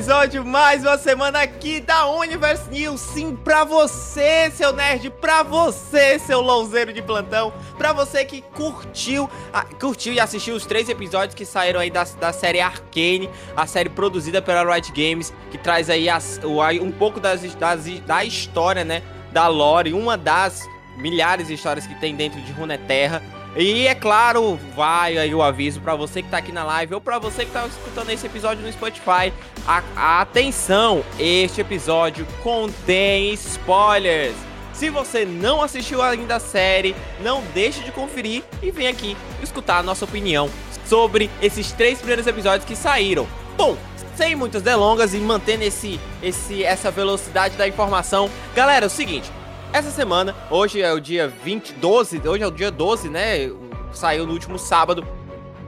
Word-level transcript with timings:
episódio, 0.00 0.46
mais 0.46 0.82
uma 0.82 0.96
semana 0.96 1.42
aqui 1.42 1.78
da 1.78 2.06
Universe 2.06 2.70
News. 2.70 2.98
Sim, 3.02 3.36
pra 3.36 3.64
você, 3.64 4.50
seu 4.50 4.72
nerd, 4.72 5.10
pra 5.10 5.42
você, 5.42 6.18
seu 6.18 6.40
louzeiro 6.40 6.90
de 6.90 7.02
plantão, 7.02 7.52
pra 7.76 7.92
você 7.92 8.24
que 8.24 8.40
curtiu, 8.40 9.28
a, 9.52 9.62
curtiu 9.62 10.14
e 10.14 10.18
assistiu 10.18 10.54
os 10.54 10.64
três 10.64 10.88
episódios 10.88 11.34
que 11.34 11.44
saíram 11.44 11.80
aí 11.80 11.90
da, 11.90 12.04
da 12.18 12.32
série 12.32 12.60
Arcane, 12.60 13.28
a 13.54 13.66
série 13.66 13.90
produzida 13.90 14.40
pela 14.40 14.64
Riot 14.64 14.90
Games, 14.90 15.34
que 15.50 15.58
traz 15.58 15.90
aí 15.90 16.08
as, 16.08 16.40
o, 16.42 16.62
um 16.82 16.90
pouco 16.90 17.20
das, 17.20 17.42
das, 17.56 17.84
da 18.06 18.24
história, 18.24 18.84
né, 18.84 19.02
da 19.32 19.48
lore, 19.48 19.92
uma 19.92 20.16
das 20.16 20.66
milhares 20.96 21.48
de 21.48 21.54
histórias 21.54 21.86
que 21.86 21.94
tem 22.00 22.16
dentro 22.16 22.40
de 22.40 22.52
Runeterra. 22.52 23.22
E 23.56 23.88
é 23.88 23.94
claro, 23.96 24.58
vai 24.76 25.18
aí 25.18 25.34
o 25.34 25.42
aviso 25.42 25.80
para 25.80 25.96
você 25.96 26.22
que 26.22 26.28
tá 26.28 26.38
aqui 26.38 26.52
na 26.52 26.62
live 26.62 26.94
ou 26.94 27.00
para 27.00 27.18
você 27.18 27.44
que 27.44 27.50
tá 27.50 27.66
escutando 27.66 28.10
esse 28.10 28.24
episódio 28.24 28.64
no 28.64 28.72
Spotify. 28.72 29.32
A, 29.66 30.20
atenção, 30.20 31.04
este 31.18 31.60
episódio 31.60 32.24
contém 32.42 33.32
spoilers. 33.32 34.36
Se 34.72 34.88
você 34.88 35.24
não 35.24 35.60
assistiu 35.60 36.00
ainda 36.00 36.36
a 36.36 36.40
série, 36.40 36.94
não 37.20 37.42
deixe 37.52 37.82
de 37.82 37.90
conferir 37.90 38.44
e 38.62 38.70
vem 38.70 38.86
aqui 38.86 39.16
escutar 39.42 39.78
a 39.78 39.82
nossa 39.82 40.04
opinião 40.04 40.48
sobre 40.86 41.28
esses 41.42 41.72
três 41.72 41.98
primeiros 41.98 42.26
episódios 42.26 42.64
que 42.64 42.76
saíram. 42.76 43.26
Bom, 43.56 43.76
sem 44.16 44.36
muitas 44.36 44.62
delongas 44.62 45.12
e 45.12 45.18
mantendo 45.18 45.64
esse, 45.64 45.98
esse, 46.22 46.62
essa 46.62 46.90
velocidade 46.90 47.56
da 47.56 47.66
informação, 47.66 48.30
galera, 48.54 48.86
é 48.86 48.88
o 48.88 48.90
seguinte. 48.90 49.30
Essa 49.72 49.90
semana, 49.92 50.34
hoje 50.50 50.82
é 50.82 50.92
o 50.92 51.00
dia 51.00 51.28
20, 51.28 51.74
12, 51.74 52.26
hoje 52.26 52.42
é 52.42 52.46
o 52.46 52.50
dia 52.50 52.72
12, 52.72 53.08
né? 53.08 53.50
Saiu 53.92 54.26
no 54.26 54.32
último 54.32 54.58
sábado. 54.58 55.06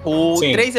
O 0.04 0.34
3 0.40 0.74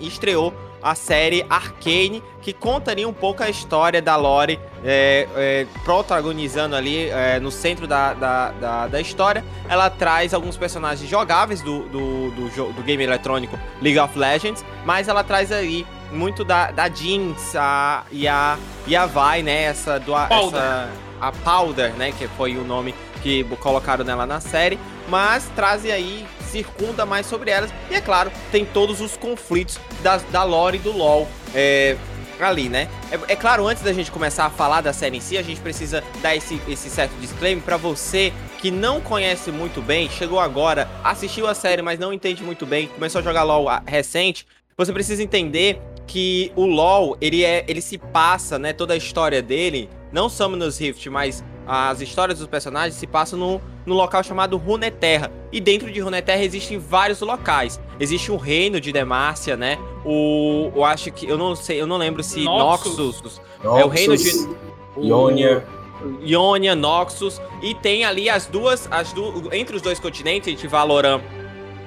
estreou 0.00 0.54
a 0.82 0.94
série 0.94 1.44
Arcane, 1.48 2.22
que 2.40 2.54
conta 2.54 2.90
ali 2.90 3.04
um 3.04 3.12
pouco 3.12 3.42
a 3.42 3.50
história 3.50 4.00
da 4.00 4.16
Lore, 4.16 4.58
é, 4.82 5.28
é, 5.36 5.66
protagonizando 5.84 6.74
ali 6.74 7.10
é, 7.10 7.38
no 7.38 7.50
centro 7.50 7.86
da, 7.86 8.14
da, 8.14 8.50
da, 8.52 8.86
da, 8.86 9.00
história. 9.00 9.44
Ela 9.68 9.90
traz 9.90 10.32
alguns 10.32 10.56
personagens 10.56 11.08
jogáveis 11.08 11.60
do, 11.60 11.82
do, 11.88 12.30
do, 12.30 12.72
do, 12.72 12.82
game 12.82 13.04
eletrônico 13.04 13.58
League 13.82 13.98
of 13.98 14.18
Legends, 14.18 14.64
mas 14.86 15.06
ela 15.06 15.22
traz 15.22 15.52
aí 15.52 15.86
muito 16.10 16.44
da, 16.44 16.70
da 16.70 16.88
Jinx 16.88 17.54
a, 17.56 18.04
e, 18.10 18.26
a, 18.26 18.58
e 18.86 18.96
a 18.96 19.04
Vi, 19.04 19.42
né? 19.42 19.64
Essa, 19.64 19.98
do, 20.00 20.14
essa 20.14 20.88
a 21.20 21.32
Powder, 21.32 21.92
né? 21.94 22.12
Que 22.12 22.28
foi 22.28 22.56
o 22.56 22.64
nome 22.64 22.94
que 23.22 23.44
colocaram 23.60 24.04
nela 24.04 24.26
na 24.26 24.40
série. 24.40 24.78
Mas 25.08 25.50
trazem 25.54 25.90
aí, 25.92 26.26
circunda 26.50 27.04
mais 27.04 27.26
sobre 27.26 27.50
elas. 27.50 27.72
E 27.90 27.94
é 27.94 28.00
claro, 28.00 28.30
tem 28.50 28.64
todos 28.64 29.00
os 29.00 29.16
conflitos 29.16 29.78
da, 30.02 30.16
da 30.16 30.44
lore 30.44 30.78
do 30.78 30.92
LoL. 30.92 31.28
É, 31.54 31.96
ali, 32.40 32.68
né? 32.68 32.88
É, 33.10 33.32
é, 33.32 33.36
claro, 33.36 33.66
antes 33.66 33.82
da 33.82 33.92
gente 33.92 34.10
começar 34.10 34.46
a 34.46 34.50
falar 34.50 34.80
da 34.80 34.92
série 34.92 35.16
em 35.16 35.20
si, 35.20 35.38
a 35.38 35.42
gente 35.42 35.60
precisa 35.60 36.02
dar 36.20 36.34
esse, 36.34 36.60
esse 36.68 36.90
certo 36.90 37.12
disclaimer 37.20 37.62
para 37.62 37.76
você 37.76 38.32
que 38.60 38.70
não 38.70 39.00
conhece 39.00 39.50
muito 39.50 39.80
bem, 39.80 40.08
chegou 40.08 40.40
agora, 40.40 40.88
assistiu 41.02 41.46
a 41.46 41.54
série, 41.54 41.82
mas 41.82 41.98
não 41.98 42.12
entende 42.12 42.42
muito 42.42 42.64
bem, 42.66 42.88
começou 42.88 43.20
a 43.20 43.22
jogar 43.22 43.42
LoL 43.42 43.66
recente. 43.86 44.46
Você 44.76 44.92
precisa 44.92 45.22
entender 45.22 45.80
que 46.06 46.52
o 46.56 46.66
LoL, 46.66 47.16
ele 47.20 47.44
é, 47.44 47.64
ele 47.68 47.80
se 47.80 47.98
passa, 47.98 48.58
né, 48.58 48.72
toda 48.72 48.94
a 48.94 48.96
história 48.96 49.40
dele 49.40 49.88
não 50.14 50.28
Summoners 50.28 50.78
Rift, 50.78 51.10
mas 51.10 51.44
as 51.66 52.00
histórias 52.00 52.38
dos 52.38 52.46
personagens 52.46 52.94
se 52.94 53.04
passam 53.04 53.36
no, 53.36 53.60
no 53.84 53.94
local 53.94 54.22
chamado 54.22 54.56
Runeterra. 54.56 55.32
E 55.50 55.60
dentro 55.60 55.90
de 55.90 55.98
Runeterra 55.98 56.44
existem 56.44 56.78
vários 56.78 57.20
locais. 57.20 57.80
Existe 57.98 58.30
o 58.30 58.36
reino 58.36 58.80
de 58.80 58.92
Demacia, 58.92 59.56
né? 59.56 59.76
O. 60.04 60.70
Eu 60.72 60.84
acho 60.84 61.10
que. 61.10 61.26
Eu 61.26 61.36
não 61.36 61.56
sei, 61.56 61.80
eu 61.80 61.86
não 61.86 61.96
lembro 61.96 62.22
se 62.22 62.44
Noxus. 62.44 62.96
Noxus, 62.96 63.40
Noxus 63.62 63.80
é 63.80 63.84
o 63.84 63.88
reino 63.88 64.16
de. 64.16 64.30
Ionia. 64.96 65.66
Ionia, 66.22 66.76
Noxus. 66.76 67.40
E 67.60 67.74
tem 67.74 68.04
ali 68.04 68.30
as 68.30 68.46
duas. 68.46 68.86
As 68.92 69.12
du... 69.12 69.52
Entre 69.52 69.74
os 69.74 69.82
dois 69.82 69.98
continentes, 69.98 70.46
entre 70.46 70.68
Valorant 70.68 71.20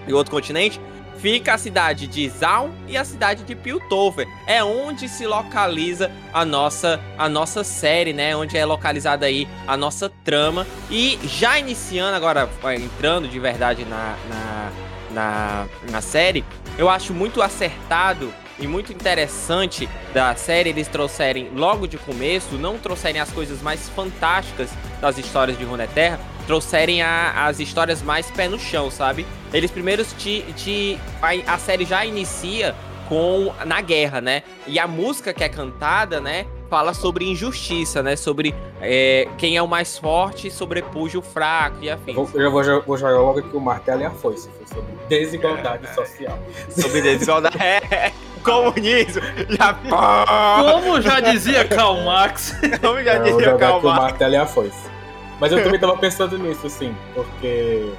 e 0.06 0.14
outro 0.14 0.32
continente, 0.32 0.82
fica 1.20 1.54
a 1.54 1.58
cidade 1.58 2.08
de 2.08 2.30
Zaun 2.30 2.72
e 2.88 2.98
a 2.98 3.04
cidade 3.04 3.44
de 3.44 3.56
Piltover. 3.56 4.28
É 4.46 4.64
onde 4.64 5.08
se 5.08 5.26
localiza 5.26 6.12
a 6.34 6.46
nossa 6.46 7.00
a 7.18 7.28
nossa 7.28 7.64
série, 7.64 8.14
né? 8.14 8.36
Onde 8.36 8.58
é 8.58 8.66
localizada 8.66 9.26
aí 9.26 9.48
a 9.68 9.76
nossa 9.76 10.10
trama. 10.24 10.66
E 10.90 11.20
já 11.24 11.60
iniciando 11.60 12.16
agora, 12.16 12.50
entrando 12.76 13.28
de 13.28 13.40
verdade 13.40 13.86
na, 13.86 14.16
na, 14.30 14.72
na, 15.12 15.68
na 15.92 16.02
série, 16.02 16.44
eu 16.78 16.90
acho 16.90 17.14
muito 17.14 17.42
acertado 17.42 18.34
e 18.60 18.68
muito 18.68 18.92
interessante 18.92 19.88
da 20.14 20.36
série 20.36 20.70
eles 20.70 20.88
trouxerem 20.88 21.50
logo 21.54 21.88
de 21.88 21.98
começo, 21.98 22.56
não 22.56 22.78
trouxerem 22.78 23.22
as 23.22 23.32
coisas 23.32 23.62
mais 23.62 23.88
fantásticas 23.90 24.70
das 25.00 25.18
histórias 25.18 25.58
de 25.58 25.64
Runeterra, 25.64 26.20
trouxerem 26.48 27.02
a, 27.02 27.46
as 27.46 27.60
histórias 27.60 28.02
mais 28.02 28.32
pé 28.32 28.48
no 28.48 28.58
chão, 28.58 28.90
sabe? 28.90 29.28
Eles 29.54 29.70
primeiros 29.70 30.14
te. 30.14 30.42
te 30.56 30.98
a, 31.22 31.54
a 31.54 31.58
série 31.60 31.86
já 31.86 32.06
inicia 32.06 32.74
com 33.08 33.54
na 33.66 33.82
guerra, 33.82 34.22
né? 34.22 34.44
E 34.66 34.80
a 34.80 34.88
música 34.88 35.34
que 35.34 35.44
é 35.44 35.50
cantada, 35.50 36.20
né? 36.20 36.46
Fala 36.70 36.94
sobre 36.94 37.30
injustiça, 37.30 38.04
né? 38.04 38.16
Sobre 38.16 38.54
é, 38.82 39.28
quem 39.38 39.56
é 39.56 39.62
o 39.62 39.68
mais 39.68 39.98
forte 39.98 40.52
sobrepuja 40.52 41.20
o 41.20 41.22
fraco 41.22 41.78
e 41.82 41.90
afim. 41.90 42.14
Eu, 42.14 42.30
eu 42.34 42.52
vou, 42.52 42.64
vou, 42.82 42.98
jogar 42.98 43.20
logo 43.20 43.40
aqui 43.40 43.56
o 43.56 43.60
martelo 43.60 44.02
e 44.02 44.06
a 44.06 44.12
foice. 44.12 44.50
Sobre 44.66 44.92
desigualdade 45.08 45.86
é, 45.86 45.94
social. 45.94 46.38
Sobre 46.70 47.02
desigualdade. 47.02 47.58
é, 47.62 48.12
comunismo. 48.44 49.22
Já... 49.50 49.74
Como 49.74 51.02
já 51.02 51.20
dizia 51.22 51.66
Karl 51.66 52.02
Marx. 52.04 52.54
Como 52.82 53.02
já 53.02 53.18
dizia 53.20 53.58
Karl 53.58 53.82
Marx. 53.82 53.84
o 53.84 54.02
martelo 54.02 54.34
e 54.34 54.38
a 54.38 54.46
foice. 54.46 54.97
Mas 55.40 55.52
eu 55.52 55.64
também 55.64 55.80
tava 55.80 55.98
pensando 55.98 56.38
nisso, 56.38 56.68
assim, 56.68 56.96
porque. 57.14 57.92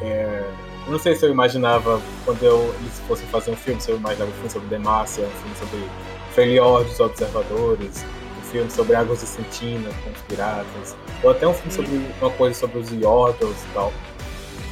É, 0.00 0.50
eu 0.86 0.92
não 0.92 0.98
sei 0.98 1.14
se 1.14 1.24
eu 1.24 1.30
imaginava, 1.30 2.00
quando 2.24 2.42
eu, 2.42 2.74
eles 2.80 3.00
fossem 3.06 3.26
fazer 3.28 3.50
um 3.50 3.56
filme, 3.56 3.80
se 3.80 3.90
eu 3.90 3.96
imaginava 3.96 4.30
um 4.30 4.34
filme 4.34 4.50
sobre 4.50 4.68
Demacia, 4.68 5.24
um 5.24 5.30
filme 5.30 5.56
sobre 5.56 5.88
Felior 6.34 6.84
dos 6.84 6.98
Observadores, 6.98 8.04
um 8.38 8.50
filme 8.50 8.70
sobre 8.70 8.96
Águas 8.96 9.20
de 9.20 9.26
Sentina 9.26 9.90
com 10.02 10.10
os 10.10 10.20
piratas, 10.22 10.96
ou 11.22 11.30
até 11.30 11.46
um 11.46 11.52
filme 11.52 11.72
sobre 11.72 12.12
uma 12.20 12.30
coisa 12.30 12.58
sobre 12.58 12.78
os 12.78 12.90
Yordles 12.90 13.62
e 13.62 13.74
tal. 13.74 13.92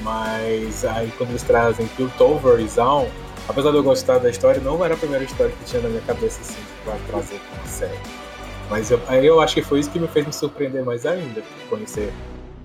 Mas 0.03 0.85
aí 0.85 1.13
quando 1.19 1.31
eles 1.31 1.43
trazem 1.43 1.87
Piltover 1.89 2.59
e 2.59 2.67
Zaun, 2.67 3.09
apesar 3.49 3.71
de 3.71 3.77
eu 3.77 3.83
gostar 3.83 4.19
da 4.19 4.31
história, 4.31 4.61
não 4.61 4.83
era 4.85 4.95
a 4.95 4.97
primeira 4.97 5.25
história 5.25 5.53
que 5.53 5.65
tinha 5.67 5.83
na 5.83 5.89
minha 5.89 6.03
cabeça 6.03 6.41
assim, 6.41 6.61
pra 6.85 6.97
trazer 7.09 7.39
com 7.39 7.63
a 7.63 7.67
série. 7.67 8.18
Mas 8.71 8.91
eu, 8.91 8.99
eu 9.23 9.41
acho 9.41 9.55
que 9.55 9.63
foi 9.63 9.81
isso 9.81 9.91
que 9.91 9.99
me 9.99 10.09
fez 10.09 10.27
me 10.27 10.33
surpreender 10.33 10.85
mais 10.85 11.07
ainda, 11.07 11.43
conhecer 11.71 12.13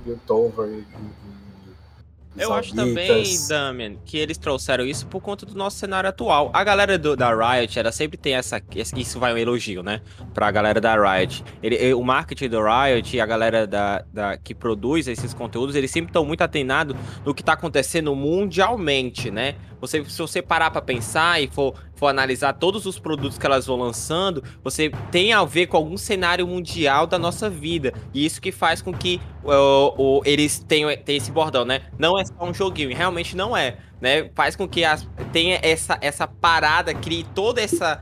Piltover 0.03 0.67
e, 0.67 0.79
e, 0.79 2.41
Eu 2.41 2.51
acho 2.51 2.75
também, 2.75 3.23
Damian, 3.47 3.95
que 4.03 4.17
eles 4.17 4.38
trouxeram 4.38 4.85
isso 4.85 5.07
por 5.07 5.21
conta 5.21 5.45
do 5.45 5.55
nosso 5.55 5.77
cenário 5.77 6.09
atual. 6.09 6.51
A 6.53 6.61
galera 6.61 6.97
do, 6.97 7.15
da 7.15 7.33
Riot, 7.33 7.79
ela 7.79 7.91
sempre 7.91 8.17
tem 8.17 8.35
essa. 8.35 8.61
Isso 8.97 9.17
vai 9.17 9.33
um 9.33 9.38
elogio, 9.38 9.81
né? 9.81 10.01
Pra 10.33 10.51
galera 10.51 10.81
da 10.81 10.94
Riot. 10.95 11.41
Ele, 11.61 11.94
o 11.94 12.03
marketing 12.03 12.49
do 12.49 12.59
Riot 12.61 13.15
e 13.15 13.21
a 13.21 13.25
galera 13.25 13.65
da, 13.65 14.03
da, 14.11 14.38
que 14.38 14.53
produz 14.53 15.07
esses 15.07 15.33
conteúdos, 15.33 15.73
eles 15.73 15.89
sempre 15.89 16.09
estão 16.09 16.25
muito 16.25 16.41
atenados 16.41 16.97
no 17.23 17.33
que 17.33 17.44
tá 17.44 17.53
acontecendo 17.53 18.13
mundialmente, 18.13 19.31
né? 19.31 19.56
Você, 19.83 20.01
se 20.06 20.18
você 20.18 20.41
parar 20.41 20.71
para 20.71 20.81
pensar 20.81 21.41
e 21.41 21.47
for, 21.50 21.75
for 21.94 22.07
analisar 22.07 22.53
todos 22.53 22.85
os 22.85 22.97
produtos 22.97 23.38
que 23.38 23.45
elas 23.45 23.65
vão 23.65 23.75
lançando, 23.75 24.41
você 24.63 24.89
tem 25.12 25.33
a 25.33 25.44
ver 25.44 25.68
com 25.68 25.75
algum 25.75 25.97
cenário 25.97 26.47
mundial 26.47 27.06
da 27.06 27.19
nossa 27.19 27.50
vida. 27.50 27.94
E 28.13 28.25
isso 28.25 28.41
que 28.41 28.50
faz 28.50 28.81
com 28.81 28.94
que 28.94 29.19
uh, 29.44 30.19
uh, 30.19 30.21
eles 30.24 30.59
tenham, 30.59 30.89
tenham 31.03 31.18
esse 31.18 31.30
bordão, 31.30 31.65
né? 31.65 31.81
Não 32.00 32.18
é 32.18 32.24
só 32.24 32.45
um 32.45 32.53
joguinho, 32.53 32.95
realmente 32.95 33.35
não 33.35 33.57
é. 33.57 33.75
Né? 34.00 34.30
Faz 34.33 34.56
com 34.56 34.65
que 34.69 34.85
as, 34.85 35.06
tenha 35.33 35.59
essa, 35.62 35.97
essa 36.00 36.25
parada, 36.25 36.94
crie 36.94 37.25
toda 37.35 37.62
essa 37.62 38.01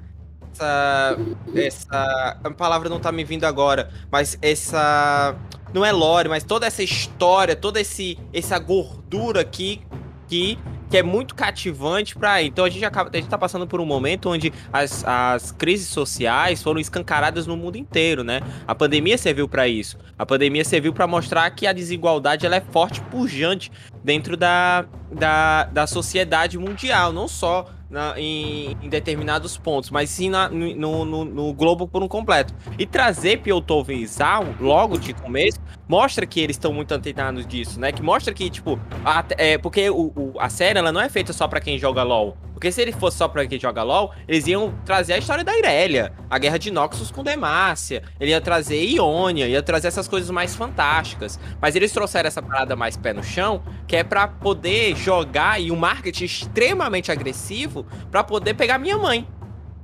essa. 0.54 1.18
Essa. 1.56 2.38
A 2.44 2.52
palavra 2.52 2.90
não 2.90 3.00
tá 3.00 3.12
me 3.12 3.24
vindo 3.24 3.46
agora, 3.46 3.90
mas 4.12 4.38
essa. 4.40 5.36
Não 5.74 5.84
é 5.84 5.92
lore, 5.92 6.30
mas 6.30 6.44
toda 6.44 6.68
essa 6.68 6.84
história, 6.84 7.56
toda 7.56 7.82
esse, 7.82 8.20
essa 8.32 8.60
gordura 8.60 9.42
aqui 9.42 9.82
que 10.28 10.60
que 10.92 10.98
é 10.98 11.02
muito 11.02 11.34
cativante 11.34 12.18
para 12.18 12.44
então 12.44 12.66
a 12.66 12.70
gente 12.70 12.84
acaba 12.84 13.10
a 13.12 13.16
gente 13.16 13.30
tá 13.30 13.38
passando 13.38 13.66
por 13.66 13.80
um 13.80 13.86
momento 13.86 14.30
onde 14.30 14.52
as, 14.74 15.06
as 15.06 15.52
crises 15.52 15.88
sociais 15.88 16.62
foram 16.62 16.82
escancaradas 16.82 17.48
no 17.48 17.56
mundo 17.56 17.78
inteiro, 17.78 18.26
né? 18.26 18.42
A 18.68 18.76
pandemia 18.76 19.18
serviu 19.18 19.48
para 19.48 19.70
isso. 19.70 19.98
A 20.20 20.26
pandemia 20.26 20.66
serviu 20.66 20.92
para 20.92 21.08
mostrar 21.08 21.50
que 21.52 21.66
a 21.66 21.72
desigualdade 21.72 22.46
ela 22.46 22.58
é 22.58 22.62
forte 22.62 23.00
pujante 23.04 23.72
dentro 24.04 24.36
da, 24.36 24.86
da, 25.12 25.64
da 25.66 25.88
sociedade 25.88 26.58
mundial, 26.58 27.14
não 27.14 27.28
só 27.28 27.70
na, 27.90 28.18
em, 28.18 28.78
em, 28.82 28.90
determinados 28.90 29.58
pontos, 29.58 29.90
mas 29.90 30.10
sim 30.10 30.30
na, 30.30 30.50
no, 30.50 31.06
no, 31.06 31.26
no, 31.26 31.54
globo 31.54 31.88
por 31.88 32.02
um 32.02 32.08
completo. 32.08 32.54
E 32.80 32.86
trazer 32.86 33.42
Piltover 33.42 33.98
e 33.98 34.08
Zal 34.08 34.46
logo 34.60 34.98
de 34.98 35.14
começo 35.14 35.60
mostra 35.92 36.26
que 36.26 36.40
eles 36.40 36.56
estão 36.56 36.72
muito 36.72 36.94
antenados 36.94 37.46
disso, 37.46 37.78
né? 37.78 37.92
Que 37.92 38.02
mostra 38.02 38.34
que, 38.34 38.50
tipo, 38.50 38.80
a, 39.04 39.26
é, 39.32 39.58
porque 39.58 39.90
o, 39.90 40.14
o, 40.16 40.34
a 40.40 40.48
série 40.48 40.80
ela 40.80 40.90
não 40.90 41.02
é 41.02 41.10
feita 41.10 41.34
só 41.34 41.50
para 41.50 41.60
quem 41.60 41.78
joga 41.78 42.02
LOL. 42.02 42.38
Porque 42.54 42.72
se 42.72 42.82
ele 42.82 42.94
fosse 42.94 43.18
só 43.18 43.28
pra 43.28 43.46
quem 43.46 43.60
joga 43.60 43.84
LOL, 43.84 44.14
eles 44.26 44.48
iam 44.48 44.74
trazer 44.86 45.14
a 45.14 45.18
história 45.18 45.44
da 45.44 45.54
Irelia, 45.58 46.14
a 46.30 46.38
guerra 46.38 46.58
de 46.58 46.72
Noxus 46.72 47.12
com 47.12 47.24
Demacia, 47.24 48.04
ele 48.22 48.32
ia 48.32 48.40
trazer 48.40 48.82
Ionia, 48.82 49.50
ia 49.50 49.62
trazer 49.62 49.90
essas 49.90 50.08
coisas 50.08 50.30
mais 50.30 50.56
fantásticas. 50.56 51.38
Mas 51.60 51.76
eles 51.76 51.92
trouxeram 51.92 52.30
essa 52.30 52.42
parada 52.42 52.74
mais 52.74 52.96
pé 52.96 53.12
no 53.12 53.22
chão, 53.22 53.62
que 53.86 53.98
é 53.98 54.04
para 54.04 54.30
poder 54.30 54.96
jogar 54.96 55.60
e 55.60 55.72
um 55.72 55.76
marketing 55.76 56.24
extremamente 56.24 57.12
agressivo 57.12 57.86
para 58.10 58.24
poder 58.24 58.54
pegar 58.54 58.78
minha 58.78 58.98
mãe. 58.98 59.28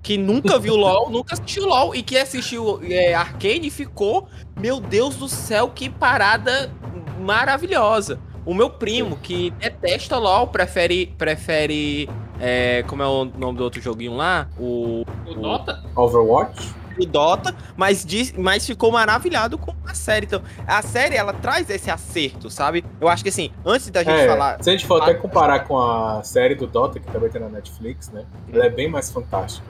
Que 0.08 0.18
nunca 0.18 0.58
viu 0.58 0.74
LOL, 0.80 1.10
nunca 1.10 1.34
assistiu 1.34 1.68
LOL 1.68 1.94
e 1.94 2.02
que 2.02 2.18
assistiu 2.18 2.80
é, 2.90 3.14
Arcane 3.14 3.68
e 3.68 3.70
ficou, 3.70 4.30
meu 4.58 4.80
Deus 4.80 5.18
do 5.18 5.28
céu, 5.28 5.68
que 5.68 5.90
parada 5.90 6.72
maravilhosa. 7.20 8.18
O 8.46 8.54
meu 8.54 8.70
primo, 8.70 9.18
que 9.18 9.52
detesta 9.52 10.18
LOL, 10.18 10.48
prefere, 10.48 11.08
prefere 11.18 12.10
é, 12.40 12.86
como 12.88 13.04
é 13.04 13.06
o 13.06 13.26
nome 13.26 13.58
do 13.58 13.66
outro 13.66 13.82
joguinho 13.82 14.16
lá? 14.16 14.48
O, 14.58 15.04
o, 15.26 15.32
o 15.32 15.36
Dota? 15.36 15.84
Overwatch? 15.94 16.74
O 17.00 17.06
Dota, 17.06 17.56
mas, 17.76 18.06
diz, 18.06 18.34
mas 18.34 18.66
ficou 18.66 18.92
maravilhado 18.92 19.58
com 19.58 19.74
a 19.86 19.94
série. 19.94 20.26
Então, 20.26 20.42
a 20.66 20.82
série, 20.82 21.16
ela 21.16 21.34
traz 21.34 21.70
esse 21.70 21.90
acerto, 21.90 22.50
sabe? 22.50 22.84
Eu 23.00 23.08
acho 23.08 23.24
que 23.24 23.30
assim, 23.30 23.52
antes 23.66 23.90
da 23.90 24.04
gente 24.04 24.20
é, 24.20 24.28
falar. 24.28 24.64
Se 24.64 24.70
a 24.70 24.74
gente 24.74 24.86
for 24.86 25.02
até 25.02 25.14
comparar 25.14 25.62
com 25.66 25.78
a 25.78 26.24
série 26.24 26.56
do 26.56 26.68
Dota, 26.68 27.00
que 27.00 27.12
também 27.12 27.30
tem 27.30 27.42
na 27.42 27.50
Netflix, 27.50 28.10
né? 28.10 28.26
Ela 28.52 28.66
é 28.66 28.70
bem 28.70 28.90
mais 28.90 29.12
fantástica. 29.12 29.68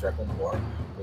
Dragon 0.00 0.24
Ball. 0.38 0.56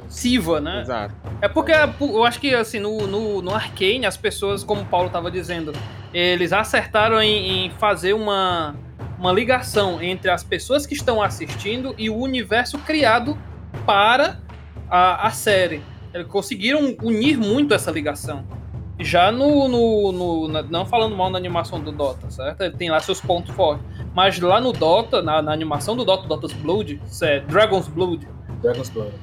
Siva, 0.10 0.60
né? 0.60 0.82
Exato. 0.82 1.14
É 1.42 1.48
porque 1.48 1.72
eu 2.02 2.24
acho 2.24 2.40
que 2.40 2.54
assim, 2.54 2.80
no, 2.80 3.08
no, 3.08 3.42
no 3.42 3.54
Arcane, 3.54 4.06
as 4.06 4.18
pessoas, 4.18 4.64
como 4.64 4.82
o 4.82 4.86
Paulo 4.86 5.08
estava 5.08 5.30
dizendo, 5.30 5.72
eles 6.14 6.52
acertaram 6.52 7.22
em, 7.22 7.68
em 7.68 7.70
fazer 7.72 8.14
uma 8.14 8.76
uma 9.20 9.34
ligação 9.34 10.02
entre 10.02 10.32
as 10.32 10.44
pessoas 10.44 10.86
que 10.86 10.94
estão 10.94 11.22
assistindo 11.22 11.94
e 11.98 12.10
o 12.10 12.16
universo 12.16 12.78
criado 12.80 13.38
para 13.86 14.40
a, 14.90 15.28
a 15.28 15.32
série. 15.32 15.82
Eles 16.14 16.28
conseguiram 16.28 16.96
unir 17.02 17.38
muito 17.38 17.74
essa 17.74 17.92
ligação. 17.92 18.44
Já 19.00 19.32
no, 19.32 19.68
no, 19.68 20.12
no 20.12 20.48
na, 20.50 20.62
Não 20.64 20.86
falando 20.86 21.16
mal 21.16 21.30
na 21.30 21.38
animação 21.38 21.80
do 21.80 21.92
Dota, 21.92 22.30
certo? 22.30 22.62
Ele 22.62 22.76
tem 22.76 22.90
lá 22.90 23.00
seus 23.00 23.22
pontos 23.22 23.56
fortes. 23.56 23.86
Mas 24.14 24.40
lá 24.40 24.60
no 24.60 24.74
Dota, 24.74 25.22
na, 25.22 25.42
na 25.42 25.54
animação 25.54 25.96
do 25.96 26.04
Dota, 26.04 26.28
Dota's 26.28 26.52
Blood, 26.52 27.00
é 27.22 27.40
Dragon's 27.42 27.88
Blood. 27.88 28.28
Dragon's 28.62 28.90
Blood. 28.90 29.14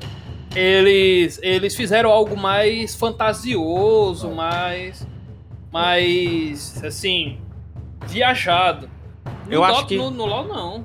Eles, 0.55 1.39
eles 1.43 1.77
fizeram 1.77 2.11
algo 2.11 2.37
mais 2.37 2.95
fantasioso, 2.95 4.31
mais. 4.31 5.07
mais. 5.71 6.83
assim. 6.83 7.39
viajado. 8.07 8.89
Eu 9.51 9.63
acho 9.63 9.87
que. 9.87 9.97
No, 9.99 10.11
no 10.11 10.25
LoL, 10.25 10.49
não. 10.49 10.85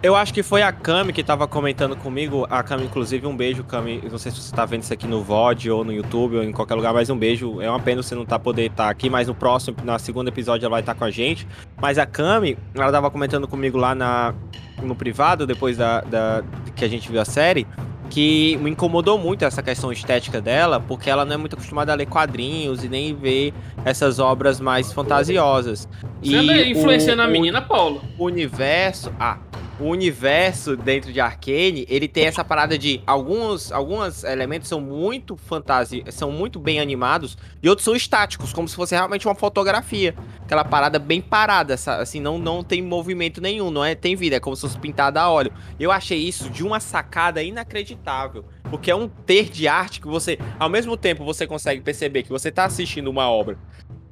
Eu 0.00 0.14
acho 0.14 0.32
que 0.32 0.44
foi 0.44 0.62
a 0.62 0.70
Cami 0.70 1.12
que 1.12 1.24
tava 1.24 1.48
comentando 1.48 1.96
comigo. 1.96 2.46
A 2.48 2.62
Cami, 2.62 2.84
inclusive, 2.84 3.26
um 3.26 3.36
beijo, 3.36 3.64
Cami. 3.64 4.00
Não 4.08 4.16
sei 4.16 4.30
se 4.30 4.40
você 4.40 4.54
tá 4.54 4.64
vendo 4.64 4.82
isso 4.82 4.92
aqui 4.92 5.08
no 5.08 5.24
VOD 5.24 5.72
ou 5.72 5.84
no 5.84 5.92
YouTube 5.92 6.36
ou 6.36 6.44
em 6.44 6.52
qualquer 6.52 6.76
lugar, 6.76 6.94
mas 6.94 7.10
um 7.10 7.18
beijo. 7.18 7.60
É 7.60 7.68
uma 7.68 7.80
pena 7.80 8.00
você 8.00 8.14
não 8.14 8.24
tá 8.24 8.38
poder 8.38 8.66
estar 8.66 8.84
tá 8.84 8.90
aqui, 8.90 9.10
mas 9.10 9.26
no 9.26 9.34
próximo, 9.34 9.76
na 9.82 9.98
segunda 9.98 10.30
episódio, 10.30 10.66
ela 10.66 10.70
vai 10.70 10.80
estar 10.80 10.94
tá 10.94 10.98
com 10.98 11.04
a 11.04 11.10
gente. 11.10 11.48
Mas 11.80 11.98
a 11.98 12.06
Cami, 12.06 12.56
ela 12.74 12.92
tava 12.92 13.10
comentando 13.10 13.48
comigo 13.48 13.76
lá 13.76 13.92
na, 13.92 14.34
no 14.80 14.94
privado, 14.94 15.46
depois 15.48 15.76
da, 15.76 16.00
da 16.02 16.44
que 16.76 16.84
a 16.84 16.88
gente 16.88 17.10
viu 17.10 17.20
a 17.20 17.24
série 17.24 17.66
que 18.08 18.56
me 18.62 18.70
incomodou 18.70 19.18
muito 19.18 19.44
essa 19.44 19.62
questão 19.62 19.92
estética 19.92 20.40
dela, 20.40 20.80
porque 20.80 21.10
ela 21.10 21.26
não 21.26 21.34
é 21.34 21.36
muito 21.36 21.54
acostumada 21.54 21.92
a 21.92 21.94
ler 21.94 22.06
quadrinhos 22.06 22.82
e 22.82 22.88
nem 22.88 23.14
ver 23.14 23.52
essas 23.84 24.18
obras 24.18 24.60
mais 24.60 24.92
fantasiosas. 24.92 25.86
Você 26.22 26.32
e 26.32 26.36
anda 26.36 26.56
influenciando 26.66 27.20
o, 27.20 27.24
a 27.24 27.28
menina, 27.28 27.60
Paulo? 27.60 28.02
O 28.16 28.24
universo. 28.24 29.12
Ah, 29.20 29.36
o 29.80 29.84
universo 29.84 30.76
dentro 30.76 31.12
de 31.12 31.20
Arcane, 31.20 31.86
ele 31.88 32.08
tem 32.08 32.26
essa 32.26 32.44
parada 32.44 32.76
de 32.76 33.00
alguns, 33.06 33.70
alguns 33.70 34.24
elementos 34.24 34.68
são 34.68 34.80
muito 34.80 35.36
fantasia, 35.36 36.04
são 36.10 36.32
muito 36.32 36.58
bem 36.58 36.80
animados 36.80 37.36
e 37.62 37.68
outros 37.68 37.84
são 37.84 37.94
estáticos, 37.94 38.52
como 38.52 38.68
se 38.68 38.74
fosse 38.74 38.94
realmente 38.94 39.26
uma 39.26 39.34
fotografia. 39.34 40.14
Aquela 40.42 40.64
parada 40.64 40.98
bem 40.98 41.20
parada, 41.20 41.74
assim, 41.74 42.20
não, 42.20 42.38
não 42.38 42.64
tem 42.64 42.82
movimento 42.82 43.40
nenhum, 43.40 43.70
não 43.70 43.84
é 43.84 43.94
tem 43.94 44.16
vida, 44.16 44.36
é 44.36 44.40
como 44.40 44.56
se 44.56 44.62
fosse 44.62 44.78
pintada 44.78 45.20
a 45.20 45.30
óleo. 45.30 45.52
Eu 45.78 45.92
achei 45.92 46.18
isso 46.18 46.50
de 46.50 46.64
uma 46.64 46.80
sacada 46.80 47.42
inacreditável, 47.42 48.44
porque 48.70 48.90
é 48.90 48.96
um 48.96 49.08
ter 49.08 49.48
de 49.48 49.68
arte 49.68 50.00
que 50.00 50.08
você, 50.08 50.38
ao 50.58 50.68
mesmo 50.68 50.96
tempo, 50.96 51.24
você 51.24 51.46
consegue 51.46 51.80
perceber 51.80 52.24
que 52.24 52.30
você 52.30 52.50
tá 52.50 52.64
assistindo 52.64 53.08
uma 53.08 53.30
obra 53.30 53.56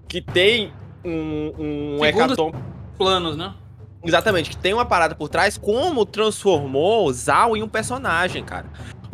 que 0.08 0.20
tem 0.20 0.72
um, 1.04 1.98
um 1.98 2.04
hecatombe 2.04 2.56
planos, 2.96 3.36
né? 3.36 3.54
Exatamente, 4.06 4.50
que 4.50 4.56
tem 4.56 4.72
uma 4.72 4.84
parada 4.84 5.14
por 5.14 5.28
trás, 5.28 5.58
como 5.58 6.06
transformou 6.06 7.12
Zal 7.12 7.56
em 7.56 7.62
um 7.62 7.68
personagem, 7.68 8.44
cara. 8.44 8.66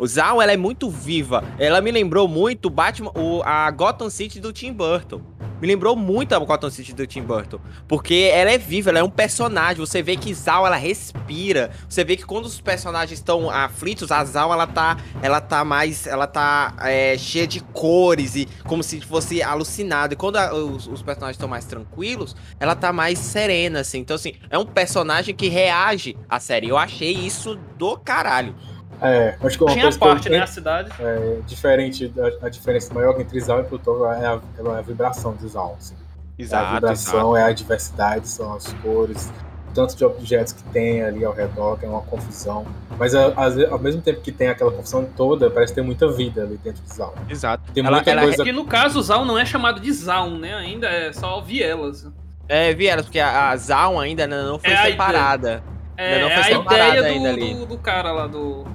O 0.03 0.41
ela 0.41 0.51
é 0.51 0.57
muito 0.57 0.89
viva. 0.89 1.41
Ela 1.57 1.79
me 1.79 1.89
lembrou 1.89 2.27
muito 2.27 2.69
Batman, 2.69 3.11
o, 3.15 3.41
a 3.41 3.71
Gotham 3.71 4.09
City 4.09 4.37
do 4.37 4.51
Tim 4.51 4.73
Burton. 4.73 5.21
Me 5.61 5.67
lembrou 5.67 5.95
muito 5.95 6.35
a 6.35 6.39
Gotham 6.39 6.69
City 6.69 6.93
do 6.93 7.07
Tim 7.07 7.21
Burton. 7.21 7.57
Porque 7.87 8.29
ela 8.33 8.51
é 8.51 8.57
viva, 8.57 8.89
ela 8.89 8.99
é 8.99 9.03
um 9.03 9.09
personagem. 9.09 9.77
Você 9.77 10.03
vê 10.03 10.17
que 10.17 10.33
Zal, 10.33 10.67
ela 10.67 10.75
respira. 10.75 11.71
Você 11.87 12.03
vê 12.03 12.17
que 12.17 12.25
quando 12.25 12.47
os 12.47 12.59
personagens 12.59 13.17
estão 13.17 13.49
aflitos, 13.49 14.11
a 14.11 14.25
Zal, 14.25 14.51
ela 14.51 14.67
tá, 14.67 14.97
ela 15.21 15.39
tá 15.39 15.63
mais... 15.63 16.05
Ela 16.05 16.27
tá 16.27 16.75
é, 16.81 17.17
cheia 17.17 17.47
de 17.47 17.61
cores 17.61 18.35
e 18.35 18.45
como 18.65 18.83
se 18.83 18.99
fosse 18.99 19.41
alucinada. 19.41 20.15
E 20.15 20.17
quando 20.17 20.35
a, 20.35 20.53
os, 20.53 20.85
os, 20.85 21.01
personagens 21.01 21.37
estão 21.37 21.47
mais 21.47 21.63
tranquilos, 21.63 22.35
ela 22.59 22.75
tá 22.75 22.91
mais 22.91 23.19
serena, 23.19 23.79
assim. 23.79 23.99
Então, 23.99 24.17
assim, 24.17 24.33
é 24.49 24.57
um 24.57 24.65
personagem 24.65 25.33
que 25.33 25.47
reage 25.47 26.17
à 26.27 26.41
série. 26.41 26.67
Eu 26.67 26.77
achei 26.77 27.13
isso 27.13 27.57
do 27.77 27.95
caralho. 27.95 28.53
É, 29.01 29.35
acho 29.43 29.57
que 29.57 29.63
uma 29.63 29.71
Tinha 29.71 29.83
coisa 29.83 29.99
parte, 29.99 30.23
que 30.23 30.29
né, 30.29 30.39
a 30.39 30.47
cidade. 30.47 30.91
É, 30.99 31.39
diferente, 31.45 32.13
a, 32.17 32.45
a, 32.45 32.49
diferença 32.49 32.93
maior 32.93 33.19
entre 33.19 33.39
Zal 33.39 33.61
e 33.61 33.63
Plutão 33.63 34.11
é 34.11 34.25
a, 34.25 34.39
é 34.57 34.77
a 34.77 34.81
vibração 34.81 35.35
de 35.35 35.47
Zal, 35.47 35.75
assim. 35.77 35.95
Exato, 36.37 36.63
é 36.63 36.67
a 36.67 36.73
vibração, 36.75 37.19
exato. 37.19 37.37
é 37.37 37.43
a 37.43 37.53
diversidade, 37.53 38.27
são 38.27 38.53
as 38.53 38.73
cores, 38.81 39.31
tanto 39.73 39.95
de 39.95 40.05
objetos 40.05 40.53
que 40.53 40.63
tem 40.65 41.03
ali 41.03 41.25
ao 41.25 41.33
redor, 41.33 41.77
que 41.77 41.85
é 41.85 41.89
uma 41.89 42.01
confusão. 42.01 42.65
Mas 42.97 43.13
ao 43.15 43.79
mesmo 43.79 44.01
tempo 44.01 44.21
que 44.21 44.31
tem 44.31 44.47
aquela 44.47 44.71
confusão 44.71 45.05
toda, 45.17 45.49
parece 45.49 45.73
ter 45.73 45.81
muita 45.81 46.11
vida 46.11 46.43
ali 46.43 46.57
dentro 46.57 46.81
de 46.83 46.93
Zal. 46.93 47.13
Exato. 47.29 47.71
Tem 47.73 47.85
ela, 47.85 47.97
muita 47.97 48.11
ela, 48.11 48.21
coisa... 48.21 48.41
É 48.41 48.45
que 48.45 48.51
no 48.51 48.65
caso, 48.65 49.01
Zal 49.01 49.25
não 49.25 49.37
é 49.37 49.45
chamado 49.45 49.79
de 49.79 49.91
Zal, 49.91 50.29
né? 50.31 50.53
Ainda 50.55 50.87
é 50.87 51.11
só 51.11 51.41
Vielas. 51.41 52.07
É, 52.47 52.73
Vielas, 52.73 53.05
porque 53.05 53.19
a, 53.19 53.49
a 53.49 53.57
Zal 53.57 53.99
ainda 53.99 54.27
não 54.27 54.59
foi 54.59 54.71
é 54.71 54.83
separada. 54.83 55.63
É, 55.95 56.21
não 56.21 56.29
foi 56.29 56.53
a 56.53 56.59
ideia 56.59 57.19
do, 57.19 57.59
do, 57.59 57.65
do 57.67 57.77
cara 57.77 58.11
lá, 58.11 58.27
do 58.27 58.65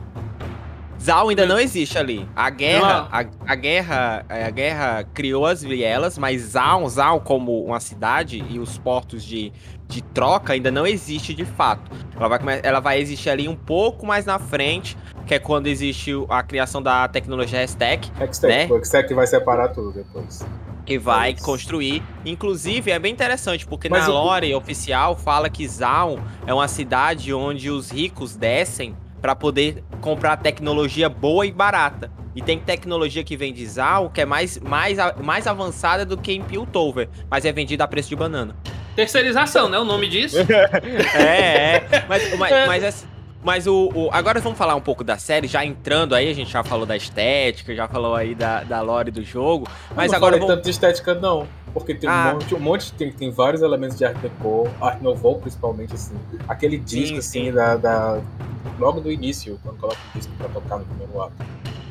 Zal 1.01 1.29
ainda 1.29 1.47
não 1.47 1.59
existe 1.59 1.97
ali. 1.97 2.29
A 2.35 2.51
guerra, 2.51 3.09
a, 3.11 3.25
a, 3.47 3.55
guerra, 3.55 4.27
a 4.29 4.51
guerra 4.51 5.05
criou 5.15 5.47
as 5.47 5.63
vielas, 5.63 6.19
mas 6.19 6.43
Zal, 6.43 6.89
Zal 6.89 7.21
como 7.21 7.65
uma 7.65 7.79
cidade 7.79 8.45
e 8.49 8.59
os 8.59 8.77
portos 8.79 9.25
de, 9.25 9.53
de 9.87 10.03
troca 10.03 10.53
ainda 10.53 10.71
não 10.71 10.87
existe 10.87 11.33
de 11.33 11.45
fato. 11.45 11.91
Ela 12.17 12.29
vai, 12.29 12.61
ela 12.63 12.81
vai 12.81 13.01
existir 13.01 13.31
ali 13.31 13.49
um 13.49 13.55
pouco 13.55 14.05
mais 14.05 14.27
na 14.27 14.39
frente, 14.39 14.97
que 15.25 15.35
é 15.35 15.39
quando 15.39 15.69
existe 15.69 16.11
a 16.29 16.43
criação 16.43 16.83
da 16.83 17.07
tecnologia 17.07 17.63
Hextech. 17.63 18.11
Hextech, 18.21 18.53
né? 18.53 18.67
o 18.69 18.77
Hextech 18.77 19.15
vai 19.15 19.27
separar 19.27 19.69
tudo 19.69 19.93
depois. 19.93 20.45
Que 20.85 20.99
vai 20.99 21.35
construir. 21.35 22.03
Inclusive, 22.25 22.91
é 22.91 22.99
bem 22.99 23.13
interessante, 23.13 23.67
porque 23.67 23.89
Mas 23.89 24.07
na 24.07 24.09
lore 24.09 24.55
oficial 24.55 25.15
fala 25.15 25.49
que 25.49 25.69
Zal 25.69 26.19
é 26.47 26.53
uma 26.53 26.67
cidade 26.67 27.33
onde 27.33 27.71
os 27.71 27.91
ricos 27.91 28.35
descem 28.35 28.97
para 29.21 29.35
poder 29.35 29.83
comprar 30.01 30.37
tecnologia 30.37 31.09
boa 31.09 31.47
e 31.47 31.53
barata. 31.53 32.11
E 32.35 32.43
tem 32.43 32.59
tecnologia 32.59 33.25
que 33.25 33.37
vem 33.37 33.53
de 33.53 33.67
Zal 33.67 34.11
que 34.11 34.21
é 34.21 34.25
mais, 34.25 34.59
mais, 34.59 34.99
mais 35.23 35.47
avançada 35.47 36.05
do 36.05 36.17
que 36.17 36.33
em 36.33 36.43
Piltover, 36.43 37.09
mas 37.29 37.45
é 37.45 37.53
vendida 37.53 37.85
a 37.85 37.89
preço 37.89 38.09
de 38.09 38.17
banana. 38.17 38.55
Terceirização, 38.95 39.69
né? 39.69 39.79
O 39.79 39.85
nome 39.85 40.09
disso. 40.09 40.37
é, 41.15 41.77
é. 41.77 42.05
Mas, 42.09 42.37
mas, 42.37 42.67
mas, 42.67 42.85
é, 42.85 43.09
mas 43.43 43.67
o, 43.67 43.91
o, 43.95 44.09
agora 44.13 44.41
vamos 44.41 44.59
falar 44.59 44.75
um 44.75 44.81
pouco 44.81 45.05
da 45.05 45.17
série, 45.17 45.47
já 45.47 45.65
entrando 45.65 46.15
aí, 46.15 46.29
a 46.29 46.35
gente 46.35 46.51
já 46.51 46.65
falou 46.65 46.85
da 46.85 46.97
estética, 46.97 47.75
já 47.75 47.87
falou 47.87 48.15
aí 48.15 48.35
da, 48.35 48.65
da 48.65 48.81
lore 48.81 49.11
do 49.11 49.23
jogo. 49.23 49.69
Mas 49.95 50.11
não 50.11 50.17
agora. 50.17 50.37
Não 50.37 50.47
vamos... 50.47 50.57
tanto 50.57 50.65
de 50.65 50.71
estética, 50.71 51.15
não. 51.15 51.47
Porque 51.73 51.95
tem 51.95 52.11
ah. 52.11 52.31
um 52.31 52.33
monte, 52.35 52.55
um 52.55 52.61
monte 52.61 52.93
tem, 52.95 53.13
tem 53.13 53.31
vários 53.31 53.63
elementos 53.63 53.97
de 53.97 54.05
Art 54.05 54.17
Deco, 54.19 54.69
Art 54.81 55.01
Nouveau 55.01 55.39
principalmente, 55.39 55.95
assim. 55.95 56.15
Aquele 56.49 56.79
disco, 56.79 57.15
sim, 57.15 57.19
assim, 57.19 57.45
sim. 57.47 57.53
Da, 57.53 57.77
da, 57.77 58.21
Logo 58.79 59.01
do 59.01 59.11
início, 59.11 59.59
quando 59.63 59.79
coloca 59.79 59.99
o 60.15 60.19
disco 60.19 60.33
pra 60.37 60.49
tocar 60.49 60.79
no 60.79 60.85
primeiro 60.85 61.23
ato. 61.23 61.35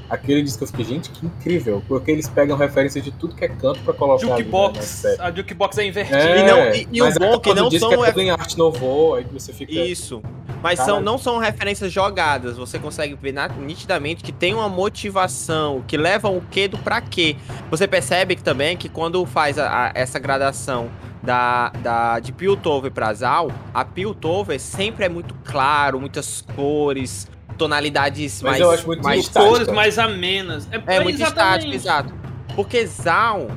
Aquele 0.10 0.42
disco 0.42 0.64
eu 0.64 0.68
fiquei, 0.68 0.86
gente, 0.86 1.10
que 1.10 1.26
incrível, 1.26 1.84
porque 1.86 2.10
eles 2.10 2.30
pegam 2.30 2.56
referência 2.56 3.02
de 3.02 3.12
tudo 3.12 3.36
que 3.36 3.44
é 3.44 3.50
canto 3.50 3.82
pra 3.82 3.94
colocar 3.94 4.26
Jukebox, 4.26 5.06
ali, 5.06 5.18
né, 5.18 5.24
a 5.24 5.32
Jukebox 5.32 5.78
é 5.78 5.86
invertida. 5.86 6.18
É, 6.18 6.40
e, 6.40 6.44
não, 6.46 6.74
e, 6.74 6.88
e 6.94 7.02
o 7.02 7.14
bom 7.20 7.40
que 7.40 7.54
não 7.54 7.70
são... 7.70 8.06
É 8.06 8.12
tudo 8.12 8.22
em 8.22 8.30
arte 8.30 8.58
novo, 8.58 9.16
aí 9.16 9.26
você 9.26 9.52
fica... 9.52 9.74
Isso, 9.74 10.22
mas 10.68 10.80
são, 10.80 11.00
não 11.00 11.18
são 11.18 11.38
referências 11.38 11.92
jogadas, 11.94 12.58
você 12.58 12.78
consegue 12.78 13.16
ver 13.16 13.34
nitidamente 13.58 14.22
que 14.22 14.34
tem 14.34 14.54
uma 14.54 14.68
motivação, 14.68 15.82
que 15.88 15.96
leva 15.96 16.28
o 16.30 16.42
que 16.42 16.68
do 16.68 16.78
pra 16.78 17.00
quê. 17.00 17.38
Você 17.72 17.88
percebe 17.88 18.36
que 18.36 18.44
também 18.44 18.76
que 18.76 18.90
quando 18.90 19.26
faz 19.26 19.58
a, 19.58 19.86
a, 19.86 19.92
essa 19.96 20.20
gradação 20.20 20.90
da, 21.24 21.70
da, 21.70 22.20
de 22.20 22.34
Piltover 22.34 22.92
pra 22.92 23.14
Zal, 23.14 23.50
a 23.74 23.86
Piltover 23.86 24.60
sempre 24.60 25.06
é 25.06 25.10
muito 25.10 25.34
claro, 25.46 26.02
muitas 26.02 26.44
cores, 26.54 27.30
tonalidades 27.58 28.42
Mas 28.42 28.52
mais. 28.52 28.62
Eu 28.62 28.72
acho 28.72 28.88
muito 28.88 29.04
mais 29.04 29.30
cores 29.30 29.68
mais 29.70 29.98
amenas. 29.98 30.68
É, 30.72 30.98
é 30.98 31.00
muito 31.00 31.22
estático, 31.22 31.74
exato. 31.74 32.14
Porque 32.56 32.86
Zaun, 32.86 33.48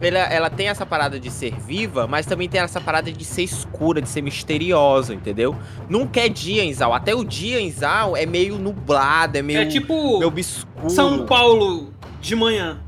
ela, 0.00 0.18
ela 0.18 0.50
tem 0.50 0.68
essa 0.68 0.86
parada 0.86 1.20
de 1.20 1.30
ser 1.30 1.54
viva, 1.60 2.06
mas 2.06 2.26
também 2.26 2.48
tem 2.48 2.60
essa 2.60 2.80
parada 2.80 3.12
de 3.12 3.24
ser 3.24 3.42
escura, 3.42 4.00
de 4.00 4.08
ser 4.08 4.22
misteriosa, 4.22 5.14
entendeu? 5.14 5.54
Nunca 5.88 6.20
é 6.20 6.28
dia 6.28 6.64
em 6.64 6.72
Zal. 6.72 6.94
Até 6.94 7.14
o 7.14 7.24
dia 7.24 7.60
em 7.60 7.70
Zal 7.70 8.16
é 8.16 8.24
meio 8.24 8.58
nublado, 8.58 9.36
é 9.36 9.42
meio. 9.42 9.60
É 9.60 9.66
tipo. 9.66 10.18
Meio 10.18 10.28
obscuro. 10.28 10.90
São 10.90 11.26
Paulo 11.26 11.92
de 12.20 12.34
manhã. 12.34 12.80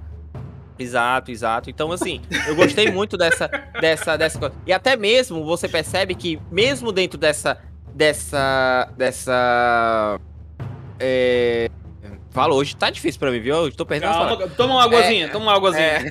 Exato, 0.78 1.31
exato. 1.31 1.71
Então, 1.71 1.92
assim, 1.92 2.21
eu 2.47 2.57
gostei 2.57 2.90
muito 2.90 3.16
dessa, 3.16 3.49
dessa, 3.81 4.16
dessa 4.16 4.38
coisa. 4.38 4.54
E 4.66 4.73
até 4.73 4.97
mesmo 4.97 5.45
você 5.45 5.69
percebe 5.69 6.14
que, 6.14 6.40
mesmo 6.50 6.90
dentro 6.90 7.19
dessa, 7.19 7.59
dessa, 7.95 8.88
dessa 8.97 10.19
é... 10.99 11.71
Fala, 12.32 12.54
hoje 12.54 12.74
tá 12.74 12.88
difícil 12.88 13.20
pra 13.20 13.30
mim, 13.30 13.40
viu? 13.40 13.66
Eu 13.66 13.72
tô 13.72 13.84
perdendo 13.84 14.10
Calma, 14.12 14.48
Toma 14.48 14.74
uma 14.74 14.84
águazinha, 14.84 15.26
é, 15.26 15.28
toma 15.28 15.46
uma 15.46 15.54
águazinha. 15.54 15.84
É, 15.84 16.06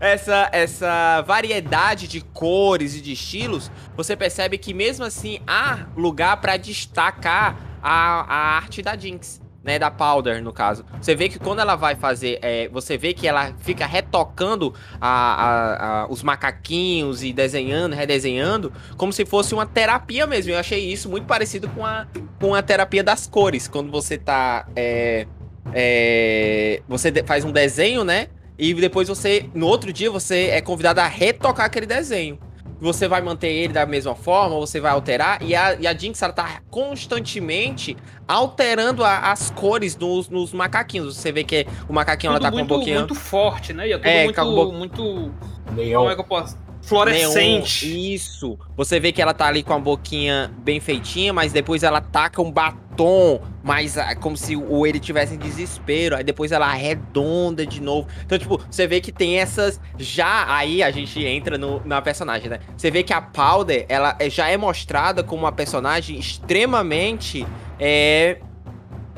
essa, 0.12 0.48
essa 0.52 1.22
variedade 1.22 2.08
de 2.08 2.20
cores 2.20 2.96
e 2.96 3.00
de 3.00 3.12
estilos, 3.12 3.70
você 3.96 4.16
percebe 4.16 4.58
que 4.58 4.74
mesmo 4.74 5.04
assim 5.04 5.38
há 5.46 5.86
lugar 5.96 6.38
para 6.38 6.56
destacar 6.56 7.56
a, 7.80 8.20
a 8.22 8.56
arte 8.56 8.82
da 8.82 8.96
Jinx 8.96 9.40
né, 9.68 9.78
da 9.78 9.90
Powder, 9.90 10.42
no 10.42 10.50
caso. 10.50 10.82
Você 10.98 11.14
vê 11.14 11.28
que 11.28 11.38
quando 11.38 11.58
ela 11.58 11.76
vai 11.76 11.94
fazer, 11.94 12.38
é, 12.40 12.68
você 12.68 12.96
vê 12.96 13.12
que 13.12 13.28
ela 13.28 13.52
fica 13.58 13.84
retocando 13.84 14.72
a, 14.98 15.10
a, 15.10 16.04
a, 16.04 16.08
os 16.08 16.22
macaquinhos 16.22 17.22
e 17.22 17.34
desenhando, 17.34 17.94
redesenhando, 17.94 18.72
como 18.96 19.12
se 19.12 19.26
fosse 19.26 19.52
uma 19.52 19.66
terapia 19.66 20.26
mesmo. 20.26 20.52
Eu 20.52 20.58
achei 20.58 20.90
isso 20.90 21.10
muito 21.10 21.26
parecido 21.26 21.68
com 21.68 21.84
a, 21.84 22.06
com 22.40 22.54
a 22.54 22.62
terapia 22.62 23.04
das 23.04 23.26
cores, 23.26 23.68
quando 23.68 23.92
você 23.92 24.16
tá, 24.16 24.66
é, 24.74 25.26
é, 25.74 26.80
você 26.88 27.12
faz 27.26 27.44
um 27.44 27.52
desenho, 27.52 28.04
né, 28.04 28.28
e 28.58 28.72
depois 28.72 29.06
você, 29.06 29.50
no 29.54 29.66
outro 29.66 29.92
dia, 29.92 30.10
você 30.10 30.46
é 30.46 30.62
convidado 30.62 30.98
a 31.00 31.06
retocar 31.06 31.66
aquele 31.66 31.84
desenho 31.84 32.38
você 32.80 33.08
vai 33.08 33.20
manter 33.20 33.48
ele 33.48 33.72
da 33.72 33.84
mesma 33.86 34.14
forma, 34.14 34.56
você 34.56 34.80
vai 34.80 34.92
alterar, 34.92 35.42
e 35.42 35.54
a, 35.54 35.74
e 35.74 35.86
a 35.86 35.94
Jinx 35.94 36.20
ela 36.22 36.32
tá 36.32 36.62
constantemente 36.70 37.96
alterando 38.26 39.04
a, 39.04 39.30
as 39.30 39.50
cores 39.50 39.96
nos, 39.96 40.28
nos, 40.28 40.52
macaquinhos. 40.52 41.16
Você 41.16 41.32
vê 41.32 41.44
que 41.44 41.66
o 41.88 41.92
macaquinho 41.92 42.32
tudo 42.32 42.42
ela 42.42 42.50
tá 42.50 42.56
muito, 42.56 42.68
com 42.68 42.74
um 42.74 42.76
pouquinho. 42.78 42.98
muito 42.98 43.14
forte, 43.14 43.72
né? 43.72 43.88
E 43.88 43.92
é 43.92 43.96
tudo 43.96 44.06
é, 44.08 44.24
muito, 44.24 44.44
bo... 44.44 44.72
muito. 44.72 45.32
Como 45.66 46.10
é 46.10 46.14
que 46.14 46.20
eu 46.20 46.24
posso? 46.24 46.67
Fluorescente. 46.88 47.86
Neon, 47.86 48.14
isso. 48.14 48.58
Você 48.76 48.98
vê 48.98 49.12
que 49.12 49.20
ela 49.20 49.34
tá 49.34 49.46
ali 49.46 49.62
com 49.62 49.74
a 49.74 49.78
boquinha 49.78 50.50
bem 50.58 50.80
feitinha, 50.80 51.32
mas 51.32 51.52
depois 51.52 51.82
ela 51.82 52.00
taca 52.00 52.40
um 52.40 52.50
batom, 52.50 53.40
mais 53.62 53.98
ah, 53.98 54.16
como 54.16 54.36
se 54.36 54.56
o 54.56 54.86
ele 54.86 54.98
tivesse 54.98 55.34
em 55.34 55.38
desespero. 55.38 56.16
Aí 56.16 56.24
depois 56.24 56.50
ela 56.50 56.66
arredonda 56.66 57.66
de 57.66 57.82
novo. 57.82 58.08
Então, 58.24 58.38
tipo, 58.38 58.60
você 58.70 58.86
vê 58.86 59.00
que 59.00 59.12
tem 59.12 59.38
essas. 59.38 59.80
Já 59.98 60.46
aí 60.52 60.82
a 60.82 60.90
gente 60.90 61.22
entra 61.24 61.58
no, 61.58 61.82
na 61.84 62.00
personagem, 62.00 62.48
né? 62.48 62.60
Você 62.76 62.90
vê 62.90 63.02
que 63.02 63.12
a 63.12 63.20
Powder, 63.20 63.84
ela 63.88 64.16
é, 64.18 64.30
já 64.30 64.48
é 64.48 64.56
mostrada 64.56 65.22
como 65.22 65.42
uma 65.42 65.52
personagem 65.52 66.18
extremamente. 66.18 67.46
É, 67.78 68.38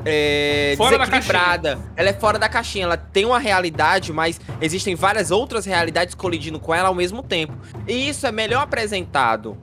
é, 0.05 0.73
fora 0.77 0.97
desequilibrada. 0.97 1.79
Ela 1.95 2.09
é 2.09 2.13
fora 2.13 2.39
da 2.39 2.49
caixinha. 2.49 2.85
Ela 2.85 2.97
tem 2.97 3.25
uma 3.25 3.39
realidade, 3.39 4.11
mas 4.11 4.39
existem 4.61 4.95
várias 4.95 5.31
outras 5.31 5.65
realidades 5.65 6.15
colidindo 6.15 6.59
com 6.59 6.73
ela 6.73 6.87
ao 6.87 6.95
mesmo 6.95 7.21
tempo. 7.21 7.53
E 7.87 8.09
isso 8.09 8.25
é 8.25 8.31
melhor 8.31 8.63
apresentado 8.63 9.57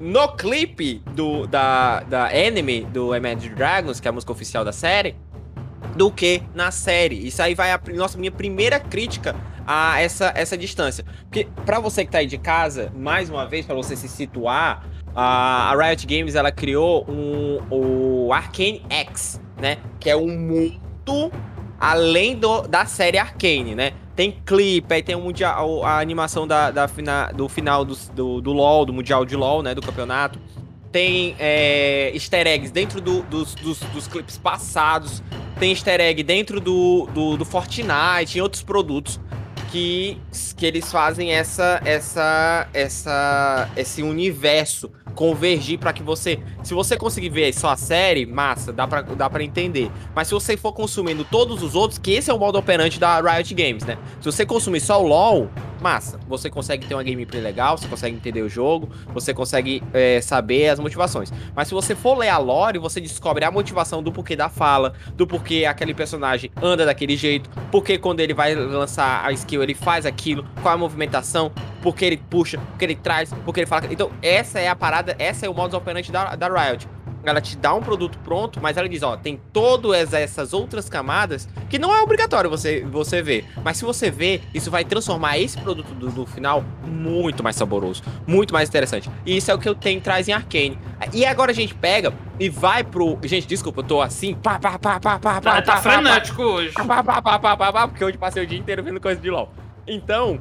no 0.00 0.28
clipe 0.36 1.02
do, 1.14 1.46
da, 1.46 2.00
da 2.00 2.36
Enemy, 2.36 2.84
do 2.84 3.14
Imagine 3.14 3.54
Dragons, 3.54 4.00
que 4.00 4.08
é 4.08 4.10
a 4.10 4.12
música 4.12 4.32
oficial 4.32 4.64
da 4.64 4.72
série, 4.72 5.16
do 5.96 6.10
que 6.10 6.42
na 6.54 6.70
série. 6.70 7.26
Isso 7.26 7.42
aí 7.42 7.54
vai 7.54 7.72
a 7.72 7.80
nossa 7.94 8.18
minha 8.18 8.32
primeira 8.32 8.78
crítica 8.78 9.34
a 9.66 10.00
essa, 10.00 10.32
essa 10.36 10.56
distância. 10.58 11.04
Porque 11.22 11.48
para 11.64 11.78
você 11.80 12.04
que 12.04 12.10
tá 12.10 12.18
aí 12.18 12.26
de 12.26 12.38
casa, 12.38 12.92
mais 12.94 13.30
uma 13.30 13.46
vez, 13.46 13.64
para 13.64 13.74
você 13.74 13.96
se 13.96 14.08
situar, 14.08 14.84
a, 15.14 15.74
Riot 15.76 16.06
Games 16.06 16.34
ela 16.34 16.50
criou 16.50 17.06
um, 17.08 17.60
o 17.70 18.32
Arcane 18.32 18.82
X, 18.90 19.40
né? 19.60 19.78
Que 20.00 20.10
é 20.10 20.16
um 20.16 20.28
mundo 20.28 21.30
além 21.78 22.36
do, 22.36 22.62
da 22.62 22.86
série 22.86 23.18
Arcane, 23.18 23.74
né? 23.74 23.92
Tem 24.16 24.32
clipe, 24.44 24.94
aí 24.94 25.02
tem 25.02 25.14
o 25.14 25.20
mundial, 25.20 25.84
a 25.84 25.98
animação 25.98 26.46
da, 26.46 26.70
da 26.70 26.88
fina, 26.88 27.32
do 27.32 27.48
final 27.48 27.84
do, 27.84 27.96
do, 28.14 28.40
do, 28.40 28.52
LoL, 28.52 28.86
do 28.86 28.92
Mundial 28.92 29.24
de 29.24 29.36
LoL, 29.36 29.62
né? 29.62 29.74
Do 29.74 29.82
campeonato. 29.82 30.38
Tem 30.92 31.34
é, 31.40 32.12
easter 32.14 32.46
eggs 32.46 32.72
dentro 32.72 33.00
do, 33.00 33.22
dos, 33.22 33.54
dos, 33.56 33.80
dos, 33.80 34.06
clipes 34.06 34.38
passados. 34.38 35.22
Tem 35.58 35.70
easter 35.70 36.00
egg 36.00 36.22
dentro 36.22 36.60
do, 36.60 37.08
do, 37.12 37.36
do 37.36 37.44
Fortnite, 37.44 38.38
em 38.38 38.40
outros 38.40 38.62
produtos 38.62 39.20
que, 39.72 40.16
que 40.56 40.64
eles 40.64 40.92
fazem 40.92 41.32
essa, 41.32 41.80
essa, 41.84 42.68
essa, 42.72 43.68
esse 43.76 44.04
universo 44.04 44.92
convergir 45.14 45.78
para 45.78 45.92
que 45.92 46.02
você, 46.02 46.38
se 46.62 46.74
você 46.74 46.96
conseguir 46.96 47.28
ver 47.28 47.52
só 47.52 47.70
a 47.70 47.76
série, 47.76 48.26
massa, 48.26 48.72
dá 48.72 48.86
para 48.86 49.02
dá 49.02 49.30
para 49.30 49.42
entender. 49.42 49.90
Mas 50.14 50.28
se 50.28 50.34
você 50.34 50.56
for 50.56 50.72
consumindo 50.72 51.24
todos 51.24 51.62
os 51.62 51.74
outros, 51.74 51.98
que 51.98 52.12
esse 52.12 52.30
é 52.30 52.34
o 52.34 52.38
modo 52.38 52.58
operante 52.58 52.98
da 52.98 53.20
Riot 53.20 53.54
Games, 53.54 53.84
né? 53.84 53.96
Se 54.20 54.26
você 54.26 54.44
consumir 54.44 54.80
só 54.80 55.02
o 55.02 55.06
LoL, 55.06 55.48
massa. 55.84 56.18
Você 56.26 56.48
consegue 56.48 56.86
ter 56.86 56.94
uma 56.94 57.02
gameplay 57.02 57.42
legal, 57.42 57.76
você 57.76 57.86
consegue 57.86 58.16
entender 58.16 58.40
o 58.40 58.48
jogo, 58.48 58.88
você 59.12 59.34
consegue 59.34 59.82
é, 59.92 60.18
saber 60.22 60.68
as 60.68 60.80
motivações. 60.80 61.30
Mas 61.54 61.68
se 61.68 61.74
você 61.74 61.94
for 61.94 62.16
ler 62.16 62.30
a 62.30 62.38
lore, 62.38 62.78
você 62.78 63.00
descobre 63.00 63.44
a 63.44 63.50
motivação 63.50 64.02
do 64.02 64.10
porquê 64.10 64.34
da 64.34 64.48
fala, 64.48 64.94
do 65.14 65.26
porquê 65.26 65.66
aquele 65.66 65.92
personagem 65.92 66.50
anda 66.62 66.86
daquele 66.86 67.16
jeito, 67.16 67.50
porque 67.70 67.98
quando 67.98 68.20
ele 68.20 68.32
vai 68.32 68.54
lançar 68.54 69.26
a 69.26 69.32
skill 69.32 69.62
ele 69.62 69.74
faz 69.74 70.06
aquilo, 70.06 70.46
qual 70.62 70.74
a 70.74 70.78
movimentação, 70.78 71.52
porque 71.84 72.02
ele 72.02 72.16
puxa, 72.16 72.58
porque 72.70 72.84
ele 72.86 72.94
traz, 72.94 73.30
porque 73.44 73.60
ele 73.60 73.66
fala. 73.66 73.84
Então, 73.90 74.10
essa 74.22 74.58
é 74.58 74.68
a 74.68 74.74
parada, 74.74 75.14
essa 75.18 75.44
é 75.44 75.50
o 75.50 75.52
modus 75.52 75.74
operandi 75.74 76.10
da, 76.10 76.34
da 76.34 76.48
Riot. 76.48 76.88
ela 77.22 77.42
te 77.42 77.58
dá 77.58 77.74
um 77.74 77.82
produto 77.82 78.18
pronto, 78.24 78.58
mas 78.58 78.78
ela 78.78 78.88
diz, 78.88 79.02
ó, 79.02 79.18
tem 79.18 79.38
todas 79.52 80.14
essas 80.14 80.54
outras 80.54 80.88
camadas 80.88 81.46
que 81.68 81.78
não 81.78 81.94
é 81.94 82.00
obrigatório 82.00 82.48
você, 82.48 82.82
você 82.90 83.20
ver. 83.20 83.44
Mas 83.62 83.76
se 83.76 83.84
você 83.84 84.10
ver, 84.10 84.42
isso 84.54 84.70
vai 84.70 84.82
transformar 84.82 85.38
esse 85.38 85.58
produto 85.58 85.92
do, 85.94 86.10
do 86.10 86.24
final 86.24 86.64
muito 86.86 87.42
mais 87.44 87.54
saboroso, 87.54 88.02
muito 88.26 88.54
mais 88.54 88.66
interessante. 88.70 89.10
E 89.26 89.36
isso 89.36 89.50
é 89.50 89.54
o 89.54 89.58
que 89.58 89.68
eu 89.68 89.74
tenho 89.74 90.00
traz 90.00 90.26
em 90.26 90.32
Arcane. 90.32 90.78
E 91.12 91.26
agora 91.26 91.50
a 91.50 91.54
gente 91.54 91.74
pega 91.74 92.14
e 92.40 92.48
vai 92.48 92.82
pro. 92.82 93.18
Gente, 93.24 93.46
desculpa, 93.46 93.80
eu 93.80 93.84
tô 93.84 94.00
assim. 94.00 94.34
Pá, 94.36 94.58
pá, 94.58 94.78
pá, 94.78 94.98
pá, 94.98 95.18
pá, 95.18 95.38
pá, 95.38 95.60
tá, 95.60 95.76
frenético 95.76 96.42
hoje. 96.42 96.72
Pá, 96.72 97.02
pá, 97.02 97.20
pá, 97.20 97.38
pá, 97.38 97.56
pá, 97.58 97.72
pá, 97.72 97.88
porque 97.88 98.02
hoje 98.02 98.16
passei 98.16 98.42
o 98.42 98.46
dia 98.46 98.58
inteiro 98.58 98.82
vendo 98.82 98.98
coisa 98.98 99.20
de 99.20 99.28
LOL. 99.28 99.52
Então, 99.86 100.40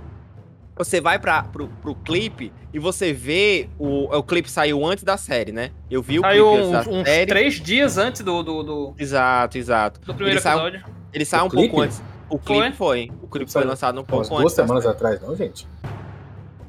você 0.75 0.99
vai 0.99 1.19
para 1.19 1.43
pro, 1.43 1.67
pro 1.67 1.95
clipe 1.95 2.51
e 2.73 2.79
você 2.79 3.13
vê 3.13 3.69
o, 3.77 4.15
o 4.15 4.23
clipe 4.23 4.49
saiu 4.49 4.85
antes 4.85 5.03
da 5.03 5.17
série, 5.17 5.51
né? 5.51 5.71
Eu 5.89 6.01
vi 6.01 6.19
o 6.19 6.21
saiu 6.21 6.51
clipe 6.51 6.63
uns, 6.63 6.87
uns 6.87 7.07
série. 7.07 7.27
três 7.27 7.53
dias 7.55 7.97
antes 7.97 8.21
do, 8.21 8.41
do, 8.41 8.63
do... 8.63 8.95
Exato, 8.97 9.57
exato. 9.57 9.99
Do 10.01 10.13
primeiro 10.13 10.39
ele 10.39 10.47
episódio. 10.47 10.81
Sai, 10.81 10.91
ele 11.13 11.25
sai 11.25 11.41
um 11.43 11.49
clipe? 11.49 11.67
pouco 11.67 11.81
antes. 11.81 12.01
O 12.29 12.39
clipe 12.39 12.71
foi. 12.75 13.07
foi. 13.07 13.11
O 13.21 13.27
clipe 13.27 13.51
foi 13.51 13.63
lançado 13.63 13.99
um 13.99 14.03
pouco 14.03 14.25
antes. 14.25 14.41
Duas 14.41 14.53
semanas 14.53 14.85
atrás, 14.85 15.21
não, 15.21 15.35
gente? 15.35 15.67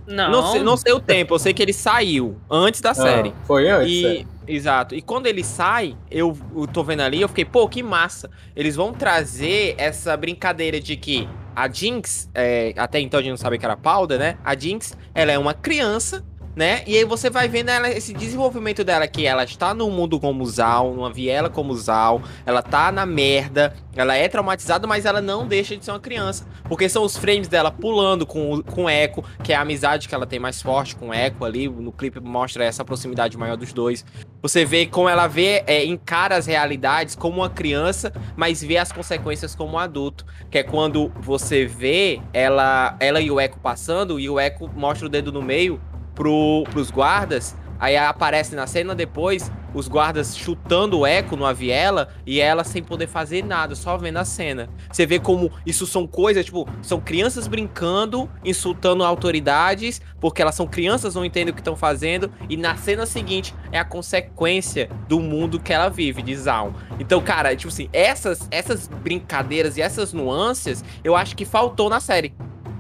Não. 0.07 0.31
Não 0.31 0.53
sei, 0.53 0.63
não 0.63 0.77
sei, 0.77 0.93
o 0.93 1.01
tempo, 1.01 1.35
eu 1.35 1.39
sei 1.39 1.55
que 1.55 1.63
ele 1.63 1.73
saiu 1.73 2.37
antes 2.51 2.83
da 2.83 2.91
ah, 2.91 2.95
série. 2.95 3.33
Foi 3.45 3.71
antes? 3.71 3.91
E, 3.91 4.27
exato. 4.47 4.95
E 4.95 5.01
quando 5.01 5.27
ele 5.27 5.43
sai, 5.43 5.97
eu, 6.11 6.37
eu 6.55 6.67
tô 6.67 6.85
vendo 6.85 7.01
ali, 7.01 7.23
eu 7.23 7.29
fiquei, 7.29 7.45
pô, 7.47 7.67
que 7.67 7.83
massa. 7.83 8.31
Eles 8.55 8.77
vão 8.77 8.93
trazer 8.93 9.75
essa 9.79 10.15
brincadeira 10.15 10.79
de 10.79 10.97
que 10.97 11.27
a 11.55 11.69
Jinx, 11.69 12.29
é, 12.35 12.75
até 12.77 13.01
então 13.01 13.21
a 13.21 13.23
gente 13.23 13.31
não 13.31 13.37
sabia 13.37 13.59
que 13.59 13.65
era 13.65 13.77
Powder, 13.77 14.19
né? 14.19 14.37
A 14.45 14.57
Jinx, 14.57 14.97
ela 15.15 15.33
é 15.33 15.39
uma 15.39 15.55
criança, 15.55 16.25
né? 16.55 16.83
E 16.87 16.97
aí 16.97 17.05
você 17.05 17.29
vai 17.29 17.49
vendo 17.49 17.69
ela, 17.69 17.89
esse 17.89 18.13
desenvolvimento 18.13 18.85
dela, 18.85 19.07
que 19.07 19.27
ela 19.27 19.45
está 19.45 19.75
no 19.75 19.91
mundo 19.91 20.21
como 20.21 20.45
Zal, 20.47 20.95
numa 20.95 21.13
viela 21.13 21.51
como 21.51 21.75
Zal, 21.75 22.23
ela 22.47 22.63
tá 22.63 22.93
na 22.93 23.05
merda, 23.05 23.75
ela 23.97 24.15
é 24.15 24.29
traumatizada, 24.29 24.87
mas 24.87 25.05
ela 25.05 25.21
não 25.21 25.47
deixa 25.47 25.77
de 25.77 25.85
ser 25.85 25.91
uma 25.91 26.01
criança. 26.01 26.47
Porque 26.69 26.89
são 26.89 27.03
os 27.03 27.17
frames 27.17 27.49
dela 27.49 27.71
pulando 27.71 28.27
com, 28.27 28.63
com 28.63 28.89
Echo, 28.89 29.23
que 29.43 29.53
é 29.53 29.57
a 29.57 29.61
amizade 29.61 30.09
que 30.09 30.15
ela 30.15 30.27
tem 30.27 30.39
mais 30.39 30.63
forte 30.63 30.97
com 30.97 31.13
Echo 31.13 31.45
ali, 31.45 31.69
no 31.69 31.93
clipe 31.93 32.21
mostra 32.21 32.65
essa 32.65 32.85
proximidade 32.85 33.37
maior 33.37 33.57
dos 33.57 33.73
dois. 33.73 34.05
Você 34.41 34.65
vê 34.65 34.87
como 34.87 35.09
ela 35.09 35.27
vê, 35.27 35.65
é, 35.67 35.85
encara 35.85 36.37
as 36.37 36.47
realidades 36.47 37.15
como 37.15 37.39
uma 37.39 37.49
criança, 37.49 38.13
mas 38.37 38.63
vê 38.63 38.77
as 38.77 38.93
consequências 38.93 39.55
como 39.55 39.75
um 39.75 39.79
adulto. 39.79 40.27
Que 40.51 40.59
é 40.59 40.63
quando 40.63 41.11
você 41.21 41.65
vê 41.65 42.21
ela, 42.33 42.95
ela 43.01 43.21
e 43.21 43.31
o 43.31 43.41
Echo 43.41 43.59
passando, 43.59 44.21
e 44.21 44.29
o 44.29 44.39
Echo 44.39 44.69
mostra 44.75 45.07
o 45.07 45.09
dedo 45.09 45.33
no 45.33 45.41
meio 45.41 45.81
pro, 46.15 46.65
pros 46.71 46.91
guardas. 46.91 47.57
Aí 47.79 47.97
aparece 47.97 48.55
na 48.55 48.67
cena 48.67 48.95
depois 48.95 49.51
os 49.75 49.89
guardas 49.89 50.37
chutando 50.37 51.01
o 51.01 51.07
Echo 51.07 51.37
numa 51.37 51.53
viela 51.53 52.09
e 52.25 52.41
ela 52.41 52.63
sem 52.63 52.83
poder 52.83 53.09
fazer 53.09 53.45
nada, 53.45 53.75
só 53.75 53.99
vendo 53.99 54.19
a 54.19 54.25
cena. 54.25 54.69
Você 54.91 55.05
vê 55.05 55.19
como 55.19 55.51
isso 55.67 55.87
são 55.87 56.07
coisas, 56.07 56.45
tipo, 56.45 56.67
são 56.81 57.01
crianças 57.01 57.49
brincando, 57.49 58.31
insultando 58.45 59.03
autoridades, 59.03 60.01
porque 60.21 60.41
elas 60.41 60.55
são 60.55 60.67
crianças, 60.67 61.15
não 61.15 61.25
entendem 61.25 61.51
o 61.51 61.55
que 61.55 61.61
estão 61.61 61.77
fazendo, 61.77 62.31
e 62.49 62.57
na 62.57 62.77
cena 62.77 63.05
seguinte 63.05 63.55
é 63.73 63.79
a 63.79 63.85
consequência 63.85 64.89
do 65.09 65.19
mundo 65.19 65.59
que 65.59 65.73
ela 65.73 65.89
vive, 65.89 66.23
de 66.23 66.37
Zaun. 66.37 66.73
Então, 67.01 67.21
cara, 67.21 67.55
tipo 67.57 67.73
assim, 67.73 67.89
essas, 67.93 68.47
essas 68.51 68.87
brincadeiras 68.87 69.77
e 69.77 69.83
essas 69.83 70.13
nuances, 70.13 70.85
eu 71.03 71.17
acho 71.17 71.35
que 71.35 71.45
faltou 71.45 71.91
na 71.91 71.99
série 71.99 72.33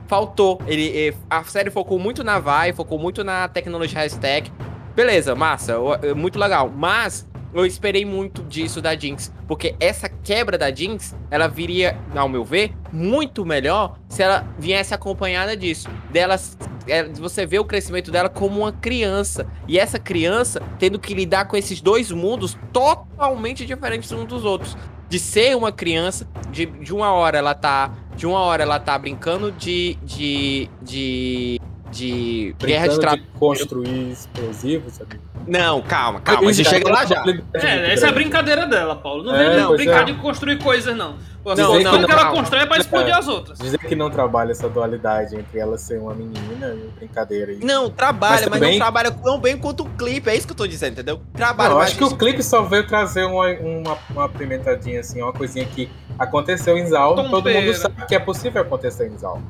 faltou. 0.06 0.60
Ele, 0.66 1.08
eh, 1.08 1.14
a 1.28 1.42
série 1.44 1.70
focou 1.70 1.98
muito 1.98 2.22
na 2.22 2.38
vai, 2.38 2.72
focou 2.72 2.98
muito 2.98 3.22
na 3.24 3.48
tecnologia 3.48 4.00
hashtag. 4.00 4.52
Beleza, 4.94 5.34
massa, 5.34 5.74
eh, 6.02 6.14
muito 6.14 6.38
legal. 6.38 6.70
Mas 6.74 7.26
eu 7.54 7.64
esperei 7.64 8.04
muito 8.04 8.42
disso 8.42 8.82
da 8.82 8.96
Jinx, 8.96 9.32
porque 9.46 9.76
essa 9.78 10.08
quebra 10.08 10.58
da 10.58 10.74
Jinx, 10.74 11.14
ela 11.30 11.46
viria, 11.46 11.96
ao 12.14 12.28
meu 12.28 12.44
ver, 12.44 12.74
muito 12.92 13.46
melhor 13.46 13.96
se 14.08 14.22
ela 14.22 14.44
viesse 14.58 14.92
acompanhada 14.92 15.56
disso. 15.56 15.88
Delas, 16.10 16.58
é, 16.88 17.04
você 17.04 17.46
vê 17.46 17.60
o 17.60 17.64
crescimento 17.64 18.10
dela 18.10 18.28
como 18.28 18.60
uma 18.60 18.72
criança 18.72 19.46
e 19.68 19.78
essa 19.78 20.00
criança 20.00 20.60
tendo 20.80 20.98
que 20.98 21.14
lidar 21.14 21.44
com 21.46 21.56
esses 21.56 21.80
dois 21.80 22.10
mundos 22.10 22.58
totalmente 22.72 23.64
diferentes 23.64 24.10
uns 24.10 24.24
dos 24.24 24.44
outros 24.44 24.76
de 25.08 25.20
ser 25.20 25.56
uma 25.56 25.70
criança, 25.70 26.26
de, 26.50 26.66
de 26.66 26.92
uma 26.92 27.12
hora 27.12 27.38
ela 27.38 27.54
tá. 27.54 27.92
De 28.16 28.26
uma 28.26 28.40
hora 28.40 28.62
ela 28.62 28.78
tá 28.78 28.96
brincando 28.98 29.50
de. 29.52 29.96
de. 30.02 30.68
de. 30.82 31.60
de 31.90 32.54
guerra 32.58 32.88
de, 32.88 33.00
tra... 33.00 33.16
de 33.16 33.22
construir 33.38 34.12
explosivos, 34.12 34.94
sabe? 34.94 35.20
Não, 35.46 35.82
calma, 35.82 36.20
calma, 36.20 36.48
a 36.48 36.52
gente 36.52 36.68
chega 36.68 36.90
lá 36.90 37.04
já. 37.04 37.22
É, 37.54 37.92
essa 37.92 38.06
é 38.06 38.08
a 38.08 38.12
brincadeira 38.12 38.66
dela, 38.66 38.96
Paulo. 38.96 39.22
Não 39.22 39.34
é, 39.34 39.50
vem 39.50 39.60
não, 39.60 39.76
brincar 39.76 40.02
é. 40.02 40.04
de 40.04 40.14
construir 40.14 40.58
coisas, 40.58 40.96
não. 40.96 41.16
Não, 41.44 41.54
não, 41.54 41.98
não, 42.00 42.06
que 42.06 42.12
ela 42.12 42.30
constrói 42.30 42.62
é 42.62 42.66
pra 42.66 42.78
explodir 42.78 43.14
as 43.14 43.28
outras. 43.28 43.58
Dizer 43.58 43.78
que 43.78 43.94
não 43.94 44.10
trabalha 44.10 44.52
essa 44.52 44.68
dualidade 44.68 45.36
entre 45.36 45.58
ela 45.58 45.76
ser 45.76 45.98
uma 45.98 46.14
menina 46.14 46.74
e 46.74 46.90
brincadeira. 46.96 47.52
E... 47.52 47.58
Não, 47.58 47.90
trabalha, 47.90 48.48
mas, 48.48 48.60
mas 48.60 48.70
não 48.70 48.78
trabalha 48.78 49.10
tão 49.10 49.38
bem 49.38 49.58
quanto 49.58 49.84
o 49.84 49.90
clipe. 49.90 50.30
É 50.30 50.36
isso 50.36 50.46
que 50.46 50.52
eu 50.52 50.56
tô 50.56 50.66
dizendo, 50.66 50.92
entendeu? 50.92 51.20
Trabalha. 51.34 51.70
Não, 51.70 51.76
eu 51.76 51.82
acho 51.82 51.96
que 51.96 52.04
o 52.04 52.16
clipe 52.16 52.42
só 52.42 52.62
veio 52.62 52.86
trazer 52.86 53.24
uma, 53.24 53.48
uma, 53.48 53.98
uma 54.10 54.24
apimentadinha, 54.24 55.00
assim, 55.00 55.20
uma 55.20 55.32
coisinha 55.32 55.66
que 55.66 55.90
aconteceu 56.18 56.78
em 56.78 56.86
Zal. 56.86 57.14
Todo 57.14 57.28
mundo 57.28 57.74
sabe 57.74 58.06
que 58.06 58.14
é 58.14 58.20
possível 58.20 58.62
acontecer 58.62 59.08
em 59.08 59.18
Zal. 59.18 59.42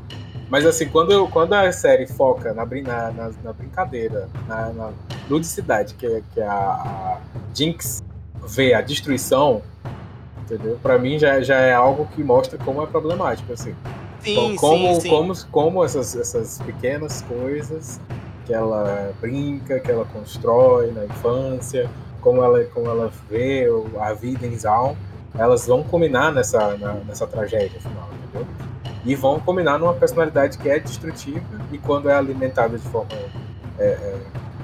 Mas 0.48 0.66
assim, 0.66 0.88
quando, 0.88 1.26
quando 1.28 1.52
a 1.54 1.72
série 1.72 2.06
foca 2.06 2.52
na, 2.52 2.64
na, 2.64 3.10
na, 3.10 3.30
na 3.42 3.52
brincadeira, 3.52 4.28
na, 4.46 4.72
na, 4.72 4.90
ludicidade, 5.28 5.94
que, 5.94 6.22
que 6.32 6.40
a, 6.40 6.52
a 6.52 7.18
Jinx 7.54 8.04
vê 8.46 8.74
a 8.74 8.80
destruição, 8.80 9.62
entendeu? 10.44 10.78
Para 10.82 10.98
mim 10.98 11.18
já, 11.18 11.40
já 11.40 11.56
é 11.56 11.74
algo 11.74 12.06
que 12.14 12.22
mostra 12.22 12.58
como 12.58 12.82
é 12.82 12.86
problemático, 12.86 13.52
assim. 13.52 13.74
Sim, 14.20 14.56
como, 14.56 14.94
sim, 14.94 15.00
sim. 15.00 15.08
Como, 15.10 15.32
como 15.50 15.84
essas, 15.84 16.16
essas 16.16 16.58
pequenas 16.60 17.22
coisas 17.22 18.00
que 18.46 18.54
ela 18.54 19.12
brinca, 19.20 19.80
que 19.80 19.90
ela 19.90 20.04
constrói 20.06 20.92
na 20.92 21.04
infância, 21.04 21.90
como 22.20 22.42
ela, 22.42 22.64
como 22.66 22.88
ela 22.88 23.10
vê 23.28 23.66
a 24.00 24.12
vida 24.14 24.46
em 24.46 24.56
Zaun, 24.56 24.94
elas 25.36 25.66
vão 25.66 25.82
combinar 25.82 26.32
nessa, 26.32 26.76
na, 26.76 26.94
nessa 26.94 27.26
tragédia 27.26 27.80
final, 27.80 28.08
entendeu? 28.12 28.46
E 29.04 29.14
vão 29.14 29.38
combinar 29.40 29.78
numa 29.78 29.92
personalidade 29.92 30.56
que 30.56 30.68
é 30.68 30.78
destrutiva 30.78 31.44
e 31.70 31.76
quando 31.78 32.08
é 32.08 32.14
alimentada 32.14 32.78
de 32.78 32.88
forma 32.88 33.12
é, 33.78 33.84
é, 33.84 34.16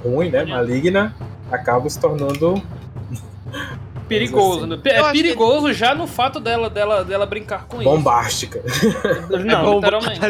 ruim, 0.03 0.31
né, 0.31 0.45
maligna, 0.45 1.14
acaba 1.51 1.88
se 1.90 1.99
tornando 1.99 2.62
perigoso. 4.11 4.64
Assim. 4.64 4.83
É 4.85 5.12
perigoso 5.12 5.66
que... 5.68 5.75
já 5.75 5.94
no 5.94 6.07
fato 6.07 6.40
dela, 6.40 6.68
dela, 6.68 7.05
dela 7.05 7.25
brincar 7.25 7.66
com 7.66 7.79
Bombástica. 7.79 8.62
isso. 8.66 9.38
Não, 9.44 9.73
é 9.73 9.75
literalmente. 9.77 10.20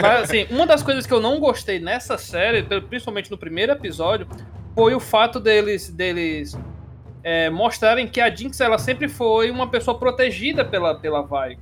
Mas 0.00 0.22
assim, 0.22 0.46
uma 0.50 0.66
das 0.66 0.82
coisas 0.82 1.06
que 1.06 1.12
eu 1.12 1.20
não 1.20 1.38
gostei 1.38 1.78
nessa 1.78 2.16
série, 2.16 2.62
principalmente 2.62 3.30
no 3.30 3.38
primeiro 3.38 3.72
episódio, 3.72 4.26
foi 4.74 4.94
o 4.94 5.00
fato 5.00 5.38
deles, 5.38 5.90
deles 5.90 6.58
é, 7.22 7.50
mostrarem 7.50 8.08
que 8.08 8.20
a 8.20 8.34
Jinx 8.34 8.60
ela 8.60 8.78
sempre 8.78 9.08
foi 9.08 9.50
uma 9.50 9.68
pessoa 9.68 9.98
protegida 9.98 10.64
pela, 10.64 10.94
pela 10.94 11.22
Vai. 11.22 11.58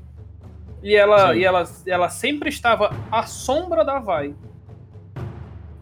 E 0.83 0.94
ela, 0.94 1.35
e 1.35 1.44
ela, 1.44 1.64
ela 1.87 2.09
sempre 2.09 2.48
estava 2.48 2.94
à 3.11 3.24
sombra 3.24 3.85
da 3.85 3.98
Vai 3.98 4.35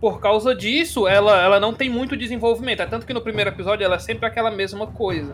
por 0.02 0.18
causa 0.18 0.52
disso, 0.52 1.06
ela, 1.06 1.40
ela 1.40 1.60
não 1.60 1.72
tem 1.72 1.88
muito 1.88 2.16
desenvolvimento. 2.16 2.80
É 2.80 2.86
tanto 2.86 3.06
que 3.06 3.14
no 3.14 3.20
primeiro 3.20 3.50
episódio 3.50 3.84
ela 3.84 3.94
é 3.94 3.98
sempre 4.00 4.26
aquela 4.26 4.50
mesma 4.50 4.84
coisa. 4.84 5.32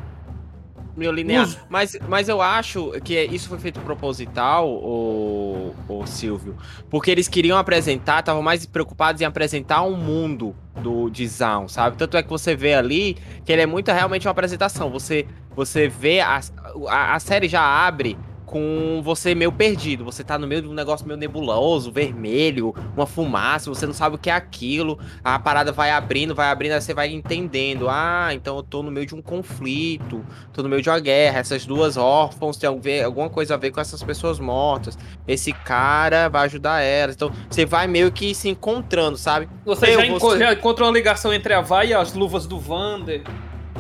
Meu 0.95 1.11
linear. 1.11 1.49
Mas, 1.71 1.97
mas 2.07 2.29
eu 2.29 2.43
acho 2.43 2.91
que 3.03 3.19
isso 3.19 3.49
foi 3.49 3.59
feito 3.59 3.81
proposital, 3.81 4.69
o, 4.69 5.75
o 5.89 6.07
Silvio. 6.07 6.55
Porque 6.91 7.11
eles 7.11 7.29
queriam 7.29 7.57
apresentar, 7.57 8.21
estavam 8.21 8.43
mais 8.43 8.67
preocupados 8.67 9.23
em 9.23 9.25
apresentar 9.25 9.81
um 9.85 9.97
mundo 9.97 10.55
do 10.83 11.09
design, 11.09 11.67
sabe? 11.67 11.97
Tanto 11.97 12.19
é 12.19 12.23
que 12.23 12.29
você 12.29 12.55
vê 12.55 12.75
ali 12.75 13.17
que 13.47 13.51
ele 13.51 13.63
é 13.63 13.67
muito 13.67 13.91
realmente 13.91 14.27
uma 14.27 14.33
apresentação. 14.33 14.91
Você, 14.91 15.27
você 15.57 15.89
vê, 15.89 16.21
a, 16.21 16.43
a, 16.89 17.15
a 17.15 17.19
série 17.19 17.49
já 17.49 17.63
abre 17.63 18.19
com 18.49 19.03
você 19.05 19.35
meio 19.35 19.53
perdido. 19.53 20.05
Você 20.05 20.25
tá 20.25 20.39
no 20.39 20.47
meio 20.47 20.63
de 20.63 20.69
um 20.69 20.73
negócio 20.73 21.07
meio 21.07 21.19
nebuloso, 21.19 21.93
vermelho, 21.93 22.75
uma 22.97 23.07
fumaça, 23.07 23.69
você 23.69 23.87
não 23.87 23.93
sabe 23.93 24.17
o 24.17 24.19
que 24.19 24.31
é 24.31 24.33
aquilo. 24.33 24.99
A 25.23 25.39
parada 25.39 25.71
vai 25.71 25.91
abrindo, 25.91 26.35
vai 26.35 26.49
abrindo, 26.49 26.73
aí 26.73 26.81
você 26.81 26.95
vai 26.95 27.13
entendendo. 27.13 27.89
Ah, 27.91 28.31
então 28.33 28.57
eu 28.57 28.63
tô 28.63 28.83
no 28.83 28.91
meio 28.91 29.07
de 29.07 29.15
um 29.15 29.21
conflito, 29.21 30.25
tô 30.53 30.63
no 30.63 30.69
meio 30.69 30.81
de 30.81 30.89
uma 30.89 30.99
guerra. 30.99 31.41
Essas 31.41 31.67
duas 31.67 31.99
órfãos 31.99 32.57
têm 32.57 32.71
alguma 33.05 33.29
coisa 33.29 33.55
a 33.55 33.57
ver 33.59 33.71
com 33.71 33.81
essas 33.81 34.03
pessoas 34.03 34.41
mortas. 34.41 34.99
Esse 35.27 35.53
cara 35.53 36.29
vai 36.29 36.47
ajudar 36.47 36.81
elas. 36.81 37.15
Então 37.15 37.31
você 37.51 37.67
vai 37.67 37.87
meio 37.87 38.11
que 38.11 38.35
se 38.35 38.49
encontrando, 38.49 39.19
sabe? 39.19 39.47
Você, 39.67 39.93
já, 39.93 40.19
você... 40.19 40.39
já 40.39 40.53
encontrou 40.55 40.89
uma 40.89 40.95
ligação 40.95 41.35
entre 41.35 41.53
a 41.53 41.61
Vai 41.61 41.89
e 41.89 41.95
as 41.95 42.15
luvas 42.15 42.47
do 42.47 42.59
Vander. 42.59 43.23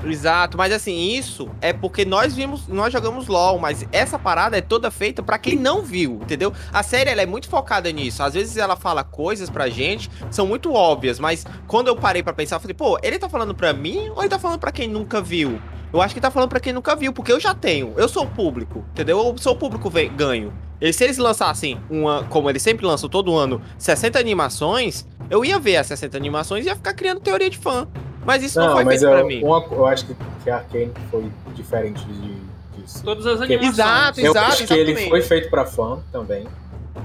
Exato, 0.04 0.56
mas 0.56 0.72
assim, 0.72 1.12
isso 1.12 1.48
é 1.60 1.72
porque 1.72 2.04
nós 2.04 2.34
vimos, 2.34 2.66
nós 2.68 2.92
jogamos 2.92 3.26
LoL, 3.26 3.58
mas 3.58 3.86
essa 3.92 4.18
parada 4.18 4.56
é 4.56 4.60
toda 4.60 4.90
feita 4.90 5.22
para 5.22 5.38
quem 5.38 5.56
não 5.56 5.82
viu, 5.82 6.20
entendeu? 6.22 6.52
A 6.72 6.82
série 6.82 7.10
ela 7.10 7.22
é 7.22 7.26
muito 7.26 7.48
focada 7.48 7.90
nisso. 7.90 8.22
Às 8.22 8.34
vezes 8.34 8.56
ela 8.56 8.76
fala 8.76 9.02
coisas 9.04 9.50
pra 9.50 9.68
gente 9.68 10.10
são 10.30 10.46
muito 10.46 10.72
óbvias, 10.72 11.18
mas 11.18 11.44
quando 11.66 11.88
eu 11.88 11.96
parei 11.96 12.22
para 12.22 12.32
pensar, 12.32 12.56
eu 12.56 12.60
falei, 12.60 12.74
pô, 12.74 12.98
ele 13.02 13.18
tá 13.18 13.28
falando 13.28 13.54
pra 13.54 13.72
mim 13.72 14.10
ou 14.10 14.20
ele 14.20 14.28
tá 14.28 14.38
falando 14.38 14.58
pra 14.58 14.72
quem 14.72 14.88
nunca 14.88 15.20
viu? 15.20 15.60
Eu 15.92 16.02
acho 16.02 16.14
que 16.14 16.20
tá 16.20 16.30
falando 16.30 16.50
pra 16.50 16.60
quem 16.60 16.72
nunca 16.72 16.94
viu, 16.94 17.12
porque 17.12 17.32
eu 17.32 17.40
já 17.40 17.54
tenho. 17.54 17.94
Eu 17.96 18.08
sou 18.08 18.24
o 18.24 18.26
público, 18.26 18.84
entendeu? 18.92 19.18
Eu 19.18 19.38
sou 19.38 19.54
o 19.54 19.56
público 19.56 19.90
ganho. 20.14 20.52
E 20.80 20.92
se 20.92 21.02
eles 21.02 21.18
lançassem 21.18 21.80
uma, 21.90 22.24
como 22.24 22.48
eles 22.48 22.62
sempre 22.62 22.86
lançam 22.86 23.08
todo 23.08 23.34
ano, 23.34 23.60
60 23.78 24.18
animações, 24.18 25.06
eu 25.30 25.44
ia 25.44 25.58
ver 25.58 25.76
as 25.76 25.86
60 25.86 26.16
animações 26.16 26.64
e 26.64 26.68
ia 26.68 26.76
ficar 26.76 26.94
criando 26.94 27.20
teoria 27.20 27.48
de 27.50 27.58
fã. 27.58 27.88
Mas 28.24 28.42
isso 28.42 28.58
não, 28.58 28.68
não 28.68 28.74
foi 28.74 28.84
feito 28.86 29.04
eu, 29.04 29.10
pra 29.10 29.24
mim. 29.24 29.42
Uma, 29.42 29.64
eu 29.70 29.86
acho 29.86 30.06
que, 30.06 30.16
que 30.44 30.50
a 30.50 30.56
Arkane 30.56 30.92
foi 31.10 31.30
diferente 31.54 32.04
de, 32.04 32.36
disso. 32.76 33.02
Todas 33.04 33.26
as 33.26 33.40
animações. 33.40 33.74
Exato, 33.74 34.20
eu 34.20 34.32
exato. 34.32 34.52
acho 34.52 34.66
que 34.66 34.74
ele 34.74 35.08
foi 35.08 35.22
feito 35.22 35.50
pra 35.50 35.64
fã 35.64 36.00
também. 36.12 36.46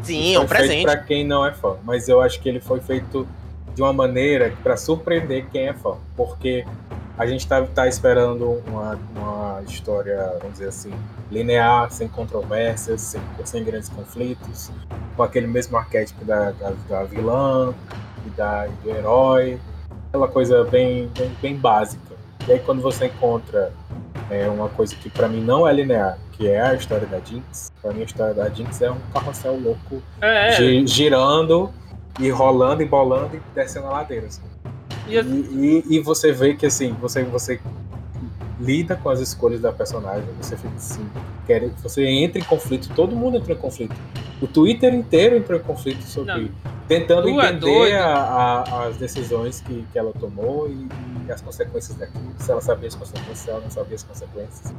Sim, 0.02 0.36
é 0.36 0.39
um 0.39 0.47
presente. 0.47 0.69
Feito 0.69 0.86
pra 0.86 0.97
quem 0.97 1.26
não 1.26 1.45
é 1.45 1.54
fã. 1.54 1.78
Mas 1.84 2.10
eu 2.10 2.21
acho 2.21 2.39
que 2.39 2.49
ele 2.49 2.60
foi 2.60 2.80
feito 2.80 3.28
de 3.73 3.82
uma 3.82 3.93
maneira 3.93 4.54
para 4.62 4.76
surpreender 4.76 5.45
quem 5.52 5.67
é 5.67 5.73
fã. 5.73 5.95
Porque 6.15 6.65
a 7.17 7.26
gente 7.26 7.47
tá, 7.47 7.62
tá 7.63 7.88
esperando 7.88 8.62
uma, 8.67 8.99
uma 9.15 9.62
história, 9.67 10.36
vamos 10.39 10.54
dizer 10.54 10.69
assim, 10.69 10.91
linear, 11.32 11.91
sem 11.91 12.08
controvérsias, 12.08 13.02
sem, 13.02 13.21
sem 13.45 13.63
grandes 13.63 13.89
conflitos, 13.89 14.71
com 15.15 15.23
aquele 15.23 15.47
mesmo 15.47 15.78
arquétipo 15.78 16.26
da, 16.26 16.52
da, 16.52 16.73
da 16.89 17.04
vilã 17.04 17.73
e, 18.26 18.30
da, 18.32 18.67
e 18.67 18.71
do 18.84 18.89
herói, 18.89 19.60
aquela 20.13 20.28
coisa 20.28 20.63
bem, 20.65 21.10
bem, 21.17 21.32
bem, 21.41 21.56
básica. 21.56 22.13
E 22.47 22.52
aí 22.52 22.60
quando 22.60 22.84
você 22.84 23.08
encontra 23.08 23.73
é, 24.30 24.47
uma 24.47 24.69
coisa 24.69 24.95
que 24.95 25.10
para 25.10 25.28
mim 25.28 25.41
não 25.41 25.67
é 25.67 25.73
linear, 25.73 26.19
que 26.34 26.47
é 26.47 26.62
a 26.62 26.76
história 26.76 27.08
da 27.08 27.19
Jinx, 27.19 27.71
para 27.82 27.91
mim 27.91 28.02
a 28.02 28.06
história 28.06 28.34
da 28.36 28.47
Jinx 28.47 28.80
é 28.84 28.91
um 28.91 28.99
carrossel 29.12 29.60
louco 29.60 30.04
é, 30.21 30.49
é. 30.49 30.86
girando 30.86 31.73
e 32.19 32.30
rolando 32.30 32.84
e 32.84 32.86
bolando 32.86 33.36
e 33.36 33.41
descendo 33.56 33.88
a 33.88 33.91
ladeira. 33.91 34.28
Assim. 34.28 34.43
E, 35.08 35.17
e, 35.17 35.84
e, 35.97 35.99
você 35.99 36.32
vê 36.32 36.54
que 36.54 36.67
assim, 36.67 36.95
você, 37.02 37.23
você 37.23 37.60
lida 38.63 38.95
com 38.95 39.10
as 39.10 39.19
escolhas 39.19 39.62
da 39.62 39.71
personagem, 39.71 40.28
você 40.41 40.56
fica 40.56 40.76
assim, 40.76 41.06
quer, 41.45 41.69
você 41.82 42.06
entra 42.06 42.39
em 42.39 42.43
conflito, 42.43 42.89
todo 42.95 43.15
mundo 43.15 43.38
entra 43.38 43.54
em 43.54 43.58
conflito. 43.58 43.95
O 44.41 44.47
Twitter 44.47 44.93
inteiro 44.93 45.36
entrou 45.38 45.60
em 45.60 45.63
conflito 45.63 46.04
sobre. 46.04 46.34
Não, 46.34 46.49
tentando 46.88 47.28
é 47.28 47.32
entender 47.32 47.89
é 47.91 47.99
a, 47.99 48.17
a, 48.17 48.88
as 48.88 48.97
decisões 48.97 49.62
que, 49.62 49.86
que 49.91 49.97
ela 49.97 50.12
tomou 50.13 50.69
e, 50.69 50.88
e, 51.28 51.32
as 51.32 51.41
consequências 51.41 51.97
daquilo. 51.97 52.34
Se 52.38 52.52
ela 52.52 52.62
sabia 52.62 52.88
as 52.88 52.95
consequências, 52.95 53.38
se 53.38 53.49
ela 53.49 53.62
não 53.62 53.71
sabia 53.71 53.95
as 53.95 54.04
consequências. 54.04 54.73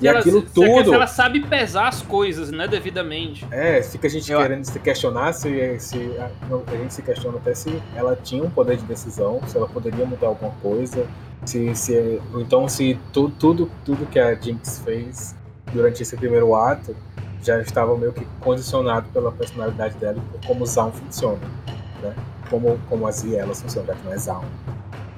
E 0.00 0.08
ela, 0.08 0.20
aquilo 0.20 0.40
tudo. 0.40 0.84
Se 0.84 0.94
ela 0.94 1.06
sabe 1.06 1.40
pesar 1.40 1.88
as 1.88 2.00
coisas, 2.00 2.50
né, 2.50 2.66
devidamente. 2.66 3.46
É, 3.50 3.82
fica 3.82 4.06
a 4.06 4.10
gente 4.10 4.30
Eu... 4.30 4.40
querendo 4.40 4.64
se 4.64 4.78
questionar 4.78 5.32
se, 5.34 5.78
se 5.78 5.98
a, 6.18 6.30
a, 6.72 6.76
gente 6.76 6.94
se 6.94 7.02
questiona 7.02 7.36
até 7.36 7.54
se 7.54 7.82
ela 7.94 8.16
tinha 8.16 8.42
um 8.42 8.50
poder 8.50 8.78
de 8.78 8.84
decisão, 8.84 9.40
se 9.46 9.56
ela 9.56 9.68
poderia 9.68 10.06
mudar 10.06 10.28
alguma 10.28 10.52
coisa, 10.62 11.06
se, 11.44 11.74
se 11.74 12.20
então 12.34 12.68
se 12.68 12.98
tu, 13.12 13.30
tudo 13.30 13.70
tudo 13.84 14.06
que 14.06 14.18
a 14.18 14.34
Jinx 14.34 14.80
fez 14.84 15.34
durante 15.72 16.02
esse 16.02 16.16
primeiro 16.16 16.54
ato 16.54 16.94
já 17.42 17.60
estava 17.60 17.96
meio 17.96 18.12
que 18.12 18.26
condicionado 18.40 19.08
pela 19.12 19.32
personalidade 19.32 19.96
dela 19.96 20.18
e 20.18 20.38
por 20.38 20.46
como 20.46 20.64
o 20.64 20.66
Zaun 20.66 20.92
funciona, 20.92 21.38
né? 22.02 22.14
Como, 22.48 22.78
como 22.88 23.06
as 23.06 23.22
vielas 23.22 23.62
funcionam, 23.62 23.94
que 23.94 24.04
não 24.04 24.12
é 24.12 24.18
Zaun. 24.18 24.44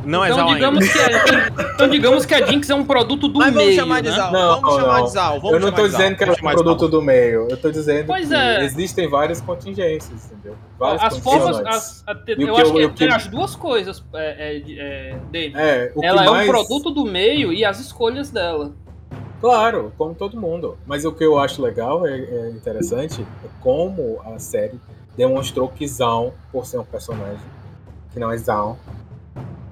Não 0.04 0.24
então, 0.24 0.48
é 0.48 0.54
digamos 0.54 0.92
que 0.92 0.98
a, 0.98 1.72
então 1.74 1.88
digamos 1.88 2.26
que 2.26 2.34
a 2.34 2.46
Jinx 2.46 2.70
é 2.70 2.74
um 2.74 2.84
produto 2.84 3.28
do 3.28 3.38
Mas 3.38 3.54
meio. 3.54 3.66
Vamos 3.66 3.74
chamar 3.76 4.02
de 4.02 4.10
né? 4.10 4.16
Zal. 4.16 4.32
Não, 4.32 4.48
vamos 4.48 4.62
não, 4.62 4.80
chamar 4.80 4.98
não. 4.98 5.04
de 5.04 5.12
Zal. 5.12 5.40
Vamos 5.40 5.52
eu 5.52 5.60
não 5.60 5.68
estou 5.68 5.88
dizendo 5.88 6.16
que 6.16 6.24
ela 6.24 6.32
é 6.32 6.36
um 6.36 6.50
produto 6.52 6.88
do 6.88 7.02
meio. 7.02 7.48
Eu 7.48 7.54
estou 7.54 7.70
dizendo 7.70 8.06
pois 8.06 8.28
que 8.28 8.34
é. 8.34 8.64
existem 8.64 9.08
várias 9.08 9.40
contingências, 9.40 10.26
entendeu? 10.26 10.56
Várias 10.78 11.02
as 11.04 11.18
formas. 11.18 11.58
As, 11.58 12.04
a, 12.06 12.16
eu 12.26 12.56
acho 12.56 12.72
que, 12.72 12.88
tem 12.90 13.12
as 13.12 13.26
duas 13.26 13.54
coisas 13.54 14.04
é, 14.14 14.56
é, 14.56 15.16
dele. 15.30 15.54
É, 15.56 15.92
ela 16.02 16.24
é 16.24 16.30
mais... 16.30 16.48
um 16.48 16.52
produto 16.52 16.90
do 16.90 17.04
meio 17.04 17.52
e 17.52 17.64
as 17.64 17.78
escolhas 17.80 18.30
dela. 18.30 18.72
Claro, 19.40 19.92
como 19.98 20.14
todo 20.14 20.40
mundo. 20.40 20.78
Mas 20.86 21.04
o 21.04 21.12
que 21.12 21.24
eu 21.24 21.38
acho 21.38 21.60
legal, 21.60 22.06
é, 22.06 22.16
é 22.16 22.50
interessante, 22.50 23.22
é 23.44 23.48
como 23.60 24.20
a 24.24 24.38
série 24.38 24.80
demonstrou 25.16 25.68
que 25.68 25.86
Zaun, 25.86 26.32
por 26.50 26.64
ser 26.64 26.78
um 26.78 26.84
personagem 26.84 27.40
que 28.12 28.20
não 28.20 28.30
é 28.30 28.36
Zaun, 28.36 28.76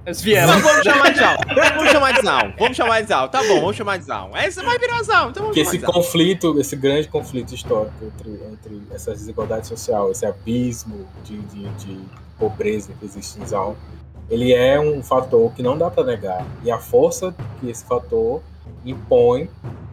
as 0.07 0.21
vielas. 0.21 0.51
Não, 0.51 0.61
vamos 0.61 0.83
chamar 0.83 1.11
de 1.13 1.19
Zal. 1.19 1.37
Vamos 1.55 1.91
chamar 1.91 2.13
de 2.13 2.23
Zal. 2.23 2.53
Vamos 2.59 2.77
chamar 2.77 3.01
de 3.03 3.09
Zal. 3.09 3.29
Tá 3.29 3.43
bom, 3.43 3.61
vamos 3.61 3.77
chamar 3.77 3.99
de 3.99 4.05
Zal. 4.05 4.31
Essa 4.35 4.63
vai 4.63 4.79
virar 4.79 5.03
Zal. 5.03 5.31
Então 5.31 5.51
esse 5.55 5.79
conflito, 5.79 6.59
esse 6.59 6.77
grande 6.77 7.09
conflito 7.09 7.55
histórico 7.55 7.95
entre, 8.05 8.31
entre 8.51 8.83
essa 8.95 9.13
desigualdade 9.13 9.67
social, 9.67 10.11
esse 10.11 10.25
abismo 10.27 11.07
de, 11.25 11.39
de, 11.39 11.69
de 11.75 12.01
pobreza 12.39 12.93
que 12.99 13.05
existe 13.05 13.41
em 13.41 13.47
Zal, 13.47 13.77
ele 14.31 14.53
é 14.53 14.79
um 14.81 15.03
fator 15.03 15.53
que 15.53 15.63
não 15.63 15.77
dá 15.77 15.91
para 15.91 16.05
negar. 16.05 16.47
E 16.63 16.71
a 16.71 16.79
força 16.79 17.35
que 17.61 17.69
esse 17.69 17.85
fator 17.85 18.43
impõe 18.85 19.51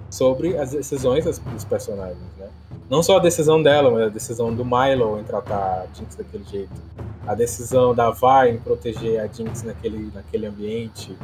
sobre 0.09 0.57
as 0.57 0.71
decisões 0.71 1.25
dos 1.25 1.65
personagens, 1.65 2.17
né? 2.37 2.47
Não 2.89 3.03
só 3.03 3.17
a 3.17 3.19
decisão 3.19 3.61
dela, 3.61 3.91
mas 3.91 4.03
a 4.03 4.09
decisão 4.09 4.53
do 4.53 4.63
Milo 4.63 5.19
em 5.19 5.23
tratar 5.23 5.83
a 5.83 5.85
Jinx 5.93 6.15
daquele 6.15 6.45
jeito. 6.45 6.71
A 7.27 7.35
decisão 7.35 7.93
da 7.93 8.09
Vi 8.09 8.51
em 8.51 8.57
proteger 8.57 9.19
a 9.19 9.27
Jinx 9.27 9.63
naquele, 9.63 10.09
naquele 10.13 10.45
ambiente. 10.45 11.15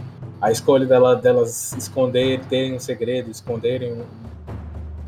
A 0.42 0.52
escolha 0.52 0.86
dela, 0.86 1.16
delas 1.16 1.72
esconder, 1.74 2.42
terem 2.50 2.76
um 2.76 2.80
segredo, 2.80 3.32
esconderem 3.32 3.94
um, 3.94 4.04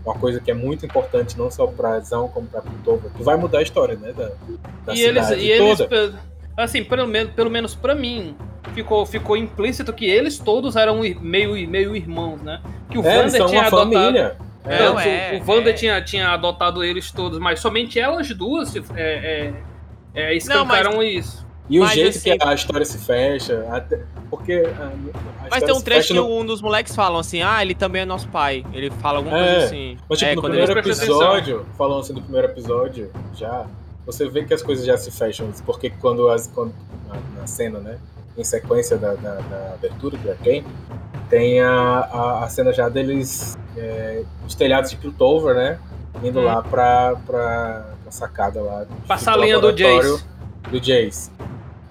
uma 0.05 0.15
coisa 0.15 0.39
que 0.39 0.49
é 0.49 0.53
muito 0.53 0.85
importante, 0.85 1.37
não 1.37 1.51
só 1.51 1.67
pra 1.67 1.99
Zão, 1.99 2.29
como 2.29 2.47
pra 2.47 2.61
Piltover, 2.61 3.11
que 3.11 3.23
vai 3.23 3.35
mudar 3.35 3.59
a 3.59 3.61
história, 3.61 3.97
né? 3.97 4.13
Da, 4.13 4.31
da 4.85 4.93
e 4.93 5.01
eles, 5.01 5.29
e 5.31 5.57
toda. 5.57 5.95
eles, 5.95 6.15
assim, 6.55 6.83
pelo 6.83 7.07
menos, 7.07 7.33
pelo 7.33 7.49
menos 7.49 7.75
pra 7.75 7.93
mim, 7.93 8.35
ficou, 8.73 9.05
ficou 9.05 9.35
implícito 9.35 9.91
que 9.91 10.05
eles 10.05 10.39
todos 10.39 10.75
eram 10.75 11.01
meio, 11.19 11.67
meio 11.67 11.95
irmãos, 11.95 12.41
né? 12.41 12.61
Que 12.89 12.97
o 12.97 13.05
é, 13.05 13.23
Vander 13.23 13.45
tinha 13.47 13.61
adotado. 13.63 13.91
Família. 13.91 14.37
É, 14.63 14.79
não, 14.79 14.99
é, 14.99 15.33
o, 15.33 15.41
o 15.41 15.43
Vander 15.43 15.73
é. 15.73 15.73
tinha, 15.73 16.01
tinha 16.01 16.29
adotado 16.29 16.83
eles 16.83 17.11
todos, 17.11 17.37
mas 17.39 17.59
somente 17.59 17.99
elas 17.99 18.29
duas 18.29 18.75
é, 18.95 19.53
é, 20.15 20.33
é, 20.33 20.37
escancaram 20.37 20.91
não, 20.91 20.97
mas... 20.97 21.13
isso. 21.13 21.45
E 21.69 21.79
mas, 21.79 21.91
o 21.91 21.93
jeito 21.95 22.17
assim, 22.17 22.37
que 22.37 22.47
a 22.47 22.53
história 22.53 22.85
se 22.85 22.97
fecha, 22.99 23.65
até, 23.71 23.99
porque. 24.29 24.63
A, 24.79 24.85
a 25.45 25.49
mas 25.49 25.63
tem 25.63 25.73
um 25.73 25.81
trecho 25.81 26.09
que 26.09 26.13
no... 26.13 26.39
um 26.39 26.45
dos 26.45 26.61
moleques 26.61 26.95
falam 26.95 27.19
assim: 27.19 27.41
ah, 27.41 27.61
ele 27.61 27.73
também 27.73 28.03
é 28.03 28.05
nosso 28.05 28.27
pai. 28.27 28.63
Ele 28.71 28.91
fala 28.91 29.17
alguma 29.17 29.37
é, 29.37 29.51
coisa 29.51 29.65
assim. 29.65 29.97
Mas, 30.07 30.19
tipo, 30.19 30.31
é, 30.31 30.35
no 30.35 30.41
primeiro 30.43 30.79
episódio, 30.79 31.65
falando 31.75 32.01
assim 32.01 32.13
do 32.13 32.21
primeiro 32.21 32.47
episódio, 32.47 33.11
já, 33.33 33.65
você 34.05 34.29
vê 34.29 34.43
que 34.43 34.53
as 34.53 34.61
coisas 34.61 34.85
já 34.85 34.95
se 34.95 35.09
fecham. 35.09 35.51
Porque 35.65 35.89
quando 35.89 36.29
as. 36.29 36.45
Quando, 36.47 36.73
na, 37.07 37.41
na 37.41 37.47
cena, 37.47 37.79
né? 37.79 37.97
Em 38.37 38.43
sequência 38.43 38.97
da, 38.97 39.13
da, 39.13 39.35
da 39.35 39.73
abertura 39.73 40.17
do 40.17 40.29
Arcane, 40.29 40.65
tem 41.29 41.61
a, 41.61 41.71
a, 41.71 42.43
a, 42.43 42.49
cena 42.49 42.73
já 42.73 42.89
deles 42.89 43.57
é, 43.77 44.23
os 44.45 44.53
telhados 44.55 44.91
de 44.91 44.97
Piltover, 44.97 45.55
né? 45.55 45.79
Indo 46.21 46.41
hum. 46.41 46.43
lá 46.43 46.61
pra, 46.61 47.15
pra, 47.25 47.94
pra 48.05 48.11
sacada 48.11 48.61
lá. 48.61 48.85
Passar 49.07 49.33
a 49.33 49.37
linha 49.37 49.59
do 49.59 49.71
Jace. 49.71 50.23
Do 50.69 50.79
Jace. 50.79 51.31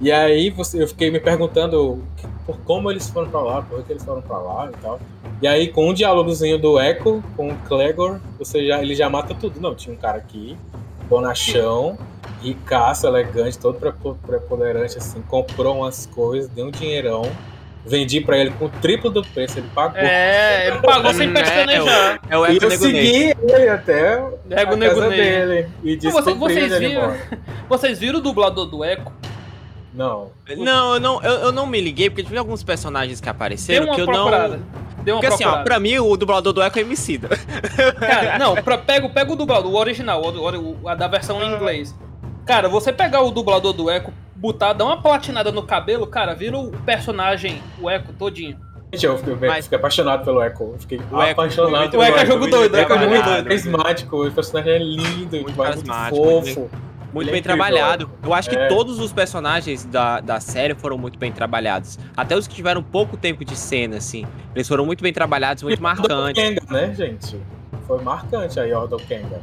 E 0.01 0.13
aí 0.13 0.51
você, 0.51 0.83
eu 0.83 0.89
fiquei 0.89 1.11
me 1.11 1.19
perguntando 1.19 2.03
por 2.47 2.57
como 2.59 2.91
eles 2.91 3.09
foram 3.09 3.29
pra 3.29 3.41
lá, 3.41 3.63
por 3.63 3.83
que 3.83 3.93
eles 3.93 4.05
foram 4.05 4.23
pra 4.23 4.39
lá 4.39 4.71
e 4.71 4.77
tal. 4.81 5.01
E 5.43 5.49
aí, 5.49 5.69
com 5.69 5.91
um 5.91 5.95
diálogozinho 5.95 6.59
do 6.59 6.81
Echo 6.81 7.23
com 7.37 7.51
o 7.51 7.57
Clegor, 7.67 8.21
você 8.39 8.67
já, 8.67 8.81
ele 8.81 8.95
já 8.95 9.11
mata 9.11 9.35
tudo. 9.35 9.61
Não, 9.61 9.75
tinha 9.75 9.95
um 9.95 9.99
cara 9.99 10.19
aqui, 10.19 10.57
bonachão, 11.09 11.99
ricaço, 12.41 13.07
elegante, 13.07 13.59
todo 13.59 13.79
preponderante, 14.27 14.99
assim, 14.99 15.21
comprou 15.23 15.79
umas 15.79 16.07
coisas, 16.07 16.49
deu 16.51 16.67
um 16.67 16.71
dinheirão 16.71 17.23
Vendi 17.87 18.21
pra 18.21 18.39
ele 18.39 18.51
com 18.51 18.65
o 18.65 18.69
triplo 18.69 19.11
do 19.11 19.23
preço, 19.23 19.59
ele 19.59 19.69
pagou. 19.75 19.99
É, 19.99 20.69
ele 20.69 20.79
pagou 20.79 21.13
sem 21.13 21.33
pestanejar. 21.33 22.21
É, 22.31 22.39
o, 22.39 22.47
é 22.47 22.49
o 22.49 22.53
e 22.53 22.59
eu 22.61 22.71
segui 22.71 23.35
ele 23.43 23.69
até 23.69 24.23
Ego 24.51 24.75
a 24.75 24.79
casa 24.79 25.09
dele. 25.11 25.69
E 25.83 25.97
disse 25.97 26.11
Você, 26.11 26.33
vocês, 26.33 26.79
viram, 26.79 27.15
vocês 27.69 27.99
viram 27.99 28.19
o 28.21 28.23
dublador 28.23 28.65
do 28.65 28.83
Eco? 28.83 29.13
Não. 29.93 30.31
Não, 30.57 30.95
eu 30.95 31.01
não, 31.01 31.23
eu, 31.23 31.33
eu 31.35 31.53
não 31.53 31.67
me 31.67 31.81
liguei, 31.81 32.09
porque 32.09 32.25
tinha 32.25 32.41
alguns 32.41 32.63
personagens 32.65 33.21
que 33.21 33.29
apareceram 33.29 33.95
que 33.95 34.01
eu 34.01 34.07
procurada. 34.07 34.57
não. 34.57 34.85
Deu 35.05 35.17
uma 35.17 35.21
porque 35.21 35.29
procurada. 35.29 35.35
assim, 35.35 35.45
ó, 35.45 35.63
pra 35.63 35.79
mim 35.79 35.99
o 35.99 36.17
dublador 36.17 36.53
do 36.53 36.63
Echo 36.63 36.79
é 36.79 36.83
Emicida. 36.83 37.29
Cara, 38.01 38.39
não, 38.39 38.55
pra, 38.57 38.79
pega, 38.79 39.09
pega 39.11 39.33
o 39.33 39.37
dublador, 39.37 39.71
o 39.71 39.77
original, 39.77 40.23
o, 40.23 40.81
o, 40.83 40.89
a 40.89 40.95
da 40.95 41.07
versão 41.07 41.43
em 41.43 41.55
inglês. 41.55 41.95
Cara, 42.47 42.69
você 42.69 42.93
pegar 42.93 43.21
o 43.21 43.31
dublador 43.31 43.73
do 43.73 43.91
Echo, 43.91 44.13
botar, 44.45 44.75
dar 44.75 44.85
uma 44.85 45.01
platinada 45.01 45.51
no 45.51 45.63
cabelo, 45.63 46.07
cara, 46.07 46.35
vira 46.35 46.59
o 46.59 46.71
personagem, 46.71 47.63
o 47.81 47.91
Echo 47.91 48.13
todinho. 48.13 48.59
Gente, 48.93 49.07
eu 49.07 49.17
fiquei, 49.17 49.49
Mas... 49.49 49.65
fiquei 49.65 49.79
apaixonado 49.79 50.23
pelo 50.23 50.43
Echo. 50.43 50.63
Eu 50.63 50.79
fiquei 50.79 51.01
o 51.11 51.21
apaixonado 51.21 51.91
pelo 51.91 52.03
Echo. 52.03 52.13
O 52.13 52.17
Echo 52.17 52.19
é 52.19 52.27
jogo 52.27 52.47
doido, 52.47 52.75
o 52.75 52.77
Echo 52.77 52.93
é 52.93 53.07
muito 53.07 53.25
carismático, 53.25 54.27
o 54.27 54.31
personagem 54.31 54.73
é 54.73 54.79
lindo, 54.79 55.41
muito, 55.41 55.57
muito 55.57 56.11
fofo. 56.11 56.71
muito 57.13 57.33
bem 57.33 57.43
trabalhado. 57.43 58.11
Eu 58.23 58.35
acho 58.35 58.51
que 58.51 58.57
é. 58.57 58.69
todos 58.69 58.99
os 58.99 59.15
personagens 59.15 59.87
da, 59.87 60.21
da 60.21 60.39
série 60.41 60.75
foram 60.75 60.99
muito 60.99 61.19
bem 61.19 61.33
trabalhados. 61.33 61.99
Até 62.15 62.37
os 62.37 62.47
que 62.47 62.55
tiveram 62.55 62.83
pouco 62.83 63.17
tempo 63.17 63.47
de 63.47 63.57
cena, 63.57 63.97
assim. 63.97 64.27
Eles 64.55 64.69
foram 64.69 64.85
muito 64.85 65.03
bem 65.03 65.13
trabalhados, 65.13 65.63
muito 65.63 65.83
marcantes. 65.83 66.43
Kenga, 66.43 66.63
né, 66.71 66.95
gente? 66.95 67.41
Foi 67.87 68.01
marcante 68.03 68.61
a 68.61 68.65
Yordo 68.65 68.99
Kenga. 68.99 69.41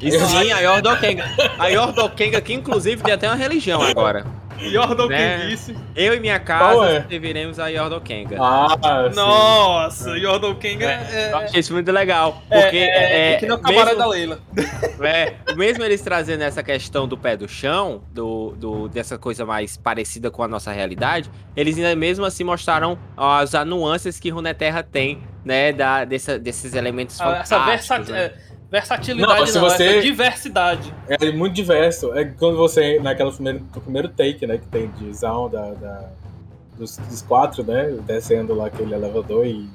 E 0.00 0.10
sim, 0.10 0.52
a 0.52 0.58
Yordokenga. 0.60 1.24
A 1.58 1.66
Yordokenga, 1.68 2.40
que 2.40 2.52
inclusive 2.52 3.02
tem 3.02 3.14
até 3.14 3.28
uma 3.28 3.36
religião 3.36 3.80
agora. 3.82 4.26
Yordokenguice. 4.60 5.72
Né? 5.72 5.80
Eu 5.94 6.14
e 6.14 6.20
minha 6.20 6.38
casa 6.38 6.86
é? 6.86 7.00
deveremos 7.00 7.58
a 7.58 7.68
Yordokenga. 7.68 8.36
Ah, 8.40 9.10
Nossa, 9.14 10.14
sim. 10.14 10.20
Yordokenga 10.20 10.86
é, 10.86 11.08
é... 11.12 11.32
Eu 11.32 11.38
achei 11.38 11.60
isso 11.60 11.72
muito 11.72 11.92
legal. 11.92 12.42
É, 12.50 12.62
porque 12.62 12.76
é, 12.78 12.82
é, 12.82 13.32
é 13.32 13.36
que 13.36 13.46
não 13.46 13.60
mesmo, 13.60 13.96
da 13.96 14.06
Leila. 14.06 14.40
É, 14.98 15.34
mesmo 15.54 15.84
eles 15.84 16.00
trazendo 16.00 16.42
essa 16.42 16.62
questão 16.62 17.06
do 17.06 17.18
pé 17.18 17.36
do 17.36 17.46
chão, 17.46 18.02
do, 18.12 18.54
do, 18.56 18.88
dessa 18.88 19.18
coisa 19.18 19.44
mais 19.44 19.76
parecida 19.76 20.30
com 20.30 20.42
a 20.42 20.48
nossa 20.48 20.72
realidade, 20.72 21.30
eles 21.54 21.76
ainda 21.76 21.94
mesmo 21.94 22.24
assim 22.24 22.44
mostraram 22.44 22.98
as 23.16 23.52
nuances 23.66 24.18
que 24.18 24.30
Runeterra 24.30 24.82
tem, 24.82 25.22
né, 25.44 25.72
da, 25.72 26.04
dessa, 26.04 26.38
desses 26.38 26.74
elementos 26.74 27.20
ah, 27.20 27.38
Essa 27.42 27.58
versatilidade. 27.58 28.34
Né? 28.34 28.45
Versatilidade 28.70 29.40
não, 29.40 29.46
se 29.46 29.54
não, 29.54 29.60
você... 29.62 30.00
diversidade. 30.00 30.92
É 31.08 31.30
muito 31.30 31.54
diverso. 31.54 32.12
É 32.14 32.24
quando 32.24 32.56
você, 32.56 32.98
naquela 32.98 33.32
primeiro, 33.32 33.60
no 33.74 33.80
primeiro 33.80 34.08
take, 34.08 34.46
né, 34.46 34.58
que 34.58 34.66
tem 34.66 34.88
de 34.90 35.12
Zaun 35.14 35.48
da, 35.48 35.70
da 35.72 36.10
dos, 36.76 36.96
dos, 36.96 37.22
quatro, 37.22 37.62
né, 37.64 37.96
descendo 38.04 38.54
lá 38.54 38.66
aquele 38.66 38.94
elevador 38.94 39.46
e 39.46 39.68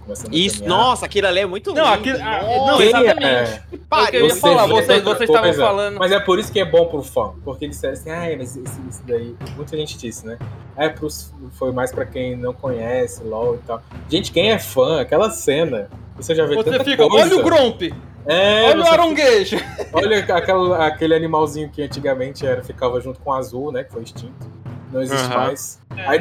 começando 0.00 0.34
Isso, 0.34 0.64
nossa, 0.64 1.06
aquilo 1.06 1.26
ali 1.26 1.40
é 1.40 1.46
muito 1.46 1.72
Não, 1.72 1.86
aquilo, 1.86 2.18
ah, 2.20 2.42
não, 2.42 2.82
exatamente. 2.82 3.22
É, 3.22 3.62
Pare, 3.88 4.16
eu 4.16 4.26
ia 4.26 4.36
falar, 4.36 4.66
vocês, 4.66 5.02
vocês 5.02 5.30
estavam 5.30 5.54
falando. 5.54 5.98
Mas 5.98 6.12
é 6.12 6.20
por 6.20 6.38
isso 6.38 6.52
que 6.52 6.60
é 6.60 6.64
bom 6.64 6.86
pro 6.86 7.02
fã, 7.02 7.32
porque 7.44 7.64
eles 7.64 7.76
disseram 7.76 7.94
assim, 7.94 8.10
ah, 8.10 8.36
mas 8.36 8.56
isso, 8.56 8.80
isso 8.90 9.02
daí, 9.06 9.34
muita 9.56 9.76
gente 9.76 9.96
disse, 9.96 10.26
né? 10.26 10.38
É 10.76 10.88
pros, 10.88 11.32
foi 11.52 11.72
mais 11.72 11.92
pra 11.92 12.04
quem 12.04 12.36
não 12.36 12.52
conhece 12.52 13.22
LOL 13.22 13.54
e 13.54 13.58
tal. 13.58 13.82
Gente, 14.08 14.32
quem 14.32 14.50
é 14.50 14.58
fã, 14.58 15.00
aquela 15.00 15.30
cena, 15.30 15.88
você 16.16 16.34
já 16.34 16.44
vê 16.44 16.56
Você 16.56 16.84
fica, 16.84 17.08
coisa. 17.08 17.26
olha 17.26 17.38
o 17.38 17.42
Gromp! 17.42 17.82
É, 18.26 18.70
olha 18.70 18.84
o 18.84 18.88
aronguejo! 18.88 19.56
Olha 19.92 20.18
aquela, 20.18 20.86
aquele 20.86 21.14
animalzinho 21.14 21.68
que 21.68 21.82
antigamente 21.82 22.46
era, 22.46 22.62
ficava 22.62 23.00
junto 23.00 23.20
com 23.20 23.30
o 23.30 23.34
azul, 23.34 23.70
né? 23.70 23.84
Que 23.84 23.92
foi 23.92 24.02
extinto. 24.02 24.50
Não 24.90 25.02
existe 25.02 25.26
uhum. 25.26 25.36
mais. 25.36 25.80
É. 25.96 26.06
Aí... 26.06 26.18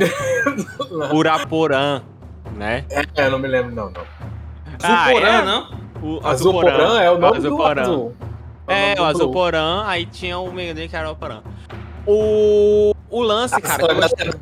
Uraporã, 1.13 2.01
né? 2.55 2.85
É, 3.15 3.29
não 3.29 3.39
me 3.39 3.47
lembro, 3.47 3.73
não, 3.73 3.89
não. 3.89 4.01
Ah, 4.81 5.05
Azuporã, 5.05 5.27
é? 5.27 5.41
não? 5.43 5.83
O 6.01 6.27
Azuporã 6.27 7.01
é 7.01 7.11
o 7.11 7.17
nome 7.17 7.37
Azuporã. 7.37 7.73
do 7.73 7.81
azul. 7.81 8.15
É, 8.67 8.99
o 8.99 9.03
Azuporã, 9.05 9.83
aí 9.85 10.05
tinha 10.05 10.37
o 10.37 10.51
Megaden 10.51 10.89
que 10.89 10.95
era 10.95 11.09
o 11.09 11.15
Porã. 11.15 11.41
O, 12.05 12.93
o 13.09 13.21
lance, 13.21 13.59
cara. 13.61 13.87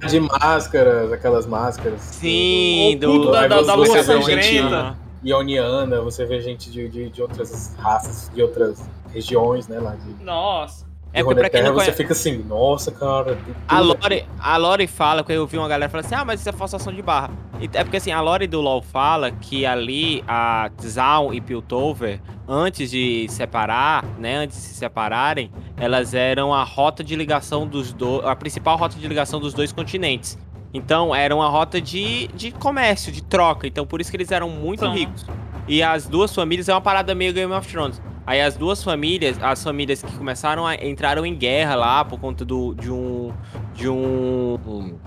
De 0.07 0.19
máscaras, 0.19 1.11
aquelas 1.11 1.45
máscaras. 1.45 2.01
Sim, 2.01 2.97
do, 2.99 3.19
do, 3.19 3.31
da, 3.31 3.47
da, 3.47 3.61
da 3.61 3.75
lua 3.75 4.03
sangrenta 4.03 4.95
ioniana, 5.23 6.01
você 6.01 6.25
vê 6.25 6.41
gente 6.41 6.71
de, 6.71 6.87
de, 6.89 7.09
de, 7.09 7.21
outras 7.21 7.75
raças, 7.77 8.31
de 8.33 8.41
outras 8.41 8.89
regiões, 9.13 9.67
né, 9.67 9.79
lá 9.79 9.95
de... 9.95 10.23
Nossa! 10.23 10.91
É 11.13 11.21
porque 11.23 11.41
pra 11.41 11.49
quem 11.49 11.63
não 11.63 11.73
conhece... 11.73 11.91
você 11.91 11.97
fica 11.97 12.13
assim, 12.13 12.37
nossa, 12.37 12.89
cara. 12.89 13.37
A 13.67 13.79
Lore, 13.81 14.25
a 14.39 14.57
Lore 14.57 14.87
fala, 14.87 15.23
que 15.23 15.33
eu 15.33 15.45
vi 15.45 15.57
uma 15.57 15.67
galera 15.67 15.89
falando 15.89 16.05
assim, 16.05 16.15
ah, 16.15 16.23
mas 16.23 16.39
isso 16.39 16.47
é 16.47 16.53
falsação 16.53 16.93
de 16.93 17.01
barra. 17.01 17.31
É 17.73 17.83
porque 17.83 17.97
assim, 17.97 18.11
a 18.11 18.21
Lore 18.21 18.47
do 18.47 18.61
LoL 18.61 18.81
fala 18.81 19.29
que 19.29 19.65
ali 19.65 20.23
a 20.25 20.71
Zaun 20.81 21.33
e 21.33 21.41
Piltover, 21.41 22.21
antes 22.47 22.89
de 22.89 23.27
separar, 23.29 24.05
né, 24.17 24.37
antes 24.37 24.57
de 24.57 24.63
se 24.63 24.73
separarem, 24.75 25.51
elas 25.77 26.13
eram 26.13 26.53
a 26.53 26.63
rota 26.63 27.03
de 27.03 27.15
ligação 27.15 27.67
dos 27.67 27.91
dois, 27.91 28.25
a 28.25 28.35
principal 28.35 28.77
rota 28.77 28.97
de 28.97 29.05
ligação 29.05 29.39
dos 29.39 29.53
dois 29.53 29.73
continentes. 29.73 30.39
Então 30.73 31.13
era 31.13 31.35
uma 31.35 31.49
rota 31.49 31.81
de, 31.81 32.27
de 32.27 32.51
comércio, 32.51 33.11
de 33.11 33.21
troca. 33.21 33.67
Então 33.67 33.85
por 33.85 34.01
isso 34.01 34.09
que 34.09 34.17
eles 34.17 34.31
eram 34.31 34.49
muito 34.49 34.87
ricos. 34.89 35.25
E 35.67 35.83
as 35.83 36.07
duas 36.07 36.33
famílias 36.33 36.69
é 36.69 36.73
uma 36.73 36.81
parada 36.81 37.13
meio 37.13 37.33
Game 37.33 37.51
of 37.53 37.67
Thrones. 37.67 38.01
Aí 38.25 38.39
as 38.39 38.55
duas 38.55 38.83
famílias, 38.83 39.41
as 39.41 39.63
famílias 39.63 40.01
que 40.01 40.11
começaram 40.15 40.65
a 40.65 40.75
entraram 40.75 41.25
em 41.25 41.35
guerra 41.35 41.75
lá 41.75 42.05
por 42.05 42.19
conta 42.19 42.45
do, 42.45 42.73
de 42.75 42.91
um 42.91 43.33
de 43.73 43.89
um 43.89 44.97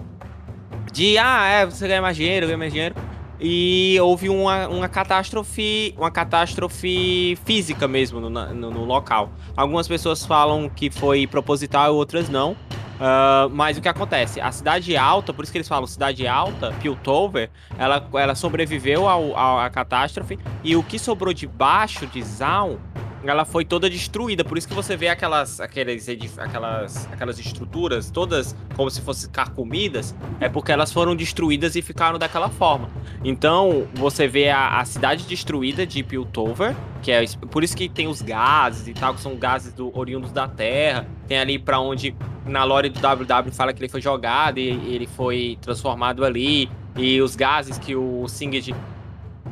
de 0.92 1.18
ah, 1.18 1.46
é, 1.46 1.66
você 1.66 1.88
ganha 1.88 2.02
mais 2.02 2.16
dinheiro, 2.16 2.46
ganha 2.46 2.58
mais 2.58 2.72
dinheiro. 2.72 2.94
E 3.40 3.98
houve 4.00 4.28
uma, 4.28 4.68
uma 4.68 4.88
catástrofe, 4.88 5.94
uma 5.98 6.10
catástrofe 6.10 7.36
física 7.44 7.86
mesmo 7.88 8.20
no, 8.20 8.30
no, 8.30 8.70
no 8.70 8.84
local. 8.84 9.30
Algumas 9.56 9.88
pessoas 9.88 10.24
falam 10.24 10.68
que 10.68 10.90
foi 10.90 11.26
proposital, 11.26 11.94
outras 11.94 12.28
não. 12.28 12.56
Uh, 12.94 13.50
mas 13.50 13.76
o 13.76 13.80
que 13.80 13.88
acontece? 13.88 14.40
A 14.40 14.52
cidade 14.52 14.96
alta, 14.96 15.32
por 15.32 15.42
isso 15.42 15.52
que 15.52 15.58
eles 15.58 15.68
falam 15.68 15.86
cidade 15.86 16.26
alta, 16.26 16.72
Piltover, 16.80 17.50
ela, 17.76 18.08
ela 18.14 18.34
sobreviveu 18.34 19.08
à 19.08 19.68
catástrofe 19.70 20.38
e 20.62 20.76
o 20.76 20.82
que 20.82 20.98
sobrou 20.98 21.34
debaixo 21.34 22.06
de 22.06 22.22
Zaun 22.22 22.78
ela 23.30 23.44
foi 23.44 23.64
toda 23.64 23.88
destruída. 23.88 24.44
Por 24.44 24.58
isso 24.58 24.68
que 24.68 24.74
você 24.74 24.96
vê 24.96 25.08
aquelas, 25.08 25.60
aquelas, 25.60 26.08
aquelas, 26.38 27.08
aquelas 27.12 27.38
estruturas 27.38 28.10
todas 28.10 28.56
como 28.76 28.90
se 28.90 29.00
fossem 29.00 29.30
carcomidas, 29.30 30.14
é 30.40 30.48
porque 30.48 30.72
elas 30.72 30.92
foram 30.92 31.14
destruídas 31.14 31.76
e 31.76 31.82
ficaram 31.82 32.18
daquela 32.18 32.48
forma. 32.48 32.90
Então, 33.22 33.86
você 33.94 34.26
vê 34.26 34.50
a, 34.50 34.80
a 34.80 34.84
cidade 34.84 35.26
destruída 35.26 35.86
de 35.86 36.02
Piltover, 36.02 36.74
que 37.02 37.10
é 37.10 37.24
por 37.50 37.64
isso 37.64 37.76
que 37.76 37.88
tem 37.88 38.06
os 38.06 38.22
gases 38.22 38.88
e 38.88 38.94
tal, 38.94 39.14
que 39.14 39.20
são 39.20 39.36
gases 39.36 39.72
do, 39.72 39.96
oriundos 39.96 40.32
da 40.32 40.48
Terra. 40.48 41.06
Tem 41.26 41.38
ali 41.38 41.58
para 41.58 41.80
onde 41.80 42.14
na 42.46 42.64
lore 42.64 42.88
do 42.88 43.00
WW 43.00 43.52
fala 43.52 43.72
que 43.72 43.80
ele 43.80 43.88
foi 43.88 44.00
jogado 44.00 44.58
e 44.58 44.68
ele 44.68 45.06
foi 45.06 45.58
transformado 45.60 46.24
ali. 46.24 46.68
E 46.96 47.20
os 47.20 47.34
gases 47.34 47.76
que 47.78 47.96
o 47.96 48.28
Singed 48.28 48.74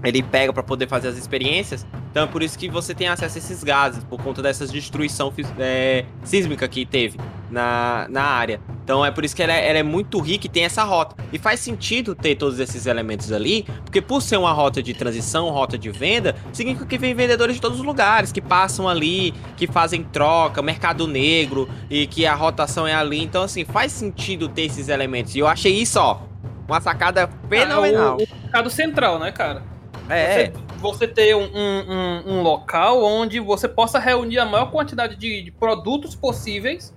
ele 0.05 0.22
pega 0.22 0.52
para 0.52 0.62
poder 0.62 0.88
fazer 0.88 1.09
as 1.09 1.16
experiências. 1.16 1.87
Então 2.11 2.24
é 2.24 2.26
por 2.26 2.42
isso 2.42 2.59
que 2.59 2.68
você 2.68 2.94
tem 2.94 3.09
acesso 3.09 3.37
a 3.37 3.38
esses 3.38 3.64
gases, 3.64 4.05
por 4.05 4.20
conta 4.20 4.42
dessa 4.42 4.66
destruição 4.66 5.33
é, 5.59 6.05
sísmica 6.22 6.68
que 6.68 6.85
teve 6.85 7.18
na, 7.50 8.07
na 8.11 8.22
área. 8.22 8.61
Então 8.85 9.05
é 9.05 9.11
por 9.11 9.24
isso 9.24 9.35
que 9.35 9.42
ela 9.42 9.52
é, 9.52 9.70
ela 9.70 9.78
é, 9.78 9.83
muito 9.83 10.18
rica 10.18 10.46
e 10.46 10.50
tem 10.50 10.64
essa 10.64 10.83
rota. 10.83 11.16
E 11.33 11.38
faz 11.38 11.61
sentido 11.61 12.14
ter 12.14 12.35
todos 12.35 12.59
esses 12.59 12.87
elementos 12.87 13.33
ali, 13.33 13.62
porque 13.85 14.02
por 14.02 14.20
ser 14.20 14.37
uma 14.37 14.52
rota 14.52 14.83
de 14.83 14.92
transição, 14.92 15.48
rota 15.50 15.78
de 15.78 15.90
venda, 15.90 16.35
significa 16.52 16.85
que 16.85 16.98
vem 16.98 17.14
vendedores 17.14 17.55
de 17.55 17.62
todos 17.62 17.78
os 17.78 17.87
lugares, 17.87 18.33
que 18.33 18.40
passam 18.40 18.88
ali, 18.88 19.33
que 19.57 19.66
fazem 19.66 20.02
troca, 20.02 20.61
mercado 20.61 21.07
negro, 21.07 21.68
e 21.88 22.07
que 22.07 22.26
a 22.26 22.35
rotação 22.35 22.87
é 22.87 22.94
ali. 22.94 23.22
Então, 23.22 23.42
assim, 23.42 23.64
faz 23.64 23.92
sentido 23.92 24.48
ter 24.48 24.62
esses 24.62 24.88
elementos. 24.88 25.35
E 25.35 25.38
eu 25.38 25.46
achei 25.46 25.72
isso, 25.72 25.98
ó, 25.98 26.20
uma 26.68 26.81
sacada 26.81 27.31
fenomenal. 27.48 28.18
É 28.20 28.24
o 28.24 28.42
mercado 28.42 28.68
central, 28.68 29.18
né, 29.18 29.31
cara? 29.33 29.71
É. 30.12 30.51
Você, 30.51 30.53
você 30.79 31.09
ter 31.09 31.35
um, 31.35 31.44
um, 31.44 32.22
um, 32.27 32.42
local 32.42 33.03
onde 33.03 33.40
você 33.40 33.68
possa 33.68 33.98
reunir 33.98 34.38
a 34.38 34.44
maior 34.44 34.70
quantidade 34.70 35.16
de, 35.16 35.42
de 35.42 35.51
produtos 35.51 36.14
possíveis 36.14 36.94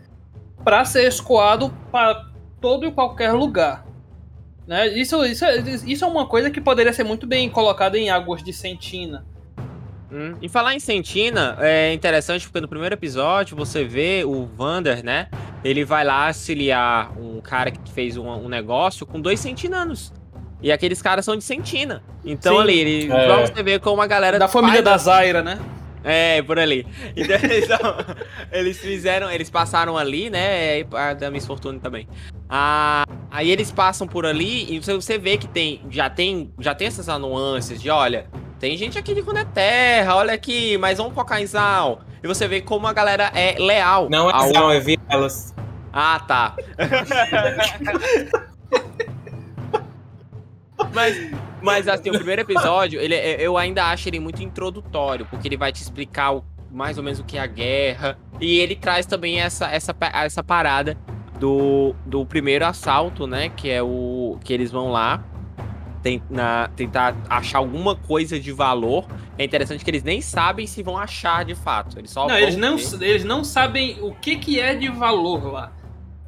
para 0.64 0.84
ser 0.86 1.08
escoado 1.08 1.72
para 1.92 2.26
todo 2.60 2.86
e 2.86 2.92
qualquer 2.92 3.32
lugar. 3.32 3.86
Né? 4.68 4.88
Isso, 4.88 5.24
isso, 5.26 5.46
isso 5.86 6.04
é 6.04 6.08
uma 6.08 6.26
coisa 6.26 6.50
que 6.50 6.60
poderia 6.60 6.92
ser 6.92 7.04
muito 7.04 7.28
bem 7.28 7.50
colocada 7.50 7.98
em 7.98 8.10
Águas 8.10 8.44
de 8.44 8.52
Sentina. 8.52 9.26
Hum. 10.12 10.36
E 10.42 10.50
falar 10.50 10.74
em 10.74 10.80
Sentina, 10.80 11.58
é 11.60 11.94
interessante 11.94 12.46
porque 12.46 12.62
no 12.62 12.68
primeiro 12.68 12.96
episódio 12.96 13.56
você 13.56 13.84
vê 13.84 14.24
o 14.24 14.46
Vander, 14.46 15.04
né? 15.04 15.28
Ele 15.64 15.84
vai 15.84 16.04
lá 16.04 16.28
auxiliar 16.28 17.12
um 17.18 17.42
cara 17.42 17.72
que 17.72 17.92
fez 17.92 18.18
um, 18.18 18.28
um 18.28 18.48
negócio 18.48 19.06
com 19.06 19.20
dois 19.20 19.40
sentinanos. 19.40 20.14
E 20.66 20.72
aqueles 20.72 21.00
caras 21.00 21.24
são 21.24 21.38
de 21.38 21.44
Sentina. 21.44 22.02
Então 22.26 22.56
Sim. 22.56 22.62
ali, 22.64 22.80
ele, 22.80 23.12
é. 23.12 23.26
pra 23.28 23.46
você 23.46 23.62
ver 23.62 23.80
como 23.80 24.02
a 24.02 24.08
galera. 24.08 24.40
Da 24.40 24.48
família 24.48 24.82
da 24.82 24.98
Zaira, 24.98 25.44
né? 25.44 25.60
É, 26.04 26.42
por 26.42 26.58
ali. 26.58 26.88
Então, 27.16 27.38
então, 27.46 28.16
eles 28.52 28.80
fizeram, 28.80 29.30
eles 29.30 29.48
passaram 29.48 29.96
ali, 29.96 30.32
né? 30.32 30.84
A 30.92 31.14
da 31.14 31.30
Miss 31.30 31.46
Fortune 31.46 31.80
também. 31.80 32.08
Ah, 32.50 33.06
aí 33.30 33.52
eles 33.52 33.72
passam 33.72 34.08
por 34.08 34.26
ali 34.26 34.74
e 34.74 34.80
você 34.80 35.20
vê 35.20 35.38
que 35.38 35.48
tem, 35.48 35.82
já 35.92 36.10
tem, 36.10 36.52
já 36.60 36.74
tem 36.74 36.88
essas 36.88 37.06
nuances 37.20 37.80
de, 37.80 37.92
olha, 37.92 38.26
tem 38.60 38.76
gente 38.76 38.98
aqui 38.98 39.14
de 39.14 39.22
quando 39.22 39.38
é 39.38 39.46
terra, 39.46 40.16
olha 40.16 40.34
aqui, 40.34 40.80
mas 40.80 40.98
vamos 40.98 41.14
focar 41.14 41.44
em 41.44 41.46
Zal. 41.46 42.02
E 42.24 42.28
você 42.28 42.48
vê 42.48 42.60
como 42.60 42.88
a 42.88 42.94
galera 42.94 43.32
é 43.36 43.56
leal. 43.60 44.10
Não 44.10 44.32
é 44.32 44.34
ao... 44.34 44.52
Zal, 44.52 44.72
é 44.72 44.80
Vielas. 44.80 45.54
Ah, 45.94 46.20
tá. 46.28 46.56
Mas, 50.96 51.32
mas 51.62 51.88
assim, 51.88 52.10
o 52.10 52.14
primeiro 52.14 52.42
episódio, 52.42 53.00
ele, 53.02 53.14
é, 53.14 53.36
eu 53.40 53.58
ainda 53.58 53.86
acho 53.86 54.08
ele 54.08 54.20
muito 54.20 54.42
introdutório, 54.42 55.26
porque 55.30 55.48
ele 55.48 55.58
vai 55.58 55.72
te 55.72 55.82
explicar 55.82 56.34
o, 56.34 56.44
mais 56.72 56.98
ou 56.98 57.04
menos 57.04 57.20
o 57.20 57.24
que 57.24 57.38
é 57.38 57.42
a 57.42 57.48
guerra. 57.48 58.18
E 58.40 58.60
ele 58.60 58.76
traz 58.76 59.06
também 59.06 59.42
essa, 59.42 59.68
essa, 59.68 59.94
essa 60.14 60.44
parada 60.44 60.98
do, 61.40 61.94
do 62.06 62.26
primeiro 62.26 62.66
assalto, 62.66 63.28
né? 63.28 63.50
Que 63.50 63.70
é 63.70 63.84
o. 63.84 64.38
Que 64.44 64.54
eles 64.54 64.72
vão 64.72 64.92
lá 64.92 65.24
na, 66.30 66.70
tentar 66.76 67.16
achar 67.30 67.58
alguma 67.58 67.96
coisa 67.96 68.40
de 68.40 68.52
valor, 68.52 69.08
é 69.38 69.44
interessante 69.44 69.84
que 69.84 69.90
eles 69.90 70.04
nem 70.04 70.22
sabem 70.22 70.68
se 70.68 70.84
vão 70.84 70.98
achar 70.98 71.44
de 71.44 71.56
fato. 71.56 71.98
Eles 71.98 72.12
só 72.12 72.28
não, 72.28 72.38
eles 72.38 72.56
não, 72.56 72.78
eles 73.02 73.24
não 73.24 73.44
sabem 73.44 73.98
o 74.02 74.14
que, 74.14 74.38
que 74.38 74.60
é 74.60 74.76
de 74.76 74.88
valor 74.90 75.52
lá. 75.52 75.72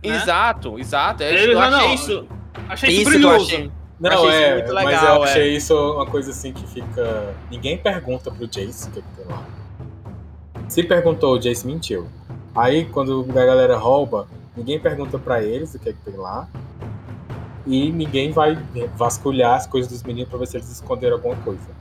Né? 0.04 0.16
Exato, 0.16 0.80
exato. 0.80 1.24
Eu, 1.24 1.30
eles, 1.30 1.56
eu 1.56 1.60
achei 1.60 1.88
não, 1.88 1.94
isso. 1.94 2.28
Achei 2.68 2.90
isso, 2.90 3.02
isso 3.02 3.10
brilhoso. 3.12 3.72
Não, 4.00 4.12
achei 4.12 4.44
é, 4.44 4.54
muito 4.56 4.74
legal, 4.74 4.86
mas 4.86 5.04
eu 5.04 5.24
achei 5.24 5.54
é. 5.54 5.58
isso 5.58 5.94
uma 5.94 6.06
coisa 6.06 6.32
assim 6.32 6.54
que 6.54 6.66
fica. 6.68 7.34
Ninguém 7.50 7.78
pergunta 7.78 8.30
pro 8.30 8.48
Jace 8.48 8.90
o 8.90 8.92
que, 8.92 9.02
que 9.02 9.08
tem 9.16 9.26
lá. 9.26 9.44
Se 10.68 10.84
perguntou, 10.84 11.36
o 11.36 11.40
Jace 11.40 11.66
mentiu. 11.66 12.08
Aí, 12.56 12.86
quando 12.86 13.26
a 13.30 13.46
galera 13.46 13.78
rouba, 13.78 14.28
ninguém 14.56 14.80
pergunta 14.80 15.18
para 15.18 15.42
eles 15.42 15.74
o 15.74 15.80
que, 15.80 15.90
é 15.90 15.94
que 15.94 16.00
tem 16.00 16.16
lá. 16.16 16.48
E 17.66 17.92
ninguém 17.92 18.32
vai 18.32 18.58
vasculhar 18.96 19.56
as 19.56 19.66
coisas 19.66 19.92
dos 19.92 20.04
meninos 20.04 20.30
pra 20.30 20.40
ver 20.40 20.48
se 20.48 20.58
eles 20.58 20.72
esconderam 20.72 21.16
alguma 21.16 21.36
coisa. 21.38 21.78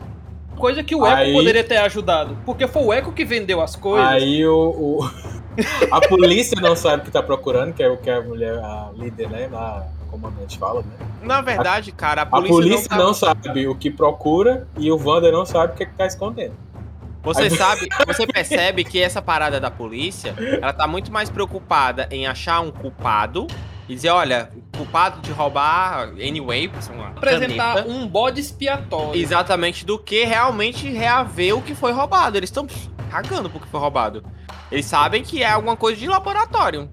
Coisa 0.57 0.83
que 0.83 0.95
o 0.95 1.07
Echo 1.07 1.17
aí, 1.17 1.33
poderia 1.33 1.65
ter 1.65 1.77
ajudado. 1.77 2.37
Porque 2.47 2.67
foi 2.67 2.83
o 2.83 2.93
Echo 2.93 3.13
que 3.13 3.25
vendeu 3.25 3.61
as 3.61 3.77
coisas. 3.77 4.09
Aí 4.09 4.47
o. 4.47 5.01
o 5.03 5.11
a 5.91 6.01
polícia 6.09 6.59
não 6.61 6.75
sabe 6.75 7.03
o 7.03 7.05
que 7.05 7.11
tá 7.11 7.23
procurando, 7.23 7.73
que 7.73 7.83
é 7.83 7.89
o 7.89 7.97
que 7.97 8.11
a 8.11 8.21
mulher, 8.21 8.59
a 8.59 8.91
líder, 8.95 9.31
né? 9.31 9.49
A 9.53 9.87
comandante 10.17 10.59
fala, 10.59 10.83
né? 10.83 11.07
Na 11.23 11.41
verdade, 11.41 11.93
cara, 11.93 12.23
a 12.23 12.27
polícia, 12.27 12.55
a 12.55 12.57
polícia 12.57 12.89
não, 12.91 12.97
tá... 12.97 13.05
não, 13.05 13.15
sabe 13.15 13.69
o 13.69 13.75
que 13.75 13.91
procura 13.91 14.67
e 14.79 14.91
o 14.91 14.97
Wander 14.97 15.33
não 15.33 15.45
sabe 15.45 15.75
o 15.75 15.77
que, 15.77 15.83
é 15.83 15.87
que 15.87 15.95
tá 15.95 16.07
escondendo. 16.07 16.55
Você 17.23 17.43
Aí... 17.43 17.51
sabe, 17.51 17.89
você 18.07 18.27
percebe 18.27 18.85
que 18.85 19.01
essa 19.01 19.21
parada 19.21 19.59
da 19.59 19.71
polícia, 19.71 20.35
ela 20.39 20.73
tá 20.73 20.87
muito 20.87 21.13
mais 21.13 21.29
preocupada 21.29 22.09
em 22.11 22.27
achar 22.27 22.61
um 22.61 22.71
culpado 22.71 23.47
e 23.89 23.95
dizer, 23.95 24.11
olha, 24.11 24.51
culpado 24.77 25.21
de 25.21 25.31
roubar 25.33 26.09
anyway, 26.11 26.71
apresentar 27.17 27.75
caneta, 27.75 27.89
um 27.89 28.07
bode 28.07 28.41
expiatório. 28.41 29.21
Exatamente, 29.21 29.85
do 29.85 29.99
que 29.99 30.25
realmente 30.25 30.89
reaver 30.89 31.57
o 31.57 31.63
que 31.63 31.75
foi 31.75 31.93
roubado. 31.93 32.37
Eles 32.37 32.49
estão 32.49 32.67
cagando 33.11 33.51
porque 33.51 33.69
foi 33.69 33.81
roubado. 33.81 34.25
Eles 34.71 34.87
sabem 34.87 35.23
que 35.23 35.43
é 35.43 35.51
alguma 35.51 35.77
coisa 35.77 35.99
de 35.99 36.07
laboratório 36.07 36.89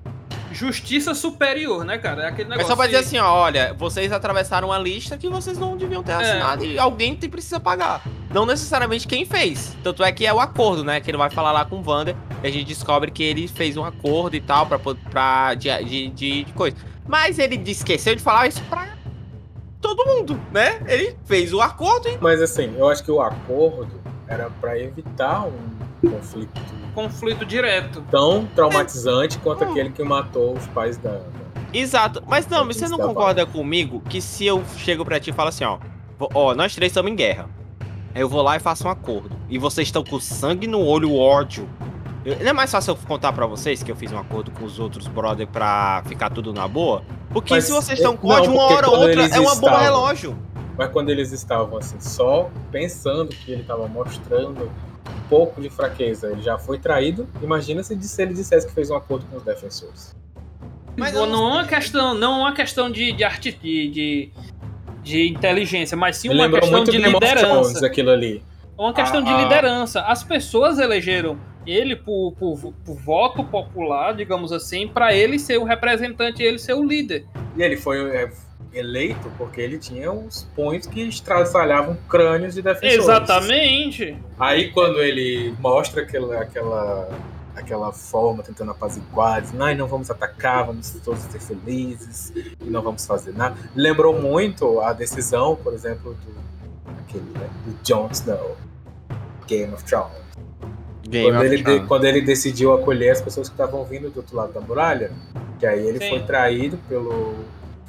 justiça 0.54 1.14
superior, 1.14 1.84
né, 1.84 1.98
cara? 1.98 2.24
É 2.24 2.28
aquele 2.28 2.50
negócio. 2.50 2.68
É 2.68 2.70
só 2.70 2.76
pra 2.76 2.86
dizer 2.86 3.00
assim, 3.00 3.18
ó, 3.18 3.34
olha, 3.34 3.74
vocês 3.74 4.12
atravessaram 4.12 4.70
uma 4.70 4.78
lista 4.78 5.18
que 5.18 5.28
vocês 5.28 5.58
não 5.58 5.76
deviam 5.76 6.04
ter 6.04 6.12
é. 6.12 6.16
assinado 6.16 6.64
é. 6.64 6.68
e 6.68 6.80
alguém 6.80 7.16
tem, 7.16 7.30
precisa 7.30 7.60
pagar. 7.60 8.02
Não 8.32 8.46
necessariamente 8.46 9.08
quem 9.08 9.26
fez. 9.26 9.76
Tanto 9.84 10.04
é 10.04 10.12
que 10.12 10.26
é 10.26 10.34
o 10.34 10.40
acordo, 10.40 10.84
né? 10.84 11.00
Que 11.02 11.10
ele 11.10 11.18
vai 11.18 11.30
falar 11.30 11.52
lá 11.52 11.66
com 11.66 11.80
o 11.80 11.84
Vander 11.84 12.16
e 12.44 12.48
a 12.48 12.52
gente 12.52 12.66
descobre 12.66 13.12
que 13.12 13.24
ele 13.24 13.48
fez 13.48 13.78
um 13.78 13.84
acordo 13.84 14.36
e 14.36 14.42
tal 14.42 14.66
pra, 14.66 14.80
pra 14.80 15.54
de, 15.56 15.70
de, 15.84 16.10
de, 16.10 16.44
de 16.46 16.54
coisa. 16.54 16.78
Mas 17.08 17.40
ele 17.40 17.62
esqueceu 17.70 18.16
de 18.16 18.22
falar 18.22 18.48
isso 18.48 18.62
pra 18.70 18.94
todo 19.82 20.06
mundo, 20.06 20.40
né? 20.52 20.82
Ele 20.88 21.16
fez 21.26 21.54
o 21.54 21.60
acordo 21.60 22.08
e... 22.08 22.18
Mas 22.22 22.42
assim, 22.42 22.74
eu 22.78 22.88
acho 22.88 23.04
que 23.04 23.12
o 23.12 23.22
acordo 23.22 24.02
era 24.28 24.50
para 24.50 24.80
evitar 24.80 25.46
um 25.46 25.73
conflito 26.10 26.84
conflito 26.94 27.46
direto. 27.46 28.04
Tão 28.10 28.46
traumatizante 28.46 29.38
quanto 29.40 29.64
aquele 29.64 29.90
que 29.90 30.04
matou 30.04 30.54
os 30.54 30.66
pais 30.68 30.98
da. 30.98 31.22
Exato. 31.74 32.24
Mas 32.28 32.48
não, 32.48 32.66
você 32.66 32.88
não 32.88 32.98
concorda 32.98 33.46
comigo 33.46 34.02
que 34.08 34.22
se 34.22 34.46
eu 34.46 34.64
chego 34.78 35.04
para 35.04 35.20
ti 35.20 35.32
e 35.32 35.34
falo 35.34 35.50
assim, 35.50 35.64
ó, 35.64 35.80
ó, 36.34 36.54
nós 36.54 36.76
três 36.76 36.92
estamos 36.92 37.12
em 37.12 37.16
guerra. 37.16 37.50
Aí 38.14 38.22
eu 38.22 38.30
vou 38.30 38.44
lá 38.44 38.56
e 38.56 38.60
faço 38.60 38.88
um 38.88 38.92
acordo. 38.92 39.32
E 39.50 39.58
vocês 39.58 39.88
estão 39.88 40.04
com 40.04 40.20
sangue 40.20 40.68
no 40.68 40.80
olho, 40.80 41.16
ódio. 41.16 41.68
não 42.24 42.50
é 42.50 42.54
mais 42.54 42.72
fácil 42.72 42.92
eu 42.92 42.98
contar 43.08 43.34
para 43.34 43.48
vocês 43.48 43.82
que 43.82 43.92
eu 43.92 43.96
fiz 43.96 44.12
um 44.12 44.20
acordo 44.20 44.52
com 44.52 44.66
os 44.66 44.80
outros 44.80 45.08
brother 45.08 45.48
pra 45.48 46.04
ficar 46.06 46.30
tudo 46.30 46.54
na 46.54 46.68
boa? 46.68 47.04
Porque 47.32 47.56
Mas, 47.56 47.64
se 47.64 47.72
vocês 47.72 47.98
estão 47.98 48.16
com 48.16 48.28
ódio, 48.28 48.52
uma 48.52 48.64
hora 48.66 48.88
ou 48.88 49.00
outra 49.00 49.26
é 49.26 49.40
uma 49.40 49.56
bomba 49.56 49.80
relógio. 49.80 50.38
Mas 50.78 50.92
quando 50.92 51.10
eles 51.10 51.32
estavam 51.32 51.78
assim, 51.78 52.00
só 52.00 52.52
pensando 52.72 53.30
que 53.30 53.52
ele 53.52 53.62
estava 53.62 53.88
mostrando 53.88 54.72
pouco 55.30 55.62
de 55.62 55.70
fraqueza, 55.70 56.32
ele 56.32 56.42
já 56.42 56.58
foi 56.58 56.78
traído. 56.78 57.28
Imagina 57.42 57.84
se 57.84 57.94
ele 57.94 58.34
dissesse 58.34 58.68
que 58.68 58.74
fez 58.74 58.90
um 58.90 58.96
acordo 58.96 59.26
com 59.28 59.38
os 59.38 59.44
defensores. 59.44 60.16
Mas 60.96 61.14
não, 61.14 61.26
não 61.26 61.50
é 61.50 61.54
uma 61.54 61.68
questão, 61.68 62.14
não 62.14 62.34
é 62.34 62.38
uma 62.42 62.54
questão 62.54 62.92
de, 62.92 63.12
de 63.12 63.24
arte 63.24 63.52
de, 63.52 63.90
de, 63.90 64.32
de 65.02 65.28
inteligência, 65.28 65.98
mas 65.98 66.18
sim 66.18 66.30
uma 66.30 66.50
questão 66.50 66.84
de 66.84 66.98
liderança. 66.98 67.86
aquilo 67.86 68.12
ali. 68.12 68.44
Uma 68.78 68.94
questão 68.94 69.22
ah, 69.22 69.24
de 69.24 69.44
liderança. 69.44 70.02
As 70.02 70.24
pessoas 70.24 70.80
elegeram 70.80 71.38
ele 71.66 71.96
por, 71.96 72.34
por, 72.34 72.74
por 72.86 72.96
voto 72.96 73.44
popular, 73.44 74.16
digamos 74.16 74.52
assim, 74.52 74.88
para 74.88 75.14
ele 75.14 75.40
ser 75.40 75.58
o 75.58 75.64
representante, 75.64 76.44
ele 76.44 76.60
ser 76.60 76.74
o 76.74 76.84
líder. 76.84 77.26
E 77.56 77.62
ele 77.62 77.78
foi, 77.78 78.16
é, 78.16 78.32
eleito 78.74 79.32
porque 79.38 79.62
ele 79.62 79.78
tinha 79.78 80.12
uns 80.12 80.44
pontos 80.56 80.88
que 80.88 81.02
estraçalhavam 81.02 81.98
crânios 82.10 82.56
de 82.56 82.62
defensores. 82.62 83.04
Exatamente. 83.04 84.18
Aí 84.40 84.72
quando 84.72 85.02
ele 85.02 85.54
mostra 85.60 86.02
aquela, 86.02 86.42
aquela, 86.42 87.10
aquela 87.56 87.92
forma 87.92 88.44
tentando 88.44 88.72
apaziguar, 88.72 89.42
dizendo, 89.42 89.60
não, 89.60 89.76
não 89.76 89.88
vamos 89.88 90.10
atacar, 90.10 90.66
vamos 90.66 90.90
todos 91.04 91.22
ser 91.22 91.40
felizes 91.40 92.34
e 92.36 92.66
não 92.66 92.82
vamos 92.82 93.06
fazer 93.06 93.34
nada. 93.34 93.56
Lembrou 93.76 94.20
muito 94.20 94.80
a 94.82 94.94
decisão, 94.94 95.56
por 95.56 95.74
exemplo, 95.74 96.16
do, 96.16 96.92
aquele, 97.00 97.30
né, 97.38 97.50
do 97.66 97.78
Jon 97.84 98.10
Snow, 98.12 98.58
Game 99.48 99.74
of 99.74 99.84
Thrones. 99.84 100.24
Game 101.08 101.30
quando, 101.30 101.38
of 101.38 101.46
ele 101.46 101.64
Thrones. 101.64 101.82
De, 101.82 101.88
quando 101.88 102.06
ele 102.06 102.22
decidiu 102.22 102.74
acolher 102.74 103.12
as 103.12 103.22
pessoas 103.22 103.48
que 103.50 103.54
estavam 103.54 103.84
vindo 103.86 104.10
do 104.10 104.18
outro 104.18 104.36
lado 104.36 104.52
da 104.52 104.62
muralha, 104.62 105.12
que 105.60 105.66
aí 105.66 105.86
ele 105.88 106.00
Sim. 106.00 106.10
foi 106.10 106.24
traído 106.24 106.78
pelo 106.90 107.36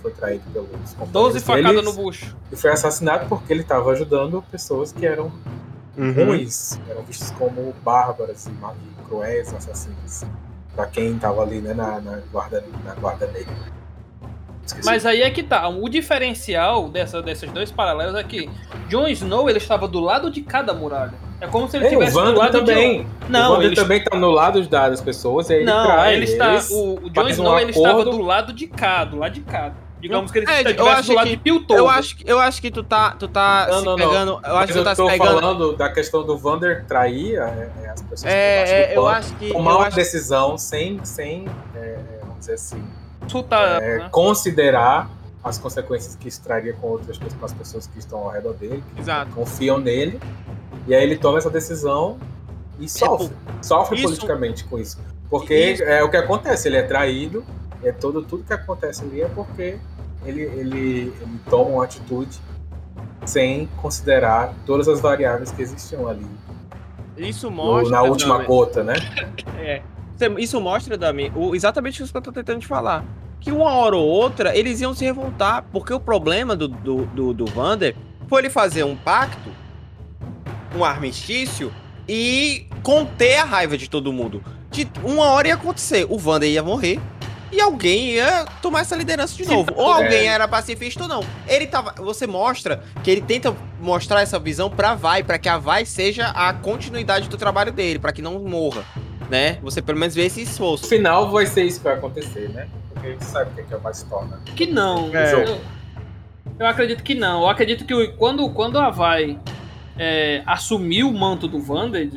foi 0.05 0.13
traído 0.13 0.45
pelos 0.53 0.69
companheiros 0.69 1.13
12 1.13 1.41
facadas 1.41 1.83
no 1.83 1.93
bucho. 1.95 2.37
E 2.53 2.57
foi 2.57 2.71
assassinado 2.71 3.27
porque 3.27 3.51
ele 3.51 3.63
estava 3.63 3.91
ajudando 3.93 4.45
pessoas 4.51 4.93
que 4.93 5.07
eram 5.07 5.33
uhum. 5.97 6.13
ruins, 6.13 6.79
eram 6.87 7.03
vistas 7.05 7.31
como 7.31 7.75
bárbaras 7.83 8.47
e, 8.47 9.05
cruéis, 9.07 9.55
assassinas. 9.55 10.27
Pra 10.75 10.87
quem 10.87 11.15
estava 11.15 11.41
ali 11.41 11.61
né, 11.61 11.73
na, 11.73 12.01
na, 12.01 12.19
guarda, 12.31 12.63
na 12.85 12.95
guarda 12.97 13.27
negra. 13.29 13.55
Esqueci. 14.67 14.87
Mas 14.87 15.07
aí 15.07 15.23
é 15.23 15.31
que 15.31 15.43
tá. 15.43 15.69
O 15.69 15.89
diferencial 15.89 16.89
dessa, 16.89 17.23
desses 17.23 17.51
dois 17.51 17.71
paralelos 17.71 18.15
é 18.15 18.23
que 18.25 18.51
Jon 18.89 19.07
Snow 19.09 19.49
ele 19.49 19.59
estava 19.59 19.87
do 19.89 20.01
lado 20.01 20.31
de 20.31 20.43
cada 20.43 20.75
muralha. 20.75 21.15
É 21.41 21.47
como 21.47 21.69
se 21.69 21.77
ele 21.77 21.87
estivesse 21.87 22.15
do 22.15 22.33
lado 22.33 22.59
também. 22.59 23.03
De... 23.03 23.31
Não, 23.31 23.59
o 23.59 23.63
ele 23.63 23.75
também 23.75 23.99
está 23.99 24.17
no 24.17 24.31
lado 24.31 24.67
das 24.67 25.01
pessoas 25.01 25.51
e 25.51 25.55
aí 25.55 25.65
Não, 25.65 25.85
ele 25.85 25.93
trai. 25.93 26.15
Ele 26.15 26.25
está, 26.25 26.75
o, 26.75 27.07
o 27.07 27.11
Jon 27.11 27.29
Snow 27.29 27.55
um 27.55 27.59
ele 27.59 27.71
estava 27.71 28.05
do 28.05 28.21
lado 28.21 28.53
de 28.53 28.67
cá, 28.67 29.05
do 29.05 29.19
lado 29.19 29.33
de 29.33 29.41
cá. 29.43 29.73
Digamos 30.05 30.31
que 30.31 30.39
ele 30.39 30.51
é, 30.51 30.61
estivesse 30.61 30.79
eu 30.79 30.89
acho 30.89 31.09
do 31.09 31.15
lado 31.15 31.25
que, 31.25 31.37
de 31.37 31.43
Piltover. 31.43 31.79
Eu 31.79 31.89
acho, 31.89 32.17
eu 32.27 32.39
acho 32.39 32.61
que 32.61 32.71
tu 32.71 32.85
tá, 32.85 33.13
tu 33.13 33.27
tá 33.27 33.69
não, 33.71 33.79
se 33.79 33.85
não, 33.87 33.97
pegando. 33.97 34.33
Não. 34.33 34.51
Eu 34.51 34.57
acho 34.59 34.67
que 34.67 34.79
tu 34.79 34.85
tá 34.85 34.95
se 34.95 35.07
pegando. 35.07 35.41
falando 35.41 35.77
da 35.79 35.89
questão 35.91 36.27
do 36.27 36.37
Vander 36.37 36.85
trair 36.85 37.37
é, 37.37 37.71
é, 37.83 37.89
as 37.89 38.03
pessoas. 38.03 38.31
É, 38.31 38.95
eu 38.95 39.09
acho 39.09 39.35
que. 39.37 39.51
Tomar 39.51 39.77
uma 39.77 39.87
acho... 39.87 39.97
decisão 39.97 40.59
sem, 40.59 41.03
sem 41.07 41.47
é, 41.75 41.99
vamos 42.21 42.41
dizer 42.41 42.53
assim. 42.53 42.85
Chutar, 43.27 43.83
é, 43.83 43.99
né? 44.01 44.09
Considerar 44.11 45.09
as 45.43 45.57
consequências 45.57 46.15
que 46.17 46.29
isso 46.29 46.43
traria 46.43 46.75
com 46.75 46.89
outras 46.89 47.17
pessoas, 47.17 47.39
com 47.39 47.47
as 47.47 47.53
pessoas 47.55 47.87
que 47.87 47.99
estão 47.99 48.19
ao 48.19 48.29
redor 48.29 48.53
dele, 48.53 48.85
que 48.95 49.01
Exato. 49.01 49.31
confiam 49.33 49.79
nele. 49.79 50.21
E 50.87 50.95
aí 50.95 51.03
ele 51.03 51.17
toma 51.17 51.39
essa 51.39 51.49
decisão 51.49 52.19
e 52.79 52.87
sofre. 52.87 53.35
Sofre 53.63 53.97
isso... 53.97 54.05
politicamente 54.05 54.65
com 54.65 54.79
isso. 54.79 54.99
Porque 55.31 55.55
isso... 55.55 55.83
é 55.83 56.03
o 56.03 56.11
que 56.11 56.19
acontece, 56.19 56.69
ele 56.69 56.77
é 56.77 56.83
traído, 56.83 57.43
é 57.83 57.93
todo, 57.93 58.23
tudo 58.23 58.45
que 58.45 58.53
acontece 58.53 59.03
ali 59.03 59.23
é 59.23 59.29
porque 59.29 59.79
ele, 60.25 60.43
ele, 60.43 61.13
ele 61.21 61.41
toma 61.49 61.71
uma 61.71 61.85
atitude 61.85 62.39
sem 63.25 63.67
considerar 63.81 64.55
todas 64.67 64.89
as 64.89 65.01
variáveis 65.01 65.51
que 65.51 65.63
existiam 65.63 66.07
ali. 66.09 66.27
Isso 67.17 67.51
mostra. 67.51 67.91
na 67.91 68.03
última 68.03 68.43
gota, 68.43 68.83
né? 68.83 68.95
É. 69.59 69.83
Isso 70.39 70.61
mostra, 70.61 70.97
Dami, 70.97 71.33
exatamente 71.55 72.03
o 72.03 72.07
que 72.07 72.17
eu 72.17 72.23
tô 72.23 72.31
tentando 72.31 72.61
te 72.61 72.67
falar. 72.67 73.05
Que 73.41 73.51
uma 73.51 73.73
hora 73.73 73.97
ou 73.97 74.07
outra 74.07 74.57
eles 74.57 74.81
iam 74.81 74.95
se 74.95 75.05
revoltar. 75.05 75.65
Porque 75.73 75.93
o 75.93 75.99
problema 75.99 76.55
do, 76.55 76.69
do, 76.69 77.07
do, 77.07 77.35
do 77.35 77.47
Vander 77.47 77.97
foi 78.29 78.43
ele 78.43 78.51
fazer 78.51 78.85
um 78.85 78.95
pacto, 78.95 79.51
um 80.77 80.85
armistício, 80.85 81.73
e 82.09 82.67
conter 82.83 83.39
a 83.39 83.45
raiva 83.45 83.77
de 83.77 83.89
todo 83.89 84.13
mundo. 84.13 84.43
De 84.71 84.89
uma 85.03 85.25
hora 85.27 85.49
ia 85.49 85.55
acontecer, 85.55 86.07
o 86.09 86.19
Vander 86.19 86.51
ia 86.51 86.63
morrer, 86.63 87.01
e 87.55 87.61
alguém 87.61 88.11
ia 88.15 88.45
tomar 88.61 88.81
essa 88.81 88.97
liderança 88.97 89.37
de 89.37 89.47
novo. 89.47 89.71
Ou 89.77 89.93
alguém 89.93 90.27
é. 90.27 90.27
era 90.27 90.49
pacifista 90.49 91.05
ou 91.05 91.09
não. 91.09 91.25
Ele 91.47 91.67
tava. 91.67 91.95
Você 92.03 92.27
mostra 92.27 92.83
que 93.03 93.11
ele 93.11 93.21
tenta 93.21 93.55
mostrar 93.81 94.23
essa 94.23 94.39
visão 94.39 94.69
pra 94.69 94.95
Vai, 94.95 95.23
para 95.23 95.39
que 95.39 95.49
a 95.49 95.57
Vai 95.57 95.85
seja 95.85 96.29
a 96.29 96.53
continuidade 96.53 97.29
do 97.29 97.37
trabalho 97.37 97.71
dele, 97.71 97.99
para 97.99 98.13
que 98.13 98.21
não 98.21 98.41
morra. 98.41 98.85
Né? 99.31 99.59
Você 99.63 99.81
pelo 99.81 99.99
menos 99.99 100.15
vê 100.15 100.27
esse 100.27 100.43
esforço. 100.43 100.85
No 100.85 100.91
final 100.91 101.31
vai 101.31 101.47
ser 101.47 101.65
isso 101.65 101.79
que 101.79 101.85
vai 101.85 101.95
acontecer, 101.95 102.49
né? 102.51 102.69
Porque 102.93 103.07
a 103.07 103.11
gente 103.11 103.25
sabe 103.25 103.51
o 103.51 103.55
que, 103.55 103.61
é 103.61 103.65
que 103.65 103.75
a 103.75 103.79
Vai 103.79 103.95
se 103.95 104.05
torna. 104.07 104.41
Que 104.57 104.67
não. 104.67 105.11
É. 105.17 105.33
Eu, 105.33 105.61
eu 106.59 106.67
acredito 106.67 107.03
que 107.03 107.15
não. 107.15 107.43
Eu 107.43 107.49
acredito 107.49 107.85
que 107.85 108.09
quando, 108.19 108.49
quando 108.51 108.79
a 108.79 108.91
Vai 108.91 109.39
é, 109.99 110.43
assumir 110.45 111.05
o 111.05 111.13
manto 111.13 111.47
do 111.47 111.59
Wander, 111.59 112.09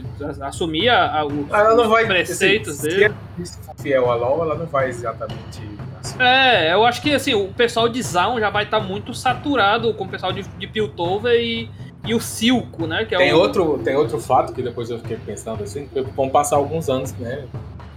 assumir 0.42 0.90
a, 0.90 1.20
a, 1.20 1.26
os, 1.26 1.50
ela 1.52 1.76
não 1.76 1.90
vai, 1.90 2.06
preceitos 2.06 2.80
assim, 2.80 2.90
dele. 2.90 3.14
Se 3.44 3.58
for 3.60 3.76
fiel 3.78 4.12
a 4.12 4.16
LOL, 4.16 4.44
ela 4.44 4.56
não 4.56 4.66
vai 4.66 4.90
exatamente 4.90 5.62
assumir 6.02 6.26
É, 6.26 6.74
eu 6.74 6.84
acho 6.84 7.02
que 7.02 7.14
assim, 7.14 7.34
o 7.36 7.50
pessoal 7.50 7.88
de 7.88 8.02
Zaun 8.02 8.40
já 8.40 8.50
vai 8.50 8.64
estar 8.64 8.80
tá 8.80 8.86
muito 8.86 9.14
saturado 9.14 9.94
com 9.94 10.06
o 10.06 10.08
pessoal 10.08 10.34
de, 10.34 10.44
de 10.44 10.68
Piltover 10.68 11.40
e, 11.40 11.70
e 12.06 12.16
o 12.16 12.20
Silco, 12.20 12.88
né? 12.88 13.06
Que 13.06 13.14
é 13.14 13.20
tem, 13.20 13.34
o... 13.34 13.38
outro, 13.38 13.80
tem 13.84 13.96
outro 13.96 14.20
fato 14.20 14.54
que 14.54 14.64
depois 14.64 14.90
eu 14.90 14.98
fiquei 15.00 15.18
pensando 15.18 15.64
assim, 15.64 15.88
vão 16.16 16.30
passar 16.30 16.56
alguns 16.56 16.90
anos, 16.90 17.14
né? 17.14 17.46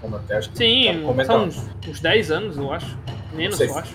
Como 0.02 0.16
até 0.16 0.36
acho 0.36 0.50
que 0.50 0.58
Sim, 0.58 1.04
são 1.26 1.44
uns, 1.44 1.68
uns 1.86 2.00
10 2.00 2.30
anos, 2.30 2.56
eu 2.56 2.72
acho. 2.72 2.98
Menos, 3.32 3.60
eu 3.60 3.78
acho. 3.78 3.94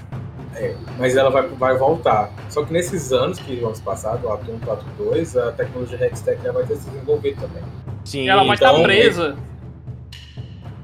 É, 0.56 0.76
mas 0.98 1.16
ela 1.18 1.30
vai, 1.30 1.48
vai 1.48 1.78
voltar. 1.78 2.32
Só 2.50 2.64
que 2.64 2.72
nesses 2.72 3.12
anos 3.12 3.40
que 3.40 3.58
vamos 3.58 3.80
passar, 3.82 4.16
do 4.18 4.30
Atom 4.30 4.58
4.2, 4.60 5.38
a 5.38 5.52
tecnologia 5.52 6.06
Hextech 6.06 6.42
já 6.42 6.52
vai 6.52 6.66
ter 6.66 6.78
se 6.78 6.90
desenvolvido 6.90 7.42
também. 7.42 7.64
Sim, 8.06 8.30
ela 8.30 8.44
vai 8.44 8.54
estar 8.54 8.70
então, 8.70 8.82
tá 8.82 8.84
presa. 8.84 9.36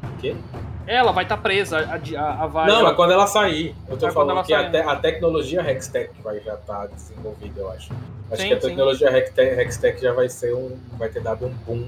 O 0.04 0.18
quê? 0.20 0.36
Ela 0.88 1.12
vai 1.12 1.24
estar 1.24 1.38
tá 1.38 1.42
presa, 1.42 1.78
a, 1.78 1.96
a, 2.20 2.44
a. 2.44 2.68
Não, 2.68 2.88
é 2.88 2.94
quando 2.94 3.12
ela 3.12 3.28
sair. 3.28 3.76
Eu 3.88 3.98
tô 3.98 4.08
é 4.08 4.12
falando 4.12 4.44
que 4.44 4.54
a, 4.54 4.70
te, 4.70 4.78
a, 4.78 4.96
tecnologia 4.96 5.62
Hextech 5.62 6.12
vai 6.22 6.40
já 6.42 6.56
estar 6.56 6.88
tá 6.88 6.88
desenvolvida, 6.88 7.62
eu 7.62 7.72
acho. 7.72 7.94
Acho 8.30 8.42
sim, 8.42 8.48
que 8.50 8.54
a 8.56 8.60
tecnologia 8.60 9.16
Hextech, 9.16 9.60
Hextech 9.62 10.02
já 10.02 10.12
vai 10.12 10.28
ser 10.28 10.54
um. 10.54 10.78
vai 10.98 11.08
ter 11.08 11.22
dado 11.22 11.46
um 11.46 11.54
boom 11.66 11.88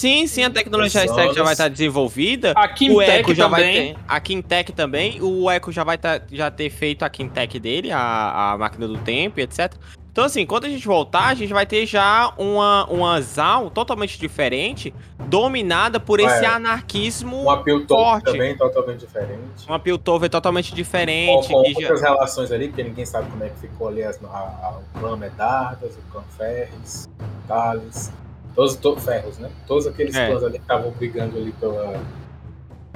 Sim, 0.00 0.26
sim, 0.26 0.42
a 0.42 0.48
tecnologia 0.48 1.04
Stack 1.04 1.34
já 1.34 1.42
vai 1.42 1.52
estar 1.52 1.68
desenvolvida. 1.68 2.54
A 2.56 2.66
Kimtech 2.68 3.34
já 3.34 3.50
também. 3.50 3.92
Vai 3.92 3.94
ter, 3.94 3.96
a 4.08 4.20
Kimtech 4.20 4.72
também. 4.72 5.20
O 5.20 5.50
Echo 5.50 5.70
já 5.70 5.84
vai 5.84 5.98
tá, 5.98 6.18
já 6.32 6.50
ter 6.50 6.70
feito 6.70 7.04
a 7.04 7.10
Kimtech 7.10 7.60
dele, 7.60 7.92
a, 7.92 8.52
a 8.52 8.56
máquina 8.56 8.88
do 8.88 8.96
tempo, 8.96 9.38
etc. 9.40 9.74
Então, 10.10 10.24
assim, 10.24 10.46
quando 10.46 10.64
a 10.64 10.70
gente 10.70 10.86
voltar, 10.86 11.26
a 11.26 11.34
gente 11.34 11.52
vai 11.52 11.66
ter 11.66 11.84
já 11.84 12.32
uma, 12.38 12.86
uma 12.86 13.20
ZAL 13.20 13.68
totalmente 13.68 14.18
diferente, 14.18 14.94
dominada 15.26 16.00
por 16.00 16.18
esse 16.18 16.46
é, 16.46 16.48
anarquismo 16.48 17.42
uma 17.42 17.62
forte. 17.86 18.24
também 18.24 18.56
totalmente 18.56 19.00
diferente. 19.00 19.66
Uma 19.68 19.78
Piltover 19.78 20.30
totalmente 20.30 20.74
diferente. 20.74 21.48
Com, 21.48 21.62
com 21.62 21.68
outras 21.68 22.00
já... 22.00 22.08
relações 22.08 22.50
ali, 22.50 22.68
porque 22.68 22.82
ninguém 22.82 23.04
sabe 23.04 23.30
como 23.30 23.44
é 23.44 23.50
que 23.50 23.58
ficou 23.60 23.88
ali 23.88 24.02
as, 24.02 24.18
a, 24.24 24.28
a, 24.28 24.78
o 24.78 24.98
clã 24.98 25.14
Medardas, 25.14 25.94
o 25.94 26.10
clã 26.10 26.22
Ferris, 26.38 27.06
Thales. 27.46 28.10
Todos, 28.54 28.76
todos 28.76 29.04
ferros, 29.04 29.38
né? 29.38 29.50
Todos 29.66 29.86
aqueles 29.86 30.14
é. 30.14 30.28
clãs 30.28 30.42
ali 30.42 30.54
que 30.54 30.64
estavam 30.64 30.90
brigando 30.90 31.38
ali 31.38 31.52
pela. 31.52 32.00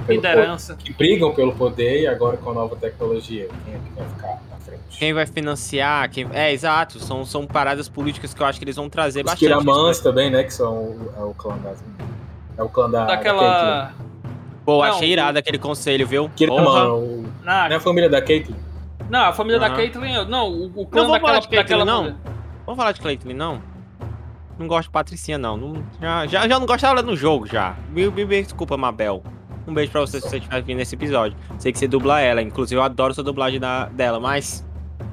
Liderança. 0.07 0.75
que 0.75 0.93
brigam 0.93 1.33
pelo 1.33 1.55
poder 1.55 2.01
e 2.01 2.07
agora 2.07 2.37
com 2.37 2.51
a 2.51 2.53
nova 2.53 2.75
tecnologia. 2.75 3.47
Quem 3.65 3.73
é 3.73 3.77
que 3.77 3.91
vai 3.95 4.07
ficar 4.09 4.41
na 4.51 4.57
frente? 4.57 4.99
Quem 4.99 5.13
vai 5.13 5.25
financiar? 5.25 6.09
Quem... 6.11 6.27
É, 6.31 6.53
exato. 6.53 6.99
São, 6.99 7.25
são 7.25 7.47
paradas 7.47 7.89
políticas 7.89 8.31
que 8.31 8.41
eu 8.41 8.45
acho 8.45 8.59
que 8.59 8.65
eles 8.65 8.75
vão 8.75 8.87
trazer 8.87 9.21
Os 9.21 9.31
bastante. 9.31 9.47
Kiramans 9.47 9.99
também, 10.01 10.29
né? 10.29 10.43
Que 10.43 10.53
são 10.53 10.73
o, 10.73 11.13
é 11.17 11.23
o 11.23 11.33
clã 11.33 11.57
das. 11.57 11.83
É 12.57 12.61
o 12.61 12.69
clã 12.69 12.89
da. 12.89 13.05
Daquela. 13.05 13.41
Da 13.41 13.93
Pô, 14.65 14.83
não, 14.83 14.83
achei 14.83 15.11
irado 15.11 15.37
aquele 15.37 15.59
conselho, 15.59 16.07
viu? 16.07 16.29
Kiraman, 16.35 16.93
o... 16.93 17.25
não 17.43 17.53
é 17.53 17.75
a 17.75 17.79
família 17.79 18.09
da 18.09 18.19
Caitlyn? 18.19 18.55
Não, 19.09 19.25
a 19.25 19.33
família 19.33 19.61
uhum. 19.61 19.69
da 19.69 19.75
Caitlyn. 19.75 20.25
Não, 20.25 20.49
o, 20.49 20.81
o 20.81 20.85
clã 20.87 21.03
não, 21.03 21.11
daquela, 21.11 21.39
de 21.39 21.47
Caitlyn, 21.47 21.57
daquela. 21.57 21.85
Não. 21.85 22.15
Vamos 22.65 22.77
falar 22.77 22.91
de 22.91 22.99
Caitlyn, 22.99 23.35
não? 23.35 23.61
Não 24.57 24.67
gosto 24.67 24.87
de 24.87 24.91
Patricinha, 24.91 25.37
não. 25.37 25.57
não 25.57 25.83
já, 26.01 26.25
já, 26.27 26.47
já 26.47 26.59
não 26.59 26.65
gostava 26.65 27.01
no 27.01 27.15
jogo, 27.15 27.45
já. 27.45 27.75
Me, 27.89 28.09
me, 28.09 28.25
me 28.25 28.41
desculpa, 28.41 28.77
Mabel. 28.77 29.21
Um 29.67 29.73
beijo 29.73 29.91
pra 29.91 30.01
você 30.01 30.21
se 30.21 30.29
você 30.29 30.37
estiver 30.37 30.61
vindo 30.61 30.77
nesse 30.77 30.95
episódio. 30.95 31.37
Sei 31.57 31.71
que 31.71 31.79
você 31.79 31.87
dubla 31.87 32.21
ela, 32.21 32.41
inclusive 32.41 32.79
eu 32.79 32.83
adoro 32.83 33.13
sua 33.13 33.23
dublagem 33.23 33.59
da, 33.59 33.85
dela, 33.85 34.19
mas. 34.19 34.65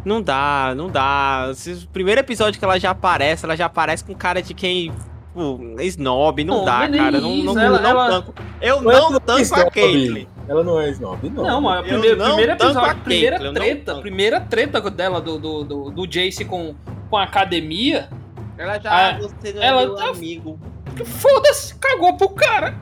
Não 0.04 0.20
dá, 0.20 0.74
não 0.76 0.88
dá. 0.88 1.50
O 1.52 1.88
primeiro 1.88 2.20
episódio 2.20 2.58
que 2.58 2.64
ela 2.64 2.78
já 2.78 2.90
aparece, 2.90 3.44
ela 3.44 3.56
já 3.56 3.66
aparece 3.66 4.04
com 4.04 4.14
cara 4.14 4.42
de 4.42 4.52
quem. 4.52 4.92
Pô, 5.32 5.58
snob, 5.80 6.44
não 6.44 6.64
dá, 6.64 6.88
cara. 6.88 7.20
Não, 7.20 7.36
não, 7.36 7.58
ela, 7.58 7.80
não 7.80 7.90
ela... 7.90 8.08
tanco. 8.10 8.34
Eu 8.60 8.82
não, 8.82 9.10
não 9.12 9.20
tanco 9.20 9.54
a 9.54 9.70
Caitlyn. 9.70 10.26
Ela 10.46 10.62
não 10.62 10.80
é 10.80 10.90
snob, 10.90 11.30
não. 11.30 11.44
Não, 11.44 11.60
mas 11.60 11.86
primeiro, 11.86 12.22
primeiro 12.22 12.52
episódio, 12.52 13.02
primeira 13.02 13.52
treta, 13.52 13.94
primeira 13.96 14.40
treta 14.40 14.90
dela 14.90 15.20
do, 15.20 15.38
do, 15.38 15.64
do, 15.64 15.90
do 15.90 16.06
Jace 16.06 16.44
com, 16.44 16.74
com 17.08 17.16
a 17.16 17.22
academia 17.22 18.08
ela 18.56 18.78
já 18.78 18.90
ah, 18.90 19.18
você 19.18 19.52
não 19.52 19.62
é 19.62 19.66
ela 19.66 19.96
tá... 19.96 20.08
amigo. 20.08 20.58
Foda-se, 21.04 21.74
cagou 21.76 22.16
pro 22.16 22.28
cara. 22.30 22.74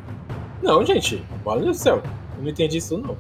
Não, 0.63 0.85
gente, 0.85 1.25
olha 1.45 1.63
do 1.63 1.75
céu. 1.75 2.03
Eu 2.37 2.43
não 2.43 2.51
entendi 2.51 2.79
isso, 2.79 2.99
não. 2.99 3.17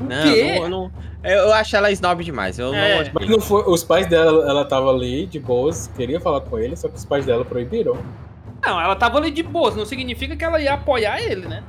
Não, 0.00 0.68
não, 0.68 0.68
não, 0.68 0.92
eu 1.22 1.52
acho 1.52 1.76
ela 1.76 1.90
snob 1.92 2.24
demais. 2.24 2.58
Eu 2.58 2.74
é. 2.74 3.04
não 3.04 3.10
Mas 3.14 3.28
não 3.28 3.40
foi, 3.40 3.62
os 3.66 3.84
pais 3.84 4.06
dela, 4.06 4.48
ela 4.48 4.64
tava 4.64 4.90
ali 4.90 5.24
de 5.26 5.38
boas, 5.38 5.86
queria 5.96 6.20
falar 6.20 6.40
com 6.40 6.58
ele, 6.58 6.76
só 6.76 6.88
que 6.88 6.96
os 6.96 7.04
pais 7.04 7.24
dela 7.24 7.44
proibiram. 7.44 7.96
Não, 8.62 8.80
ela 8.80 8.96
tava 8.96 9.18
ali 9.18 9.30
de 9.30 9.42
boas, 9.42 9.76
não 9.76 9.84
significa 9.84 10.36
que 10.36 10.44
ela 10.44 10.60
ia 10.60 10.74
apoiar 10.74 11.20
ele, 11.22 11.46
né? 11.46 11.62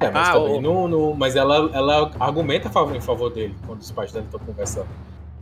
É, 0.00 0.10
mas 0.10 0.28
ah, 0.28 0.32
também 0.34 0.58
o... 0.58 0.60
não, 0.60 0.88
não, 0.88 1.14
Mas 1.14 1.34
ela, 1.34 1.70
ela 1.74 2.10
argumenta 2.20 2.68
em 2.68 3.00
favor 3.00 3.30
dele 3.30 3.54
quando 3.66 3.80
os 3.80 3.90
pais 3.90 4.12
dela 4.12 4.24
estão 4.24 4.40
conversando. 4.40 4.86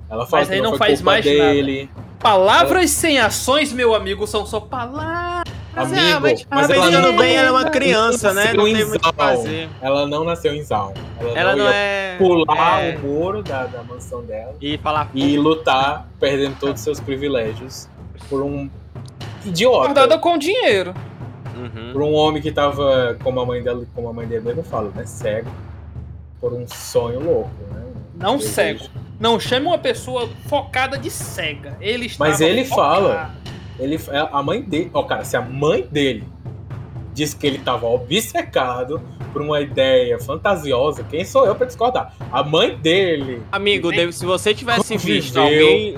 Ela 0.09 0.27
fala 0.27 0.43
Mas 0.43 0.51
aí 0.51 0.61
não, 0.61 0.73
não 0.73 0.79
faz 0.79 1.03
mais 1.03 1.25
dele. 1.25 1.91
nada. 1.95 2.07
Palavras 2.19 2.83
ela... 2.83 2.89
sem 2.89 3.19
ações, 3.19 3.73
meu 3.73 3.95
amigo, 3.95 4.27
são 4.27 4.47
só 4.47 4.61
palavras. 4.61 5.47
Amigo, 5.77 5.99
é, 5.99 6.19
mas, 6.19 6.47
mas 6.49 6.71
ela 6.71 6.91
não 6.91 7.17
bem, 7.17 7.37
ela 7.37 7.49
é 7.49 7.51
uma 7.51 7.71
criança, 7.71 8.33
né? 8.33 8.55
Não 8.55 8.65
tem 8.65 8.85
muito 8.87 9.13
fazer. 9.13 9.69
Ela 9.83 10.07
não 10.07 10.25
nasceu 10.25 10.55
em 10.55 10.63
Zaun. 10.63 10.95
Ela, 11.21 11.39
ela 11.39 11.57
não, 11.57 11.65
não 11.65 11.71
é 11.71 12.17
pular 12.17 12.83
é... 12.83 12.97
o 12.97 13.01
muro 13.01 13.43
da, 13.43 13.67
da 13.67 13.83
mansão 13.83 14.23
dela 14.23 14.55
e 14.61 14.79
falar 14.79 15.11
e 15.13 15.37
lutar, 15.37 16.09
perdendo 16.19 16.57
todos 16.59 16.77
os 16.77 16.81
seus 16.81 16.99
privilégios 16.99 17.89
por 18.31 18.43
um 18.43 18.71
idiota. 19.45 19.79
Guardada 19.79 20.19
com 20.19 20.39
dinheiro. 20.39 20.95
Uhum. 21.55 21.93
Por 21.93 22.03
um 22.03 22.15
homem 22.15 22.41
que 22.41 22.51
tava, 22.51 23.17
como 23.23 23.39
a 23.41 23.47
mãe 23.47 23.63
dela, 23.63 23.85
como 23.95 24.09
a 24.09 24.13
mãe 24.15 24.27
dele 24.27 24.45
mesmo 24.45 24.63
fala, 24.63 24.91
né, 24.95 25.05
cego, 25.05 25.51
por 26.41 26.55
um 26.55 26.67
sonho 26.67 27.21
louco, 27.21 27.51
né? 27.73 27.83
Não 28.19 28.41
cego. 28.41 28.85
Não 29.19 29.41
chame 29.41 29.67
uma 29.67 29.79
pessoa 29.79 30.29
focada 30.47 30.99
de 30.99 31.11
cega. 31.11 31.77
Ele 31.81 32.11
Mas 32.19 32.41
ele 32.41 32.65
focado. 32.65 33.07
fala. 33.07 33.35
Ele, 33.79 33.99
é, 34.09 34.29
a 34.33 34.43
mãe 34.43 34.63
dele. 34.63 34.91
Ó, 34.93 35.03
cara, 35.03 35.25
se 35.25 35.37
a 35.37 35.41
mãe 35.41 35.87
dele 35.91 36.25
disse 37.13 37.35
que 37.35 37.47
ele 37.47 37.57
estava 37.57 37.87
obcecado 37.87 39.01
por 39.33 39.41
uma 39.43 39.61
ideia 39.61 40.19
fantasiosa, 40.19 41.03
quem 41.03 41.25
sou 41.25 41.47
eu 41.47 41.55
para 41.55 41.67
discordar? 41.67 42.15
A 42.31 42.43
mãe 42.43 42.77
dele. 42.77 43.43
Amigo, 43.51 43.91
né? 43.91 44.11
se 44.13 44.25
você 44.25 44.55
tivesse 44.55 44.95
conviveu... 44.95 45.23
visto 45.23 45.39
alguém 45.39 45.97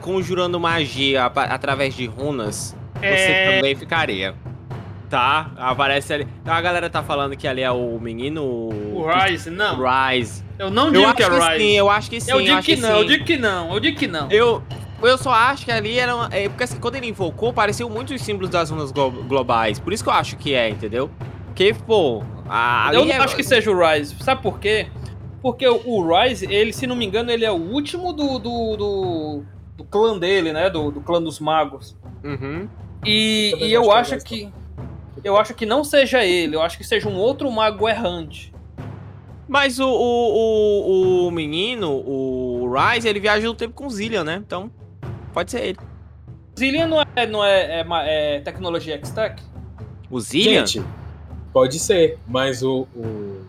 conjurando 0.00 0.58
magia 0.58 1.24
através 1.24 1.94
de 1.94 2.06
runas, 2.06 2.76
é... 3.00 3.16
você 3.16 3.56
também 3.56 3.76
ficaria. 3.76 4.34
Tá, 5.08 5.52
aparece 5.56 6.12
ali. 6.12 6.28
A 6.44 6.60
galera 6.60 6.90
tá 6.90 7.02
falando 7.02 7.36
que 7.36 7.46
ali 7.46 7.62
é 7.62 7.70
o 7.70 7.98
menino. 8.00 8.42
O 8.44 9.06
Rise, 9.06 9.50
não. 9.50 9.78
Rise. 9.78 10.44
Eu 10.58 10.70
não 10.70 10.90
digo 10.90 11.04
eu 11.04 11.14
que 11.14 11.22
é 11.22 11.28
Rise. 11.28 11.58
Sim, 11.58 11.72
eu 11.76 11.90
acho 11.90 12.10
que 12.10 12.20
sim. 12.20 12.30
Eu 12.30 12.42
digo 12.42 12.62
que, 12.62 12.74
que, 12.74 12.80
não, 12.80 12.88
sim. 12.88 12.96
eu 12.96 13.04
digo 13.04 13.24
que 13.24 13.36
não, 13.36 13.72
eu 13.72 13.80
digo 13.80 13.98
que 13.98 14.06
não. 14.08 14.30
Eu, 14.30 14.62
eu 15.02 15.16
só 15.18 15.30
acho 15.30 15.64
que 15.64 15.70
ali 15.70 15.98
era. 15.98 16.14
Uma, 16.14 16.28
é, 16.32 16.48
porque 16.48 16.64
assim, 16.64 16.78
quando 16.78 16.96
ele 16.96 17.06
invocou, 17.06 17.52
pareceu 17.52 17.88
muito 17.88 18.12
os 18.12 18.20
símbolos 18.20 18.50
das 18.50 18.70
runas 18.70 18.90
globais. 18.90 19.78
Por 19.78 19.92
isso 19.92 20.02
que 20.02 20.10
eu 20.10 20.14
acho 20.14 20.36
que 20.36 20.54
é, 20.54 20.68
entendeu? 20.68 21.08
Porque, 21.46 21.74
pô. 21.86 22.24
A, 22.48 22.90
eu 22.92 23.04
não 23.04 23.12
é... 23.12 23.18
acho 23.18 23.36
que 23.36 23.44
seja 23.44 23.70
o 23.70 23.78
Rise. 23.78 24.16
Sabe 24.20 24.42
por 24.42 24.58
quê? 24.58 24.88
Porque 25.40 25.68
o, 25.68 25.80
o 25.84 26.18
Rise, 26.18 26.52
ele, 26.52 26.72
se 26.72 26.86
não 26.86 26.96
me 26.96 27.06
engano, 27.06 27.30
ele 27.30 27.44
é 27.44 27.50
o 27.50 27.54
último 27.54 28.12
do. 28.12 28.40
do, 28.40 28.76
do, 28.76 29.42
do 29.76 29.84
clã 29.84 30.18
dele, 30.18 30.52
né? 30.52 30.68
Do, 30.68 30.90
do 30.90 31.00
clã 31.00 31.22
dos 31.22 31.38
magos. 31.38 31.96
Uhum. 32.24 32.68
E, 33.04 33.54
e 33.60 33.72
eu 33.72 33.92
acho 33.92 34.18
que 34.18 34.50
eu 35.24 35.36
acho 35.36 35.54
que 35.54 35.66
não 35.66 35.84
seja 35.84 36.24
ele, 36.24 36.56
eu 36.56 36.62
acho 36.62 36.76
que 36.76 36.84
seja 36.84 37.08
um 37.08 37.16
outro 37.16 37.50
mago 37.50 37.88
errante. 37.88 38.52
Mas 39.48 39.78
o, 39.78 39.88
o, 39.88 41.24
o, 41.24 41.28
o 41.28 41.30
menino, 41.30 42.02
o 42.04 42.72
Rise, 42.72 43.08
ele 43.08 43.20
viaja 43.20 43.46
no 43.46 43.54
tempo 43.54 43.74
com 43.74 43.88
Zillian, 43.88 44.24
né? 44.24 44.42
Então, 44.44 44.70
pode 45.32 45.52
ser 45.52 45.62
ele. 45.64 45.78
Zillian 46.58 46.88
não 46.88 47.02
é, 47.14 47.26
não 47.26 47.44
é, 47.44 47.80
é, 47.80 48.36
é 48.36 48.40
tecnologia 48.40 48.94
X-Tech? 48.96 49.40
O 50.10 50.18
Zillian? 50.18 50.66
Gente, 50.66 50.84
pode 51.52 51.78
ser, 51.78 52.18
mas 52.26 52.62
o, 52.62 52.88
o... 52.94 53.44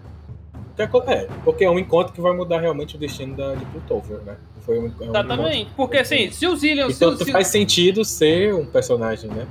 É, 0.78 1.28
porque 1.44 1.66
é 1.66 1.72
um 1.72 1.80
encontro 1.80 2.14
que 2.14 2.22
vai 2.22 2.36
mudar 2.36 2.60
realmente 2.60 2.96
o 2.96 3.00
destino 3.00 3.36
da, 3.36 3.56
de 3.56 3.66
Piltover, 3.66 4.20
né? 4.22 4.38
Foi 4.62 4.78
um, 4.78 4.86
é 4.86 5.06
um 5.06 5.10
Exatamente, 5.10 5.58
encontro... 5.62 5.76
porque 5.76 5.98
assim, 5.98 6.30
se 6.30 6.46
o 6.46 6.56
Zillian... 6.56 6.88
Então 6.88 7.18
se 7.18 7.24
o, 7.24 7.32
faz 7.32 7.48
sentido 7.48 8.06
ser 8.06 8.54
um 8.54 8.66
personagem, 8.68 9.28
né? 9.32 9.48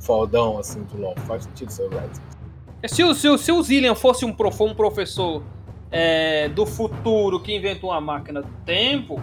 Fodão 0.00 0.58
assim 0.58 0.82
do 0.84 1.00
LoL. 1.00 1.14
Faz 1.26 1.44
sentido 1.44 1.70
ser 1.70 1.82
o 1.84 1.88
Red. 1.88 2.88
Se 2.88 3.04
o, 3.04 3.14
se, 3.14 3.28
o, 3.28 3.38
se 3.38 3.52
o 3.52 3.62
Zillian 3.62 3.94
fosse 3.94 4.24
um, 4.24 4.32
prof, 4.32 4.62
um 4.62 4.74
professor 4.74 5.42
é, 5.90 6.48
do 6.48 6.64
futuro 6.64 7.40
que 7.40 7.54
inventou 7.54 7.90
uma 7.90 8.00
máquina 8.00 8.40
do 8.42 8.50
tempo, 8.64 9.20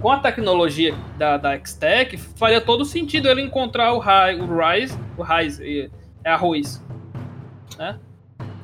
com 0.00 0.10
a 0.10 0.18
tecnologia 0.18 0.94
da, 1.16 1.36
da 1.36 1.52
X-Tech, 1.54 2.16
faria 2.16 2.60
todo 2.60 2.84
sentido 2.84 3.28
ele 3.28 3.42
encontrar 3.42 3.92
o, 3.92 3.98
Rai, 3.98 4.38
o 4.40 4.46
Rise, 4.46 4.98
o 5.16 5.22
Rise, 5.22 5.90
é 6.24 6.30
arroz, 6.30 6.82
né? 7.76 7.98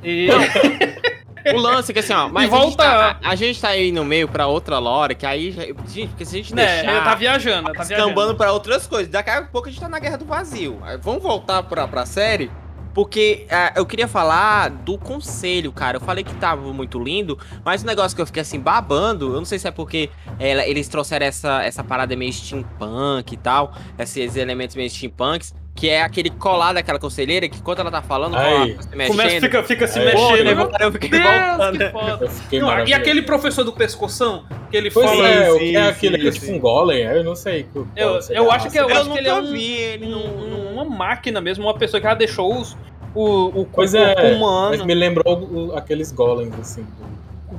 E... 0.02 0.28
O 1.52 1.56
lance 1.56 1.90
é 1.90 1.94
que 1.94 2.00
assim, 2.00 2.12
ó, 2.12 2.28
mas 2.28 2.52
a 2.52 2.56
gente, 2.56 2.76
tá, 2.76 3.18
a, 3.22 3.30
a, 3.30 3.34
gente 3.34 3.60
tá 3.60 3.68
aí 3.68 3.92
no 3.92 4.04
meio 4.04 4.28
pra 4.28 4.46
outra 4.46 4.78
lore, 4.78 5.14
que 5.14 5.26
aí, 5.26 5.52
gente, 5.86 6.08
porque 6.08 6.24
se 6.24 6.36
a 6.36 6.42
gente 6.42 6.52
é, 6.52 6.82
deixar... 6.82 7.04
tá 7.04 7.14
viajando, 7.14 7.72
tá 7.72 7.82
escambando 7.82 8.34
pra 8.34 8.52
outras 8.52 8.86
coisas, 8.86 9.08
daqui 9.08 9.30
a 9.30 9.42
pouco 9.42 9.68
a 9.68 9.70
gente 9.70 9.80
tá 9.80 9.88
na 9.88 9.98
Guerra 9.98 10.16
do 10.16 10.24
Vazio. 10.24 10.80
Vamos 11.02 11.22
voltar 11.22 11.62
pra, 11.64 11.86
pra 11.86 12.06
série? 12.06 12.50
porque 12.94 13.46
uh, 13.50 13.78
eu 13.78 13.84
queria 13.84 14.06
falar 14.06 14.70
do 14.70 14.96
conselho, 14.96 15.72
cara. 15.72 15.96
Eu 15.96 16.00
falei 16.00 16.22
que 16.22 16.32
tava 16.36 16.72
muito 16.72 17.02
lindo, 17.02 17.36
mas 17.64 17.82
o 17.82 17.86
negócio 17.86 18.14
que 18.14 18.22
eu 18.22 18.26
fiquei 18.26 18.40
assim 18.40 18.60
babando, 18.60 19.34
eu 19.34 19.38
não 19.38 19.44
sei 19.44 19.58
se 19.58 19.66
é 19.66 19.70
porque 19.72 20.08
ela, 20.38 20.64
eles 20.64 20.86
trouxeram 20.86 21.26
essa, 21.26 21.62
essa 21.64 21.82
parada 21.82 22.14
meio 22.14 22.32
steampunk 22.32 23.34
e 23.34 23.36
tal, 23.36 23.74
esses 23.98 24.36
elementos 24.36 24.76
meio 24.76 24.88
steampunks. 24.88 25.52
Que 25.74 25.88
é 25.90 26.02
aquele 26.02 26.30
colar 26.30 26.72
daquela 26.72 27.00
conselheira 27.00 27.48
que 27.48 27.60
quando 27.60 27.80
ela 27.80 27.90
tá 27.90 28.00
falando, 28.00 28.36
Aí. 28.36 28.76
se 28.80 28.96
mexendo. 28.96 29.16
Começa, 29.16 29.40
fica, 29.40 29.62
fica 29.64 29.86
se 29.88 29.98
mexendo. 29.98 30.48
Eu, 30.48 30.70
eu 30.78 30.92
fiquei 30.92 31.10
Deus, 31.10 31.24
voltando. 31.24 31.78
Que 31.78 31.90
foda. 31.90 32.30
Não, 32.52 32.86
e 32.86 32.94
aquele 32.94 33.22
professor 33.22 33.64
do 33.64 33.72
pescoção, 33.72 34.44
que 34.70 34.76
ele 34.76 34.88
pois 34.88 35.10
fala. 35.10 35.28
É, 35.28 35.50
o 35.50 35.58
que 35.58 35.76
é 35.76 35.88
aquele? 35.88 36.22
Sim, 36.22 36.28
é 36.28 36.30
tipo 36.30 36.52
um 36.52 36.60
golem, 36.60 37.02
eu 37.02 37.24
não 37.24 37.34
sei. 37.34 37.66
Eu, 37.96 38.20
eu 38.30 38.52
acho 38.52 38.70
que, 38.70 38.78
eu, 38.78 38.88
eu 38.88 38.96
acho 38.96 39.12
que 39.12 39.18
ele 39.18 39.28
é 39.28 39.34
um, 39.34 39.52
vi 39.52 39.72
ele 39.72 40.06
num, 40.06 40.74
uma 40.74 40.84
máquina 40.84 41.40
mesmo, 41.40 41.64
uma 41.64 41.74
pessoa 41.74 42.00
que 42.00 42.06
já 42.06 42.14
deixou 42.14 42.56
os, 42.56 42.76
o, 43.12 43.62
o 43.62 43.66
pois 43.66 43.94
é, 43.94 44.32
humano. 44.32 44.76
Mas 44.78 44.86
me 44.86 44.94
lembrou 44.94 45.42
o, 45.42 45.76
aqueles 45.76 46.12
golems, 46.12 46.56
assim. 46.60 46.86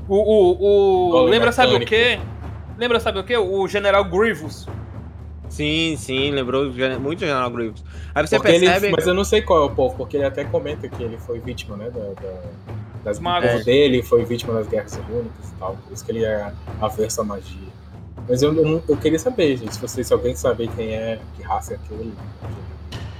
O, 0.08 0.16
o, 0.16 1.16
o 1.16 1.24
lembra 1.26 1.52
sabe 1.52 1.76
o 1.76 1.80
quê? 1.82 2.18
Lembra 2.78 3.00
sabe 3.00 3.20
o 3.20 3.24
quê? 3.24 3.38
O 3.38 3.68
General 3.68 4.04
Grievous. 4.04 4.68
Sim, 5.56 5.96
sim, 5.98 6.32
lembrou 6.32 6.66
muito 7.00 7.20
o 7.20 7.26
General 7.26 7.50
Grievous. 7.50 7.82
Aí 8.14 8.28
você 8.28 8.36
porque 8.36 8.52
percebe. 8.52 8.88
Ele, 8.88 8.96
mas 8.98 9.08
eu 9.08 9.14
não 9.14 9.24
sei 9.24 9.42
qual 9.42 9.64
é 9.64 9.66
o 9.66 9.70
povo, 9.70 9.96
porque 9.96 10.18
ele 10.18 10.26
até 10.26 10.44
comenta 10.44 10.90
que 10.90 11.02
ele 11.02 11.18
foi 11.18 11.40
vítima, 11.40 11.78
né? 11.78 11.90
Da, 11.90 12.02
da, 12.22 12.42
das 13.06 13.20
magos 13.20 13.64
dele, 13.64 14.04
foi 14.04 14.26
vítima 14.26 14.54
das 14.56 14.68
guerras 14.68 15.00
únicas 15.10 15.50
e 15.50 15.56
tal. 15.58 15.78
Por 15.78 15.94
isso 15.94 16.04
que 16.04 16.12
ele 16.12 16.26
é 16.26 16.52
averso 16.82 17.22
à 17.22 17.24
magia. 17.24 17.70
Mas 18.28 18.42
eu, 18.42 18.54
eu, 18.54 18.84
eu, 18.86 18.98
queria 18.98 19.18
saber, 19.18 19.56
gente, 19.56 19.76
se, 19.76 19.80
você, 19.80 20.04
se 20.04 20.12
alguém 20.12 20.36
saber 20.36 20.68
quem 20.76 20.94
é, 20.94 21.20
que 21.38 21.42
raça 21.42 21.74
é 21.74 21.78
aquele. 21.78 22.14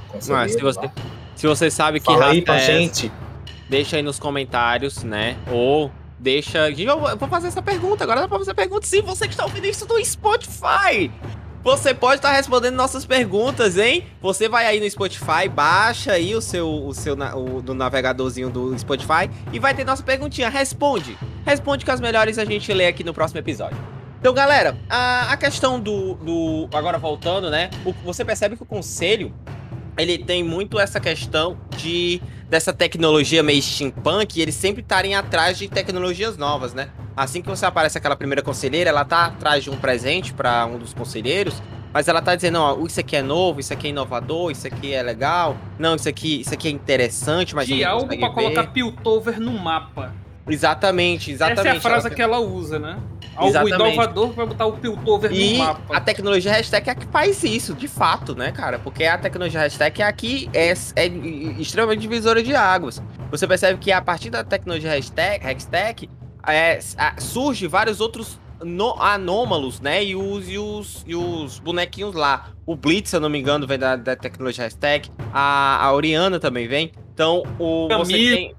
aquele 0.10 0.52
se 0.52 0.62
você, 0.62 0.92
se 1.38 1.48
você 1.48 1.72
sabe 1.72 2.02
que 2.02 2.06
Fala 2.08 2.20
raça 2.20 2.32
aí 2.32 2.42
pra 2.42 2.58
é 2.58 2.60
gente. 2.60 3.06
Essa, 3.06 3.16
deixa 3.70 3.96
aí 3.96 4.04
nos 4.04 4.20
comentários, 4.20 5.06
né? 5.06 5.38
Ou 5.50 5.90
deixa. 6.20 6.70
Eu 6.70 7.00
vou 7.16 7.30
fazer 7.30 7.48
essa 7.48 7.62
pergunta. 7.62 8.04
Agora 8.04 8.20
dá 8.20 8.28
pra 8.28 8.40
fazer 8.40 8.52
a 8.52 8.56
pergunta. 8.56 8.86
Sim, 8.86 9.04
você 9.04 9.26
que 9.26 9.36
está 9.36 9.46
ouvindo 9.46 9.68
isso 9.68 9.86
do 9.86 10.04
Spotify. 10.04 11.10
Você 11.66 11.96
pode 11.96 12.18
estar 12.18 12.30
tá 12.30 12.36
respondendo 12.36 12.76
nossas 12.76 13.08
perguntas, 13.08 13.76
hein? 13.76 14.06
Você 14.22 14.48
vai 14.48 14.68
aí 14.68 14.80
no 14.80 14.88
Spotify, 14.88 15.50
baixa 15.52 16.12
aí 16.12 16.36
o 16.36 16.40
seu, 16.40 16.70
o 16.70 16.94
seu 16.94 17.16
o, 17.16 17.60
do 17.60 17.74
navegadorzinho 17.74 18.52
do 18.52 18.78
Spotify 18.78 19.32
e 19.52 19.58
vai 19.58 19.74
ter 19.74 19.84
nossa 19.84 20.04
perguntinha. 20.04 20.48
Responde. 20.48 21.18
Responde 21.44 21.84
que 21.84 21.90
as 21.90 22.00
melhores 22.00 22.38
a 22.38 22.46
gente 22.46 22.72
lê 22.72 22.86
aqui 22.86 23.04
no 23.04 23.16
próximo 23.16 23.40
episódio. 23.40 23.76
Então, 24.20 24.32
galera, 24.32 24.78
a, 24.88 25.32
a 25.32 25.38
questão 25.38 25.80
do, 25.80 26.14
do. 26.14 26.70
Agora 26.72 27.00
voltando, 27.00 27.50
né? 27.50 27.72
O, 27.84 27.92
você 27.94 28.24
percebe 28.24 28.56
que 28.56 28.62
o 28.62 28.66
conselho 28.68 29.34
ele 29.98 30.18
tem 30.18 30.44
muito 30.44 30.80
essa 30.80 31.00
questão 31.00 31.58
de 31.78 32.22
dessa 32.50 32.72
tecnologia 32.72 33.42
meio 33.42 33.62
steampunk 33.62 34.38
e 34.38 34.42
eles 34.42 34.56
sempre 34.56 34.82
estarem 34.82 35.16
atrás 35.16 35.58
de 35.58 35.68
tecnologias 35.68 36.38
novas, 36.38 36.74
né? 36.74 36.90
Assim 37.18 37.42
que 37.42 37.50
você 37.50 37.66
aparece 37.66 37.98
aquela 37.98 38.16
primeira 38.16 38.42
conselheira, 38.42 38.90
ela 38.90 39.04
tá 39.04 39.26
atrás 39.26 39.64
de 39.64 39.70
um 39.70 39.78
presente 39.78 40.34
para 40.34 40.66
um 40.66 40.78
dos 40.78 40.94
conselheiros, 40.94 41.62
mas 41.92 42.08
ela 42.08 42.22
tá 42.22 42.36
dizendo, 42.36 42.60
ó, 42.60 42.78
isso 42.86 43.00
aqui 43.00 43.16
é 43.16 43.22
novo, 43.22 43.60
isso 43.60 43.74
aqui 43.74 43.88
é 43.88 43.90
inovador, 43.90 44.52
isso 44.52 44.68
aqui 44.68 44.94
é 44.94 45.02
legal, 45.02 45.58
não, 45.80 45.96
isso 45.96 46.10
aqui, 46.10 46.42
isso 46.42 46.54
aqui 46.54 46.68
é 46.68 46.72
interessante, 46.72 47.56
mas 47.56 47.68
de 47.68 47.84
algo 47.84 48.08
para 48.18 48.30
colocar 48.30 48.68
Piltover 48.68 49.40
no 49.40 49.58
mapa. 49.58 50.14
Exatamente, 50.48 51.32
exatamente. 51.32 51.68
Essa 51.68 51.76
é 51.76 51.78
a 51.78 51.82
frase 51.82 52.10
que 52.14 52.22
ela 52.22 52.40
usa, 52.40 52.78
né? 52.78 53.00
Algo 53.36 53.50
Exatamente. 53.50 53.94
inovador 53.94 54.32
vai 54.32 54.46
botar 54.46 54.66
o 54.66 54.74
Piltover 54.74 55.32
e 55.32 55.58
no 55.58 55.66
mapa. 55.66 55.98
a 55.98 56.00
tecnologia 56.00 56.52
hashtag 56.52 56.90
é 56.90 56.92
a 56.92 56.96
que 56.96 57.06
faz 57.08 57.44
isso, 57.44 57.74
de 57.74 57.88
fato, 57.88 58.34
né, 58.34 58.52
cara? 58.52 58.80
Porque 58.80 59.04
a 59.04 59.18
tecnologia 59.18 59.60
hashtag 59.60 60.02
é 60.02 60.06
aqui 60.06 60.50
é, 60.54 60.70
é 60.96 61.08
extremamente 61.60 62.00
divisora 62.00 62.42
de 62.42 62.56
águas. 62.56 63.02
Você 63.30 63.46
percebe 63.46 63.80
que 63.80 63.92
a 63.92 64.02
partir 64.02 64.30
da 64.30 64.44
tecnologia 64.44 64.90
hashtag, 64.92 65.44
hashtag 65.44 66.10
é, 66.48 66.80
surge 67.18 67.68
vários 67.68 68.00
outros 68.00 68.40
no, 68.64 68.94
anômalos, 69.02 69.80
né? 69.80 70.04
E 70.04 70.16
os, 70.16 70.50
e, 70.50 70.58
os, 70.58 71.04
e 71.06 71.16
os 71.16 71.60
bonequinhos 71.60 72.14
lá. 72.16 72.50
O 72.66 72.76
Blitz, 72.76 73.10
se 73.10 73.16
eu 73.16 73.20
não 73.20 73.30
me 73.30 73.40
engano, 73.40 73.68
vem 73.68 73.78
da, 73.78 73.96
da 73.96 74.16
tecnologia 74.16 74.64
hashtag. 74.64 75.10
A, 75.34 75.86
a 75.86 75.94
Oriana 75.94 76.40
também 76.40 76.68
vem. 76.68 76.92
Então, 77.14 77.44
o. 77.60 77.88
Camille. 77.88 78.30
Você 78.30 78.36
tem 78.36 78.56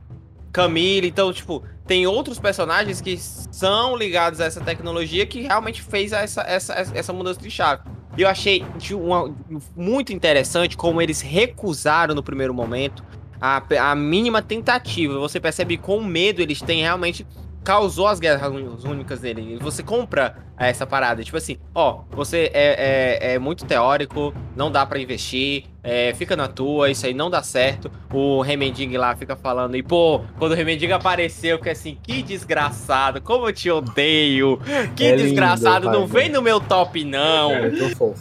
Camille. 0.53 1.09
Então, 1.09 1.33
tipo, 1.33 1.63
tem 1.87 2.07
outros 2.07 2.39
personagens 2.39 3.01
que 3.01 3.17
são 3.17 3.97
ligados 3.97 4.41
a 4.41 4.45
essa 4.45 4.61
tecnologia 4.61 5.25
que 5.27 5.43
realmente 5.43 5.83
fez 5.83 6.13
essa, 6.13 6.43
essa, 6.43 6.75
essa 6.75 7.13
mudança 7.13 7.41
de 7.41 7.51
chave. 7.51 7.83
E 8.17 8.23
eu 8.23 8.29
achei 8.29 8.65
uma, 8.93 9.35
muito 9.77 10.13
interessante 10.13 10.77
como 10.77 11.01
eles 11.01 11.21
recusaram 11.21 12.15
no 12.15 12.23
primeiro 12.23 12.53
momento 12.53 13.05
a, 13.41 13.63
a 13.91 13.95
mínima 13.95 14.43
tentativa. 14.43 15.19
Você 15.19 15.39
percebe 15.39 15.77
com 15.77 16.03
medo 16.03 16.41
eles 16.41 16.61
têm 16.61 16.81
realmente 16.81 17.27
causou 17.67 18.07
as 18.07 18.21
guerras 18.21 18.53
únicas 18.85 19.19
dele. 19.19 19.59
Você 19.61 19.83
compra 19.83 20.37
essa 20.57 20.87
parada. 20.87 21.25
Tipo 21.25 21.37
assim, 21.37 21.59
ó, 21.75 22.03
você 22.13 22.49
é, 22.55 23.19
é, 23.25 23.35
é 23.35 23.39
muito 23.41 23.67
teórico, 23.67 24.33
não 24.55 24.71
dá 24.71 24.87
para 24.87 25.01
investir, 25.01 25.65
é, 25.83 26.15
fica 26.15 26.37
na 26.37 26.47
tua, 26.47 26.89
isso 26.93 27.05
aí 27.07 27.13
não 27.13 27.29
dá 27.29 27.43
certo. 27.43 27.91
O 28.13 28.41
Remending 28.41 28.97
lá 28.97 29.17
fica 29.17 29.35
falando, 29.35 29.77
e 29.77 29.83
pô, 29.83 30.21
quando 30.39 30.53
o 30.53 30.55
Remending 30.55 30.93
apareceu, 30.93 31.59
que 31.59 31.69
assim, 31.69 31.99
que 32.01 32.23
desgraçado, 32.23 33.21
como 33.21 33.49
eu 33.49 33.53
te 33.53 33.69
odeio, 33.69 34.61
que 34.95 35.05
é 35.05 35.17
desgraçado, 35.17 35.87
lindo, 35.87 35.99
não 35.99 36.07
vem 36.07 36.29
no 36.29 36.41
meu 36.41 36.61
top 36.61 37.03
não. 37.05 37.51
É, 37.51 37.71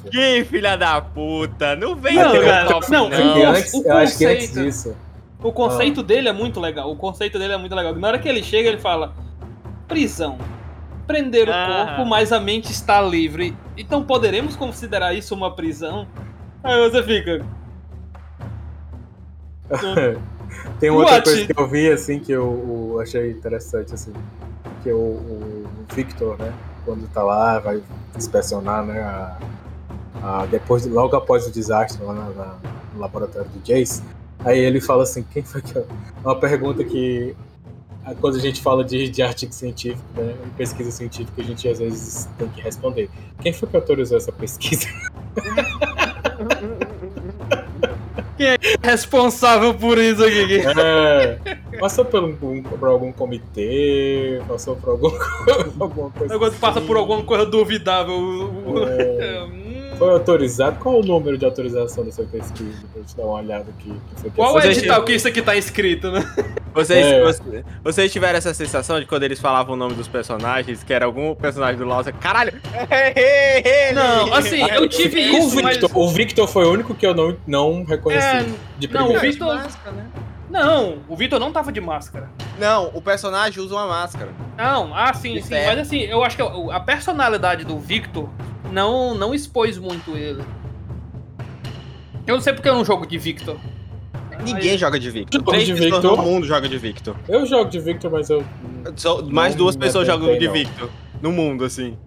que 0.10 0.44
filha 0.46 0.76
da 0.76 1.00
puta, 1.00 1.76
não 1.76 1.96
vem 1.96 2.16
não, 2.16 2.34
no 2.34 2.42
meu 2.42 2.68
top 2.68 2.92
não. 2.92 3.10
não. 3.10 3.38
Eu, 3.38 3.50
antes, 3.52 3.74
eu 3.76 3.96
acho 3.96 4.18
que 4.18 4.26
antes 4.26 4.52
disso. 4.52 4.96
O 5.44 5.52
conceito 5.52 6.00
ah. 6.00 6.04
dele 6.04 6.30
é 6.30 6.34
muito 6.34 6.60
legal. 6.60 6.92
O 6.92 6.96
conceito 6.96 7.38
dele 7.38 7.54
é 7.54 7.58
muito 7.58 7.76
legal. 7.76 7.94
Na 7.94 8.08
hora 8.08 8.18
que 8.18 8.28
ele 8.28 8.42
chega, 8.42 8.68
ele 8.68 8.80
fala: 8.80 9.14
prisão. 9.88 10.38
Prender 11.08 11.48
o 11.48 11.54
ah. 11.54 11.86
corpo, 11.88 12.10
mas 12.10 12.32
a 12.32 12.40
mente 12.40 12.72
está 12.72 13.02
livre. 13.02 13.56
Então 13.78 14.04
poderemos 14.04 14.56
considerar 14.56 15.14
isso 15.14 15.36
uma 15.36 15.56
prisão? 15.56 16.08
Aí 16.64 16.90
você 16.90 17.04
fica. 17.04 17.46
Tem 20.80 20.90
uma 20.90 21.02
outra 21.02 21.22
coisa 21.22 21.46
que 21.46 21.60
eu 21.60 21.68
vi, 21.68 21.92
assim, 21.92 22.20
que 22.20 22.32
eu, 22.32 22.92
eu 22.94 23.00
achei 23.00 23.32
interessante, 23.32 23.94
assim. 23.94 24.14
Que 24.84 24.92
o, 24.92 24.98
o, 24.98 25.66
Victor, 25.94 26.38
né? 26.40 26.54
Quando 26.84 27.08
tá 27.10 27.24
lá, 27.24 27.60
vai 27.60 27.82
inspecionar, 28.16 28.84
né? 28.86 29.02
A, 29.02 29.38
a, 30.24 30.46
depois, 30.46 30.86
logo 30.86 31.16
após 31.16 31.46
o 31.48 31.52
desastre 31.52 32.04
lá 32.04 32.14
na, 32.14 32.30
na, 32.30 32.58
no 32.94 33.00
laboratório 33.00 33.50
do 33.50 33.60
Jace. 33.64 34.04
Aí 34.44 34.60
ele 34.60 34.82
fala 34.82 35.04
assim, 35.04 35.24
quem 35.24 35.44
foi 35.44 35.62
que. 35.62 35.74
Uma 36.24 36.40
pergunta 36.40 36.84
que 36.84 37.36
quando 38.20 38.36
a 38.36 38.40
gente 38.40 38.62
fala 38.62 38.84
de, 38.84 39.10
de 39.10 39.22
artigo 39.22 39.54
científico, 39.54 40.04
né, 40.16 40.36
pesquisa 40.58 40.92
científica, 40.92 41.42
a 41.42 41.46
gente 41.46 41.68
às 41.68 41.80
vezes 41.80 42.30
tem 42.38 42.48
que 42.50 42.62
responder. 42.62 43.10
Quem 43.42 43.52
foi 43.52 43.68
que 43.68 43.76
autorizou 43.76 44.18
essa 44.18 44.32
pesquisa? 44.32 44.88
Quem 48.38 48.48
é 48.48 48.58
responsável 48.84 49.74
por 49.74 49.98
isso 49.98 50.24
aqui? 50.24 50.60
É, 50.78 51.40
passou 51.80 52.04
por, 52.04 52.24
um, 52.24 52.36
por 52.36 52.88
algum 52.90 53.12
comitê, 53.12 54.42
passou 54.48 54.76
por 54.76 54.90
algum, 54.90 55.10
alguma 55.80 56.10
coisa. 56.10 56.38
Quando 56.38 56.52
assim. 56.52 56.60
passa 56.60 56.82
por 56.82 56.98
alguma 56.98 57.24
coisa 57.24 57.46
duvidável. 57.46 58.52
É. 59.20 59.65
Foi 59.98 60.10
autorizado? 60.10 60.78
Qual 60.80 61.00
o 61.00 61.04
número 61.04 61.38
de 61.38 61.46
autorização 61.46 62.06
da 62.06 62.12
sua 62.12 62.26
pesquisa? 62.26 62.84
Pra 62.92 63.02
gente 63.02 63.16
dar 63.16 63.24
uma 63.24 63.40
olhada 63.40 63.66
aqui. 63.70 63.94
Qual 64.36 64.60
é 64.60 64.68
o 64.68 64.72
edital 64.72 65.04
que 65.04 65.14
isso 65.14 65.28
aqui 65.28 65.42
tá 65.42 65.56
escrito, 65.56 66.12
né? 66.12 66.22
Vocês, 66.74 67.06
é. 67.06 67.24
vocês, 67.24 67.66
vocês, 67.84 68.12
tiveram 68.12 68.38
essa 68.38 68.54
sensação 68.54 69.00
de 69.00 69.06
quando 69.06 69.24
eles 69.24 69.40
falavam 69.40 69.76
o 69.76 69.78
nome 69.78 69.96
dos 69.96 70.08
personagens, 70.08 70.84
que 70.84 70.94
era 70.94 71.06
algum 71.06 71.34
personagem 71.34 71.78
do 71.78 71.86
LoL, 71.86 72.04
caralho! 72.20 72.54
Não, 73.94 74.34
assim, 74.36 74.62
eu 74.62 74.88
tive 74.90 75.22
isso, 75.22 75.48
o 75.48 75.50
Victor, 75.64 75.90
mas... 75.90 75.96
o 75.96 76.08
Victor 76.10 76.48
foi 76.48 76.66
o 76.66 76.72
único 76.72 76.94
que 76.94 77.08
eu 77.08 77.14
não, 77.14 77.38
não 77.48 77.84
reconheci 77.86 78.28
é, 78.28 78.46
de 78.78 78.88
primeira. 78.90 79.14
Não, 79.14 79.18
o 79.18 79.22
Victor... 79.22 79.56
Né? 79.56 80.08
Não, 80.50 80.98
o 81.08 81.16
Victor 81.16 81.40
não 81.40 81.52
tava 81.52 81.72
de 81.72 81.82
máscara. 81.82 82.30
Não, 82.60 82.92
o 82.94 83.02
personagem 83.02 83.62
usa 83.64 83.74
uma 83.76 83.88
máscara. 83.88 84.32
Não, 84.58 84.94
ah, 84.94 85.14
sim, 85.14 85.42
sim. 85.42 85.54
Mas 85.54 85.80
assim, 85.80 86.00
eu 86.00 86.24
acho 86.24 86.38
que 86.38 86.44
a 86.44 86.80
personalidade 86.80 87.66
do 87.66 87.80
Victor 87.80 88.30
não, 88.76 89.16
não 89.16 89.34
expôs 89.34 89.78
muito 89.78 90.18
ele. 90.18 90.44
Eu 92.28 92.36
não 92.36 92.42
sei 92.42 92.52
porque 92.52 92.68
eu 92.68 92.76
não 92.76 92.84
jogo 92.84 93.06
de 93.06 93.18
Victor. 93.18 93.58
Ninguém 94.44 94.72
Aí... 94.72 94.78
joga 94.78 95.00
de 95.00 95.10
Victor. 95.10 95.42
De 95.58 95.74
Victor. 95.74 96.02
Todo 96.02 96.22
mundo 96.22 96.46
joga 96.46 96.68
de 96.68 96.78
Victor. 96.78 97.16
Eu 97.30 97.46
jogo 97.46 97.70
de 97.70 97.80
Victor, 97.80 98.12
mas 98.12 98.30
eu. 98.30 98.44
Só, 98.98 99.22
mais 99.24 99.56
duas 99.56 99.78
pessoas 99.78 100.06
jogam 100.06 100.38
de 100.38 100.48
Victor. 100.50 100.90
No 101.22 101.32
mundo, 101.32 101.64
assim. 101.64 101.98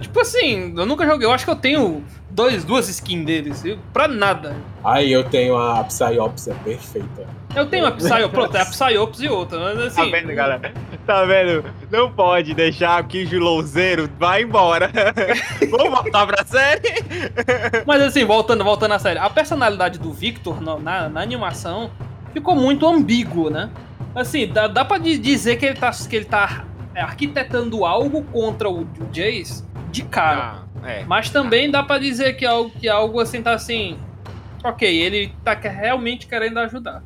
Tipo 0.00 0.20
assim, 0.20 0.74
eu 0.76 0.86
nunca 0.86 1.06
joguei. 1.06 1.26
Eu 1.26 1.32
acho 1.32 1.44
que 1.44 1.50
eu 1.50 1.56
tenho 1.56 2.04
dois, 2.30 2.64
duas 2.64 2.88
skins 2.88 3.24
deles. 3.24 3.64
Pra 3.92 4.06
nada. 4.06 4.54
Aí 4.84 5.10
eu 5.10 5.24
tenho 5.24 5.56
a 5.56 5.82
Psyops, 5.84 6.48
é 6.48 6.54
perfeita. 6.54 7.26
Eu 7.54 7.66
tenho 7.66 7.86
a 7.86 7.92
Psyops, 7.92 8.30
pronto, 8.30 8.56
é 8.56 8.60
a 8.60 8.66
Psyops 8.66 9.20
e 9.22 9.28
outra. 9.28 9.58
Mas, 9.58 9.78
assim, 9.78 10.10
tá 10.10 10.16
vendo, 10.18 10.34
galera? 10.34 10.72
Tá 11.06 11.24
vendo? 11.24 11.64
Não 11.90 12.12
pode 12.12 12.52
deixar 12.52 13.02
o 13.02 13.06
Kinjo 13.06 13.38
Louzeiro 13.38 14.10
vai 14.18 14.42
embora. 14.42 14.90
Vamos 15.70 15.90
voltar 15.90 16.26
pra 16.26 16.44
série? 16.44 16.82
Mas 17.86 18.02
assim, 18.02 18.24
voltando, 18.24 18.62
voltando 18.62 18.92
à 18.92 18.98
série. 18.98 19.18
A 19.18 19.30
personalidade 19.30 19.98
do 19.98 20.12
Victor 20.12 20.60
na, 20.60 20.78
na, 20.78 21.08
na 21.08 21.20
animação 21.22 21.90
ficou 22.32 22.54
muito 22.54 22.86
ambíguo, 22.86 23.48
né? 23.48 23.70
Assim, 24.14 24.46
dá, 24.46 24.66
dá 24.66 24.84
pra 24.84 24.98
dizer 24.98 25.56
que 25.56 25.66
ele 25.66 25.76
tá, 25.76 25.90
que 25.90 26.16
ele 26.16 26.24
tá 26.24 26.64
arquitetando 27.02 27.84
algo 27.84 28.22
contra 28.24 28.68
o, 28.68 28.86
Jace 29.12 29.64
de 29.90 30.02
cara. 30.02 30.64
Ah, 30.82 30.90
é. 30.90 31.04
Mas 31.04 31.30
também 31.30 31.70
dá 31.70 31.82
para 31.82 32.00
dizer 32.00 32.34
que 32.34 32.44
algo, 32.44 32.70
que 32.70 32.88
algo 32.88 33.20
assim 33.20 33.42
tá 33.42 33.52
assim. 33.52 33.98
Ok, 34.64 34.88
ele 34.88 35.32
tá 35.44 35.54
realmente 35.54 36.26
querendo 36.26 36.58
ajudar. 36.58 37.02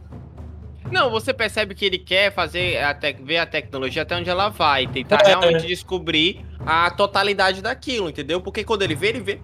Não, 0.90 1.10
você 1.10 1.32
percebe 1.32 1.74
que 1.74 1.84
ele 1.84 1.98
quer 1.98 2.32
fazer 2.32 2.78
a 2.78 2.96
ver 3.22 3.38
a 3.38 3.46
tecnologia 3.46 4.02
até 4.02 4.16
onde 4.16 4.30
ela 4.30 4.48
vai, 4.48 4.86
tentar 4.86 5.20
é. 5.24 5.28
realmente 5.28 5.66
descobrir 5.66 6.44
a 6.66 6.90
totalidade 6.90 7.62
daquilo, 7.62 8.08
entendeu? 8.08 8.40
Porque 8.40 8.64
quando 8.64 8.82
ele 8.82 8.94
vê, 8.94 9.08
ele 9.08 9.20
vê 9.20 9.40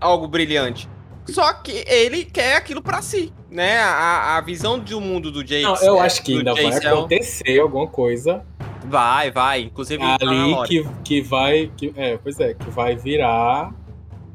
algo 0.00 0.26
brilhante. 0.26 0.88
Só 1.28 1.52
que 1.52 1.84
ele 1.86 2.24
quer 2.24 2.56
aquilo 2.56 2.82
para 2.82 3.00
si, 3.02 3.32
né? 3.50 3.78
A, 3.78 4.36
a 4.36 4.40
visão 4.40 4.78
do 4.78 5.00
mundo 5.00 5.30
do 5.30 5.44
Jace. 5.44 5.62
Não, 5.62 5.76
eu 5.76 5.98
é, 5.98 6.00
acho 6.00 6.22
que 6.22 6.38
ainda 6.38 6.54
vai 6.54 6.66
acontecer 6.66 7.60
alguma 7.60 7.86
coisa. 7.86 8.44
Vai, 8.84 9.30
vai. 9.30 9.62
Inclusive 9.62 10.02
ali 10.02 10.66
que, 10.66 10.86
que 11.04 11.20
vai, 11.22 11.70
que, 11.76 11.92
é, 11.96 12.18
pois 12.18 12.38
é, 12.40 12.54
que 12.54 12.70
vai 12.70 12.96
virar 12.96 13.72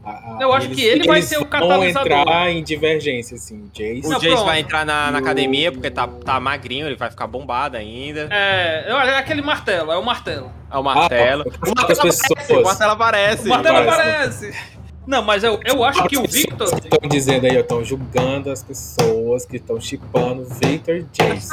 a, 0.05 0.37
eu 0.39 0.53
acho 0.53 0.67
eles, 0.67 0.77
que 0.77 0.85
ele 0.85 1.07
vai 1.07 1.21
ser 1.23 1.39
o 1.39 1.45
catalisador. 1.45 2.07
Vão 2.07 2.21
entrar 2.21 2.51
em 2.51 2.63
divergência, 2.63 3.35
assim. 3.35 3.63
O 3.63 3.69
Jace, 3.73 4.05
o 4.05 4.19
Jace 4.19 4.43
vai 4.43 4.59
entrar 4.59 4.85
na, 4.85 5.09
na 5.09 5.17
academia 5.17 5.71
porque 5.71 5.89
tá, 5.89 6.07
tá 6.07 6.39
magrinho, 6.39 6.85
ele 6.85 6.95
vai 6.95 7.09
ficar 7.09 7.25
bombado 7.25 7.75
ainda. 7.75 8.27
É, 8.29 8.85
é 8.87 9.17
aquele 9.17 9.41
martelo, 9.41 9.91
é 9.91 9.97
o 9.97 10.05
martelo. 10.05 10.51
É 10.71 10.77
o 10.77 10.83
martelo. 10.83 11.43
Ah, 11.47 11.69
o, 11.69 11.75
martelo 11.75 11.99
aparece, 11.99 12.53
o 12.53 12.63
martelo 12.63 12.91
aparece. 12.91 13.45
O 13.47 13.49
martelo 13.49 13.77
aparece. 13.77 14.74
Não, 15.07 15.21
mas 15.21 15.43
eu, 15.43 15.59
eu 15.63 15.83
acho 15.83 16.07
que 16.07 16.17
o 16.17 16.23
Victor. 16.23 16.67
Estão 16.67 17.09
dizendo 17.09 17.45
aí, 17.45 17.55
estão 17.55 17.83
julgando 17.83 18.49
as 18.51 18.63
pessoas 18.63 19.45
que 19.45 19.57
estão 19.57 19.79
chipando 19.79 20.45
Victor 20.45 21.05
Jace. 21.11 21.49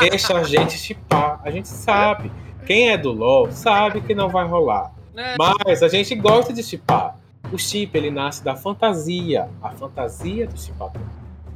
Deixa 0.00 0.36
a 0.36 0.42
gente 0.42 0.76
chipar. 0.76 1.40
A 1.44 1.50
gente 1.50 1.68
sabe. 1.68 2.30
Quem 2.66 2.90
é 2.90 2.96
do 2.96 3.12
LoL 3.12 3.50
sabe 3.52 4.00
que 4.00 4.14
não 4.14 4.28
vai 4.28 4.46
rolar. 4.46 4.92
É. 5.16 5.36
Mas 5.38 5.82
a 5.82 5.88
gente 5.88 6.14
gosta 6.14 6.52
de 6.52 6.62
chipar. 6.62 7.16
O 7.52 7.58
chip, 7.58 7.96
ele 7.96 8.10
nasce 8.10 8.42
da 8.42 8.56
fantasia. 8.56 9.48
A 9.62 9.70
fantasia 9.70 10.46
do 10.46 10.58
chipador. 10.58 11.02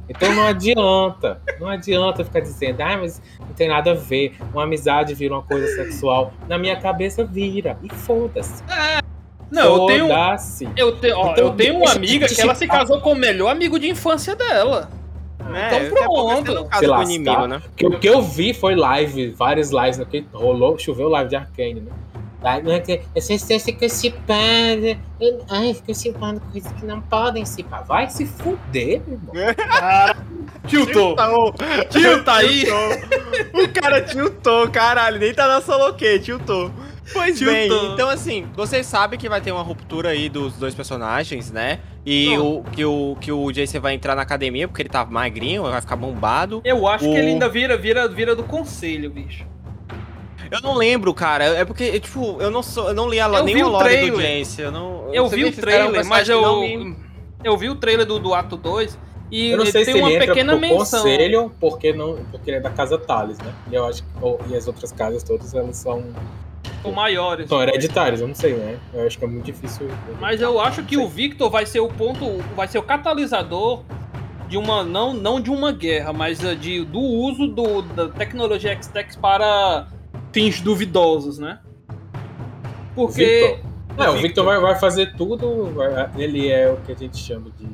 Então 0.09 0.33
não 0.33 0.43
adianta, 0.43 1.39
não 1.59 1.67
adianta 1.67 2.25
ficar 2.25 2.39
dizendo, 2.39 2.81
ah, 2.81 2.97
mas 2.97 3.21
não 3.39 3.53
tem 3.53 3.67
nada 3.67 3.91
a 3.91 3.93
ver, 3.93 4.35
uma 4.51 4.63
amizade 4.63 5.13
vira 5.13 5.35
uma 5.35 5.43
coisa 5.43 5.67
sexual. 5.75 6.33
Na 6.47 6.57
minha 6.57 6.75
cabeça 6.81 7.23
vira, 7.23 7.77
e 7.83 7.93
foda-se. 7.93 8.63
É. 8.63 8.98
Não, 9.51 9.63
eu 9.63 9.85
tenho, 9.87 10.07
eu, 10.77 10.95
te, 10.97 11.11
ó, 11.11 11.31
então, 11.31 11.45
eu 11.45 11.51
tenho 11.51 11.77
uma 11.77 11.91
amiga 11.91 12.27
que 12.27 12.39
ela 12.39 12.53
se 12.53 12.67
casou 12.67 13.01
com 13.01 13.13
o 13.13 13.15
melhor 13.15 13.49
amigo 13.49 13.79
de 13.79 13.89
infância 13.89 14.35
dela. 14.35 14.89
É, 15.53 15.85
então 15.85 15.97
pronto. 15.97 16.51
Se 16.77 16.85
lascar, 16.85 17.03
inimigo, 17.03 17.47
né? 17.47 17.61
que, 17.75 17.87
o 17.87 17.99
que 17.99 18.07
eu 18.07 18.21
vi 18.21 18.53
foi 18.53 18.75
live, 18.75 19.31
várias 19.31 19.71
lives, 19.71 19.97
né, 19.97 20.05
que 20.09 20.25
rolou, 20.31 20.77
choveu 20.77 21.09
live 21.09 21.29
de 21.29 21.35
Arcane, 21.35 21.81
né? 21.81 21.91
Não 22.63 22.71
é 22.71 22.79
que 22.79 23.01
vocês 23.13 23.63
ficam 23.63 23.89
cipando. 23.89 24.97
Ai, 25.49 25.73
ficam 25.73 25.93
cipando 25.93 26.39
coisas 26.51 26.71
que 26.71 26.85
não 26.85 27.01
podem 27.01 27.45
cipar. 27.45 27.83
Vai 27.85 28.09
se 28.09 28.25
fuder, 28.25 29.01
meu 29.05 29.19
irmão. 29.33 29.55
Cara, 29.55 30.15
tiltou. 30.65 31.17
Tilta 31.89 32.31
aí. 32.31 32.65
O 33.53 33.67
cara 33.81 34.01
tiltou, 34.01 34.69
caralho. 34.69 35.19
Nem 35.19 35.33
tá 35.33 35.49
na 35.49 35.59
solo 35.59 35.93
que, 35.95 36.17
tiltou. 36.19 36.71
Pois 37.11 37.41
bem, 37.41 37.67
então 37.93 38.09
assim, 38.09 38.47
vocês 38.55 38.85
sabem 38.85 39.17
que 39.17 39.27
vai 39.27 39.41
ter 39.41 39.51
uma 39.51 39.63
ruptura 39.63 40.09
aí 40.09 40.29
dos 40.29 40.53
dois 40.53 40.75
personagens, 40.75 41.51
né? 41.51 41.79
E 42.05 42.37
o, 42.37 42.63
que, 42.71 42.85
o, 42.85 43.17
que 43.19 43.31
o 43.31 43.51
Jace 43.51 43.77
vai 43.79 43.93
entrar 43.93 44.15
na 44.15 44.21
academia 44.21 44.67
porque 44.67 44.81
ele 44.81 44.89
tá 44.89 45.05
magrinho, 45.05 45.63
vai 45.63 45.81
ficar 45.81 45.95
bombado. 45.95 46.61
Eu 46.63 46.87
acho 46.87 47.05
o... 47.05 47.11
que 47.11 47.17
ele 47.17 47.31
ainda 47.31 47.49
vira, 47.49 47.77
vira, 47.77 48.07
vira 48.07 48.35
do 48.35 48.43
conselho, 48.43 49.09
bicho. 49.09 49.45
Eu 50.51 50.61
não 50.61 50.75
lembro, 50.75 51.13
cara. 51.13 51.45
É 51.45 51.63
porque, 51.63 51.99
tipo, 51.99 52.41
eu 52.41 52.49
não 52.49 52.63
sou, 52.63 52.87
eu 52.89 52.93
não 52.93 53.07
li 53.07 53.19
a, 53.19 53.27
eu 53.27 53.43
nem 53.43 53.63
o 53.63 53.69
lore 53.69 54.09
do 54.09 54.21
Jace. 54.21 54.61
Eu, 54.61 54.71
não, 54.71 55.13
eu 55.13 55.27
vi 55.27 55.45
o 55.45 55.51
trailer, 55.51 56.05
mas 56.05 56.27
eu. 56.27 56.61
Me... 56.61 56.95
Eu 57.43 57.57
vi 57.57 57.69
o 57.69 57.75
trailer 57.75 58.05
do, 58.05 58.19
do 58.19 58.33
ato 58.33 58.57
2 58.57 58.97
e 59.31 59.51
eu 59.51 59.57
não 59.57 59.65
sei 59.65 59.85
tem 59.85 59.93
se 59.93 59.99
uma 59.99 60.11
ele 60.11 60.25
pequena 60.25 60.53
entra 60.55 60.67
menção. 60.67 61.01
conselho 61.01 61.51
porque, 61.59 61.93
não, 61.93 62.17
porque 62.31 62.49
ele 62.49 62.57
é 62.57 62.59
da 62.59 62.69
casa 62.69 62.97
Thales, 62.97 63.37
né? 63.37 63.53
E 63.71 63.75
eu 63.75 63.85
acho 63.85 64.03
que. 64.03 64.09
E 64.51 64.55
as 64.55 64.67
outras 64.67 64.91
casas 64.91 65.23
todas 65.23 65.53
elas 65.53 65.77
são. 65.77 66.03
São 66.81 66.91
maiores. 66.91 67.49
São 67.49 67.61
hereditários, 67.61 68.21
eu 68.21 68.27
não 68.27 68.35
sei, 68.35 68.53
né? 68.53 68.79
Eu 68.93 69.05
acho 69.05 69.17
que 69.17 69.25
é 69.25 69.27
muito 69.27 69.45
difícil. 69.45 69.87
Mas 70.19 70.41
eu 70.41 70.59
acho 70.59 70.83
que 70.83 70.97
o 70.97 71.07
Victor 71.07 71.49
vai 71.49 71.65
ser 71.65 71.79
o 71.79 71.89
ponto. 71.89 72.37
Vai 72.55 72.67
ser 72.67 72.77
o 72.77 72.83
catalisador 72.83 73.83
de 74.47 74.57
uma. 74.57 74.83
Não, 74.83 75.13
não 75.13 75.39
de 75.39 75.49
uma 75.49 75.71
guerra, 75.71 76.13
mas 76.13 76.43
eh, 76.43 76.55
de, 76.55 76.83
do 76.85 76.99
uso 76.99 77.47
do, 77.47 77.81
da 77.81 78.09
tecnologia 78.09 78.71
X-Tex 78.71 79.15
para 79.15 79.87
fins 80.31 80.61
duvidosos, 80.61 81.37
né? 81.37 81.59
Porque. 82.95 83.23
Victor. 83.23 83.69
É, 83.97 84.09
o 84.09 84.13
Victor 84.13 84.45
vai, 84.45 84.59
vai 84.59 84.79
fazer 84.79 85.13
tudo. 85.17 85.73
Vai, 85.73 86.09
ele 86.15 86.49
é 86.49 86.71
o 86.71 86.77
que 86.77 86.93
a 86.93 86.95
gente 86.95 87.17
chama 87.17 87.51
de 87.57 87.67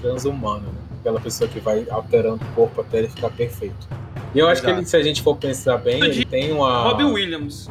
transhumano, 0.00 0.66
né? 0.66 0.80
Aquela 1.00 1.20
pessoa 1.20 1.48
que 1.48 1.60
vai 1.60 1.86
alterando 1.90 2.42
o 2.42 2.54
corpo 2.54 2.80
até 2.80 2.98
ele 2.98 3.08
ficar 3.08 3.30
perfeito. 3.30 3.86
E 4.34 4.38
eu 4.38 4.48
acho 4.48 4.62
que 4.62 4.68
ele, 4.68 4.84
se 4.84 4.96
a 4.96 5.02
gente 5.02 5.22
for 5.22 5.36
pensar 5.36 5.78
bem, 5.78 6.02
ele 6.02 6.24
tem 6.24 6.52
uma. 6.52 6.82
Robbie 6.82 7.04
Williams. 7.04 7.70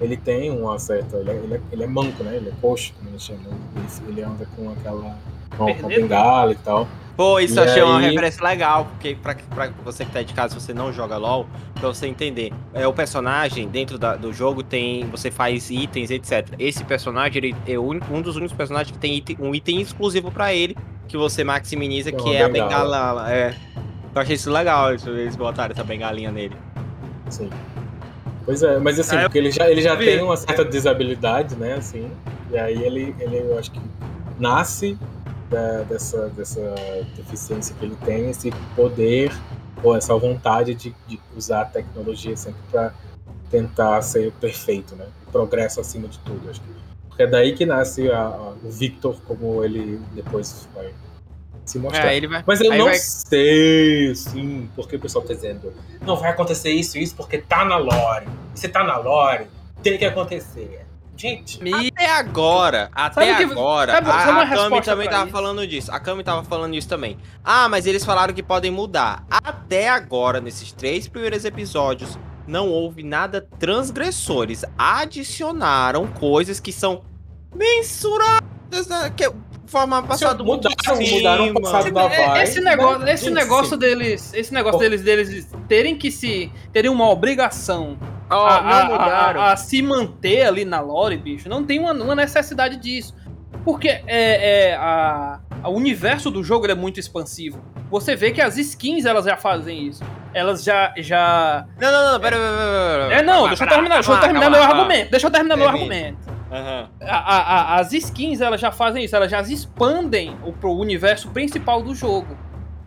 Ele 0.00 0.16
tem 0.16 0.50
uma 0.50 0.78
certa. 0.78 1.16
Ele 1.16 1.30
é, 1.30 1.34
ele 1.34 1.54
é, 1.54 1.60
ele 1.72 1.84
é 1.84 1.86
manco, 1.86 2.22
né? 2.22 2.36
Ele 2.36 2.48
é 2.48 2.52
coxo, 2.60 2.92
como 2.98 3.10
ele 3.10 3.18
chama. 3.18 3.40
Ele, 3.74 4.10
ele 4.10 4.22
anda 4.22 4.46
com 4.56 4.70
aquela. 4.70 5.16
Com, 5.56 5.74
com 5.74 5.88
bengala 5.88 6.52
e 6.52 6.56
tal. 6.56 6.86
Pô, 7.16 7.40
isso 7.40 7.58
e 7.58 7.60
achei 7.60 7.82
aí... 7.82 7.88
uma 7.88 7.98
referência 7.98 8.44
legal, 8.44 8.84
porque 8.84 9.14
pra, 9.14 9.34
pra 9.34 9.70
você 9.82 10.04
que 10.04 10.12
tá 10.12 10.22
de 10.22 10.34
casa, 10.34 10.60
você 10.60 10.74
não 10.74 10.92
joga 10.92 11.16
LOL, 11.16 11.46
pra 11.74 11.88
você 11.88 12.06
entender. 12.06 12.52
É, 12.74 12.86
o 12.86 12.92
personagem, 12.92 13.66
dentro 13.68 13.98
da, 13.98 14.16
do 14.16 14.34
jogo, 14.34 14.62
tem. 14.62 15.06
Você 15.06 15.30
faz 15.30 15.70
itens, 15.70 16.10
etc. 16.10 16.54
Esse 16.58 16.84
personagem, 16.84 17.38
ele 17.38 17.56
é 17.66 17.78
um, 17.78 17.98
um 18.10 18.20
dos 18.20 18.36
únicos 18.36 18.54
personagens 18.54 18.92
que 18.92 18.98
tem 18.98 19.16
item, 19.16 19.36
um 19.40 19.54
item 19.54 19.80
exclusivo 19.80 20.30
pra 20.30 20.52
ele, 20.52 20.76
que 21.08 21.16
você 21.16 21.42
maximiza, 21.42 22.12
que 22.12 22.34
é, 22.34 22.44
a 22.44 22.48
bengala. 22.50 23.32
É. 23.32 23.54
Eu 24.14 24.20
achei 24.20 24.34
isso 24.34 24.50
legal, 24.50 24.92
eles 24.92 25.36
botaram 25.36 25.72
essa 25.72 25.84
bengalinha 25.84 26.30
nele. 26.30 26.56
Sim. 27.30 27.50
Pois 28.46 28.62
é, 28.62 28.78
mas 28.78 28.98
assim, 28.98 29.16
ah, 29.16 29.22
porque 29.22 29.38
ele 29.38 29.50
já, 29.50 29.68
ele 29.68 29.82
já 29.82 29.96
tem 29.96 30.22
uma 30.22 30.36
certa 30.36 30.64
desabilidade, 30.64 31.56
né, 31.56 31.74
assim, 31.74 32.08
e 32.48 32.56
aí 32.56 32.80
ele, 32.80 33.12
ele 33.18 33.38
eu 33.38 33.58
acho 33.58 33.72
que 33.72 33.80
nasce 34.38 34.96
da, 35.50 35.82
dessa, 35.82 36.28
dessa 36.28 36.60
deficiência 37.16 37.74
que 37.76 37.84
ele 37.84 37.96
tem, 38.04 38.30
esse 38.30 38.52
poder 38.76 39.32
ou 39.82 39.96
essa 39.96 40.16
vontade 40.16 40.76
de, 40.76 40.94
de 41.08 41.20
usar 41.36 41.62
a 41.62 41.64
tecnologia 41.64 42.36
sempre 42.36 42.60
para 42.70 42.94
tentar 43.50 44.00
ser 44.02 44.32
perfeito, 44.32 44.94
né? 44.94 45.06
Progresso 45.30 45.80
acima 45.80 46.08
de 46.08 46.18
tudo, 46.20 46.48
acho 46.48 46.60
que. 46.60 46.68
Porque 47.08 47.22
é 47.22 47.26
daí 47.26 47.52
que 47.54 47.66
nasce 47.66 48.10
a, 48.10 48.20
a, 48.20 48.54
o 48.62 48.70
Victor, 48.70 49.16
como 49.26 49.64
ele 49.64 50.00
depois 50.14 50.68
vai 50.74 50.92
se 51.66 51.78
mostrar. 51.78 52.14
É, 52.14 52.26
vai, 52.26 52.44
Mas 52.46 52.60
eu 52.60 52.72
não 52.72 52.86
vai... 52.86 52.94
sei, 52.98 54.14
sim, 54.14 54.70
porque 54.74 54.96
o 54.96 55.00
pessoal 55.00 55.24
tá 55.24 55.34
dizendo, 55.34 55.72
não 56.00 56.16
vai 56.16 56.30
acontecer 56.30 56.70
isso 56.70 56.96
isso 56.96 57.14
porque 57.14 57.38
tá 57.38 57.64
na 57.64 57.76
lore. 57.76 58.26
Se 58.54 58.68
tá 58.68 58.84
na 58.84 58.96
lore, 58.96 59.46
tem 59.82 59.98
que 59.98 60.04
acontecer. 60.04 60.86
Gente, 61.16 61.58
até 61.72 62.10
agora, 62.10 62.90
até 62.92 63.32
agora, 63.32 63.94
sabe, 63.94 64.10
a, 64.10 64.42
a 64.42 64.48
Kami 64.48 64.82
também 64.82 65.08
tava 65.08 65.24
isso? 65.24 65.32
falando 65.32 65.66
disso. 65.66 65.90
A 65.90 65.98
Kami 65.98 66.22
tava 66.22 66.44
falando 66.44 66.74
isso 66.74 66.88
também. 66.88 67.16
Ah, 67.42 67.70
mas 67.70 67.86
eles 67.86 68.04
falaram 68.04 68.34
que 68.34 68.42
podem 68.42 68.70
mudar. 68.70 69.24
Até 69.30 69.88
agora, 69.88 70.42
nesses 70.42 70.72
três 70.72 71.08
primeiros 71.08 71.46
episódios, 71.46 72.18
não 72.46 72.68
houve 72.68 73.02
nada 73.02 73.40
transgressores. 73.58 74.62
Adicionaram 74.76 76.06
coisas 76.06 76.60
que 76.60 76.70
são 76.70 77.02
mensuradas, 77.54 78.86
né? 78.86 79.10
que 79.16 79.24
forma 79.66 80.02
passado 80.02 80.44
mudaram, 80.44 80.74
mudaram 80.98 81.50
o 81.50 81.60
passado 81.60 81.90
da 81.92 82.08
vibe. 82.08 82.42
Esse 82.42 82.60
negócio, 82.60 83.08
esse 83.08 83.30
negócio 83.30 83.76
deles, 83.76 84.32
esse 84.34 84.52
negócio 84.52 84.78
deles, 84.78 85.02
deles 85.02 85.48
terem 85.68 85.96
que 85.96 86.10
se 86.10 86.50
terem 86.72 86.90
uma 86.90 87.08
obrigação 87.08 87.98
Oh, 88.28 88.34
a, 88.34 88.56
a, 88.56 88.96
a, 88.96 89.52
a, 89.52 89.56
se 89.56 89.80
manter 89.80 90.46
ali 90.46 90.64
na 90.64 90.80
lore, 90.80 91.16
bicho, 91.16 91.48
não 91.48 91.64
tem 91.64 91.78
uma, 91.78 91.92
uma 91.92 92.14
necessidade 92.14 92.76
disso. 92.76 93.14
Porque 93.64 93.88
é, 93.88 94.02
é 94.06 94.74
a, 94.74 95.38
o 95.66 95.74
universo 95.74 96.30
do 96.30 96.42
jogo 96.42 96.66
é 96.66 96.74
muito 96.74 97.00
expansivo. 97.00 97.62
Você 97.90 98.16
vê 98.16 98.30
que 98.30 98.40
as 98.40 98.56
skins 98.56 99.04
elas 99.04 99.24
já 99.24 99.36
fazem 99.36 99.86
isso. 99.88 100.02
Elas 100.32 100.62
já. 100.62 100.92
já 100.96 101.66
não, 101.80 101.92
não, 101.92 102.12
não, 102.12 102.20
pera, 102.20 102.36
pera, 102.36 103.08
pera. 103.08 103.14
É, 103.14 103.22
não, 103.22 103.48
deixa 103.48 103.64
eu 103.64 103.68
terminar, 103.68 103.94
deixa 103.96 104.12
eu 104.12 104.20
terminar 104.20 104.50
meu 104.50 104.62
argumento. 104.62 105.10
Deixa 105.10 105.26
eu 105.26 105.30
terminar 105.30 105.56
meu 105.56 105.68
argumento. 105.68 106.36
Uhum. 106.48 106.88
as 107.00 107.92
skins 107.92 108.40
elas 108.40 108.60
já 108.60 108.70
fazem 108.70 109.04
isso, 109.04 109.16
elas 109.16 109.28
já 109.30 109.40
expandem 109.42 110.36
o 110.44 110.52
pro 110.52 110.72
universo 110.72 111.28
principal 111.30 111.82
do 111.82 111.94
jogo. 111.94 112.36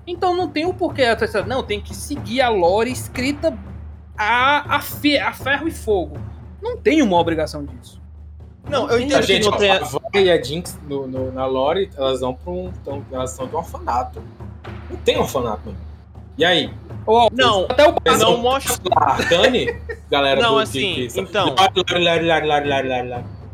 Então 0.08 0.36
não 0.36 0.48
tem 0.48 0.66
o 0.66 0.74
porquê. 0.74 1.04
Não, 1.46 1.62
tem 1.62 1.80
que 1.80 1.96
seguir 1.96 2.42
a 2.42 2.50
lore 2.50 2.92
escrita 2.92 3.58
a, 4.18 4.76
a, 4.76 4.80
fe, 4.80 5.18
a 5.18 5.34
ferro 5.34 5.68
e 5.68 5.72
fogo. 5.72 6.18
Não 6.62 6.78
tem 6.78 7.02
uma 7.02 7.18
obrigação 7.18 7.66
disso. 7.66 7.99
Não, 8.68 8.90
eu 8.90 9.00
entendo. 9.00 9.18
A 9.18 9.22
gente, 9.22 9.46
não 9.50 9.58
tem... 9.58 9.72
a 9.72 9.80
Van 9.80 10.00
e 10.16 10.32
a 10.32 10.42
Jinx 10.42 10.80
no, 10.88 11.08
no, 11.08 11.32
na 11.32 11.46
lore, 11.46 11.90
elas 11.96 12.22
vão 12.22 12.34
para 12.34 12.52
um. 12.52 12.72
Tão, 12.84 13.06
elas 13.12 13.32
são 13.32 13.48
de 13.48 13.56
um 13.56 13.60
orfanato. 13.60 14.22
Não 14.90 14.98
tem 14.98 15.18
orfanato 15.18 15.62
mesmo. 15.66 15.90
E 16.38 16.46
aí? 16.46 16.74
Oh, 17.06 17.28
não, 17.34 17.66
até 17.66 17.86
o 17.88 18.18
não 18.18 18.38
mostra. 18.38 18.78
Dani, 19.30 19.76
galera 20.10 20.42
não, 20.42 20.54
do 20.54 20.60
assim, 20.60 21.08
que, 21.08 21.20
então. 21.20 21.56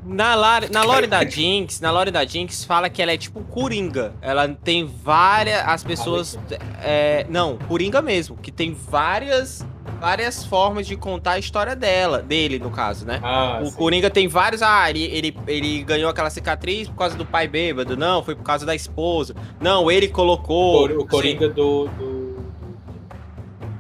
Na, 0.06 0.36
lore, 0.36 0.70
na 0.70 0.84
lore 0.84 1.08
da 1.08 1.26
Jinx, 1.26 1.82
na 1.82 1.90
lore 1.90 2.12
da 2.12 2.24
Jinx 2.24 2.64
fala 2.64 2.90
que 2.90 3.02
ela 3.02 3.12
é 3.12 3.18
tipo 3.18 3.42
Coringa. 3.46 4.14
Ela 4.22 4.48
tem 4.50 4.86
várias. 4.86 5.68
As 5.68 5.84
pessoas. 5.84 6.38
É, 6.84 7.26
não, 7.28 7.58
Coringa 7.58 8.02
mesmo. 8.02 8.38
Que 8.38 8.52
tem 8.52 8.74
várias 8.74 9.66
várias 10.00 10.46
formas 10.46 10.86
de 10.86 10.96
contar 10.96 11.34
a 11.34 11.40
história 11.40 11.76
dela, 11.76 12.22
dele, 12.22 12.60
no 12.60 12.70
caso, 12.70 13.06
né? 13.06 13.20
Ah, 13.24 13.60
o 13.62 13.68
sim. 13.68 13.76
Coringa 13.76 14.10
tem 14.10 14.28
vários. 14.28 14.62
Ah, 14.62 14.90
ele, 14.90 15.04
ele, 15.06 15.38
ele, 15.48 15.84
ganhou 15.84 16.10
aquela 16.10 16.30
cicatriz 16.30 16.88
por 16.88 16.96
causa 16.96 17.18
do 17.18 17.26
pai 17.26 17.48
bêbado. 17.48 17.96
Não, 17.96 18.24
foi 18.24 18.36
por 18.36 18.44
causa 18.44 18.66
da 18.66 18.76
esposa. 18.76 19.36
Não, 19.60 19.90
ele 19.90 20.08
colocou. 20.08 20.86
O, 20.86 21.08
Coringa 21.08 21.50
do, 21.50 21.88
do. 21.88 22.36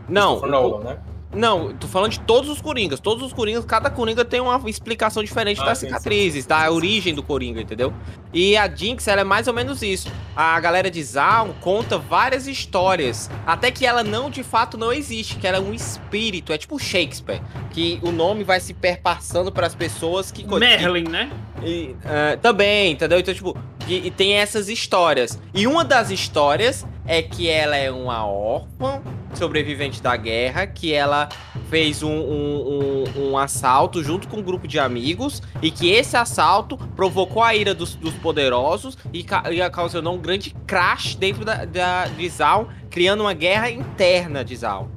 Não. 0.08 0.41
Nolan, 0.41 0.84
né? 0.84 0.97
Não, 1.36 1.73
tô 1.73 1.88
falando 1.88 2.11
de 2.11 2.19
todos 2.21 2.49
os 2.49 2.61
Coringas. 2.61 2.99
Todos 2.99 3.23
os 3.23 3.33
Coringas, 3.33 3.65
cada 3.65 3.89
Coringa 3.89 4.23
tem 4.23 4.39
uma 4.39 4.61
explicação 4.69 5.23
diferente 5.23 5.61
ah, 5.61 5.65
das 5.65 5.79
cicatrizes, 5.79 6.43
sim. 6.43 6.49
da 6.49 6.71
origem 6.71 7.13
do 7.13 7.21
Coringa, 7.21 7.61
entendeu? 7.61 7.93
E 8.33 8.55
a 8.55 8.67
Jinx, 8.73 9.07
ela 9.07 9.21
é 9.21 9.23
mais 9.23 9.47
ou 9.47 9.53
menos 9.53 9.81
isso. 9.81 10.11
A 10.36 10.59
galera 10.59 10.89
de 10.89 11.03
Zaun 11.03 11.53
conta 11.61 11.97
várias 11.97 12.47
histórias, 12.47 13.29
até 13.45 13.69
que 13.69 13.86
ela 13.86 14.03
não, 14.03 14.29
de 14.29 14.43
fato, 14.43 14.77
não 14.77 14.91
existe, 14.91 15.36
que 15.36 15.45
ela 15.45 15.57
é 15.57 15.61
um 15.61 15.73
espírito, 15.73 16.53
é 16.53 16.57
tipo 16.57 16.79
Shakespeare, 16.79 17.41
que 17.71 17.99
o 18.01 18.11
nome 18.11 18.43
vai 18.43 18.59
se 18.59 18.73
perpassando 18.73 19.51
para 19.51 19.67
as 19.67 19.75
pessoas 19.75 20.31
que... 20.31 20.45
Merlin, 20.45 21.03
que, 21.03 21.11
né? 21.11 21.31
E, 21.63 21.95
uh, 22.03 22.38
também, 22.41 22.93
entendeu? 22.93 23.19
Então, 23.19 23.33
tipo, 23.33 23.57
e, 23.88 24.07
e 24.07 24.11
tem 24.11 24.33
essas 24.33 24.69
histórias. 24.69 25.39
E 25.53 25.67
uma 25.67 25.83
das 25.83 26.09
histórias 26.09 26.86
é 27.05 27.21
que 27.21 27.47
ela 27.47 27.75
é 27.75 27.91
uma 27.91 28.25
órfã 28.25 29.01
sobrevivente 29.36 30.01
da 30.01 30.15
guerra, 30.15 30.67
que 30.67 30.93
ela 30.93 31.29
fez 31.69 32.03
um, 32.03 32.09
um, 32.09 33.03
um, 33.17 33.29
um, 33.29 33.38
assalto 33.38 34.03
junto 34.03 34.27
com 34.27 34.38
um 34.38 34.43
grupo 34.43 34.67
de 34.67 34.79
amigos 34.79 35.41
e 35.61 35.71
que 35.71 35.89
esse 35.89 36.15
assalto 36.15 36.77
provocou 36.95 37.43
a 37.43 37.55
ira 37.55 37.73
dos, 37.73 37.95
dos 37.95 38.13
poderosos 38.15 38.97
e, 39.11 39.23
ca 39.23 39.43
e 39.51 39.61
um 40.07 40.17
grande 40.17 40.55
crash 40.65 41.15
dentro 41.15 41.43
da, 41.43 41.65
da, 41.65 42.05
de 42.05 42.29
Zaun, 42.29 42.67
criando 42.89 43.21
uma 43.21 43.33
guerra 43.33 43.69
interna 43.69 44.43
de 44.43 44.55
Zaun. 44.55 44.89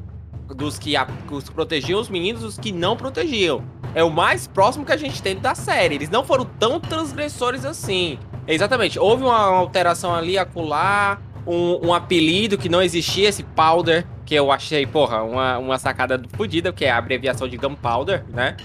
Dos 0.54 0.78
que, 0.78 0.96
a, 0.96 1.06
os 1.30 1.50
protegiam 1.50 2.00
os 2.00 2.08
meninos 2.08 2.42
os 2.42 2.58
que 2.58 2.72
não 2.72 2.96
protegiam. 2.96 3.62
É 3.94 4.02
o 4.02 4.10
mais 4.10 4.46
próximo 4.46 4.84
que 4.84 4.92
a 4.92 4.96
gente 4.96 5.22
tem 5.22 5.36
da 5.36 5.54
série. 5.54 5.96
Eles 5.96 6.10
não 6.10 6.24
foram 6.24 6.44
tão 6.44 6.80
transgressores 6.80 7.64
assim. 7.64 8.18
Exatamente. 8.46 8.98
Houve 8.98 9.24
uma 9.24 9.38
alteração 9.38 10.14
ali, 10.14 10.38
acolá, 10.38 11.18
um, 11.46 11.88
um 11.88 11.94
apelido 11.94 12.58
que 12.58 12.68
não 12.68 12.82
existia, 12.82 13.28
esse 13.28 13.42
Powder, 13.42 14.06
que 14.28 14.34
eu 14.34 14.52
achei, 14.52 14.86
porra, 14.86 15.22
uma, 15.22 15.56
uma 15.56 15.78
sacada 15.78 16.20
fodida, 16.36 16.70
que 16.70 16.84
é 16.84 16.90
a 16.90 16.98
abreviação 16.98 17.48
de 17.48 17.56
Gunpowder, 17.56 18.26
né? 18.28 18.58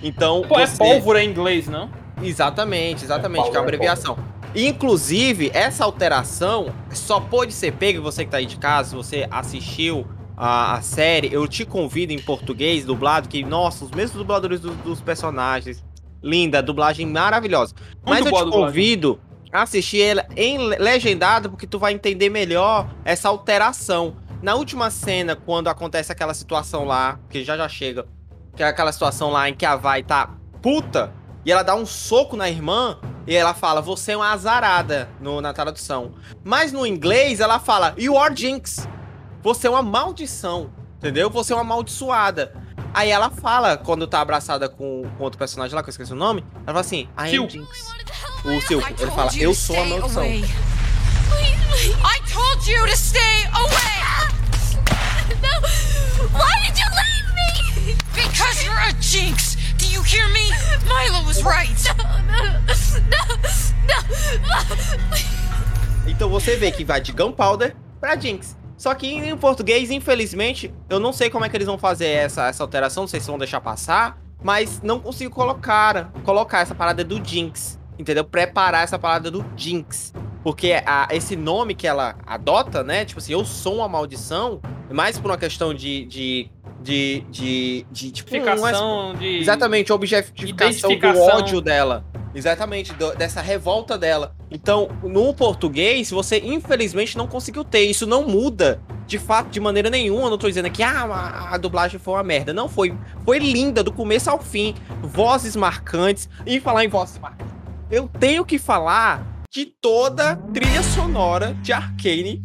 Então. 0.00 0.42
Pô, 0.42 0.56
é 0.56 0.66
você... 0.68 0.80
é 0.80 0.86
pólvora 0.86 1.20
em 1.20 1.28
inglês, 1.28 1.66
não? 1.66 1.90
Exatamente, 2.22 3.02
exatamente, 3.02 3.48
é 3.48 3.50
que 3.50 3.56
é 3.56 3.58
a 3.58 3.62
abreviação. 3.64 4.16
Inclusive, 4.54 5.50
essa 5.52 5.84
alteração 5.84 6.72
só 6.92 7.18
pode 7.18 7.52
ser 7.52 7.72
pega, 7.72 8.00
você 8.00 8.24
que 8.24 8.30
tá 8.30 8.36
aí 8.36 8.46
de 8.46 8.56
casa, 8.56 8.90
se 8.90 8.94
você 8.94 9.26
assistiu 9.32 10.06
a, 10.36 10.76
a, 10.76 10.80
série, 10.80 11.32
eu 11.32 11.48
te 11.48 11.64
convido 11.64 12.12
em 12.12 12.20
português, 12.20 12.84
dublado, 12.84 13.28
que, 13.28 13.42
nossa, 13.42 13.84
os 13.84 13.90
mesmos 13.90 14.18
dubladores 14.18 14.60
do, 14.60 14.70
dos 14.76 15.00
personagens. 15.00 15.84
Linda, 16.22 16.62
dublagem 16.62 17.04
maravilhosa. 17.06 17.74
Muito 18.06 18.08
Mas 18.08 18.26
eu 18.26 18.32
te 18.32 18.50
convido 18.52 19.18
a 19.52 19.62
assistir 19.62 20.02
ela 20.02 20.24
em 20.36 20.56
legendado, 20.78 21.50
porque 21.50 21.66
tu 21.66 21.80
vai 21.80 21.92
entender 21.92 22.30
melhor 22.30 22.88
essa 23.04 23.28
alteração. 23.28 24.22
Na 24.42 24.56
última 24.56 24.90
cena, 24.90 25.36
quando 25.36 25.68
acontece 25.68 26.10
aquela 26.10 26.34
situação 26.34 26.84
lá, 26.84 27.20
que 27.30 27.44
já 27.44 27.56
já 27.56 27.68
chega, 27.68 28.04
que 28.56 28.62
é 28.62 28.66
aquela 28.66 28.90
situação 28.90 29.30
lá 29.30 29.48
em 29.48 29.54
que 29.54 29.64
a 29.64 29.76
Vai 29.76 30.02
tá 30.02 30.30
puta, 30.60 31.12
e 31.44 31.52
ela 31.52 31.62
dá 31.62 31.76
um 31.76 31.86
soco 31.86 32.36
na 32.36 32.50
irmã, 32.50 32.98
e 33.24 33.36
ela 33.36 33.54
fala, 33.54 33.80
você 33.80 34.12
é 34.12 34.16
uma 34.16 34.32
azarada, 34.32 35.08
no, 35.20 35.40
na 35.40 35.52
tradução. 35.52 36.14
Mas 36.42 36.72
no 36.72 36.84
inglês, 36.84 37.38
ela 37.38 37.60
fala, 37.60 37.94
you 37.96 38.18
are 38.18 38.34
jinx. 38.34 38.88
Você 39.42 39.68
é 39.68 39.70
uma 39.70 39.82
maldição, 39.82 40.72
entendeu? 40.96 41.30
Você 41.30 41.52
é 41.52 41.56
uma 41.56 41.62
amaldiçoada. 41.62 42.52
Aí 42.92 43.10
ela 43.10 43.30
fala, 43.30 43.76
quando 43.76 44.08
tá 44.08 44.20
abraçada 44.20 44.68
com, 44.68 45.04
com 45.16 45.24
outro 45.24 45.38
personagem 45.38 45.74
lá, 45.74 45.84
que 45.84 45.88
eu 45.88 45.92
esqueci 45.92 46.12
o 46.12 46.16
nome, 46.16 46.44
ela 46.54 46.66
fala 46.66 46.80
assim, 46.80 47.08
I 47.16 47.36
am 47.36 47.48
Jinx. 47.48 47.92
O 48.44 48.60
Silco, 48.60 48.88
ele 49.00 49.10
fala, 49.12 49.30
eu 49.38 49.54
sou 49.54 49.80
a 49.80 49.84
maldição. 49.84 50.24
I 52.04 52.18
told 52.28 52.66
you 52.66 52.86
to 52.86 52.96
stay 52.96 53.44
away! 53.54 53.98
No! 55.42 55.48
Why 56.38 56.52
did 56.64 56.78
you 56.78 56.88
leave 57.02 57.28
me? 57.34 57.96
Because 58.14 58.64
you're 58.64 58.78
a 58.88 58.92
jinx! 59.00 59.56
Do 59.78 59.86
you 59.86 60.02
hear 60.02 60.28
me? 60.28 60.52
Milo 60.86 61.24
was 61.26 61.42
right! 61.42 61.68
No, 61.96 62.04
no, 62.28 62.52
no, 62.52 62.72
Então 66.06 66.28
você 66.28 66.56
vê 66.56 66.70
que 66.70 66.84
vai 66.84 67.00
de 67.00 67.12
Gunpowder 67.12 67.74
pra 67.98 68.16
Jinx. 68.16 68.56
Só 68.76 68.94
que 68.94 69.06
em 69.06 69.36
português, 69.36 69.90
infelizmente, 69.90 70.72
eu 70.88 70.98
não 70.98 71.12
sei 71.12 71.30
como 71.30 71.44
é 71.44 71.48
que 71.48 71.56
eles 71.56 71.66
vão 71.66 71.78
fazer 71.78 72.08
essa, 72.08 72.48
essa 72.48 72.62
alteração, 72.62 73.04
não 73.04 73.08
sei 73.08 73.20
se 73.20 73.28
vão 73.28 73.38
deixar 73.38 73.60
passar, 73.60 74.18
mas 74.42 74.80
não 74.82 74.98
consigo 74.98 75.32
colocar, 75.32 76.10
colocar 76.24 76.60
essa 76.60 76.74
parada 76.74 77.04
do 77.04 77.24
Jinx, 77.24 77.78
entendeu? 77.98 78.24
Preparar 78.24 78.82
essa 78.82 78.98
parada 78.98 79.30
do 79.30 79.44
Jinx. 79.56 80.12
Porque 80.42 80.72
a, 80.84 81.08
esse 81.12 81.36
nome 81.36 81.74
que 81.74 81.86
ela 81.86 82.16
adota, 82.26 82.82
né? 82.82 83.04
Tipo 83.04 83.20
assim, 83.20 83.32
eu 83.32 83.44
sou 83.44 83.76
uma 83.76 83.88
maldição, 83.88 84.60
mais 84.90 85.18
por 85.18 85.30
uma 85.30 85.38
questão 85.38 85.72
de. 85.74 86.04
de 86.06 86.50
de, 86.82 87.24
de, 87.30 87.86
de 87.92 88.10
tipo, 88.10 88.28
um, 88.34 89.14
de 89.14 89.38
exatamente 89.38 89.92
objetificação 89.92 90.90
do 90.98 91.20
ódio 91.20 91.60
dela. 91.60 92.04
Exatamente 92.34 92.92
do, 92.94 93.14
dessa 93.14 93.40
revolta 93.40 93.96
dela. 93.96 94.34
Então 94.50 94.88
no 95.02 95.32
português 95.32 96.10
você 96.10 96.38
infelizmente 96.38 97.16
não 97.16 97.28
conseguiu 97.28 97.62
ter. 97.62 97.84
Isso 97.84 98.06
não 98.06 98.26
muda 98.26 98.82
de 99.06 99.18
fato 99.18 99.48
de 99.50 99.60
maneira 99.60 99.90
nenhuma. 99.90 100.24
Eu 100.24 100.30
não 100.30 100.38
tô 100.38 100.48
dizendo 100.48 100.66
aqui 100.66 100.82
ah 100.82 101.04
a, 101.04 101.54
a 101.54 101.56
dublagem 101.56 102.00
foi 102.00 102.14
uma 102.14 102.22
merda. 102.22 102.52
Não 102.52 102.68
foi. 102.68 102.96
Foi 103.24 103.38
linda 103.38 103.82
do 103.82 103.92
começo 103.92 104.30
ao 104.30 104.40
fim. 104.40 104.74
Vozes 105.02 105.54
marcantes. 105.54 106.28
E 106.46 106.58
falar 106.58 106.84
em 106.84 106.88
vozes 106.88 107.18
marcantes. 107.18 107.54
Eu 107.90 108.08
tenho 108.18 108.44
que 108.44 108.58
falar 108.58 109.31
de 109.52 109.66
toda 109.66 110.34
trilha 110.54 110.82
sonora 110.82 111.52
de 111.60 111.74
Arcane. 111.74 112.42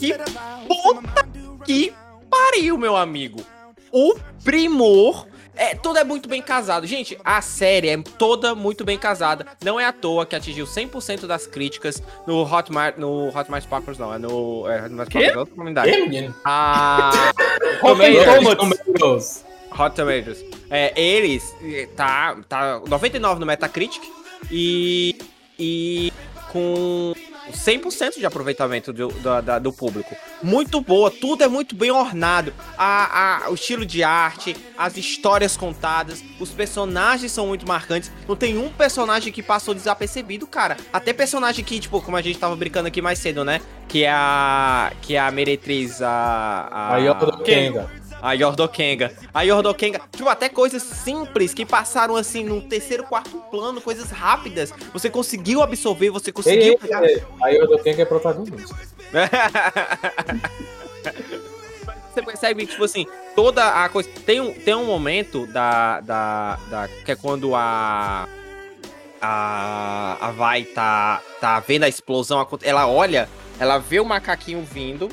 Que 0.00 0.14
puta 0.66 1.28
que 1.64 1.94
pariu, 2.28 2.76
meu 2.76 2.96
amigo. 2.96 3.40
O 3.92 4.16
primor 4.42 5.28
é, 5.54 5.76
tudo 5.76 6.00
é 6.00 6.02
muito 6.02 6.28
bem 6.28 6.42
casado. 6.42 6.88
Gente, 6.88 7.16
a 7.24 7.40
série 7.40 7.90
é 7.90 8.02
toda 8.18 8.52
muito 8.56 8.84
bem 8.84 8.98
casada. 8.98 9.46
Não 9.62 9.78
é 9.78 9.84
à 9.84 9.92
toa 9.92 10.26
que 10.26 10.34
atingiu 10.34 10.66
100% 10.66 11.26
das 11.26 11.46
críticas 11.46 12.02
no 12.26 12.42
Hotmart, 12.42 12.96
no 12.96 13.28
Hotmart 13.28 13.62
Sparkles, 13.62 13.96
não. 13.96 14.12
É 14.12 14.18
no 14.18 14.68
é, 14.68 14.84
Hotmart 14.86 15.08
Sparkles, 15.08 15.34
é 15.34 15.38
outra 15.38 15.54
comunidade. 15.54 15.90
Que? 16.10 16.30
Ah, 16.44 17.32
Tomatoes. 18.56 19.47
Hot 19.78 19.94
Tomatoes. 19.94 20.44
É, 20.70 20.98
eles 21.00 21.54
tá, 21.94 22.36
tá 22.48 22.82
99 22.86 23.40
no 23.40 23.46
Metacritic 23.46 24.02
e, 24.50 25.16
e 25.58 26.12
com 26.52 27.14
100% 27.52 28.18
de 28.18 28.26
aproveitamento 28.26 28.92
do, 28.92 29.08
do, 29.08 29.42
da, 29.42 29.58
do, 29.58 29.72
público. 29.72 30.14
Muito 30.42 30.80
boa, 30.80 31.10
tudo 31.10 31.42
é 31.42 31.48
muito 31.48 31.74
bem 31.74 31.90
ornado. 31.90 32.52
A, 32.76 33.46
a, 33.46 33.50
o 33.50 33.54
estilo 33.54 33.84
de 33.86 34.02
arte, 34.02 34.56
as 34.76 34.96
histórias 34.96 35.56
contadas, 35.56 36.22
os 36.38 36.50
personagens 36.50 37.32
são 37.32 37.46
muito 37.46 37.66
marcantes. 37.66 38.12
Não 38.26 38.36
tem 38.36 38.58
um 38.58 38.68
personagem 38.68 39.32
que 39.32 39.42
passou 39.42 39.74
desapercebido, 39.74 40.46
cara. 40.46 40.76
Até 40.92 41.12
personagem 41.12 41.64
que, 41.64 41.80
tipo, 41.80 42.00
como 42.02 42.16
a 42.16 42.22
gente 42.22 42.38
tava 42.38 42.54
brincando 42.56 42.88
aqui 42.88 43.00
mais 43.00 43.18
cedo, 43.18 43.44
né? 43.44 43.60
Que 43.88 44.04
é 44.04 44.10
a. 44.10 44.92
Que 45.00 45.16
é 45.16 45.20
a 45.20 45.30
meretriz, 45.30 46.02
a. 46.02 46.68
A, 46.70 46.94
a 46.94 46.98
Yoda 46.98 47.42
Kenga. 47.42 47.97
A 48.20 48.32
Yordokenga. 48.32 49.12
A 49.32 49.42
Yordokenga, 49.42 50.00
tipo, 50.12 50.28
até 50.28 50.48
coisas 50.48 50.82
simples 50.82 51.54
que 51.54 51.64
passaram 51.64 52.16
assim 52.16 52.42
no 52.44 52.60
terceiro, 52.60 53.04
quarto 53.04 53.38
plano, 53.50 53.80
coisas 53.80 54.10
rápidas. 54.10 54.72
Você 54.92 55.08
conseguiu 55.08 55.62
absorver, 55.62 56.10
você 56.10 56.32
conseguiu. 56.32 56.72
Ei, 56.72 56.78
pegar... 56.78 57.04
ei, 57.04 57.22
a 57.42 57.48
Yordokenga 57.48 58.02
é 58.02 58.04
protagonista. 58.04 58.76
você 62.12 62.22
percebe, 62.22 62.66
tipo 62.66 62.84
assim, 62.84 63.06
toda 63.34 63.84
a 63.84 63.88
coisa. 63.88 64.08
Tem 64.26 64.40
um, 64.40 64.52
tem 64.52 64.74
um 64.74 64.86
momento 64.86 65.46
da, 65.46 66.00
da, 66.00 66.58
da. 66.68 66.88
que 67.04 67.12
é 67.12 67.16
quando 67.16 67.54
a. 67.54 68.28
A, 69.20 70.28
a 70.28 70.30
Vai 70.30 70.62
tá, 70.62 71.20
tá 71.40 71.58
vendo 71.58 71.82
a 71.82 71.88
explosão. 71.88 72.46
Ela 72.62 72.86
olha, 72.86 73.28
ela 73.58 73.78
vê 73.78 73.98
o 73.98 74.04
macaquinho 74.04 74.62
vindo 74.62 75.08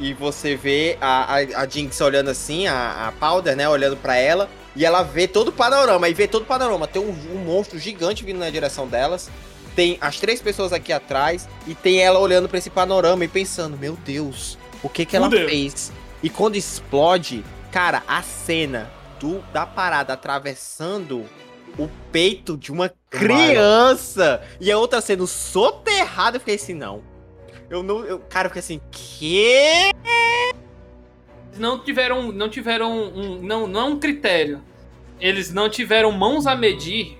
e 0.00 0.12
você 0.14 0.56
vê 0.56 0.96
a, 1.00 1.34
a, 1.34 1.36
a 1.62 1.68
Jinx 1.68 2.00
olhando 2.00 2.30
assim, 2.30 2.66
a, 2.66 3.08
a 3.08 3.12
Powder, 3.12 3.56
né, 3.56 3.68
olhando 3.68 3.96
para 3.96 4.16
ela, 4.16 4.48
e 4.74 4.84
ela 4.84 5.02
vê 5.02 5.28
todo 5.28 5.48
o 5.48 5.52
panorama, 5.52 6.08
e 6.08 6.14
vê 6.14 6.26
todo 6.26 6.42
o 6.42 6.46
panorama. 6.46 6.86
Tem 6.86 7.02
um, 7.02 7.10
um, 7.10 7.44
monstro 7.44 7.78
gigante 7.78 8.24
vindo 8.24 8.38
na 8.38 8.50
direção 8.50 8.88
delas. 8.88 9.30
tem 9.76 9.98
as 10.00 10.18
três 10.18 10.40
pessoas 10.40 10.72
aqui 10.72 10.92
atrás 10.92 11.48
e 11.66 11.74
tem 11.74 12.00
ela 12.00 12.18
olhando 12.18 12.48
para 12.48 12.58
esse 12.58 12.70
panorama 12.70 13.24
e 13.24 13.28
pensando, 13.28 13.76
meu 13.76 13.96
Deus, 14.04 14.58
o 14.82 14.88
que 14.88 15.04
que 15.04 15.16
ela 15.16 15.30
Fudeu. 15.30 15.48
fez? 15.48 15.92
E 16.22 16.30
quando 16.30 16.56
explode, 16.56 17.44
cara, 17.70 18.02
a 18.06 18.22
cena 18.22 18.90
do 19.20 19.40
da 19.52 19.66
parada 19.66 20.14
atravessando 20.14 21.24
o 21.78 21.88
peito 22.10 22.56
de 22.56 22.72
uma 22.72 22.92
criança 23.08 24.42
e 24.60 24.70
a 24.70 24.78
outra 24.78 25.00
sendo 25.00 25.26
soterrada, 25.26 26.36
eu 26.36 26.40
fiquei 26.40 26.56
assim, 26.56 26.74
não. 26.74 27.11
Eu 27.72 27.82
não, 27.82 28.04
eu, 28.04 28.18
cara, 28.18 28.48
eu 28.48 28.50
fiquei 28.50 28.60
assim, 28.60 28.80
que? 28.90 29.92
Não 31.56 31.78
tiveram, 31.78 32.30
não 32.30 32.50
tiveram 32.50 32.92
um, 32.92 33.40
não, 33.40 33.66
não 33.66 33.80
é 33.80 33.84
um 33.84 33.98
critério. 33.98 34.60
Eles 35.18 35.50
não 35.54 35.70
tiveram 35.70 36.12
mãos 36.12 36.46
a 36.46 36.54
medir 36.54 37.18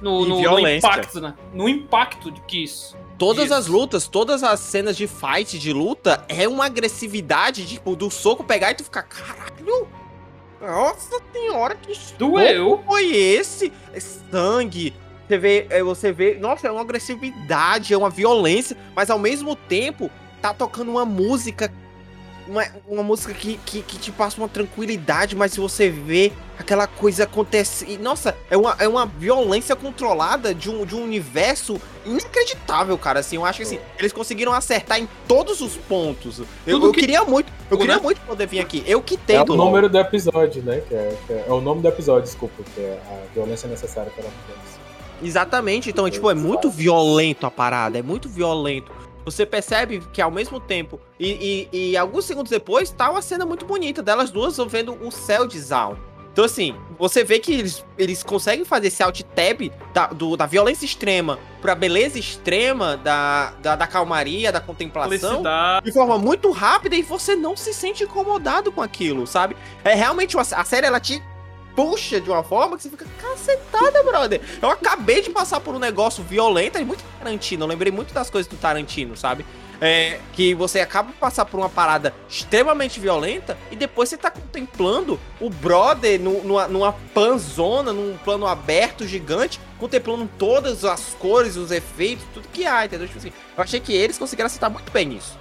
no, 0.00 0.26
no, 0.26 0.42
no 0.42 0.68
impacto, 0.68 1.20
né? 1.20 1.34
No 1.54 1.68
impacto 1.68 2.32
de 2.32 2.40
que 2.40 2.64
isso. 2.64 2.96
Todas 3.16 3.44
isso. 3.44 3.54
as 3.54 3.68
lutas, 3.68 4.08
todas 4.08 4.42
as 4.42 4.58
cenas 4.58 4.96
de 4.96 5.06
fight, 5.06 5.56
de 5.56 5.72
luta, 5.72 6.24
é 6.28 6.48
uma 6.48 6.66
agressividade, 6.66 7.64
tipo, 7.64 7.94
do 7.94 8.10
soco 8.10 8.42
pegar 8.42 8.72
e 8.72 8.74
tu 8.74 8.82
ficar, 8.82 9.04
caralho, 9.04 9.86
nossa 10.60 11.22
senhora, 11.32 11.76
que 11.76 11.92
doeu 12.18 12.82
foi 12.88 13.06
esse? 13.14 13.72
É 13.92 14.00
sangue. 14.00 14.92
Você 15.28 15.38
vê, 15.38 15.66
é, 15.70 15.82
você 15.82 16.12
vê, 16.12 16.34
nossa, 16.34 16.68
é 16.68 16.70
uma 16.70 16.80
agressividade, 16.80 17.94
é 17.94 17.96
uma 17.96 18.10
violência, 18.10 18.76
mas 18.94 19.10
ao 19.10 19.18
mesmo 19.18 19.56
tempo 19.56 20.10
tá 20.40 20.52
tocando 20.52 20.90
uma 20.90 21.04
música 21.04 21.72
uma, 22.46 22.64
uma 22.88 23.02
música 23.02 23.32
que, 23.32 23.58
que, 23.64 23.82
que, 23.82 23.98
te 23.98 24.10
passa 24.10 24.36
uma 24.36 24.48
tranquilidade, 24.48 25.36
mas 25.36 25.52
se 25.52 25.60
você 25.60 25.88
vê 25.88 26.32
aquela 26.58 26.86
coisa 26.86 27.24
acontecer. 27.24 27.98
Nossa, 27.98 28.36
é 28.50 28.56
uma, 28.56 28.76
é 28.78 28.88
uma 28.88 29.06
violência 29.06 29.74
controlada 29.74 30.54
de 30.54 30.70
um, 30.70 30.84
de 30.84 30.94
um 30.94 31.02
universo 31.02 31.80
inacreditável, 32.04 32.96
cara. 32.98 33.20
Assim, 33.20 33.36
eu 33.36 33.44
acho 33.44 33.58
que 33.58 33.62
assim, 33.64 33.78
eles 33.98 34.12
conseguiram 34.12 34.52
acertar 34.52 34.98
em 34.98 35.08
todos 35.26 35.60
os 35.60 35.76
pontos. 35.76 36.40
Eu, 36.66 36.82
eu 36.82 36.92
que... 36.92 37.00
queria 37.00 37.24
muito, 37.24 37.52
eu 37.70 37.78
queria 37.78 37.98
muito 37.98 38.20
poder 38.22 38.46
vir 38.46 38.60
aqui. 38.60 38.82
Eu 38.86 39.02
que 39.02 39.16
tenho. 39.16 39.40
É 39.40 39.42
o 39.42 39.56
número 39.56 39.88
do 39.88 39.98
episódio, 39.98 40.62
né? 40.62 40.82
Que 40.88 40.94
é, 40.94 41.16
que 41.26 41.32
é, 41.32 41.44
é, 41.48 41.52
o 41.52 41.60
nome 41.60 41.82
do 41.82 41.88
episódio, 41.88 42.24
desculpa, 42.24 42.62
que 42.74 42.80
é 42.80 43.00
a 43.08 43.34
violência 43.34 43.68
necessária 43.68 44.10
para 44.12 44.24
a 44.24 44.71
Exatamente, 45.22 45.90
então, 45.90 46.06
é, 46.06 46.10
tipo, 46.10 46.30
é 46.30 46.34
muito 46.34 46.68
violento 46.68 47.46
a 47.46 47.50
parada, 47.50 47.98
é 47.98 48.02
muito 48.02 48.28
violento. 48.28 48.90
Você 49.24 49.46
percebe 49.46 50.02
que 50.12 50.20
ao 50.20 50.30
mesmo 50.30 50.58
tempo, 50.58 50.98
e, 51.18 51.68
e, 51.72 51.90
e, 51.90 51.96
alguns 51.96 52.24
segundos 52.24 52.50
depois, 52.50 52.90
tá 52.90 53.10
uma 53.10 53.22
cena 53.22 53.46
muito 53.46 53.64
bonita 53.64 54.02
delas 54.02 54.30
duas 54.30 54.56
vendo 54.68 54.94
o 55.00 55.12
céu 55.12 55.46
de 55.46 55.60
Zaun. 55.60 55.96
Então, 56.32 56.46
assim, 56.46 56.74
você 56.98 57.22
vê 57.22 57.38
que 57.38 57.52
eles, 57.52 57.84
eles 57.98 58.22
conseguem 58.22 58.64
fazer 58.64 58.86
esse 58.86 59.02
alt-tab 59.02 59.70
da, 59.92 60.06
do, 60.06 60.34
da 60.34 60.46
violência 60.46 60.86
extrema 60.86 61.38
pra 61.60 61.74
beleza 61.74 62.18
extrema 62.18 62.96
da, 62.96 63.52
da, 63.60 63.76
da 63.76 63.86
calmaria, 63.86 64.50
da 64.50 64.60
contemplação, 64.60 65.42
de 65.84 65.92
forma 65.92 66.16
muito 66.16 66.50
rápida 66.50 66.96
e 66.96 67.02
você 67.02 67.36
não 67.36 67.54
se 67.54 67.74
sente 67.74 68.04
incomodado 68.04 68.72
com 68.72 68.80
aquilo, 68.80 69.26
sabe? 69.26 69.54
É 69.84 69.94
realmente 69.94 70.34
uma, 70.34 70.42
a 70.42 70.64
série 70.64 70.86
ela 70.86 70.98
te 70.98 71.22
puxa 71.74 72.20
de 72.20 72.30
uma 72.30 72.42
forma 72.42 72.76
que 72.76 72.82
você 72.82 72.90
fica 72.90 73.06
cacetada, 73.20 74.02
brother. 74.02 74.40
Eu 74.60 74.70
acabei 74.70 75.22
de 75.22 75.30
passar 75.30 75.60
por 75.60 75.74
um 75.74 75.78
negócio 75.78 76.22
violento, 76.22 76.78
é 76.78 76.84
muito 76.84 77.04
Tarantino, 77.18 77.64
eu 77.64 77.68
lembrei 77.68 77.92
muito 77.92 78.12
das 78.12 78.30
coisas 78.30 78.50
do 78.50 78.56
Tarantino, 78.56 79.16
sabe? 79.16 79.44
É, 79.80 80.20
que 80.32 80.54
você 80.54 80.78
acaba 80.78 81.10
de 81.10 81.18
passar 81.18 81.44
por 81.44 81.58
uma 81.58 81.68
parada 81.68 82.14
extremamente 82.28 83.00
violenta 83.00 83.58
e 83.68 83.74
depois 83.74 84.08
você 84.08 84.16
tá 84.16 84.30
contemplando 84.30 85.18
o 85.40 85.50
brother 85.50 86.20
numa, 86.20 86.68
numa 86.68 86.92
panzona, 87.12 87.92
num 87.92 88.16
plano 88.18 88.46
aberto 88.46 89.04
gigante, 89.04 89.58
contemplando 89.80 90.30
todas 90.38 90.84
as 90.84 91.14
cores, 91.14 91.56
os 91.56 91.72
efeitos, 91.72 92.24
tudo 92.32 92.46
que 92.52 92.64
há, 92.64 92.84
entendeu? 92.84 93.08
Tipo 93.08 93.18
assim, 93.18 93.32
eu 93.56 93.62
achei 93.62 93.80
que 93.80 93.92
eles 93.92 94.16
conseguiram 94.16 94.46
acertar 94.46 94.70
muito 94.70 94.92
bem 94.92 95.06
nisso. 95.06 95.36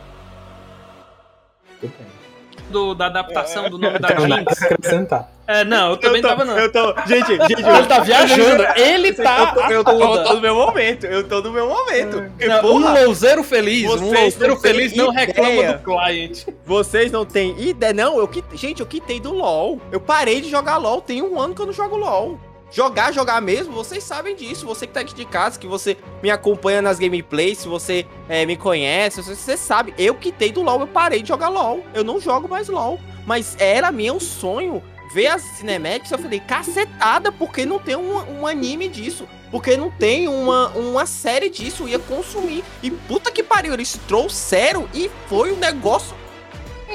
Do, 2.71 2.95
da 2.95 3.07
adaptação 3.07 3.69
do 3.69 3.77
nome 3.77 3.99
da 3.99 4.07
Jinx. 4.07 4.61
acrescentar. 4.61 5.29
É, 5.45 5.65
não, 5.65 5.91
eu 5.91 5.97
também 5.97 6.17
eu 6.17 6.21
tô, 6.21 6.27
tava 6.29 6.45
não. 6.45 6.57
Eu 6.57 6.71
tô, 6.71 6.95
gente, 7.05 7.27
gente, 7.47 7.61
ele 7.61 7.85
tá 7.85 7.99
viajando. 7.99 8.63
Ele 8.75 9.13
tá. 9.13 9.53
Eu 9.69 9.83
tô, 9.83 9.91
eu, 9.91 9.97
tô, 9.99 10.15
eu 10.17 10.23
tô 10.23 10.33
no 10.35 10.41
meu 10.41 10.55
momento. 10.55 11.05
Eu 11.05 11.27
tô 11.27 11.41
no 11.41 11.51
meu 11.51 11.67
momento. 11.67 12.23
Não, 12.39 12.61
porra, 12.61 12.73
um 12.73 13.03
louzeiro 13.03 13.43
feliz. 13.43 13.83
Um 13.89 14.11
louzeiro 14.11 14.55
feliz 14.57 14.95
não 14.95 15.09
reclama 15.09 15.73
do 15.73 15.83
client. 15.83 16.45
Vocês 16.65 17.11
não 17.11 17.25
têm 17.25 17.59
ideia. 17.61 17.93
Não, 17.93 18.17
eu 18.17 18.29
gente, 18.53 18.79
eu 18.79 18.85
quitei 18.85 19.19
do 19.19 19.33
LOL. 19.33 19.81
Eu 19.91 19.99
parei 19.99 20.39
de 20.39 20.49
jogar 20.49 20.77
LOL. 20.77 21.01
Tem 21.01 21.21
um 21.21 21.39
ano 21.39 21.53
que 21.53 21.61
eu 21.61 21.65
não 21.65 21.73
jogo 21.73 21.97
LOL. 21.97 22.39
Jogar, 22.71 23.11
jogar 23.11 23.41
mesmo, 23.41 23.73
vocês 23.73 24.01
sabem 24.01 24.33
disso. 24.33 24.65
Você 24.65 24.87
que 24.87 24.93
tá 24.93 25.01
aqui 25.01 25.13
de 25.13 25.25
casa, 25.25 25.59
que 25.59 25.67
você 25.67 25.97
me 26.23 26.31
acompanha 26.31 26.81
nas 26.81 26.97
gameplays, 26.97 27.57
se 27.57 27.67
você 27.67 28.05
é, 28.29 28.45
me 28.45 28.55
conhece, 28.55 29.21
você, 29.21 29.57
sabe. 29.57 29.93
Eu 29.97 30.15
quitei 30.15 30.53
do 30.53 30.61
LoL, 30.61 30.79
eu 30.79 30.87
parei 30.87 31.21
de 31.21 31.27
jogar 31.27 31.49
LoL. 31.49 31.83
Eu 31.93 32.03
não 32.03 32.19
jogo 32.19 32.47
mais 32.47 32.69
LoL. 32.69 32.97
Mas 33.25 33.57
era 33.59 33.91
meu 33.91 34.21
sonho 34.21 34.81
ver 35.13 35.27
as 35.27 35.41
cinemáticas, 35.41 36.11
eu 36.11 36.17
falei, 36.17 36.39
cacetada, 36.39 37.33
porque 37.33 37.65
não 37.65 37.77
tem 37.77 37.97
um, 37.97 38.39
um, 38.39 38.47
anime 38.47 38.87
disso? 38.87 39.27
Porque 39.51 39.75
não 39.75 39.91
tem 39.91 40.29
uma, 40.29 40.69
uma 40.69 41.05
série 41.05 41.49
disso? 41.49 41.83
Eu 41.83 41.89
ia 41.89 41.99
consumir. 41.99 42.63
E 42.81 42.89
puta 42.89 43.29
que 43.29 43.43
pariu, 43.43 43.73
eles 43.73 43.99
trouxeram 44.07 44.87
e 44.93 45.11
foi 45.27 45.51
um 45.51 45.57
negócio 45.57 46.15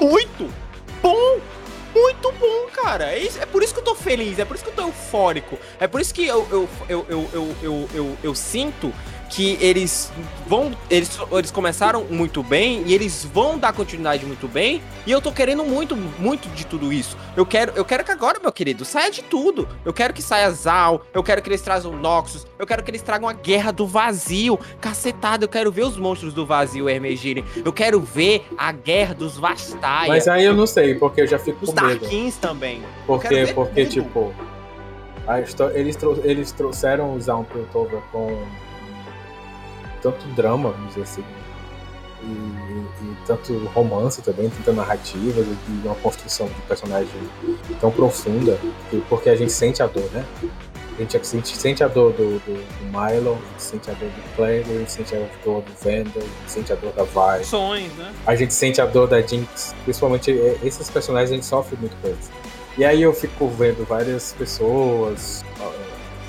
muito 0.00 0.50
bom. 1.02 1.38
Muito 1.96 2.30
bom, 2.32 2.66
cara. 2.74 3.12
É, 3.12 3.18
isso, 3.18 3.40
é 3.40 3.46
por 3.46 3.62
isso 3.62 3.72
que 3.72 3.80
eu 3.80 3.84
tô 3.84 3.94
feliz, 3.94 4.38
é 4.38 4.44
por 4.44 4.54
isso 4.54 4.62
que 4.62 4.70
eu 4.70 4.74
tô 4.74 4.82
eufórico. 4.82 5.58
É 5.80 5.86
por 5.86 5.98
isso 5.98 6.12
que 6.12 6.26
eu, 6.26 6.46
eu, 6.50 6.68
eu, 6.90 7.06
eu, 7.08 7.28
eu, 7.32 7.56
eu, 7.62 7.88
eu, 7.94 8.18
eu 8.22 8.34
sinto 8.34 8.92
que 9.28 9.58
eles 9.60 10.12
vão. 10.46 10.72
Eles, 10.90 11.18
eles 11.32 11.50
começaram 11.50 12.04
muito 12.04 12.42
bem 12.42 12.82
e 12.86 12.94
eles 12.94 13.24
vão 13.24 13.58
dar 13.58 13.72
continuidade 13.72 14.24
muito 14.24 14.48
bem. 14.48 14.82
E 15.06 15.10
eu 15.10 15.20
tô 15.20 15.32
querendo 15.32 15.64
muito, 15.64 15.96
muito 15.96 16.48
de 16.50 16.66
tudo 16.66 16.92
isso. 16.92 17.16
Eu 17.36 17.44
quero, 17.44 17.72
eu 17.76 17.84
quero 17.84 18.04
que 18.04 18.10
agora, 18.10 18.38
meu 18.40 18.52
querido, 18.52 18.84
saia 18.84 19.10
de 19.10 19.22
tudo. 19.22 19.68
Eu 19.84 19.92
quero 19.92 20.12
que 20.12 20.22
saia 20.22 20.50
Zal, 20.50 21.02
eu 21.12 21.22
quero 21.22 21.42
que 21.42 21.48
eles 21.48 21.60
tragam 21.60 21.92
Noxus, 21.92 22.46
eu 22.58 22.66
quero 22.66 22.82
que 22.82 22.90
eles 22.90 23.02
tragam 23.02 23.28
a 23.28 23.32
guerra 23.32 23.72
do 23.72 23.86
vazio. 23.86 24.58
Cacetada, 24.80 25.44
eu 25.44 25.48
quero 25.48 25.70
ver 25.70 25.84
os 25.84 25.96
monstros 25.96 26.32
do 26.32 26.46
vazio 26.46 26.88
emergirem. 26.88 27.44
Eu 27.64 27.72
quero 27.72 28.00
ver 28.00 28.46
a 28.56 28.72
guerra 28.72 29.14
dos 29.14 29.36
Vastaia. 29.36 30.08
Mas 30.08 30.26
aí 30.28 30.44
eu 30.44 30.54
não 30.54 30.66
sei, 30.66 30.94
porque 30.94 31.20
eu 31.20 31.26
já 31.26 31.38
fico 31.38 31.64
os 31.64 31.70
com 31.70 31.80
medo. 31.80 31.94
Os 31.94 32.00
Darkins 32.00 32.36
também. 32.36 32.82
Porque, 33.06 33.46
porque 33.54 33.84
tudo. 33.84 33.92
tipo. 33.92 34.34
Eles, 35.74 35.96
trou 35.96 36.20
eles 36.22 36.52
trouxeram 36.52 37.12
o 37.12 37.20
Zaun 37.20 37.42
Piltover 37.42 38.00
com 38.12 38.46
tanto 40.02 40.26
drama, 40.34 40.70
vamos 40.70 40.88
dizer 40.88 41.02
assim, 41.02 41.24
e, 42.22 42.26
e, 42.26 43.16
tanto 43.26 43.56
romance 43.66 44.22
também, 44.22 44.50
tanta 44.50 44.72
narrativa 44.72 45.40
e 45.40 45.86
uma 45.86 45.94
construção 45.96 46.46
de 46.46 46.54
personagem 46.62 47.08
tão 47.80 47.90
profunda, 47.90 48.58
porque 49.08 49.28
a 49.28 49.36
gente 49.36 49.52
sente 49.52 49.82
a 49.82 49.86
dor, 49.86 50.08
né? 50.12 50.24
A 50.96 51.00
gente 51.00 51.26
sente, 51.26 51.54
sente 51.54 51.84
a 51.84 51.88
dor 51.88 52.12
do, 52.12 52.38
do, 52.38 52.54
do 52.54 52.84
Milo, 52.84 53.32
a 53.32 53.50
gente 53.50 53.62
sente 53.62 53.90
a 53.90 53.92
dor 53.92 54.08
do 54.08 54.34
Plague, 54.34 54.70
a 54.70 54.78
gente 54.78 54.92
sente 54.92 55.14
a 55.14 55.28
dor 55.44 55.62
do 55.62 55.72
Vandal, 55.74 56.12
a 56.16 56.20
gente 56.20 56.50
sente 56.50 56.72
a 56.72 56.76
dor 56.76 56.92
da 56.92 57.02
Vi. 57.02 57.44
Sonhos, 57.44 57.92
né? 57.92 58.14
A 58.26 58.34
gente 58.34 58.54
sente 58.54 58.80
a 58.80 58.86
dor 58.86 59.06
da 59.06 59.20
Jinx. 59.20 59.74
Principalmente 59.84 60.30
é, 60.32 60.58
esses 60.64 60.88
personagens 60.88 61.30
a 61.30 61.34
gente 61.34 61.44
sofre 61.44 61.76
muito 61.76 61.94
com 62.00 62.08
eles. 62.08 62.30
E 62.78 62.84
aí 62.84 63.02
eu 63.02 63.12
fico 63.12 63.46
vendo 63.48 63.86
várias 63.86 64.32
pessoas 64.32 65.44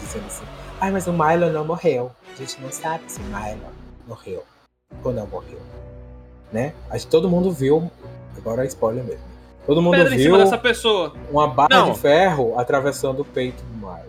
dizendo 0.02 0.26
assim, 0.28 0.46
ai, 0.82 0.92
mas 0.92 1.08
o 1.08 1.14
Milo 1.14 1.50
não 1.50 1.64
morreu. 1.64 2.12
A 2.38 2.40
gente 2.40 2.62
não 2.62 2.72
sabe 2.72 3.04
se 3.08 3.20
Milo 3.20 3.74
morreu 4.08 4.44
ou 5.04 5.12
não 5.12 5.26
morreu. 5.26 5.60
Né? 6.54 6.72
Acho 6.92 7.06
que 7.06 7.12
todo 7.12 7.28
mundo 7.28 7.52
viu. 7.52 7.92
Agora 8.38 8.64
é 8.64 8.68
spoiler 8.68 9.04
mesmo. 9.04 9.24
Todo 9.66 9.82
mundo 9.82 9.98
Pedro 9.98 10.16
viu 10.16 10.38
dessa 10.38 10.56
pessoa. 10.56 11.16
uma 11.32 11.48
barra 11.48 11.70
não. 11.72 11.94
de 11.94 12.00
ferro 12.00 12.54
atravessando 12.60 13.22
o 13.22 13.26
peito 13.26 13.64
do 13.64 13.74
Milo. 13.74 14.06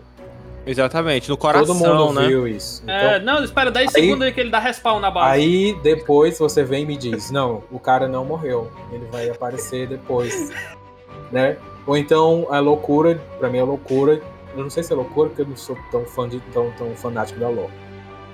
Exatamente, 0.63 1.27
no 1.27 1.37
coração, 1.37 1.75
Todo 1.75 2.05
mundo 2.05 2.21
né? 2.21 2.27
viu 2.27 2.47
isso. 2.47 2.83
É, 2.85 2.97
então, 2.97 3.09
é, 3.13 3.19
não, 3.19 3.43
espera 3.43 3.71
10 3.71 3.95
aí, 3.95 4.03
segundos 4.03 4.27
aí 4.27 4.31
que 4.31 4.39
ele 4.39 4.51
dá 4.51 4.59
respawn 4.59 4.99
na 4.99 5.09
base. 5.09 5.31
Aí 5.31 5.73
depois 5.81 6.37
você 6.37 6.63
vem 6.63 6.83
e 6.83 6.85
me 6.85 6.97
diz, 6.97 7.31
não, 7.31 7.63
o 7.71 7.79
cara 7.79 8.07
não 8.07 8.23
morreu. 8.23 8.71
Ele 8.91 9.07
vai 9.07 9.27
aparecer 9.27 9.87
depois. 9.87 10.51
né? 11.31 11.57
Ou 11.87 11.97
então 11.97 12.45
a 12.51 12.59
loucura, 12.59 13.19
pra 13.39 13.49
mim 13.49 13.57
é 13.57 13.63
loucura. 13.63 14.21
Eu 14.55 14.61
não 14.61 14.69
sei 14.69 14.83
se 14.83 14.93
é 14.93 14.95
loucura, 14.95 15.29
porque 15.29 15.41
eu 15.41 15.47
não 15.47 15.57
sou 15.57 15.75
tão 15.89 16.05
fã 16.05 16.29
de 16.29 16.39
tão, 16.53 16.71
tão 16.77 16.95
fanático 16.95 17.39
da 17.39 17.49
lore 17.49 17.88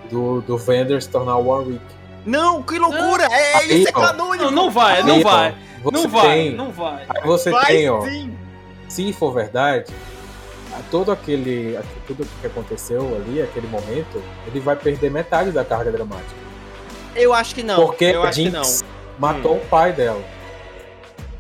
do, 0.10 0.41
do 0.41 0.58
Vander 0.58 1.01
se 1.01 1.10
tornar 1.10 1.38
o 1.38 1.47
Warwick. 1.47 1.82
Não, 2.26 2.64
que 2.64 2.80
loucura! 2.80 3.28
Não. 3.28 3.36
É, 3.36 3.66
isso 3.66 3.89
é 3.89 3.91
canônico! 3.91 4.45
Não, 4.45 4.51
não 4.51 4.72
vai, 4.72 5.03
não 5.03 5.22
vai. 5.22 5.56
Não 5.91 6.08
vai, 6.08 6.49
não 6.49 6.72
vai. 6.72 7.06
Aí 7.10 7.22
você 7.24 7.51
vai 7.51 7.66
tem, 7.66 7.89
ó. 7.89 8.01
Sim. 8.01 8.36
Se 8.88 9.14
for 9.14 9.32
verdade, 9.32 9.93
todo 10.89 11.12
aquele. 11.12 11.80
Tudo 12.08 12.26
que 12.41 12.47
aconteceu 12.47 13.01
ali, 13.16 13.41
aquele 13.41 13.68
momento, 13.68 14.22
ele 14.47 14.60
vai 14.60 14.76
perder 14.76 15.12
metade 15.12 15.51
da 15.51 15.64
carga 15.64 15.91
dramática. 15.91 16.45
Eu 17.16 17.34
acho 17.34 17.56
que 17.56 17.64
não. 17.64 17.76
Porque 17.86 18.06
eu 18.06 18.24
a 18.24 18.32
Jinx 18.32 18.84
matou 19.18 19.56
hum. 19.56 19.58
o 19.58 19.68
pai 19.68 19.93
dela. 19.93 20.24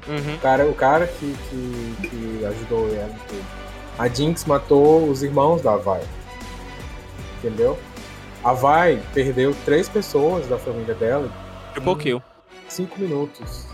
Uhum. 0.07 0.35
O 0.35 0.39
cara, 0.39 0.65
o 0.67 0.73
cara 0.73 1.07
que, 1.07 1.35
que, 1.49 2.07
que 2.07 2.45
ajudou 2.45 2.87
ela 2.93 3.15
tudo. 3.27 3.45
A 3.97 4.07
Jinx 4.07 4.45
matou 4.45 5.09
os 5.09 5.23
irmãos 5.23 5.61
da 5.61 5.77
Vai. 5.77 6.01
Entendeu? 7.39 7.77
A 8.45 8.53
Vai 8.53 9.01
perdeu 9.11 9.55
três 9.65 9.89
pessoas 9.89 10.45
da 10.45 10.55
família 10.59 10.93
dela. 10.93 11.27
Triple 11.73 11.95
kill. 11.95 12.21
Cinco 12.67 12.99
minutos. 12.99 13.65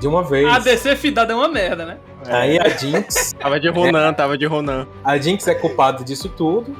De 0.00 0.08
uma 0.08 0.24
vez. 0.24 0.48
A 0.48 0.58
DC 0.58 0.96
fidada 0.96 1.34
é 1.34 1.36
uma 1.36 1.46
merda, 1.46 1.84
né? 1.84 1.98
Aí 2.26 2.58
a 2.58 2.70
Jinx. 2.70 3.34
tava 3.38 3.60
de 3.60 3.68
Ronan, 3.68 4.08
é, 4.08 4.12
tava 4.14 4.38
de 4.38 4.46
Ronan. 4.46 4.88
A 5.04 5.18
Jinx 5.18 5.46
é 5.46 5.54
culpada 5.54 6.02
disso 6.02 6.30
tudo. 6.30 6.74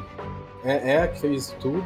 É, 0.64 0.92
é 0.92 1.02
a 1.02 1.08
que 1.08 1.20
fez 1.20 1.48
isso 1.48 1.56
tudo. 1.60 1.84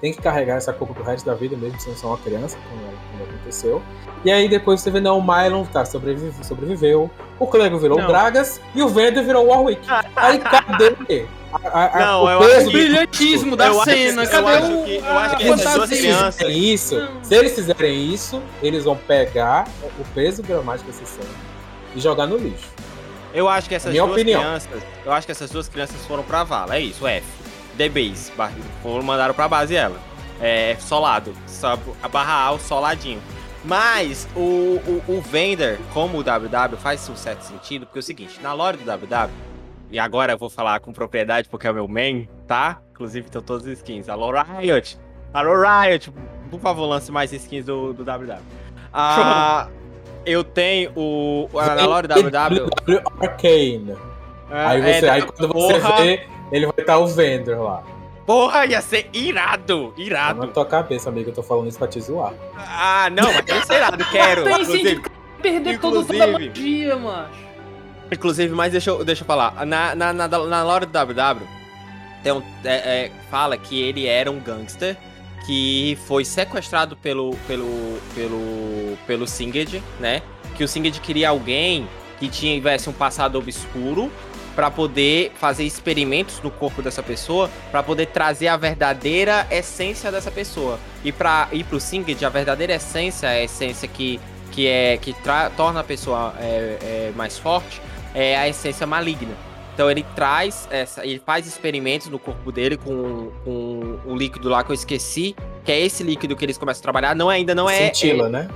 Tem 0.00 0.14
que 0.14 0.22
carregar 0.22 0.58
essa 0.58 0.72
culpa 0.72 0.94
pro 0.94 1.02
resto 1.02 1.26
da 1.26 1.34
vida, 1.34 1.56
mesmo 1.56 1.80
se 1.80 1.88
não 1.88 1.96
são 1.96 2.10
uma 2.10 2.18
criança, 2.18 2.56
como, 2.68 2.82
como 3.10 3.24
aconteceu. 3.24 3.82
E 4.24 4.30
aí 4.30 4.48
depois 4.48 4.80
você 4.80 4.92
vê, 4.92 5.00
não, 5.00 5.18
o 5.18 5.22
Mylon 5.22 5.64
tá, 5.64 5.84
sobrevive, 5.84 6.44
sobreviveu, 6.44 7.10
o 7.36 7.46
Clego 7.48 7.78
virou 7.78 7.98
não. 7.98 8.06
Bragas 8.06 8.60
e 8.76 8.80
o 8.80 8.88
Vander 8.88 9.24
virou 9.24 9.48
Warwick. 9.48 9.82
aí 10.14 10.38
cadê 10.38 11.26
a, 11.52 11.96
a, 11.96 12.00
não, 12.00 12.24
o, 12.24 12.46
peso, 12.46 12.68
o 12.68 12.72
brilhantismo 12.72 13.56
da 13.56 13.72
cena. 13.84 14.22
Acho, 14.22 14.30
Cadê 14.30 14.72
eu 14.72 14.80
o, 14.80 14.84
que, 14.84 14.96
eu 14.96 15.18
acho 15.18 15.36
que 15.36 15.48
essas 15.48 15.74
duas 15.74 15.90
crianças. 15.90 16.48
Isso, 16.48 17.08
se 17.22 17.34
eles 17.34 17.54
fizerem 17.54 18.12
isso, 18.12 18.42
eles 18.62 18.84
vão 18.84 18.96
pegar 18.96 19.66
o 19.98 20.04
peso 20.14 20.42
dramático 20.42 20.90
dessa 20.90 21.04
cena 21.04 21.28
e 21.94 22.00
jogar 22.00 22.26
no 22.26 22.36
lixo. 22.36 22.68
Eu 23.32 23.48
acho 23.48 23.68
que 23.68 23.74
essas 23.74 23.92
Minha 23.92 24.04
duas 24.04 24.14
opinião. 24.14 24.40
crianças. 24.40 24.82
Eu 25.04 25.12
acho 25.12 25.26
que 25.26 25.32
essas 25.32 25.50
duas 25.50 25.68
crianças 25.68 26.04
foram 26.06 26.22
pra 26.22 26.44
vala. 26.44 26.76
É 26.76 26.80
isso, 26.80 27.06
F. 27.06 27.26
The 27.76 27.88
Base. 27.88 28.32
Foram 28.82 29.02
mandaram 29.02 29.34
pra 29.34 29.48
base 29.48 29.74
ela. 29.74 29.98
É, 30.40 30.76
solado. 30.80 31.32
A 32.02 32.08
barra 32.08 32.44
A, 32.46 32.52
o 32.52 32.58
soladinho. 32.58 33.22
Mas 33.64 34.26
o, 34.34 34.40
o, 34.40 35.02
o 35.06 35.20
Vender, 35.20 35.78
como 35.92 36.18
o 36.18 36.24
WW, 36.24 36.78
faz 36.78 37.06
um 37.08 37.16
certo 37.16 37.42
sentido, 37.42 37.84
porque 37.86 37.98
é 37.98 38.00
o 38.00 38.02
seguinte, 38.02 38.40
na 38.40 38.52
lore 38.54 38.78
do 38.78 38.84
WW, 38.84 39.30
e 39.90 39.98
agora 39.98 40.32
eu 40.32 40.38
vou 40.38 40.48
falar 40.48 40.80
com 40.80 40.92
propriedade 40.92 41.48
porque 41.48 41.66
é 41.66 41.70
o 41.70 41.74
meu 41.74 41.88
main, 41.88 42.28
tá? 42.46 42.80
Inclusive 42.92 43.26
estão 43.26 43.42
todos 43.42 43.66
os 43.66 43.72
skins. 43.72 44.08
Alô 44.08 44.30
Riot! 44.30 44.98
Alô 45.32 45.54
Riot! 45.60 46.12
Por 46.50 46.60
favor, 46.60 46.86
lance 46.86 47.10
mais 47.10 47.32
skins 47.32 47.64
do, 47.64 47.92
do 47.92 48.04
WW. 48.04 48.38
Ah, 48.92 49.68
eu 50.26 50.44
tenho 50.44 50.92
o. 50.96 51.48
Na 51.52 51.86
lore 51.86 52.08
do 52.08 52.14
WW. 52.14 52.70
Arcane. 53.20 53.96
É, 54.50 54.66
aí, 54.66 54.80
você, 54.80 55.06
é, 55.06 55.10
aí 55.10 55.22
quando 55.22 55.52
você 55.52 55.78
vê, 56.02 56.26
ele 56.50 56.66
vai 56.66 56.74
estar 56.78 56.98
o 56.98 57.06
Vender 57.06 57.56
lá. 57.56 57.82
Porra, 58.26 58.66
ia 58.66 58.80
ser 58.80 59.08
irado, 59.12 59.94
irado. 59.96 60.40
Tá 60.40 60.46
na 60.46 60.52
tua 60.52 60.66
cabeça, 60.66 61.08
amigo, 61.08 61.30
eu 61.30 61.34
tô 61.34 61.42
falando 61.42 61.68
isso 61.68 61.78
pra 61.78 61.88
te 61.88 62.00
zoar. 62.00 62.32
Ah, 62.56 63.08
não, 63.10 63.32
mas 63.32 63.44
ia 63.48 63.62
ser 63.64 63.74
irado, 63.74 64.04
quero. 64.10 64.48
Inclusive, 64.48 65.02
perder 65.40 65.74
inclusive, 65.74 66.18
todo 66.18 66.28
o 66.28 66.32
magia, 66.32 66.96
macho. 66.96 67.49
Inclusive, 68.12 68.54
mas 68.54 68.72
deixa 68.72 68.90
eu, 68.90 69.04
deixa 69.04 69.22
eu 69.22 69.26
falar. 69.26 69.64
Na, 69.64 69.94
na, 69.94 70.12
na, 70.12 70.28
na 70.28 70.62
lore 70.62 70.86
do 70.86 70.92
WW, 70.92 71.46
tem 72.22 72.32
um, 72.32 72.42
é, 72.64 72.74
é, 72.74 73.10
fala 73.30 73.56
que 73.56 73.80
ele 73.80 74.06
era 74.06 74.30
um 74.30 74.40
gangster 74.40 74.96
que 75.46 75.96
foi 76.06 76.24
sequestrado 76.24 76.96
pelo, 76.96 77.36
pelo, 77.46 77.98
pelo, 78.14 78.98
pelo 79.06 79.26
Singed, 79.26 79.82
né? 79.98 80.22
Que 80.56 80.64
o 80.64 80.68
Singed 80.68 81.00
queria 81.00 81.30
alguém 81.30 81.88
que 82.18 82.28
tivesse 82.28 82.90
um 82.90 82.92
passado 82.92 83.38
obscuro 83.38 84.10
para 84.54 84.70
poder 84.70 85.32
fazer 85.36 85.64
experimentos 85.64 86.40
no 86.42 86.50
corpo 86.50 86.82
dessa 86.82 87.02
pessoa, 87.02 87.48
para 87.70 87.82
poder 87.82 88.06
trazer 88.06 88.48
a 88.48 88.56
verdadeira 88.56 89.46
essência 89.50 90.12
dessa 90.12 90.30
pessoa. 90.30 90.78
E 91.02 91.10
para 91.10 91.48
ir 91.52 91.64
pro 91.64 91.80
Singed, 91.80 92.22
a 92.24 92.28
verdadeira 92.28 92.74
essência, 92.74 93.28
a 93.28 93.40
essência 93.42 93.88
que, 93.88 94.20
que 94.52 94.66
é 94.66 94.98
que 94.98 95.14
torna 95.56 95.80
a 95.80 95.84
pessoa 95.84 96.34
é, 96.38 96.78
é, 96.82 97.12
mais 97.16 97.38
forte, 97.38 97.80
é 98.14 98.36
a 98.36 98.48
essência 98.48 98.86
maligna. 98.86 99.34
Então 99.74 99.90
ele 99.90 100.04
traz 100.14 100.68
essa, 100.70 101.06
ele 101.06 101.22
faz 101.24 101.46
experimentos 101.46 102.08
no 102.08 102.18
corpo 102.18 102.52
dele 102.52 102.76
com, 102.76 103.30
com 103.44 103.98
o 104.04 104.14
líquido 104.14 104.48
lá 104.48 104.62
que 104.62 104.70
eu 104.70 104.74
esqueci, 104.74 105.34
que 105.64 105.72
é 105.72 105.80
esse 105.80 106.02
líquido 106.02 106.36
que 106.36 106.44
eles 106.44 106.58
começam 106.58 106.80
a 106.80 106.82
trabalhar. 106.82 107.14
Não 107.14 107.28
ainda 107.28 107.54
não 107.54 107.68
é. 107.68 107.86
Sentila, 107.86 108.26
é, 108.26 108.30
né? 108.30 108.48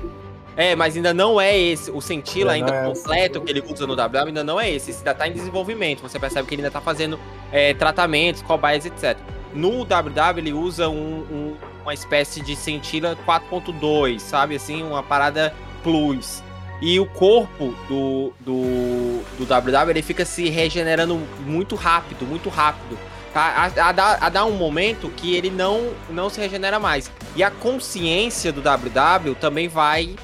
É, 0.57 0.77
mas 0.77 0.97
ainda 0.97 1.13
não 1.13 1.41
é 1.41 1.57
esse. 1.59 1.91
O 1.91 2.01
Sentila 2.01 2.53
ainda, 2.53 2.73
ainda 2.73 2.91
é 2.91 2.95
completo 2.95 3.41
que 3.41 3.51
ele 3.51 3.63
usa 3.67 3.87
no 3.87 3.97
WW 3.97 4.27
ainda 4.27 4.45
não 4.45 4.61
é 4.61 4.71
esse. 4.71 4.91
Esse 4.91 5.01
ainda 5.01 5.15
tá 5.15 5.27
em 5.27 5.33
desenvolvimento. 5.33 6.03
Você 6.03 6.19
percebe 6.19 6.47
que 6.47 6.55
ele 6.55 6.63
ainda 6.63 6.71
tá 6.71 6.81
fazendo 6.81 7.19
é, 7.51 7.75
tratamentos, 7.75 8.43
cobaias, 8.43 8.87
etc. 8.87 9.17
No 9.55 9.85
WW 9.85 10.39
ele 10.39 10.53
usa 10.53 10.89
um, 10.89 11.21
um, 11.31 11.57
uma 11.83 11.95
espécie 11.95 12.41
de 12.41 12.55
Sentila 12.55 13.17
4.2, 13.27 14.19
sabe? 14.19 14.57
Assim, 14.57 14.83
uma 14.83 15.03
parada 15.03 15.55
plus. 15.83 16.43
E 16.81 16.99
o 17.01 17.07
corpo 17.07 17.75
do, 17.89 18.33
do, 18.41 19.23
do 19.39 19.45
WW 19.47 19.91
ele 19.91 20.03
fica 20.03 20.25
se 20.25 20.49
regenerando 20.51 21.21
muito 21.41 21.75
rápido, 21.75 22.27
muito 22.27 22.49
rápido. 22.49 22.99
Tá? 23.33 23.71
A, 23.77 23.89
a, 23.89 24.27
a, 24.27 24.29
dar 24.29 24.45
um 24.45 24.53
momento 24.53 25.09
que 25.09 25.35
ele 25.35 25.51
não, 25.51 25.93
não 26.11 26.29
se 26.29 26.41
regenera 26.41 26.79
mais. 26.79 27.11
E 27.35 27.43
a 27.43 27.51
consciência 27.51 28.53
do 28.53 28.61
WW 28.61 29.35
também 29.41 29.67
vai 29.67 30.15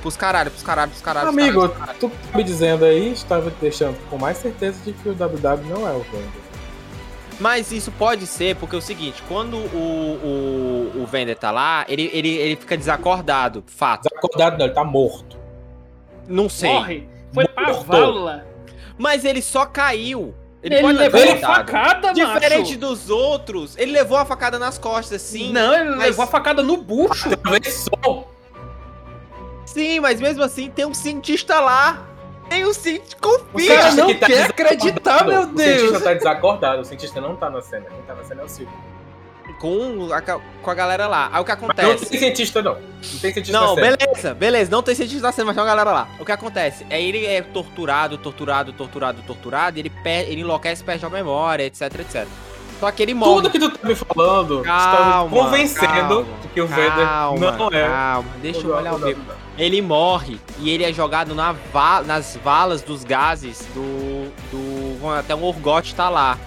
pros 0.00 0.16
caralho, 0.16 0.50
pros 0.50 0.62
caralho, 0.62 0.90
pros 0.90 1.02
caralho. 1.02 1.28
Amigo, 1.28 1.62
caralho, 1.62 1.78
caralho. 1.78 1.98
tu 1.98 2.10
tá 2.10 2.38
me 2.38 2.44
dizendo 2.44 2.84
aí, 2.84 3.12
estava 3.12 3.50
te 3.50 3.56
deixando 3.60 3.96
com 4.10 4.18
mais 4.18 4.36
certeza 4.36 4.78
de 4.84 4.92
que 4.92 5.08
o 5.08 5.14
WW 5.14 5.64
não 5.68 5.88
é 5.88 5.92
o 5.92 6.00
Vander. 6.00 6.44
Mas 7.40 7.72
isso 7.72 7.90
pode 7.90 8.26
ser 8.26 8.54
porque 8.56 8.76
é 8.76 8.78
o 8.78 8.82
seguinte, 8.82 9.22
quando 9.26 9.56
o, 9.56 10.92
o, 10.94 11.02
o 11.02 11.06
Vander 11.06 11.36
tá 11.36 11.50
lá, 11.50 11.84
ele, 11.88 12.10
ele, 12.12 12.28
ele 12.28 12.56
fica 12.56 12.76
desacordado, 12.76 13.64
fato. 13.66 14.02
Desacordado 14.08 14.58
não, 14.58 14.66
ele 14.66 14.74
tá 14.74 14.84
morto. 14.84 15.43
Não 16.28 16.48
sei. 16.48 16.70
Morre. 16.70 17.08
Foi 17.32 17.46
pra 17.48 17.72
vala. 17.72 18.46
Mas 18.96 19.24
ele 19.24 19.42
só 19.42 19.66
caiu. 19.66 20.34
Ele, 20.62 20.76
ele 20.76 20.92
levou 20.92 21.20
a 21.20 21.36
facada, 21.36 22.12
Diferente 22.14 22.68
macho. 22.68 22.78
dos 22.78 23.10
outros, 23.10 23.76
ele 23.76 23.92
levou 23.92 24.16
a 24.16 24.24
facada 24.24 24.58
nas 24.58 24.78
costas, 24.78 25.20
sim. 25.20 25.52
Não, 25.52 25.74
ele 25.74 25.90
mas... 25.90 26.06
levou 26.06 26.24
a 26.24 26.26
facada 26.26 26.62
no 26.62 26.78
bucho. 26.78 27.30
Atravessou. 27.30 28.32
Sim, 29.66 30.00
mas 30.00 30.20
mesmo 30.20 30.42
assim 30.42 30.70
tem 30.70 30.86
um 30.86 30.94
cientista 30.94 31.60
lá. 31.60 32.06
Tem 32.48 32.64
um 32.64 32.72
cientista. 32.72 33.16
Confia. 33.20 33.74
O 33.74 33.76
cara 33.76 33.94
não 33.94 34.14
tá 34.14 34.26
quer 34.26 34.44
acreditar, 34.44 35.26
meu 35.26 35.46
Deus. 35.46 35.74
O 35.74 35.78
cientista 35.80 36.00
tá 36.00 36.14
desacordado. 36.14 36.80
O 36.80 36.84
cientista 36.84 37.20
não 37.20 37.36
tá 37.36 37.50
na 37.50 37.60
cena. 37.60 37.86
Quem 37.90 38.02
tá 38.02 38.14
na 38.14 38.24
cena 38.24 38.42
é 38.42 38.44
o 38.44 38.48
Silvio 38.48 38.93
com 39.58 40.08
a, 40.12 40.20
com 40.20 40.70
a 40.70 40.74
galera 40.74 41.06
lá. 41.06 41.30
Aí 41.32 41.40
o 41.40 41.44
que 41.44 41.52
acontece? 41.52 41.88
Mas 41.88 42.00
não 42.00 42.08
tem 42.08 42.18
cientista, 42.18 42.62
não. 42.62 42.74
Não 42.74 43.20
tem 43.20 43.32
cientista 43.32 43.52
Não, 43.52 43.74
beleza, 43.74 44.34
beleza. 44.34 44.70
Não 44.70 44.82
tem 44.82 44.94
cientista 44.94 45.22
na 45.22 45.32
cena, 45.32 45.46
mas 45.46 45.54
tem 45.54 45.62
uma 45.62 45.68
galera 45.68 45.92
lá. 45.92 46.08
O 46.18 46.24
que 46.24 46.32
acontece? 46.32 46.86
É 46.90 47.02
ele 47.02 47.24
é 47.24 47.42
torturado, 47.42 48.18
torturado, 48.18 48.72
torturado, 48.72 49.22
torturado, 49.22 49.78
e 49.78 49.80
ele, 49.80 49.90
per 49.90 50.28
ele 50.28 50.40
enlouquece, 50.40 50.82
perde 50.82 51.04
a 51.04 51.10
memória, 51.10 51.64
etc, 51.64 51.82
etc. 52.00 52.26
Só 52.80 52.90
que 52.90 53.02
ele 53.02 53.14
morre. 53.14 53.34
Tudo 53.34 53.50
que 53.50 53.58
tu 53.58 53.70
tá 53.70 53.88
me 53.88 53.94
falando, 53.94 54.62
calma, 54.62 54.82
tu 54.82 54.96
tá 54.96 55.24
me 55.24 55.30
convencendo 55.30 55.86
calma, 55.86 56.26
que 56.52 56.60
o 56.60 56.66
Vader 56.66 57.06
não 57.40 57.68
é. 57.68 57.88
Calma, 57.88 58.30
deixa 58.42 58.66
eu 58.66 58.74
olhar 58.74 58.94
o 58.94 58.98
meu. 58.98 59.16
Ele 59.56 59.80
morre 59.80 60.40
e 60.58 60.68
ele 60.68 60.84
é 60.84 60.92
jogado 60.92 61.34
na 61.34 61.52
va 61.52 62.02
nas 62.02 62.36
valas 62.42 62.82
dos 62.82 63.04
gases 63.04 63.66
do. 63.72 64.30
do 64.50 65.08
até 65.10 65.34
um 65.34 65.44
Orgot 65.44 65.94
tá 65.94 66.08
lá. 66.08 66.38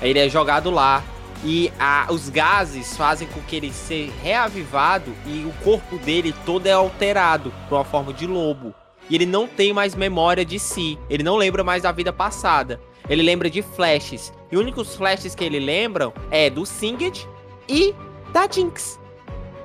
Aí 0.00 0.10
ele 0.10 0.20
é 0.20 0.28
jogado 0.28 0.70
lá. 0.70 1.02
E 1.44 1.72
a, 1.78 2.06
os 2.10 2.28
gases 2.28 2.96
fazem 2.96 3.26
com 3.28 3.40
que 3.42 3.56
ele 3.56 3.72
seja 3.72 4.12
reavivado 4.22 5.12
e 5.26 5.44
o 5.44 5.52
corpo 5.64 5.98
dele 5.98 6.32
todo 6.46 6.66
é 6.66 6.72
alterado 6.72 7.52
para 7.68 7.78
uma 7.78 7.84
forma 7.84 8.12
de 8.12 8.26
lobo. 8.26 8.74
E 9.10 9.14
ele 9.14 9.26
não 9.26 9.48
tem 9.48 9.72
mais 9.72 9.94
memória 9.94 10.44
de 10.44 10.58
si. 10.58 10.98
Ele 11.10 11.22
não 11.22 11.36
lembra 11.36 11.64
mais 11.64 11.82
da 11.82 11.90
vida 11.90 12.12
passada. 12.12 12.80
Ele 13.08 13.22
lembra 13.22 13.50
de 13.50 13.60
flashes. 13.60 14.32
E 14.50 14.56
os 14.56 14.62
únicos 14.62 14.94
flashes 14.94 15.34
que 15.34 15.44
ele 15.44 15.58
lembra 15.58 16.12
é 16.30 16.48
do 16.48 16.64
Singed 16.64 17.26
e 17.68 17.94
da 18.32 18.48
Jinx. 18.48 19.00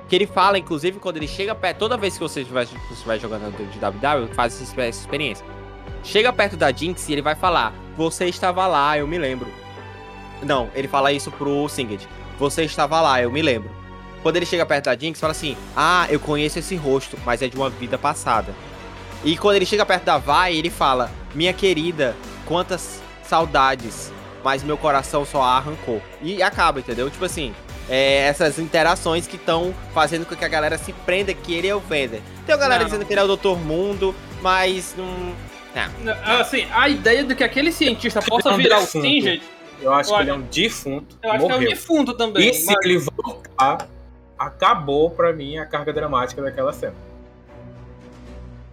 Que 0.08 0.16
ele 0.16 0.26
fala, 0.26 0.58
inclusive, 0.58 0.98
quando 0.98 1.18
ele 1.18 1.28
chega 1.28 1.54
perto. 1.54 1.78
Toda 1.78 1.96
vez 1.96 2.14
que 2.14 2.20
você 2.20 2.44
vai 3.06 3.18
jogando 3.20 3.56
de 3.70 3.78
WW, 3.78 4.34
faz 4.34 4.60
essa 4.60 4.88
experiência. 4.88 5.46
Chega 6.02 6.32
perto 6.32 6.56
da 6.56 6.72
Jinx 6.72 7.08
e 7.08 7.12
ele 7.12 7.22
vai 7.22 7.34
falar: 7.34 7.72
Você 7.96 8.26
estava 8.26 8.66
lá, 8.66 8.98
eu 8.98 9.06
me 9.06 9.18
lembro. 9.18 9.48
Não, 10.42 10.70
ele 10.74 10.88
fala 10.88 11.12
isso 11.12 11.30
pro 11.30 11.68
Singed. 11.68 12.06
Você 12.38 12.64
estava 12.64 13.00
lá, 13.00 13.20
eu 13.20 13.30
me 13.30 13.42
lembro. 13.42 13.70
Quando 14.22 14.36
ele 14.36 14.46
chega 14.46 14.66
perto 14.66 14.86
da 14.86 14.96
Jinx, 14.96 15.20
fala 15.20 15.32
assim: 15.32 15.56
Ah, 15.76 16.06
eu 16.10 16.20
conheço 16.20 16.58
esse 16.58 16.76
rosto, 16.76 17.16
mas 17.24 17.42
é 17.42 17.48
de 17.48 17.56
uma 17.56 17.70
vida 17.70 17.96
passada. 17.96 18.54
E 19.24 19.36
quando 19.36 19.56
ele 19.56 19.66
chega 19.66 19.84
perto 19.86 20.04
da 20.04 20.18
Vai, 20.18 20.54
ele 20.54 20.70
fala: 20.70 21.10
Minha 21.34 21.52
querida, 21.52 22.16
quantas 22.44 23.00
saudades, 23.22 24.12
mas 24.42 24.62
meu 24.62 24.76
coração 24.76 25.24
só 25.24 25.42
a 25.42 25.56
arrancou. 25.56 26.02
E 26.22 26.42
acaba, 26.42 26.80
entendeu? 26.80 27.10
Tipo 27.10 27.24
assim, 27.24 27.54
é, 27.88 28.26
essas 28.28 28.58
interações 28.58 29.26
que 29.26 29.36
estão 29.36 29.74
fazendo 29.94 30.26
com 30.26 30.34
que 30.36 30.44
a 30.44 30.48
galera 30.48 30.78
se 30.78 30.92
prenda 30.92 31.32
que 31.32 31.54
ele 31.54 31.68
é 31.68 31.74
o 31.74 31.80
Vader. 31.80 32.20
Tem 32.46 32.54
a 32.54 32.58
galera 32.58 32.80
não, 32.80 32.86
dizendo 32.86 33.00
não. 33.00 33.06
que 33.06 33.12
ele 33.12 33.20
é 33.20 33.24
o 33.24 33.28
Doutor 33.28 33.58
Mundo, 33.58 34.14
mas 34.42 34.94
não. 34.96 35.34
Assim, 36.40 36.66
a 36.72 36.88
ideia 36.88 37.22
de 37.22 37.34
que 37.36 37.44
aquele 37.44 37.70
cientista 37.70 38.20
possa 38.20 38.56
virar 38.56 38.80
o 38.80 38.86
Singed 38.86 39.40
eu 39.80 39.92
acho 39.92 40.10
eu 40.10 40.16
que 40.16 40.22
ele 40.22 40.30
é 40.30 40.34
um 40.34 40.42
defunto. 40.42 41.18
Eu 41.22 41.32
acho 41.32 41.42
morreu. 41.42 41.58
que 41.58 41.64
é 41.64 41.66
um 41.66 41.70
defunto 41.70 42.14
também. 42.14 42.48
E 42.48 42.54
se 42.54 42.66
mas... 42.66 42.84
ele 42.84 42.98
voltar, 42.98 43.88
acabou 44.38 45.10
pra 45.10 45.32
mim 45.32 45.58
a 45.58 45.66
carga 45.66 45.92
dramática 45.92 46.42
daquela 46.42 46.72
cena. 46.72 46.94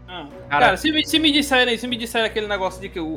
Ah, 0.08 0.28
cara, 0.50 0.78
se, 0.78 1.04
se, 1.04 1.20
me 1.20 1.32
disserem, 1.32 1.78
se 1.78 1.88
me 1.88 1.98
disserem 1.98 2.28
aquele 2.28 2.48
negócio 2.48 2.80
de 2.80 2.88
que 2.90 3.00
o, 3.00 3.16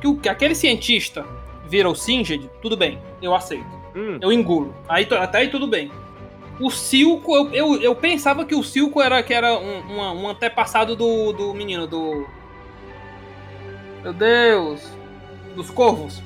que, 0.00 0.16
que 0.22 0.28
aquele 0.28 0.54
cientista 0.54 1.24
vira 1.68 1.88
o 1.88 1.94
Singed, 1.94 2.48
tudo 2.62 2.76
bem, 2.76 2.98
eu 3.20 3.34
aceito. 3.34 3.66
Hum. 3.94 4.18
Eu 4.20 4.32
engulo. 4.32 4.74
Aí, 4.88 5.06
até 5.10 5.38
aí 5.38 5.48
tudo 5.48 5.66
bem. 5.66 5.90
O 6.60 6.70
Silco, 6.70 7.36
eu, 7.36 7.50
eu, 7.52 7.82
eu, 7.82 7.94
pensava 7.94 8.44
que 8.44 8.54
o 8.54 8.64
Silco 8.64 9.00
era, 9.00 9.22
que 9.22 9.32
era 9.32 9.58
um, 9.58 9.96
um 9.96 10.28
antepassado 10.28 10.96
do, 10.96 11.32
do 11.32 11.54
menino, 11.54 11.86
do. 11.86 12.26
Meu 14.02 14.12
Deus! 14.12 14.82
Dos 15.54 15.70
corvos. 15.70 16.22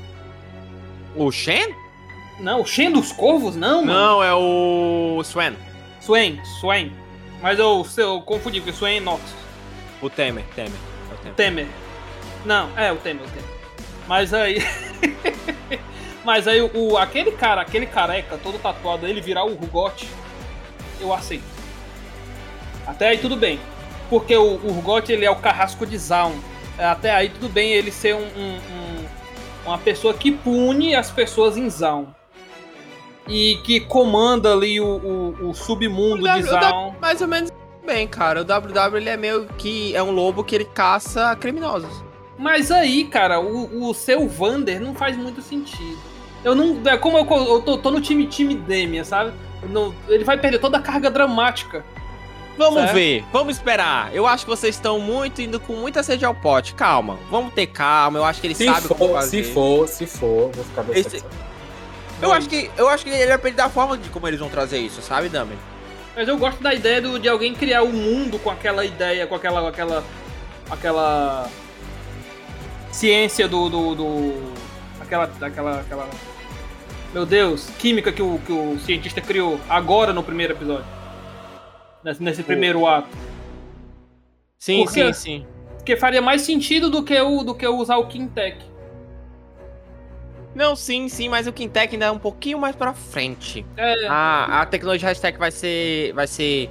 O 1.17 1.31
Shen? 1.31 1.75
Não, 2.39 2.63
o 2.63 2.67
Shen 2.67 2.91
dos 2.91 3.13
corvos, 3.13 3.55
não, 3.55 3.85
mano. 3.85 3.99
Não, 3.99 4.23
é 4.23 4.35
o. 4.35 5.23
Swen. 5.25 5.57
Swen, 6.01 6.41
Swen. 6.61 6.93
Mas 7.41 7.59
eu, 7.59 7.87
eu 7.97 8.21
confundi, 8.23 8.61
porque 8.61 8.73
Swen 8.73 8.99
é 8.99 9.01
Noxus. 9.01 9.35
O 10.01 10.09
Temer, 10.09 10.45
Temer. 10.55 10.73
É 11.11 11.15
o 11.15 11.17
Temer. 11.19 11.35
Temer. 11.35 11.67
Não, 12.45 12.79
é 12.79 12.93
o 12.93 12.97
Temer, 12.97 13.25
o 13.25 13.29
Temer. 13.29 13.51
Mas 14.09 14.35
aí. 14.35 14.59
Mas 16.25 16.47
aí 16.47 16.61
o, 16.63 16.97
aquele 16.97 17.33
cara, 17.33 17.63
aquele 17.63 17.87
careca, 17.87 18.39
todo 18.39 18.59
tatuado, 18.59 19.07
ele 19.07 19.21
virar 19.21 19.45
o 19.45 19.55
Rugote, 19.55 20.09
eu 21.01 21.13
aceito. 21.13 21.45
Até 22.87 23.09
aí 23.09 23.19
tudo 23.19 23.37
bem. 23.37 23.59
Porque 24.09 24.37
o, 24.37 24.55
o 24.55 24.73
Rugote, 24.73 25.13
ele 25.13 25.25
é 25.25 25.31
o 25.31 25.37
carrasco 25.37 25.85
de 25.85 25.99
Zaun. 25.99 26.39
Até 26.79 27.11
aí 27.13 27.29
tudo 27.29 27.49
bem 27.49 27.73
ele 27.73 27.91
ser 27.91 28.15
um, 28.15 28.21
um, 28.21 28.57
um, 28.57 28.92
uma 29.65 29.79
pessoa 29.79 30.15
que 30.15 30.31
pune 30.31 30.95
as 30.95 31.11
pessoas 31.11 31.57
em 31.57 31.69
Zaun. 31.69 32.07
E 33.29 33.57
que 33.65 33.81
comanda 33.81 34.53
ali 34.53 34.81
o, 34.81 34.85
o, 34.85 35.51
o 35.51 35.55
submundo 35.55 36.25
o 36.25 36.35
de 36.35 36.43
Zaun. 36.43 36.95
Mais 37.01 37.21
ou 37.21 37.29
menos 37.29 37.51
bem, 37.85 38.07
cara. 38.07 38.43
O 38.43 38.45
WW 38.45 38.97
ele 38.97 39.09
é 39.09 39.17
meio 39.17 39.47
que 39.59 39.95
é 39.95 40.03
um 40.03 40.11
lobo 40.11 40.43
que 40.43 40.55
ele 40.55 40.65
caça 40.65 41.35
criminosos. 41.37 42.03
Mas 42.39 42.71
aí, 42.71 43.05
cara, 43.05 43.41
o, 43.41 43.89
o 43.89 43.95
seu 43.95 44.29
Vander 44.29 44.81
não 44.81 44.95
faz 44.95 45.17
muito 45.17 45.41
sentido. 45.43 45.99
Eu 46.45 46.55
não. 46.55 46.81
É 46.87 46.97
como 46.97 47.19
eu, 47.19 47.25
eu 47.25 47.63
tô, 47.63 47.79
tô, 47.79 47.91
no 47.91 48.01
time 48.01 48.27
time 48.27 48.55
Demian, 48.55 49.05
sabe? 49.05 49.33
Não, 49.69 49.95
ele 50.09 50.25
vai 50.25 50.37
perder 50.39 50.59
toda 50.59 50.79
a 50.79 50.83
carga 50.83 51.09
dramática. 51.11 51.85
Vamos 52.57 52.81
certo? 52.81 52.95
ver, 52.95 53.25
vamos 53.33 53.57
esperar. 53.57 54.15
Eu 54.15 54.27
acho 54.27 54.45
que 54.45 54.51
vocês 54.51 54.75
estão 54.75 54.99
muito 54.99 55.41
indo 55.41 55.59
com 55.59 55.75
muita 55.75 56.03
sede 56.03 56.25
ao 56.25 56.35
pote. 56.35 56.75
Calma, 56.75 57.19
vamos 57.31 57.55
ter 57.55 57.67
calma. 57.67 58.19
Eu 58.19 58.25
acho 58.25 58.41
que 58.41 58.47
ele 58.47 58.55
se 58.55 58.65
sabe 58.65 58.89
for, 58.89 58.95
o 58.95 59.09
que 59.09 59.15
fazer. 59.15 59.45
Se 59.45 59.53
for, 59.53 59.89
se 59.89 60.07
for, 60.07 60.51
vou 60.53 60.65
ficar 60.65 60.85
Esse... 60.91 61.25
Eu 62.21 62.33
acho 62.33 62.49
que 62.49 62.71
eu 62.77 62.89
acho 62.89 63.05
que 63.05 63.11
ele 63.11 63.27
vai 63.27 63.39
perder 63.39 63.63
a 63.63 63.69
forma 63.69 63.99
de 63.99 64.09
como 64.09 64.29
eles 64.29 64.39
vão 64.39 64.49
trazer 64.49 64.79
isso, 64.79 65.03
sabe, 65.03 65.29
Dami? 65.29 65.57
Mas 66.15 66.29
eu 66.29 66.39
gosto 66.39 66.63
da 66.63 66.73
ideia 66.73 67.01
do, 67.01 67.19
de 67.19 67.29
alguém 67.29 67.53
criar 67.55 67.83
o 67.83 67.89
um 67.89 67.93
mundo 67.93 68.39
com 68.39 68.51
aquela 68.51 68.85
ideia, 68.85 69.27
com 69.27 69.35
aquela 69.35 69.69
aquela 69.69 70.05
aquela 70.71 71.49
ciência 72.93 73.49
do, 73.49 73.69
do, 73.69 73.95
do 73.95 74.53
aquela 75.01 75.25
aquela 75.41 75.81
aquela 75.81 76.09
meu 77.13 77.27
Deus, 77.27 77.69
química 77.79 78.11
que 78.11 78.23
o, 78.23 78.39
que 78.39 78.53
o 78.53 78.79
cientista 78.79 79.21
criou 79.21 79.61
agora 79.69 80.13
no 80.13 80.23
primeiro 80.23 80.55
episódio. 80.55 80.87
Nesse, 82.05 82.23
nesse 82.23 82.43
primeiro 82.43 82.87
ato. 82.87 83.09
Sim, 84.59 84.85
Porque, 84.85 85.13
sim, 85.13 85.13
sim. 85.13 85.47
Porque 85.77 85.97
faria 85.97 86.23
mais 86.23 86.43
sentido 86.43 86.89
do 86.89 87.03
que, 87.03 87.21
o, 87.21 87.43
do 87.43 87.55
que 87.55 87.67
usar 87.67 87.97
o 87.97 88.07
Quintec. 88.07 88.73
Não, 90.55 90.77
sim, 90.77 91.09
sim, 91.09 91.29
mas 91.29 91.47
o 91.47 91.53
Quintec 91.53 91.95
ainda 91.95 92.07
é 92.07 92.11
um 92.11 92.19
pouquinho 92.19 92.59
mais 92.59 92.77
pra 92.77 92.93
frente. 92.93 93.65
É. 93.77 94.07
A, 94.07 94.63
a 94.63 94.67
tecnologia 94.67 95.09
hashtag 95.09 95.39
vai 95.39 95.51
ser. 95.51 96.13
Vai 96.13 96.27
ser. 96.27 96.71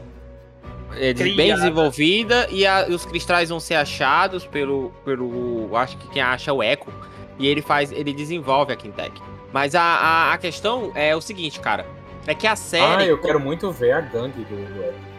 É, 0.94 1.14
bem 1.14 1.56
desenvolvida 1.56 2.48
e, 2.52 2.66
a, 2.66 2.86
os 2.90 3.06
cristais 3.06 3.50
vão 3.50 3.60
ser 3.60 3.76
achados 3.76 4.46
pelo. 4.46 4.92
pelo. 5.04 5.76
Acho 5.76 5.98
que 5.98 6.08
quem 6.10 6.22
acha 6.22 6.52
é 6.52 6.54
o 6.54 6.62
Echo. 6.62 6.94
E 7.40 7.48
ele 7.48 7.62
faz. 7.62 7.92
ele 7.92 8.14
desenvolve 8.14 8.72
a 8.72 8.76
Quintec. 8.76 9.20
Mas 9.52 9.74
a, 9.74 9.82
a, 9.82 10.34
a, 10.34 10.38
questão 10.38 10.92
é 10.96 11.16
o 11.16 11.22
seguinte, 11.22 11.60
cara. 11.60 11.86
É 12.28 12.36
que 12.36 12.46
a 12.46 12.56
série. 12.56 13.04
Ah, 13.04 13.06
eu 13.06 13.20
quero 13.20 13.40
muito 13.40 13.72
ver 13.72 13.94
a 13.94 14.02
gangue 14.02 14.44
do. 14.46 14.56
do... 14.56 15.11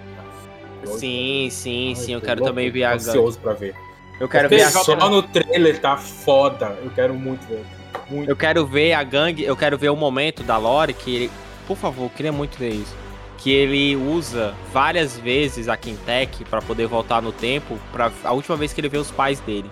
Sim, 0.87 1.49
sim, 1.51 1.89
Ai, 1.91 1.95
sim. 1.95 2.13
Eu 2.15 2.21
quero 2.21 2.41
louco, 2.41 2.55
também 2.55 2.71
ver 2.71 2.85
a 2.85 2.91
gangue. 2.97 3.09
ansioso 3.09 3.39
pra 3.39 3.53
ver. 3.53 3.75
Eu 4.21 4.29
quero 4.29 4.49
Porque 4.49 4.63
ver 4.63 4.69
a 4.69 4.71
Só 4.71 5.11
no 5.11 5.23
trailer 5.23 5.81
tá 5.81 5.97
foda. 5.97 6.79
Eu 6.83 6.91
quero 6.91 7.15
muito 7.15 7.47
ver. 7.49 7.65
Muito. 8.09 8.29
Eu 8.29 8.37
quero 8.37 8.67
ver 8.67 8.93
a 8.93 9.03
gangue. 9.03 9.43
Eu 9.45 9.57
quero 9.57 9.77
ver 9.77 9.91
o 9.91 9.97
momento 9.97 10.43
da 10.43 10.57
Lore 10.57 10.93
que 10.95 11.15
ele. 11.15 11.31
Por 11.67 11.77
favor, 11.77 12.05
eu 12.05 12.11
queria 12.11 12.33
muito 12.33 12.59
ver 12.59 12.71
isso. 12.71 12.95
Que 13.39 13.51
ele 13.51 13.97
usa 13.97 14.55
várias 14.73 15.19
vezes 15.19 15.69
a 15.69 15.77
Quintec 15.77 16.45
para 16.45 16.63
poder 16.63 16.87
voltar 16.87 17.21
no 17.21 17.33
tempo. 17.33 17.79
Pra, 17.93 18.13
a 18.23 18.33
última 18.33 18.57
vez 18.57 18.73
que 18.73 18.81
ele 18.81 18.89
vê 18.89 18.99
os 18.99 19.11
pais 19.11 19.41
dele. 19.41 19.69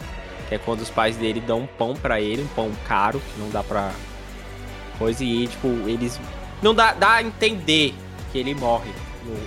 Que 0.49 0.57
é 0.57 0.59
quando 0.59 0.81
os 0.81 0.91
pais 0.91 1.17
dele 1.17 1.41
dão 1.41 1.61
um 1.61 1.67
pão 1.67 1.95
para 1.95 2.21
ele, 2.21 2.43
um 2.43 2.49
pão 2.49 2.73
caro, 2.89 3.21
que 3.21 3.41
não 3.41 3.51
dá 3.51 3.63
pra 3.63 3.93
coisa 4.99 5.23
e, 5.23 5.47
tipo, 5.47 5.69
eles. 5.87 6.21
Não 6.61 6.75
dá, 6.75 6.93
dá 6.93 7.15
a 7.15 7.23
entender 7.23 7.95
que 8.33 8.39
ele 8.39 8.55
morre. 8.55 8.91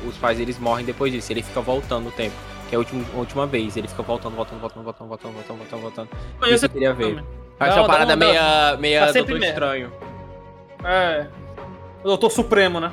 Os 0.08 0.18
pais 0.18 0.38
deles 0.38 0.58
morrem 0.60 0.86
depois 0.86 1.12
disso. 1.12 1.32
Ele 1.32 1.42
fica 1.42 1.62
voltando 1.62 2.06
no 2.06 2.12
tempo. 2.12 2.36
Que 2.70 2.76
é 2.76 2.78
a 2.78 2.80
última, 2.80 3.06
a 3.14 3.18
última 3.18 3.48
vez. 3.48 3.78
Ele 3.78 3.88
fica 3.88 4.04
voltando, 4.04 4.36
voltando, 4.36 4.60
voltando, 4.60 4.84
voltando, 4.84 5.08
voltando, 5.08 5.34
voltando, 5.34 5.58
voltando, 5.58 5.82
voltando. 5.82 6.10
Mas 6.40 6.52
Isso 6.52 6.66
eu 6.66 6.70
queria 6.70 6.94
ver. 6.94 7.24
Acho 7.60 7.80
uma 7.80 7.88
parada 7.88 8.16
meia, 8.16 8.78
meia 8.78 9.08
tá 9.08 9.14
Doutor 9.14 9.44
Estranho. 9.44 9.92
É. 10.84 11.28
O 12.04 12.08
Doutor 12.08 12.30
Supremo, 12.32 12.80
né? 12.80 12.92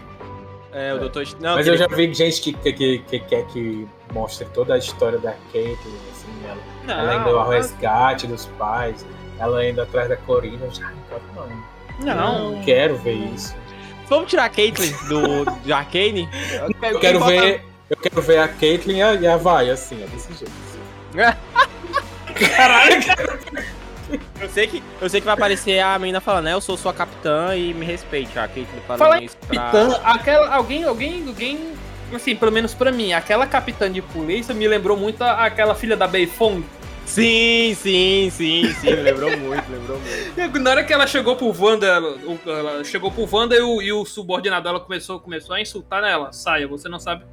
É, 0.72 0.94
o 0.94 0.98
Doutor 0.98 1.26
Não, 1.40 1.56
Mas 1.56 1.66
eu 1.66 1.76
já 1.76 1.88
vi 1.88 2.12
gente 2.14 2.40
que, 2.40 2.52
que, 2.52 2.72
que, 2.72 2.98
que 3.00 3.18
quer 3.20 3.44
que 3.46 3.88
mostre 4.12 4.46
toda 4.54 4.74
a 4.74 4.78
história 4.78 5.18
da 5.18 5.32
Kate, 5.32 5.78
assim, 6.12 6.28
ela, 6.44 6.58
não, 6.84 6.94
ela 6.94 7.10
ainda 7.12 7.36
o 7.36 7.48
resgate 7.48 8.26
dos 8.28 8.46
pais, 8.56 9.04
ela 9.38 9.58
ainda 9.58 9.82
atrás 9.82 10.08
da 10.08 10.16
Corina, 10.16 10.70
já 10.70 10.92
não 10.92 11.00
não. 11.34 12.14
Não. 12.14 12.52
não 12.52 12.62
quero 12.62 12.96
ver 12.98 13.14
isso. 13.14 13.54
Vamos 14.10 14.28
tirar 14.28 14.46
a 14.46 14.48
Caitlyn 14.48 14.92
do, 15.08 15.44
do 15.44 15.72
Arcane? 15.72 16.28
Eu 16.82 16.98
quero 16.98 17.24
ver. 17.24 17.62
Eu 17.88 17.96
quero 17.96 18.20
ver 18.20 18.38
a 18.40 18.48
Caitlyn 18.48 18.98
e 18.98 19.02
a, 19.02 19.14
e 19.14 19.26
a 19.26 19.36
Vai, 19.36 19.70
assim, 19.70 20.02
ó, 20.02 20.06
desse 20.08 20.32
jeito. 20.34 20.52
Assim. 21.14 22.34
Caralho! 22.56 22.96
Eu 24.40 24.48
sei, 24.48 24.66
que, 24.66 24.82
eu 25.00 25.08
sei 25.08 25.20
que 25.20 25.24
vai 25.24 25.34
aparecer 25.34 25.78
a 25.78 25.96
menina 25.96 26.20
falando, 26.20 26.46
né? 26.46 26.52
Eu 26.52 26.60
sou 26.60 26.76
sua 26.76 26.92
capitã 26.92 27.54
e 27.54 27.72
me 27.72 27.86
respeite. 27.86 28.36
A 28.36 28.48
Caitlyn 28.48 28.80
falando 28.84 28.98
Fala 28.98 29.22
isso 29.22 29.36
pra... 29.46 29.56
capitã, 29.56 30.00
aquela, 30.02 30.54
alguém, 30.56 30.82
alguém, 30.82 31.28
alguém, 31.28 31.72
assim, 32.12 32.34
pelo 32.34 32.50
menos 32.50 32.74
pra 32.74 32.90
mim, 32.90 33.12
aquela 33.12 33.46
capitã 33.46 33.90
de 33.90 34.02
polícia 34.02 34.52
me 34.52 34.66
lembrou 34.66 34.96
muito 34.96 35.22
aquela 35.22 35.76
filha 35.76 35.96
da 35.96 36.08
Beifong 36.08 36.64
Sim, 37.10 37.74
sim, 37.74 38.30
sim, 38.30 38.72
sim, 38.72 38.90
lembrou 38.90 39.36
muito, 39.36 39.68
lembrou 39.68 39.98
muito. 39.98 40.58
Na 40.62 40.70
hora 40.70 40.84
que 40.84 40.92
ela 40.92 41.08
chegou 41.08 41.34
pro 41.34 41.52
Wanda, 41.60 41.84
ela 41.84 42.84
chegou 42.84 43.10
pro 43.10 43.28
Wanda 43.28 43.56
e 43.56 43.60
o, 43.60 43.82
e 43.82 43.92
o 43.92 44.04
subordinado 44.04 44.62
dela 44.62 44.78
começou, 44.78 45.18
começou 45.18 45.56
a 45.56 45.60
insultar 45.60 46.02
nela. 46.02 46.32
Saia, 46.32 46.68
você 46.68 46.88
não 46.88 47.00
sabe. 47.00 47.24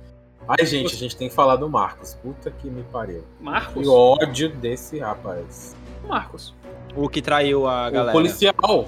Ai, 0.48 0.66
gente, 0.66 0.96
a 0.96 0.98
gente 0.98 1.16
tem 1.16 1.30
que 1.30 1.36
falar 1.36 1.58
do 1.58 1.70
Marcos. 1.70 2.16
Puta 2.16 2.50
que 2.50 2.68
me 2.68 2.82
pariu. 2.86 3.24
Marcos? 3.40 3.84
Que 3.84 3.88
ódio 3.88 4.50
desse 4.50 4.98
rapaz. 4.98 5.76
Marcos. 6.08 6.56
O 6.96 7.08
que 7.08 7.22
traiu 7.22 7.68
a 7.68 7.88
galera. 7.92 8.10
O 8.10 8.14
policial. 8.14 8.88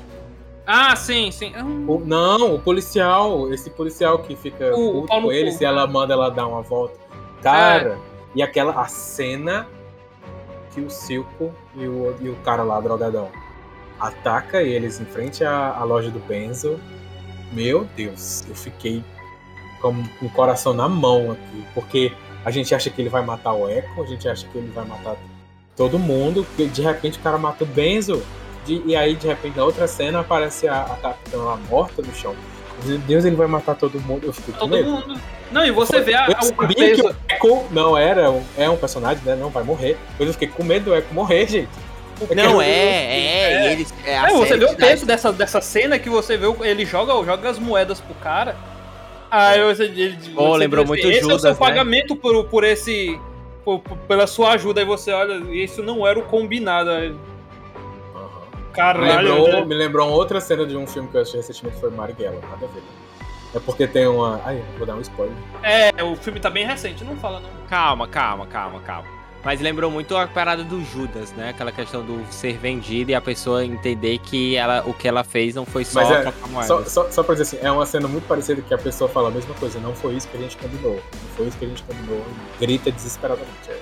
Ah, 0.66 0.96
sim, 0.96 1.30
sim. 1.30 1.54
O, 1.88 2.00
não, 2.00 2.56
o 2.56 2.60
policial. 2.60 3.54
Esse 3.54 3.70
policial 3.70 4.18
que 4.24 4.36
fica 4.36 4.76
o, 4.76 5.02
puto 5.02 5.22
com 5.22 5.32
ele, 5.32 5.52
se 5.52 5.64
ela 5.64 5.86
manda 5.86 6.16
ela 6.16 6.30
dar 6.30 6.48
uma 6.48 6.64
volta. 6.64 6.98
Cara, 7.44 7.92
é. 7.92 7.98
e 8.34 8.42
aquela 8.42 8.82
a 8.82 8.88
cena 8.88 9.68
que 10.74 10.82
o 10.82 10.90
Silco 10.90 11.54
e 11.76 11.88
o, 11.88 12.16
e 12.22 12.30
o 12.30 12.36
cara 12.38 12.64
lá, 12.64 12.80
drogadão, 12.80 13.30
ataca 14.00 14.62
eles 14.62 15.00
em 15.00 15.06
frente 15.06 15.44
à, 15.44 15.76
à 15.76 15.84
loja 15.84 16.10
do 16.10 16.20
Benzo. 16.20 16.80
Meu 17.52 17.86
Deus, 17.96 18.46
eu 18.48 18.56
fiquei 18.56 19.04
com, 19.82 19.94
com 20.20 20.26
o 20.26 20.30
coração 20.30 20.74
na 20.74 20.88
mão 20.88 21.32
aqui, 21.32 21.66
porque 21.74 22.12
a 22.46 22.52
gente 22.52 22.74
acha 22.74 22.90
que 22.90 23.02
ele 23.02 23.10
vai 23.10 23.24
matar 23.24 23.54
o 23.54 23.70
Echo, 23.70 24.02
a 24.02 24.06
gente 24.06 24.28
acha 24.28 24.48
que 24.48 24.58
ele 24.58 24.72
vai 24.72 24.86
matar 24.86 25.16
todo 25.76 25.98
mundo, 25.98 26.46
que 26.56 26.68
de 26.68 26.82
repente 26.82 27.18
o 27.18 27.22
cara 27.22 27.38
mata 27.38 27.64
o 27.64 27.68
Benzo, 27.68 28.22
de, 28.66 28.82
e 28.86 28.96
aí 28.96 29.16
de 29.16 29.28
repente 29.28 29.58
na 29.58 29.64
outra 29.64 29.88
cena 29.88 30.20
aparece 30.20 30.68
a, 30.68 30.82
a 30.82 30.96
capitã 30.98 31.38
lá 31.38 31.58
morta 31.70 32.02
no 32.02 32.14
chão. 32.14 32.36
Deus, 33.06 33.26
ele 33.26 33.36
vai 33.36 33.48
matar 33.48 33.76
todo 33.76 34.00
mundo. 34.02 34.26
Eu 34.28 34.34
com 34.34 34.52
todo 34.52 34.70
medo. 34.70 34.90
Mundo. 34.90 35.20
Não, 35.52 35.66
e 35.66 35.72
você 35.72 36.00
vê 36.02 36.14
a, 36.14 36.28
eu 36.28 36.42
sabia 36.42 36.96
que 36.96 37.02
o 37.02 37.10
Echo 37.10 37.66
não 37.72 37.98
era 37.98 38.30
um, 38.30 38.44
é 38.58 38.70
um 38.70 38.78
personagem, 38.78 39.24
né? 39.26 39.36
Não 39.36 39.50
vai 39.50 39.64
morrer. 39.64 39.98
Mas 40.18 40.28
eu 40.28 40.34
fiquei 40.34 40.48
com 40.48 40.64
medo 40.64 40.86
do 40.86 40.96
Echo 40.96 41.14
morrer, 41.14 41.48
gente. 41.48 41.70
não, 42.36 42.62
é, 42.62 42.68
é, 42.68 43.54
é, 43.68 43.72
eles, 43.72 43.94
é, 44.06 44.16
é 44.16 44.34
você 44.34 44.58
vê 44.58 44.66
o 44.66 44.76
peso 44.76 45.06
dessa, 45.06 45.32
dessa 45.32 45.62
cena 45.62 45.98
que 45.98 46.10
você 46.10 46.38
vê, 46.38 46.48
ele 46.62 46.86
joga, 46.86 47.14
joga 47.26 47.50
as 47.50 47.58
moedas 47.58 48.00
pro 48.00 48.14
cara. 48.16 48.56
Aí 49.32 49.62
você, 49.64 49.84
ele, 49.84 50.18
oh, 50.36 50.50
você 50.50 50.58
lembrou 50.58 50.86
muito 50.86 51.08
esse 51.08 51.22
Judas, 51.22 51.32
é 51.32 51.36
o 51.36 51.40
seu 51.40 51.52
né? 51.52 51.58
pagamento 51.58 52.16
por, 52.16 52.46
por 52.46 52.64
esse. 52.64 53.20
Por, 53.64 53.80
pela 54.08 54.26
sua 54.26 54.54
ajuda, 54.54 54.82
aí 54.82 54.86
você 54.86 55.12
olha, 55.12 55.36
isso 55.54 55.84
não 55.84 56.06
era 56.08 56.18
o 56.18 56.24
combinado. 56.24 56.90
Caralho. 58.74 59.34
Me 59.34 59.40
lembrou, 59.40 59.66
me 59.66 59.76
lembrou 59.76 60.08
uma 60.08 60.16
outra 60.16 60.40
cena 60.40 60.66
de 60.66 60.78
um 60.78 60.86
filme 60.88 61.10
que 61.10 61.18
eu 61.18 61.22
assisti 61.22 61.38
recentemente, 61.38 61.80
foi 61.80 61.90
Marighella, 61.92 62.40
nada 62.42 62.66
a 62.66 62.70
ver. 62.70 62.84
É 63.56 63.60
porque 63.60 63.88
tem 63.88 64.08
uma. 64.08 64.40
Ai, 64.46 64.64
vou 64.78 64.86
dar 64.86 64.96
um 64.96 65.02
spoiler. 65.02 65.36
É, 65.64 66.04
o 66.04 66.16
filme 66.16 66.40
tá 66.40 66.50
bem 66.50 66.66
recente, 66.66 67.04
não 67.04 67.16
fala 67.18 67.40
não. 67.40 67.50
Calma, 67.68 68.08
calma, 68.08 68.46
calma, 68.46 68.80
calma. 68.82 69.20
Mas 69.44 69.62
lembrou 69.62 69.90
muito 69.90 70.18
a 70.18 70.28
parada 70.28 70.64
do 70.64 70.84
Judas, 70.84 71.32
né? 71.32 71.50
Aquela 71.50 71.72
questão 71.72 72.04
do 72.04 72.26
ser 72.30 72.58
vendido 72.58 73.12
e 73.12 73.16
a 73.16 73.22
pessoa 73.22 73.66
entender 73.66 74.18
que 74.20 74.56
ela, 74.58 74.84
o 74.86 74.94
que 74.94 75.08
ela 75.08 75.24
fez 75.24 75.56
não 75.56 75.66
foi 75.66 75.86
só 75.86 76.02
é, 76.02 76.34
só, 76.66 76.84
só, 76.84 77.10
só 77.10 77.24
pra 77.24 77.36
dizer 77.36 77.44
assim, 77.44 77.66
é 77.66 77.72
uma 77.72 77.86
cena 77.86 78.08
muito 78.08 78.28
parecida 78.28 78.62
que 78.62 78.74
a 78.74 78.78
pessoa 78.78 79.10
fala 79.10 79.30
a 79.30 79.32
mesma 79.32 79.56
coisa, 79.56 79.80
não 79.80 79.96
foi 79.96 80.16
isso 80.16 80.28
que 80.28 80.36
a 80.36 80.42
gente 80.42 80.58
combinou. 80.58 80.96
Não 80.96 81.30
foi 81.38 81.48
isso 81.48 81.58
que 81.58 81.66
a 81.66 81.68
gente 81.70 81.84
combinou. 81.84 82.22
Grita 82.60 82.92
desesperadamente. 82.92 83.70
É. 83.70 83.80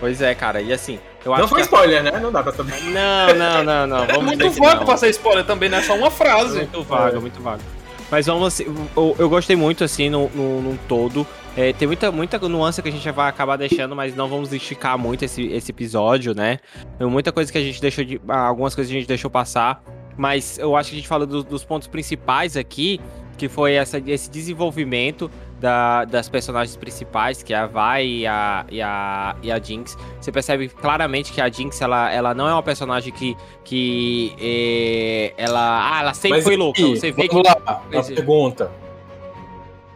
Pois 0.00 0.20
é, 0.20 0.34
cara, 0.34 0.60
e 0.60 0.72
assim. 0.72 0.98
Eu 1.24 1.36
não 1.36 1.48
foi 1.48 1.62
spoiler, 1.62 2.02
né? 2.02 2.18
Não 2.20 2.30
dá 2.30 2.42
pra 2.42 2.52
saber. 2.52 2.80
Não, 2.84 3.34
não, 3.34 3.64
não, 3.64 3.86
não. 3.86 4.06
Vamos 4.06 4.32
é 4.32 4.36
muito 4.36 4.50
vago 4.60 4.84
pra 4.84 4.96
ser 4.96 5.10
spoiler 5.10 5.44
também, 5.44 5.68
não 5.68 5.78
é 5.78 5.82
só 5.82 5.94
uma 5.94 6.10
frase. 6.10 6.58
Muito 6.58 6.82
vago, 6.82 7.16
é. 7.16 7.20
muito 7.20 7.42
vago. 7.42 7.62
Mas 8.10 8.26
vamos 8.26 8.46
assim, 8.46 8.64
eu, 8.96 9.16
eu 9.18 9.28
gostei 9.28 9.54
muito, 9.54 9.84
assim, 9.84 10.08
no, 10.08 10.30
no, 10.30 10.62
no 10.62 10.78
todo. 10.88 11.26
É, 11.56 11.72
tem 11.72 11.86
muita, 11.86 12.10
muita 12.10 12.38
nuance 12.48 12.80
que 12.80 12.88
a 12.88 12.92
gente 12.92 13.10
vai 13.10 13.28
acabar 13.28 13.56
deixando, 13.56 13.94
mas 13.94 14.14
não 14.14 14.28
vamos 14.28 14.52
esticar 14.52 14.96
muito 14.96 15.24
esse, 15.24 15.46
esse 15.48 15.72
episódio, 15.72 16.34
né? 16.34 16.58
Tem 16.96 17.06
muita 17.06 17.32
coisa 17.32 17.50
que 17.50 17.58
a 17.58 17.60
gente 17.60 17.80
deixou 17.80 18.04
de. 18.04 18.20
Algumas 18.28 18.74
coisas 18.74 18.90
que 18.90 18.96
a 18.96 19.00
gente 19.00 19.08
deixou 19.08 19.30
passar. 19.30 19.82
Mas 20.16 20.58
eu 20.58 20.74
acho 20.74 20.90
que 20.90 20.96
a 20.96 20.98
gente 20.98 21.08
fala 21.08 21.26
do, 21.26 21.44
dos 21.44 21.64
pontos 21.64 21.86
principais 21.86 22.56
aqui, 22.56 23.00
que 23.36 23.48
foi 23.48 23.74
essa, 23.74 24.02
esse 24.04 24.30
desenvolvimento 24.30 25.30
da, 25.58 26.04
das 26.04 26.28
personagens 26.28 26.76
principais, 26.76 27.42
que 27.42 27.52
é 27.52 27.56
a 27.56 27.66
Vai 27.66 28.06
e 28.06 28.26
a, 28.26 28.64
e 28.70 28.80
a, 28.80 29.36
e 29.42 29.50
a 29.50 29.58
Jinx. 29.58 29.96
Você 30.20 30.32
percebe 30.32 30.68
claramente 30.68 31.32
que 31.32 31.40
a 31.40 31.48
Jinx, 31.48 31.80
ela, 31.80 32.10
ela 32.10 32.34
não 32.34 32.48
é 32.48 32.52
uma 32.52 32.62
personagem 32.62 33.12
que. 33.12 33.36
que 33.64 34.34
é, 34.40 35.34
ela. 35.36 35.92
Ah, 35.92 36.00
ela 36.00 36.14
sempre 36.14 36.38
Mas, 36.38 36.44
foi 36.44 36.56
louca. 36.56 36.80
Você 36.80 37.10
vê 37.10 37.28
que. 37.28 37.36
Lá, 37.36 37.82
uma 37.92 38.04
pergunta. 38.04 38.70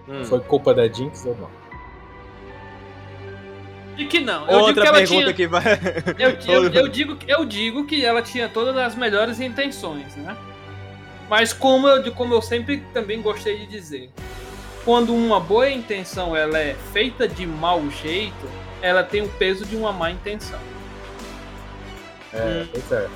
Hum. 0.09 0.25
Foi 0.25 0.41
culpa 0.41 0.75
da 0.75 0.87
Jinx 0.89 1.25
ou 1.25 1.37
não? 1.37 1.63
De 3.97 4.07
que 4.07 4.21
não. 4.21 4.49
Eu 4.49 4.61
Outra 4.61 4.73
digo 4.73 4.87
que 4.87 4.93
pergunta 4.93 5.23
tinha... 5.23 5.35
que 5.35 5.47
vai. 5.47 5.65
Eu, 6.19 6.31
eu, 6.49 6.73
eu, 6.73 6.89
digo, 6.89 7.19
eu 7.27 7.45
digo 7.45 7.85
que 7.85 8.05
ela 8.05 8.23
tinha 8.23 8.49
todas 8.49 8.77
as 8.77 8.95
melhores 8.95 9.41
intenções, 9.41 10.17
né? 10.17 10.37
Mas 11.29 11.53
como 11.53 11.89
eu, 11.89 12.13
como 12.13 12.35
eu 12.35 12.43
sempre 12.43 12.83
também 12.93 13.23
gostei 13.23 13.59
de 13.59 13.67
dizer, 13.67 14.11
quando 14.85 15.15
uma 15.15 15.39
boa 15.39 15.71
intenção 15.71 16.37
ela 16.37 16.59
é 16.59 16.75
feita 16.93 17.29
de 17.29 17.47
mau 17.47 17.83
jeito, 17.91 18.49
ela 18.81 19.03
tem 19.03 19.23
o 19.23 19.29
peso 19.29 19.65
de 19.65 19.77
uma 19.77 19.93
má 19.93 20.11
intenção. 20.11 20.59
É, 22.33 22.63
hum. 22.65 22.69
pois 22.73 22.93
é. 22.93 23.09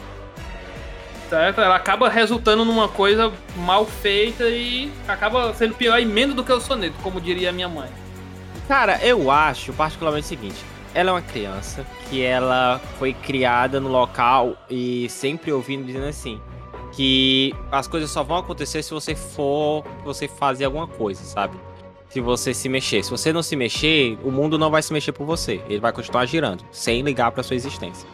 Certo? 1.29 1.61
Ela 1.61 1.75
acaba 1.75 2.09
resultando 2.09 2.65
numa 2.65 2.89
coisa 2.89 3.33
mal 3.57 3.85
feita 3.85 4.45
e 4.45 4.93
acaba 5.09 5.53
sendo 5.55 5.75
pior 5.75 5.99
emenda 5.99 6.35
do 6.35 6.45
que 6.45 6.53
o 6.53 6.61
soneto, 6.61 6.95
como 7.03 7.21
diria 7.21 7.51
a 7.51 7.53
minha 7.53 7.69
mãe. 7.69 7.89
Cara, 8.69 9.01
eu 9.03 9.31
acho 9.31 9.73
particularmente 9.73 10.27
o 10.27 10.29
seguinte. 10.29 10.65
Ela 10.95 11.11
é 11.11 11.13
uma 11.15 11.23
criança 11.23 11.85
que 12.09 12.23
ela 12.23 12.81
foi 12.99 13.13
criada 13.13 13.81
no 13.81 13.89
local 13.89 14.57
e 14.71 15.09
sempre 15.11 15.53
ouvindo 15.53 15.85
dizendo 15.85 16.07
assim 16.07 16.41
que 16.97 17.55
as 17.71 17.87
coisas 17.87 18.11
só 18.11 18.23
vão 18.23 18.39
acontecer 18.39 18.83
se 18.83 18.91
você 18.91 19.15
for 19.15 19.85
você 20.03 20.27
fazer 20.27 20.65
alguma 20.65 20.87
coisa, 20.87 21.23
sabe? 21.23 21.55
Se 22.09 22.21
você 22.23 22.55
se 22.55 22.71
mexer. 22.71 23.05
Se 23.05 23.11
você 23.11 23.35
não 23.35 23.43
se 23.43 23.55
mexer, 23.55 24.19
o 24.25 24.31
mundo 24.31 24.59
não 24.59 24.71
vai 24.71 24.83
se 24.83 24.93
mexer 24.95 25.13
por 25.13 25.27
você. 25.27 25.61
Ele 25.69 25.79
vai 25.79 25.93
continuar 25.93 26.25
girando, 26.25 26.65
sem 26.73 27.03
ligar 27.03 27.31
para 27.33 27.43
sua 27.43 27.55
existência. 27.55 28.09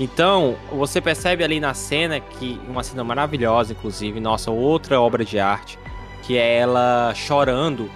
Então, 0.00 0.56
você 0.72 0.98
percebe 0.98 1.44
ali 1.44 1.60
na 1.60 1.74
cena 1.74 2.18
que 2.18 2.58
uma 2.66 2.82
cena 2.82 3.04
maravilhosa, 3.04 3.72
inclusive, 3.74 4.18
nossa 4.18 4.50
outra 4.50 4.98
obra 4.98 5.22
de 5.22 5.38
arte, 5.38 5.78
que 6.22 6.38
é 6.38 6.56
ela 6.58 7.12
chorando 7.14 7.90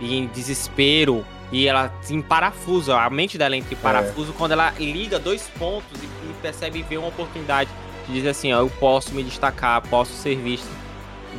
e 0.00 0.16
em 0.16 0.26
desespero 0.28 1.24
e 1.52 1.66
ela 1.66 1.92
em 2.08 2.20
parafuso, 2.20 2.92
a 2.92 3.08
mente 3.08 3.36
dela 3.36 3.56
entra 3.56 3.74
em 3.74 3.78
é. 3.78 3.80
parafuso 3.80 4.32
é. 4.32 4.34
quando 4.36 4.52
ela 4.52 4.70
liga 4.78 5.18
dois 5.18 5.48
pontos 5.58 6.02
e, 6.02 6.04
e 6.04 6.34
percebe 6.40 6.82
ver 6.82 6.98
uma 6.98 7.08
oportunidade 7.08 7.70
dizer 8.12 8.30
assim, 8.30 8.52
ó, 8.52 8.60
eu 8.60 8.70
posso 8.70 9.14
me 9.14 9.22
destacar, 9.22 9.82
posso 9.88 10.12
ser 10.12 10.36
vista 10.36 10.68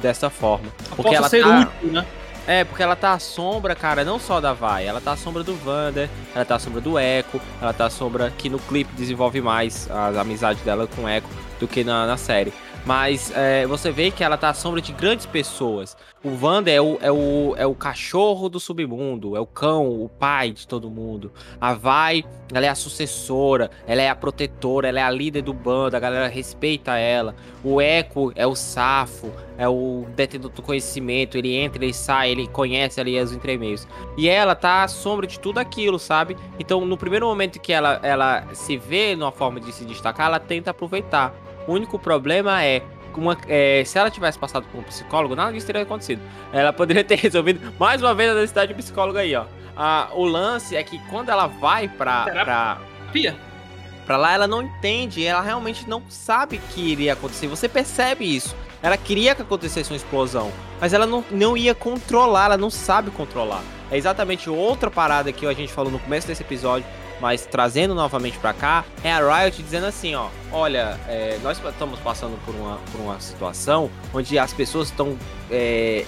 dessa 0.01 0.29
forma. 0.29 0.67
Porque 0.95 1.15
ela 1.15 1.29
ser 1.29 1.43
tá... 1.43 1.59
útil, 1.59 1.91
né? 1.91 2.05
É, 2.47 2.63
porque 2.63 2.81
ela 2.81 2.95
tá 2.95 3.13
à 3.13 3.19
sombra, 3.19 3.75
cara, 3.75 4.03
não 4.03 4.17
só 4.17 4.41
da 4.41 4.53
Vai, 4.53 4.87
ela 4.87 4.99
tá 4.99 5.11
à 5.11 5.17
sombra 5.17 5.43
do 5.43 5.55
Vander, 5.55 6.09
ela 6.33 6.43
tá 6.43 6.55
à 6.55 6.59
sombra 6.59 6.81
do 6.81 6.97
Echo, 6.97 7.39
ela 7.61 7.71
tá 7.71 7.85
à 7.85 7.89
sombra 7.91 8.33
que 8.35 8.49
no 8.49 8.57
clipe 8.57 8.91
desenvolve 8.95 9.39
mais 9.39 9.87
as 9.91 10.17
amizades 10.17 10.63
dela 10.63 10.87
com 10.87 11.03
o 11.03 11.09
Echo 11.09 11.29
do 11.59 11.67
que 11.67 11.83
na, 11.83 12.07
na 12.07 12.17
série. 12.17 12.51
Mas 12.85 13.31
é, 13.35 13.67
você 13.67 13.91
vê 13.91 14.09
que 14.09 14.23
ela 14.23 14.37
tá 14.37 14.49
à 14.49 14.53
sombra 14.53 14.81
de 14.81 14.91
grandes 14.93 15.25
pessoas. 15.25 15.95
O 16.23 16.37
Wanda 16.43 16.71
é 16.71 16.81
o, 16.81 16.97
é, 17.01 17.11
o, 17.11 17.55
é 17.57 17.65
o 17.65 17.75
cachorro 17.75 18.49
do 18.49 18.59
submundo, 18.59 19.37
é 19.37 19.39
o 19.39 19.45
cão, 19.45 20.01
o 20.01 20.09
pai 20.09 20.51
de 20.51 20.67
todo 20.67 20.89
mundo. 20.89 21.31
A 21.61 21.73
Vai, 21.73 22.25
ela 22.53 22.65
é 22.65 22.69
a 22.69 22.75
sucessora, 22.75 23.69
ela 23.87 24.01
é 24.01 24.09
a 24.09 24.15
protetora, 24.15 24.89
ela 24.89 24.99
é 24.99 25.03
a 25.03 25.09
líder 25.09 25.41
do 25.43 25.53
bando, 25.53 25.95
a 25.95 25.99
galera 25.99 26.27
respeita 26.27 26.97
ela. 26.97 27.35
O 27.63 27.81
Echo 27.81 28.31
é 28.35 28.45
o 28.45 28.55
safo, 28.55 29.31
é 29.57 29.67
o 29.67 30.05
detentor 30.15 30.51
do 30.51 30.61
conhecimento, 30.61 31.37
ele 31.37 31.55
entra, 31.55 31.83
ele 31.83 31.93
sai, 31.93 32.31
ele 32.31 32.47
conhece 32.47 32.99
ali 32.99 33.19
os 33.19 33.31
entremeios. 33.31 33.87
E 34.17 34.27
ela 34.27 34.55
tá 34.55 34.83
à 34.83 34.87
sombra 34.87 35.27
de 35.27 35.39
tudo 35.39 35.59
aquilo, 35.59 35.99
sabe? 35.99 36.35
Então, 36.57 36.85
no 36.85 36.97
primeiro 36.97 37.27
momento 37.27 37.59
que 37.59 37.71
ela, 37.71 37.99
ela 38.03 38.45
se 38.53 38.77
vê 38.77 39.15
numa 39.15 39.31
forma 39.31 39.59
de 39.59 39.71
se 39.71 39.85
destacar, 39.85 40.27
ela 40.27 40.39
tenta 40.39 40.71
aproveitar. 40.71 41.33
O 41.69 41.73
único 41.73 41.99
problema 41.99 42.63
é 42.63 42.81
uma, 43.15 43.37
é, 43.47 43.83
se 43.85 43.99
ela 43.99 44.09
tivesse 44.09 44.39
passado 44.39 44.65
por 44.71 44.79
um 44.79 44.83
psicólogo, 44.83 45.35
nada 45.35 45.53
disso 45.53 45.67
teria 45.67 45.83
acontecido. 45.83 46.19
Ela 46.51 46.73
poderia 46.73 47.03
ter 47.05 47.15
resolvido 47.15 47.73
mais 47.77 48.01
uma 48.01 48.15
vez 48.15 48.31
a 48.31 48.33
necessidade 48.33 48.69
de 48.69 48.73
um 48.73 48.77
psicólogo 48.77 49.19
aí, 49.19 49.35
ó. 49.35 49.45
Ah, 49.77 50.09
o 50.13 50.25
lance 50.25 50.75
é 50.75 50.83
que 50.83 50.97
quando 51.09 51.29
ela 51.29 51.45
vai 51.45 51.87
pra. 51.87 52.23
Pra 52.23 52.81
pra 54.03 54.17
lá, 54.17 54.33
ela 54.33 54.47
não 54.47 54.63
entende, 54.63 55.23
ela 55.23 55.41
realmente 55.41 55.87
não 55.87 56.01
sabe 56.09 56.57
que 56.73 56.81
iria 56.81 57.13
acontecer. 57.13 57.45
Você 57.45 57.69
percebe 57.69 58.25
isso. 58.25 58.55
Ela 58.81 58.97
queria 58.97 59.35
que 59.35 59.43
acontecesse 59.43 59.91
uma 59.91 59.97
explosão, 59.97 60.51
mas 60.81 60.93
ela 60.93 61.05
não, 61.05 61.23
não 61.29 61.55
ia 61.55 61.75
controlar, 61.75 62.45
ela 62.45 62.57
não 62.57 62.71
sabe 62.71 63.11
controlar. 63.11 63.61
É 63.91 63.97
exatamente 63.97 64.49
outra 64.49 64.89
parada 64.89 65.31
que 65.31 65.45
a 65.45 65.53
gente 65.53 65.71
falou 65.71 65.91
no 65.91 65.99
começo 65.99 66.25
desse 66.25 66.41
episódio, 66.41 66.87
mas 67.19 67.45
trazendo 67.45 67.93
novamente 67.93 68.37
para 68.37 68.53
cá, 68.53 68.85
é 69.03 69.11
a 69.11 69.19
Riot 69.19 69.61
dizendo 69.61 69.85
assim, 69.85 70.15
ó, 70.15 70.27
olha, 70.51 70.99
é, 71.07 71.37
nós 71.43 71.61
estamos 71.63 71.99
passando 71.99 72.37
por 72.45 72.55
uma, 72.55 72.77
por 72.91 73.01
uma 73.01 73.19
situação 73.19 73.89
onde 74.13 74.37
as 74.37 74.53
pessoas 74.53 74.89
estão 74.89 75.17
é, 75.51 76.05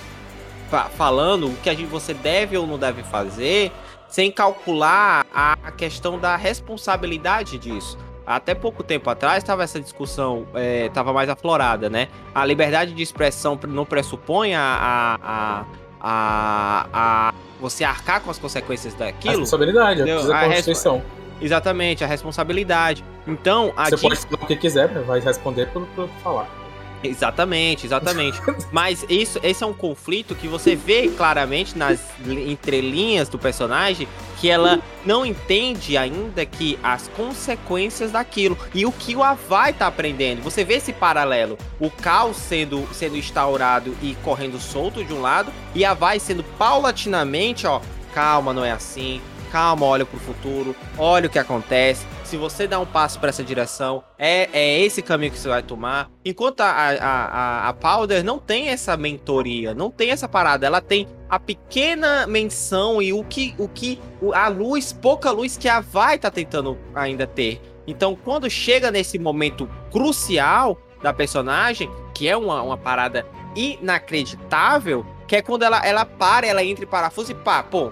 falando 0.96 1.48
o 1.48 1.56
que 1.58 1.70
a 1.70 1.74
gente, 1.74 1.88
você 1.88 2.14
deve 2.14 2.58
ou 2.58 2.66
não 2.66 2.78
deve 2.78 3.04
fazer, 3.04 3.72
sem 4.08 4.32
calcular 4.32 5.26
a 5.34 5.72
questão 5.72 6.20
da 6.20 6.36
responsabilidade 6.36 7.58
disso. 7.58 7.98
Até 8.26 8.54
pouco 8.54 8.84
tempo 8.84 9.10
atrás 9.10 9.44
estava 9.44 9.64
essa 9.64 9.80
discussão, 9.80 10.46
estava 10.86 11.10
é, 11.10 11.14
mais 11.14 11.30
aflorada, 11.30 11.90
né? 11.90 12.08
A 12.36 12.46
liberdade 12.46 12.94
de 12.94 13.02
expressão 13.02 13.60
não 13.68 13.86
pressupõe 13.86 14.54
a, 14.54 14.62
a, 14.62 15.20
a, 15.24 15.66
a 16.04 17.34
você 17.60 17.84
arcar 17.84 18.22
com 18.22 18.32
as 18.32 18.40
consequências 18.40 18.94
daquilo. 18.94 19.36
A 19.36 19.40
responsabilidade, 19.40 20.02
a, 20.10 20.42
a 20.42 20.46
Constituição. 20.46 21.02
Exatamente, 21.42 22.04
a 22.04 22.08
responsabilidade. 22.08 23.04
Então, 23.28 23.74
Você 23.78 23.98
pode 23.98 24.16
falar 24.18 24.44
o 24.44 24.48
que 24.48 24.56
quiser, 24.56 24.88
vai 25.04 25.20
responder 25.20 25.68
pelo 25.68 25.86
que 25.86 26.22
falar. 26.22 26.61
Exatamente, 27.04 27.86
exatamente. 27.86 28.40
Mas 28.72 29.06
isso, 29.10 29.40
esse 29.44 29.64
é 29.64 29.68
um 29.68 29.74
conflito 29.74 30.36
que 30.36 30.48
você 30.48 30.76
vê 30.76 31.10
claramente 31.10 31.78
nas 31.78 32.00
entrelinhas 32.26 33.28
do 33.28 33.40
personagem 33.40 34.08
que 34.40 34.50
ela 34.50 34.80
não 35.06 35.24
entende 35.24 35.96
ainda 35.98 36.46
que 36.46 36.78
as 36.82 37.08
consequências 37.10 38.12
daquilo 38.12 38.58
e 38.74 38.86
o 38.86 38.92
que 38.92 39.16
o 39.16 39.24
Avai 39.24 39.72
tá 39.72 39.88
aprendendo. 39.88 40.42
Você 40.42 40.64
vê 40.64 40.76
esse 40.76 40.92
paralelo, 40.92 41.58
o 41.80 41.90
caos 41.90 42.38
sendo 42.38 42.88
sendo 42.92 43.16
instaurado 43.16 43.96
e 44.02 44.16
correndo 44.24 44.60
solto 44.60 45.04
de 45.04 45.14
um 45.14 45.22
lado 45.22 45.52
e 45.76 45.86
a 45.86 45.92
Avai 45.92 46.20
sendo 46.20 46.44
paulatinamente, 46.44 47.68
ó, 47.68 47.82
calma, 48.14 48.54
não 48.54 48.66
é 48.66 48.72
assim. 48.72 49.22
Calma, 49.52 49.86
olha 49.86 50.06
pro 50.06 50.20
futuro, 50.20 50.76
olha 50.98 51.28
o 51.28 51.30
que 51.30 51.38
acontece 51.38 52.06
se 52.32 52.38
você 52.38 52.66
dá 52.66 52.80
um 52.80 52.86
passo 52.86 53.20
para 53.20 53.28
essa 53.28 53.44
direção, 53.44 54.02
é, 54.18 54.48
é 54.54 54.80
esse 54.80 55.02
caminho 55.02 55.34
que 55.34 55.38
você 55.38 55.50
vai 55.50 55.62
tomar. 55.62 56.10
Enquanto 56.24 56.62
a, 56.62 56.70
a, 56.70 56.96
a, 57.02 57.68
a 57.68 57.74
Powder 57.74 58.24
não 58.24 58.40
tem 58.40 58.70
essa 58.70 58.96
mentoria, 58.96 59.76
não 59.76 59.92
tem 59.92 60.12
essa 60.12 60.30
parada, 60.30 60.66
ela 60.66 60.80
tem 60.80 61.10
a 61.30 61.38
pequena 61.38 62.26
menção 62.26 63.02
e 63.02 63.12
o 63.12 63.22
que, 63.26 63.54
o 63.58 63.68
que 63.68 64.00
a 64.34 64.48
luz, 64.48 64.94
pouca 64.94 65.30
luz 65.30 65.58
que 65.58 65.68
a 65.68 65.82
vai 65.82 66.18
tá 66.18 66.32
tentando 66.32 66.78
ainda 66.96 67.28
ter. 67.28 67.62
Então, 67.86 68.16
quando 68.16 68.50
chega 68.50 68.90
nesse 68.90 69.20
momento 69.20 69.70
crucial 69.92 70.80
da 71.04 71.12
personagem, 71.12 71.92
que 72.14 72.30
é 72.30 72.38
uma, 72.38 72.62
uma 72.62 72.78
parada 72.78 73.28
inacreditável, 73.58 75.06
que 75.28 75.36
é 75.36 75.42
quando 75.42 75.64
ela, 75.64 75.86
ela 75.86 76.06
para, 76.06 76.48
ela 76.48 76.64
entra 76.64 76.86
em 76.86 76.88
parafuso 76.88 77.34
e 77.34 77.36
pá, 77.36 77.62
pô, 77.62 77.92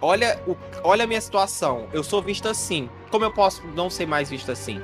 olha, 0.00 0.40
o, 0.46 0.56
olha 0.82 1.04
a 1.04 1.06
minha 1.06 1.20
situação, 1.20 1.88
eu 1.92 2.02
sou 2.02 2.22
vista 2.22 2.48
assim 2.48 2.88
como 3.10 3.24
eu 3.24 3.30
posso 3.30 3.62
não 3.74 3.90
ser 3.90 4.06
mais 4.06 4.30
vista 4.30 4.52
assim? 4.52 4.80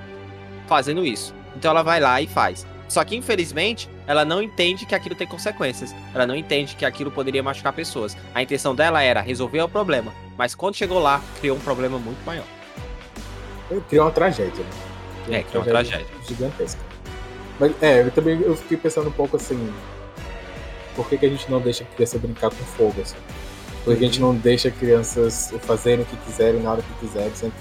Fazendo 0.66 1.04
isso. 1.04 1.34
Então 1.54 1.70
ela 1.70 1.82
vai 1.82 2.00
lá 2.00 2.20
e 2.20 2.26
faz. 2.26 2.66
Só 2.88 3.04
que, 3.04 3.16
infelizmente, 3.16 3.88
ela 4.06 4.24
não 4.24 4.40
entende 4.40 4.86
que 4.86 4.94
aquilo 4.94 5.14
tem 5.14 5.26
consequências. 5.26 5.94
Ela 6.14 6.26
não 6.26 6.36
entende 6.36 6.76
que 6.76 6.84
aquilo 6.84 7.10
poderia 7.10 7.42
machucar 7.42 7.72
pessoas. 7.72 8.16
A 8.34 8.42
intenção 8.42 8.74
dela 8.74 9.02
era 9.02 9.20
resolver 9.20 9.60
o 9.60 9.68
problema. 9.68 10.12
Mas 10.36 10.54
quando 10.54 10.76
chegou 10.76 11.00
lá, 11.00 11.20
criou 11.40 11.56
um 11.56 11.60
problema 11.60 11.98
muito 11.98 12.24
maior. 12.24 12.46
Criou 13.88 14.06
uma 14.06 14.12
tragédia, 14.12 14.62
né? 14.62 14.70
Criou 15.24 15.38
é, 15.38 15.42
criou 15.42 15.64
uma 15.64 15.70
tragédia. 15.70 16.06
Gigantesca. 16.28 16.80
Mas, 17.58 17.72
é, 17.82 18.02
eu 18.02 18.10
também 18.12 18.40
eu 18.40 18.54
fiquei 18.56 18.76
pensando 18.76 19.08
um 19.08 19.12
pouco 19.12 19.36
assim. 19.36 19.72
Por 20.94 21.08
que, 21.08 21.18
que 21.18 21.26
a 21.26 21.28
gente 21.28 21.50
não 21.50 21.60
deixa 21.60 21.82
a 21.82 21.86
criança 21.86 22.18
brincar 22.18 22.50
com 22.50 22.56
fogo, 22.56 23.00
assim? 23.02 23.16
Por 23.84 23.96
que 23.96 24.04
a 24.04 24.08
gente 24.08 24.20
não 24.20 24.34
deixa 24.34 24.70
crianças 24.70 25.52
fazerem 25.62 26.02
o 26.02 26.06
que 26.06 26.16
quiserem 26.18 26.60
na 26.60 26.72
hora 26.72 26.82
que 26.82 27.06
quiserem, 27.06 27.34
sempre 27.34 27.58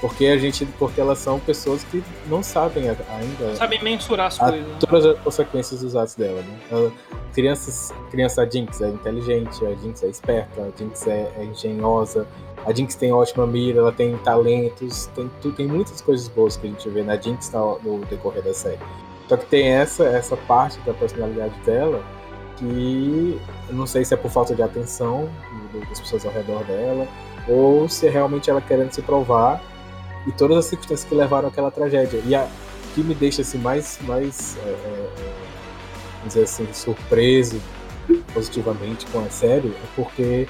Porque 0.00 0.26
a 0.26 0.36
gente, 0.36 0.66
porque 0.80 1.00
elas 1.00 1.18
são 1.18 1.38
pessoas 1.38 1.84
que 1.84 2.02
não 2.26 2.42
sabem 2.42 2.88
ainda. 2.88 3.48
Não 3.48 3.54
sabem 3.54 3.80
mensurar 3.84 4.26
as 4.26 4.40
a, 4.40 4.50
coisas. 4.50 4.66
Né? 4.66 4.76
Todas 4.80 5.06
as 5.06 5.18
consequências 5.20 5.80
dos 5.80 5.94
atos 5.94 6.16
dela, 6.16 6.42
né? 6.42 6.90
crianças, 7.32 7.94
criança 8.10 8.42
a 8.42 8.48
Jinx 8.48 8.80
é 8.80 8.88
inteligente, 8.88 9.64
a 9.64 9.74
Jinx 9.76 10.02
é 10.02 10.08
esperta, 10.08 10.60
a 10.60 10.76
Jinx 10.76 11.06
é, 11.06 11.32
é 11.38 11.44
engenhosa, 11.44 12.26
a 12.66 12.72
Jinx 12.72 12.96
tem 12.96 13.12
ótima 13.12 13.46
mira, 13.46 13.78
ela 13.78 13.92
tem 13.92 14.16
talentos, 14.18 15.06
tem, 15.14 15.30
tem 15.52 15.68
muitas 15.68 16.00
coisas 16.00 16.26
boas 16.26 16.56
que 16.56 16.66
a 16.66 16.70
gente 16.70 16.88
vê 16.88 17.04
na 17.04 17.16
Jinx 17.16 17.52
no, 17.52 17.78
no 17.84 18.04
decorrer 18.06 18.42
da 18.42 18.52
série. 18.52 18.80
Só 19.28 19.36
que 19.36 19.46
tem 19.46 19.68
essa, 19.68 20.04
essa 20.04 20.36
parte 20.36 20.78
da 20.80 20.92
personalidade 20.92 21.54
dela 21.60 22.04
que 22.56 23.40
eu 23.68 23.74
não 23.74 23.86
sei 23.86 24.04
se 24.04 24.14
é 24.14 24.16
por 24.16 24.30
falta 24.30 24.54
de 24.54 24.62
atenção 24.62 25.28
das 25.88 26.00
pessoas 26.00 26.26
ao 26.26 26.32
redor 26.32 26.62
dela, 26.64 27.06
ou 27.48 27.88
se 27.88 28.06
é 28.06 28.10
realmente 28.10 28.50
ela 28.50 28.60
querendo 28.60 28.92
se 28.92 29.02
provar 29.02 29.62
e 30.26 30.32
todas 30.32 30.58
as 30.58 30.64
circunstâncias 30.66 31.08
que 31.08 31.14
levaram 31.14 31.48
àquela 31.48 31.70
tragédia. 31.70 32.22
E 32.24 32.34
a 32.34 32.46
que 32.94 33.02
me 33.02 33.14
deixa 33.14 33.42
assim 33.42 33.58
mais, 33.58 33.98
mais 34.02 34.56
é, 34.58 34.68
é, 34.68 35.12
é 35.18 36.26
dizer 36.26 36.44
assim, 36.44 36.66
surpreso 36.72 37.60
positivamente 38.34 39.06
com 39.06 39.20
a 39.20 39.30
série 39.30 39.68
é 39.68 39.86
porque 39.96 40.46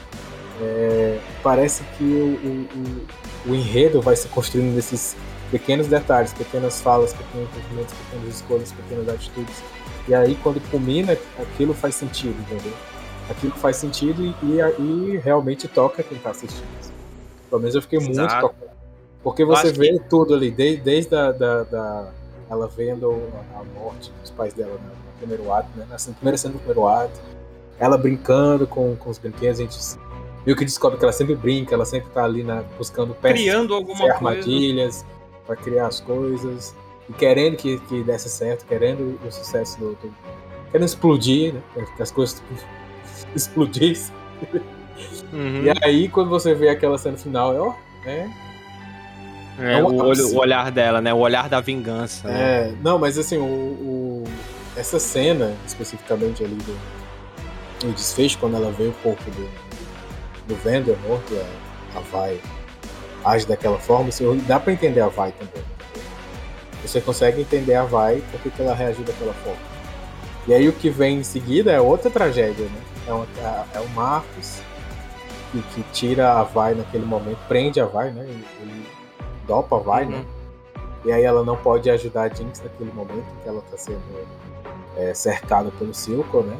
é, 0.61 1.19
parece 1.43 1.83
que 1.97 2.05
o, 2.05 3.49
o, 3.49 3.51
o, 3.51 3.55
enredo 3.55 4.01
vai 4.01 4.17
se 4.17 4.29
construindo 4.29 4.75
nesses 4.75 5.17
pequenos 5.51 5.87
detalhes, 5.87 6.33
pequenas 6.33 6.81
falas, 6.81 7.13
pequenos 7.13 7.49
movimentos, 7.55 7.95
pequenas 7.95 8.35
escolhas, 8.35 8.73
pequenas 8.73 9.09
atitudes. 9.09 9.63
E 10.09 10.15
aí, 10.15 10.37
quando 10.43 10.61
culmina, 10.71 11.17
aquilo 11.39 11.75
faz 11.75 11.95
sentido, 11.95 12.37
entendeu? 12.41 12.73
Aquilo 13.33 13.55
faz 13.55 13.77
sentido 13.77 14.23
e, 14.23 14.35
e, 14.43 14.83
e 14.83 15.17
realmente 15.19 15.67
toca 15.67 16.03
quem 16.03 16.17
está 16.17 16.31
assistindo. 16.31 16.67
Pelo 17.49 17.61
menos 17.61 17.75
eu 17.75 17.83
fiquei 17.83 17.99
Exato. 17.99 18.19
muito 18.19 18.41
tocado. 18.41 18.73
Porque 19.23 19.45
você 19.45 19.73
vê 19.73 19.93
que... 19.93 20.01
tudo 20.09 20.35
ali, 20.35 20.51
desde, 20.51 20.83
desde 20.83 21.15
a, 21.15 21.33
da, 21.33 21.63
da, 21.65 22.13
ela 22.51 22.69
vendo 22.69 23.13
a 23.55 23.63
morte 23.79 24.13
dos 24.21 24.31
pais 24.31 24.53
dela 24.53 24.73
no, 24.73 25.03
primeiro 25.19 25.53
ato, 25.53 25.69
né? 25.77 25.87
Na 25.89 25.97
primeira 26.15 26.37
cena 26.37 26.55
do 26.55 26.59
primeiro 26.59 26.89
ato, 26.89 27.21
ela 27.79 27.97
brincando 27.97 28.67
com, 28.67 28.97
com 28.97 29.09
os 29.09 29.19
brinquedos, 29.19 29.61
a 29.61 29.63
gente 29.63 29.79
meio 30.45 30.57
que 30.57 30.65
descobre 30.65 30.99
que 30.99 31.05
ela 31.05 31.13
sempre 31.13 31.37
brinca, 31.37 31.75
ela 31.75 31.85
sempre 31.85 32.11
tá 32.11 32.25
ali 32.25 32.43
na, 32.43 32.63
buscando 32.77 33.15
peças, 33.15 33.39
Criando 33.39 33.75
alguma 33.75 34.11
armadilhas 34.11 35.05
para 35.47 35.55
criar 35.55 35.87
as 35.87 36.01
coisas 36.01 36.75
e 37.09 37.13
querendo 37.13 37.57
que, 37.57 37.79
que 37.81 38.03
desse 38.03 38.29
certo, 38.29 38.67
querendo 38.67 39.19
o 39.25 39.31
sucesso 39.31 39.79
do, 39.79 39.91
do 39.93 40.13
querendo 40.73 40.87
explodir, 40.87 41.55
né? 41.55 41.63
Que 41.97 42.03
as 42.03 42.11
coisas 42.11 42.43
explodissem. 43.35 44.15
Uhum. 45.33 45.65
E 45.65 45.85
aí, 45.85 46.09
quando 46.09 46.31
você 46.31 46.55
vê 46.55 46.69
aquela 46.69 46.99
cena 46.99 47.17
final, 47.17 47.55
é, 47.55 47.61
ó, 47.61 47.75
é 48.05 48.29
é, 49.59 49.75
é 49.75 49.83
o, 49.83 49.95
olho, 49.95 50.29
o, 50.29 50.39
olhar 50.39 50.71
dela, 50.71 51.01
né? 51.01 51.13
O 51.13 51.19
olhar 51.19 51.49
da 51.49 51.61
vingança. 51.61 52.29
Né? 52.29 52.41
É, 52.41 52.75
não, 52.83 52.99
mas 52.99 53.19
assim, 53.19 53.37
o, 53.37 53.45
o, 53.45 54.25
essa 54.77 54.99
cena, 54.99 55.55
especificamente 55.67 56.43
ali 56.43 56.55
do, 56.55 56.79
do 57.81 57.93
desfecho, 57.93 58.39
quando 58.39 58.57
ela 58.57 58.71
vê 58.73 58.85
o 58.85 58.93
corpo 59.03 59.23
do, 59.31 59.49
do 60.49 60.55
Vander 60.63 60.97
morto, 61.07 61.35
a, 61.95 61.99
a 61.99 62.01
Vai 62.01 62.41
age 63.25 63.47
daquela 63.47 63.79
forma, 63.79 64.09
assim, 64.09 64.25
dá 64.49 64.59
pra 64.59 64.73
entender 64.73 65.01
a 65.01 65.09
Vai 65.09 65.33
também. 65.33 65.63
Você 66.85 67.01
consegue 67.01 67.41
entender 67.41 67.75
a 67.75 67.85
Vai 67.85 68.23
porque 68.31 68.51
que 68.51 68.63
ela 68.63 68.75
reagiu 68.75 69.05
daquela 69.05 69.35
forma. 69.35 69.73
E 70.49 70.55
aí 70.55 70.69
o 70.69 70.73
que 70.73 70.91
vem 70.91 71.19
em 71.19 71.23
seguida 71.23 71.71
é 71.71 71.81
outra 71.81 72.11
tragédia, 72.11 72.65
né? 72.65 72.81
É, 73.07 73.13
uma, 73.13 73.27
é 73.75 73.81
o 73.81 73.89
Marcos 73.91 74.63
que, 75.51 75.63
que, 75.63 75.83
tira 75.93 76.35
a 76.35 76.43
Vai 76.43 76.75
naquele 76.75 77.05
momento, 77.05 77.39
prende 77.49 77.81
a 77.81 77.87
Vai, 77.87 78.11
né? 78.11 78.23
Ele, 78.61 78.87
dopa 79.47 79.79
vai, 79.79 80.07
né? 80.07 80.17
uhum. 80.17 80.23
né? 80.23 80.29
E 81.05 81.13
aí 81.13 81.23
ela 81.25 81.45
não 81.45 81.57
pode 81.57 81.91
ajudar 81.91 82.23
a 82.23 82.29
Jinx 82.29 82.63
naquele 82.63 82.93
momento 82.93 83.27
que 83.43 83.49
ela 83.49 83.61
tá 83.71 83.77
sendo 83.77 84.01
é, 84.97 85.13
cercada 85.15 85.71
pelo 85.73 85.93
Silco, 85.93 86.43
né? 86.43 86.57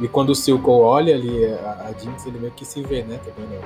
E 0.00 0.08
quando 0.08 0.30
o 0.30 0.34
Silco 0.34 0.70
olha 0.72 1.14
ali 1.14 1.44
a, 1.46 1.88
a 1.88 1.92
Jinx, 1.92 2.26
ele 2.26 2.38
meio 2.38 2.52
que 2.52 2.64
se 2.64 2.82
vê, 2.82 3.02
né? 3.02 3.20
Também, 3.24 3.46
né? 3.46 3.60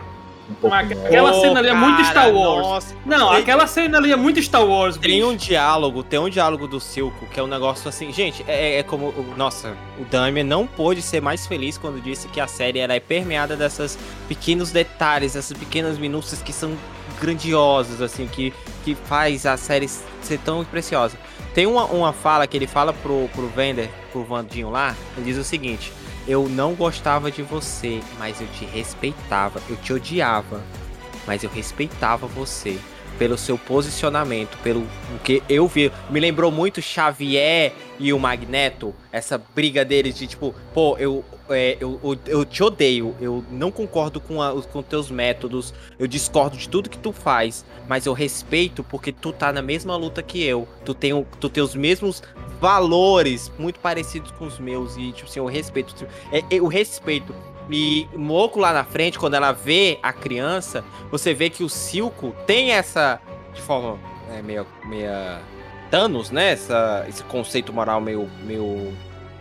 Um 0.62 0.72
aquela 0.72 1.32
cena 1.40 1.60
ali 1.60 1.68
é 1.68 1.74
muito 1.74 2.04
Star 2.04 2.32
Wars. 2.32 2.66
Nossa. 2.66 2.94
Não, 3.06 3.30
tem, 3.30 3.38
aquela 3.38 3.66
cena 3.66 3.98
ali 3.98 4.12
é 4.12 4.16
muito 4.16 4.42
Star 4.42 4.64
Wars. 4.64 4.96
Tem 4.96 5.16
bicho. 5.16 5.28
um 5.28 5.36
diálogo, 5.36 6.02
tem 6.02 6.18
um 6.18 6.28
diálogo 6.28 6.66
do 6.66 6.80
Silco 6.80 7.26
que 7.26 7.38
é 7.38 7.42
um 7.42 7.46
negócio 7.46 7.88
assim. 7.88 8.12
Gente, 8.12 8.44
é, 8.46 8.78
é 8.78 8.82
como. 8.82 9.12
Nossa, 9.36 9.76
o 9.98 10.04
Damien 10.04 10.44
não 10.44 10.66
pôde 10.66 11.02
ser 11.02 11.20
mais 11.20 11.46
feliz 11.46 11.78
quando 11.78 12.00
disse 12.00 12.28
que 12.28 12.40
a 12.40 12.46
série 12.46 12.78
era 12.78 12.94
é 12.94 13.00
permeada 13.00 13.56
dessas 13.56 13.98
pequenos 14.28 14.70
detalhes, 14.70 15.36
essas 15.36 15.56
pequenas 15.56 15.98
minúcias 15.98 16.42
que 16.42 16.52
são 16.52 16.76
grandiosos, 17.20 18.00
assim, 18.00 18.26
que, 18.26 18.52
que 18.84 18.94
faz 18.94 19.44
a 19.46 19.56
série 19.56 19.88
ser 19.88 20.38
tão 20.38 20.64
preciosa. 20.64 21.16
Tem 21.54 21.66
uma, 21.66 21.84
uma 21.84 22.12
fala 22.12 22.46
que 22.46 22.56
ele 22.56 22.66
fala 22.66 22.92
pro, 22.92 23.28
pro 23.34 23.48
Vender, 23.48 23.90
pro 24.12 24.24
Vandinho 24.24 24.70
lá, 24.70 24.94
ele 25.16 25.26
diz 25.26 25.36
o 25.36 25.44
seguinte: 25.44 25.92
Eu 26.30 26.48
não 26.48 26.76
gostava 26.76 27.28
de 27.28 27.42
você, 27.42 28.00
mas 28.16 28.40
eu 28.40 28.46
te 28.46 28.64
respeitava. 28.64 29.60
Eu 29.68 29.76
te 29.76 29.92
odiava, 29.92 30.62
mas 31.26 31.42
eu 31.42 31.50
respeitava 31.50 32.24
você 32.28 32.78
pelo 33.20 33.36
seu 33.36 33.58
posicionamento, 33.58 34.56
pelo 34.62 34.86
que 35.22 35.42
eu 35.46 35.68
vi. 35.68 35.92
Me 36.08 36.18
lembrou 36.18 36.50
muito 36.50 36.80
Xavier 36.80 37.70
e 37.98 38.14
o 38.14 38.18
Magneto, 38.18 38.94
essa 39.12 39.36
briga 39.54 39.84
deles 39.84 40.14
de 40.14 40.26
tipo, 40.26 40.54
pô, 40.72 40.96
eu, 40.96 41.22
é, 41.50 41.76
eu, 41.78 42.00
eu, 42.02 42.18
eu, 42.26 42.44
te 42.46 42.62
odeio, 42.62 43.14
eu 43.20 43.44
não 43.50 43.70
concordo 43.70 44.22
com, 44.22 44.40
a, 44.40 44.62
com 44.62 44.82
teus 44.82 45.10
métodos, 45.10 45.74
eu 45.98 46.06
discordo 46.06 46.56
de 46.56 46.66
tudo 46.66 46.88
que 46.88 46.96
tu 46.96 47.12
faz, 47.12 47.62
mas 47.86 48.06
eu 48.06 48.14
respeito 48.14 48.82
porque 48.82 49.12
tu 49.12 49.34
tá 49.34 49.52
na 49.52 49.60
mesma 49.60 49.94
luta 49.96 50.22
que 50.22 50.42
eu, 50.42 50.66
tu 50.82 50.94
tem, 50.94 51.26
tu 51.38 51.50
tem 51.50 51.62
os 51.62 51.74
mesmos 51.74 52.22
valores 52.58 53.52
muito 53.58 53.80
parecidos 53.80 54.30
com 54.30 54.46
os 54.46 54.58
meus 54.58 54.96
e, 54.96 55.12
tipo 55.12 55.28
assim, 55.28 55.40
eu 55.40 55.46
respeito. 55.46 56.06
É, 56.32 56.58
o 56.58 56.68
respeito 56.68 57.34
e 57.68 58.08
Moco 58.14 58.58
lá 58.58 58.72
na 58.72 58.84
frente, 58.84 59.18
quando 59.18 59.34
ela 59.34 59.52
vê 59.52 59.98
a 60.02 60.12
criança, 60.12 60.84
você 61.10 61.34
vê 61.34 61.50
que 61.50 61.62
o 61.62 61.68
Silco 61.68 62.34
tem 62.46 62.72
essa. 62.72 63.20
De 63.52 63.60
forma 63.60 63.98
é, 64.32 64.42
meio. 64.42 64.66
meia. 64.84 65.40
Thanos, 65.90 66.30
né? 66.30 66.52
Essa, 66.52 67.04
esse 67.08 67.24
conceito 67.24 67.72
moral 67.72 68.00
meio, 68.00 68.30
meio, 68.44 68.92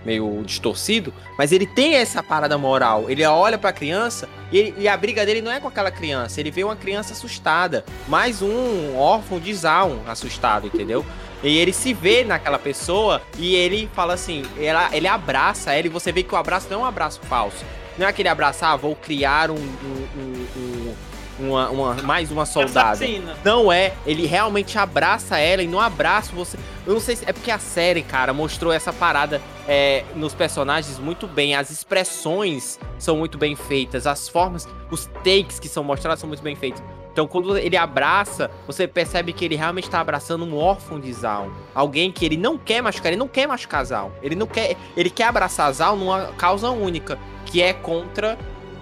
meio 0.03 0.41
distorcido. 0.43 1.13
Mas 1.37 1.51
ele 1.51 1.67
tem 1.67 1.93
essa 1.93 2.23
parada 2.23 2.57
moral. 2.57 3.07
Ele 3.07 3.23
olha 3.23 3.55
pra 3.55 3.71
criança 3.71 4.27
e, 4.51 4.57
ele, 4.57 4.75
e, 4.79 4.87
a 4.87 4.97
briga 4.97 5.23
dele 5.25 5.43
não 5.43 5.51
é 5.51 5.59
com 5.59 5.67
aquela 5.67 5.91
criança. 5.91 6.39
Ele 6.39 6.49
vê 6.49 6.63
uma 6.63 6.75
criança 6.75 7.13
assustada. 7.13 7.85
Mais 8.07 8.41
um 8.41 8.97
órfão 8.97 9.39
de 9.39 9.53
Zaun 9.53 9.99
assustado, 10.07 10.65
entendeu? 10.65 11.05
E 11.43 11.57
ele 11.57 11.71
se 11.71 11.93
vê 11.93 12.23
naquela 12.23 12.59
pessoa 12.59 13.21
e 13.37 13.55
ele 13.55 13.89
fala 13.93 14.13
assim, 14.13 14.43
ela, 14.59 14.89
ele 14.91 15.07
abraça 15.07 15.73
ela 15.73 15.87
e 15.87 15.89
você 15.89 16.11
vê 16.11 16.21
que 16.21 16.33
o 16.33 16.37
abraço 16.37 16.67
não 16.69 16.79
é 16.79 16.83
um 16.83 16.85
abraço 16.85 17.21
falso. 17.21 17.63
Não 17.99 18.05
é 18.05 18.09
aquele 18.09 18.30
abraçar, 18.30 18.71
ah, 18.71 18.76
vou 18.77 18.95
criar 18.95 19.51
um, 19.51 19.55
um, 19.55 20.47
um, 20.57 20.95
uma, 21.38 21.69
uma, 21.69 21.93
mais 21.95 22.31
uma 22.31 22.45
soldada. 22.45 22.91
Assassina. 22.91 23.35
Não 23.43 23.69
é, 23.69 23.93
ele 24.05 24.26
realmente 24.26 24.77
abraça 24.77 25.38
ela 25.38 25.61
e 25.61 25.67
no 25.67 25.81
abraço 25.81 26.34
você. 26.34 26.57
Eu 26.88 26.93
não 26.93 27.01
sei 27.01 27.17
se. 27.17 27.30
É 27.30 27.34
porque 27.34 27.51
a 27.51 27.59
série, 27.59 28.01
cara, 28.01 28.31
mostrou 28.31 28.71
essa 28.71 28.93
parada 28.93 29.41
é, 29.67 30.05
nos 30.15 30.34
personagens 30.34 30.97
muito 30.97 31.27
bem. 31.27 31.55
As 31.55 31.69
expressões 31.71 32.80
são 32.97 33.17
muito 33.17 33.38
bem 33.38 33.53
feitas, 33.53 34.07
as 34.07 34.30
formas, 34.30 34.65
os 34.89 35.05
takes 35.21 35.59
que 35.59 35.67
são 35.67 35.84
mostrados 35.84 36.21
são 36.21 36.30
muito 36.30 36.41
bem 36.41 36.55
feitos. 36.55 36.81
Então, 37.11 37.27
quando 37.27 37.57
ele 37.57 37.76
abraça, 37.76 38.49
você 38.65 38.88
percebe 38.88 39.34
que 39.34 39.44
ele 39.44 39.56
realmente 39.56 39.86
está 39.86 39.99
abraçando 39.99 40.45
um 40.45 40.56
órfão 40.56 40.99
de 40.99 41.11
Zaun. 41.11 41.52
Alguém 41.73 42.11
que 42.11 42.26
ele 42.26 42.38
não 42.38 42.57
quer 42.57 42.81
machucar, 42.81 43.11
ele 43.11 43.19
não 43.19 43.27
quer 43.27 43.48
machucar 43.48 43.84
Zaun. 43.84 44.11
Ele 44.22 44.36
não 44.36 44.48
quer. 44.48 44.77
Ele 44.95 45.10
quer 45.10 45.26
abraçar 45.26 45.72
Zaun 45.73 45.95
numa 45.98 46.27
causa 46.34 46.69
única, 46.69 47.18
que 47.45 47.61
é 47.61 47.73
contra 47.73 48.38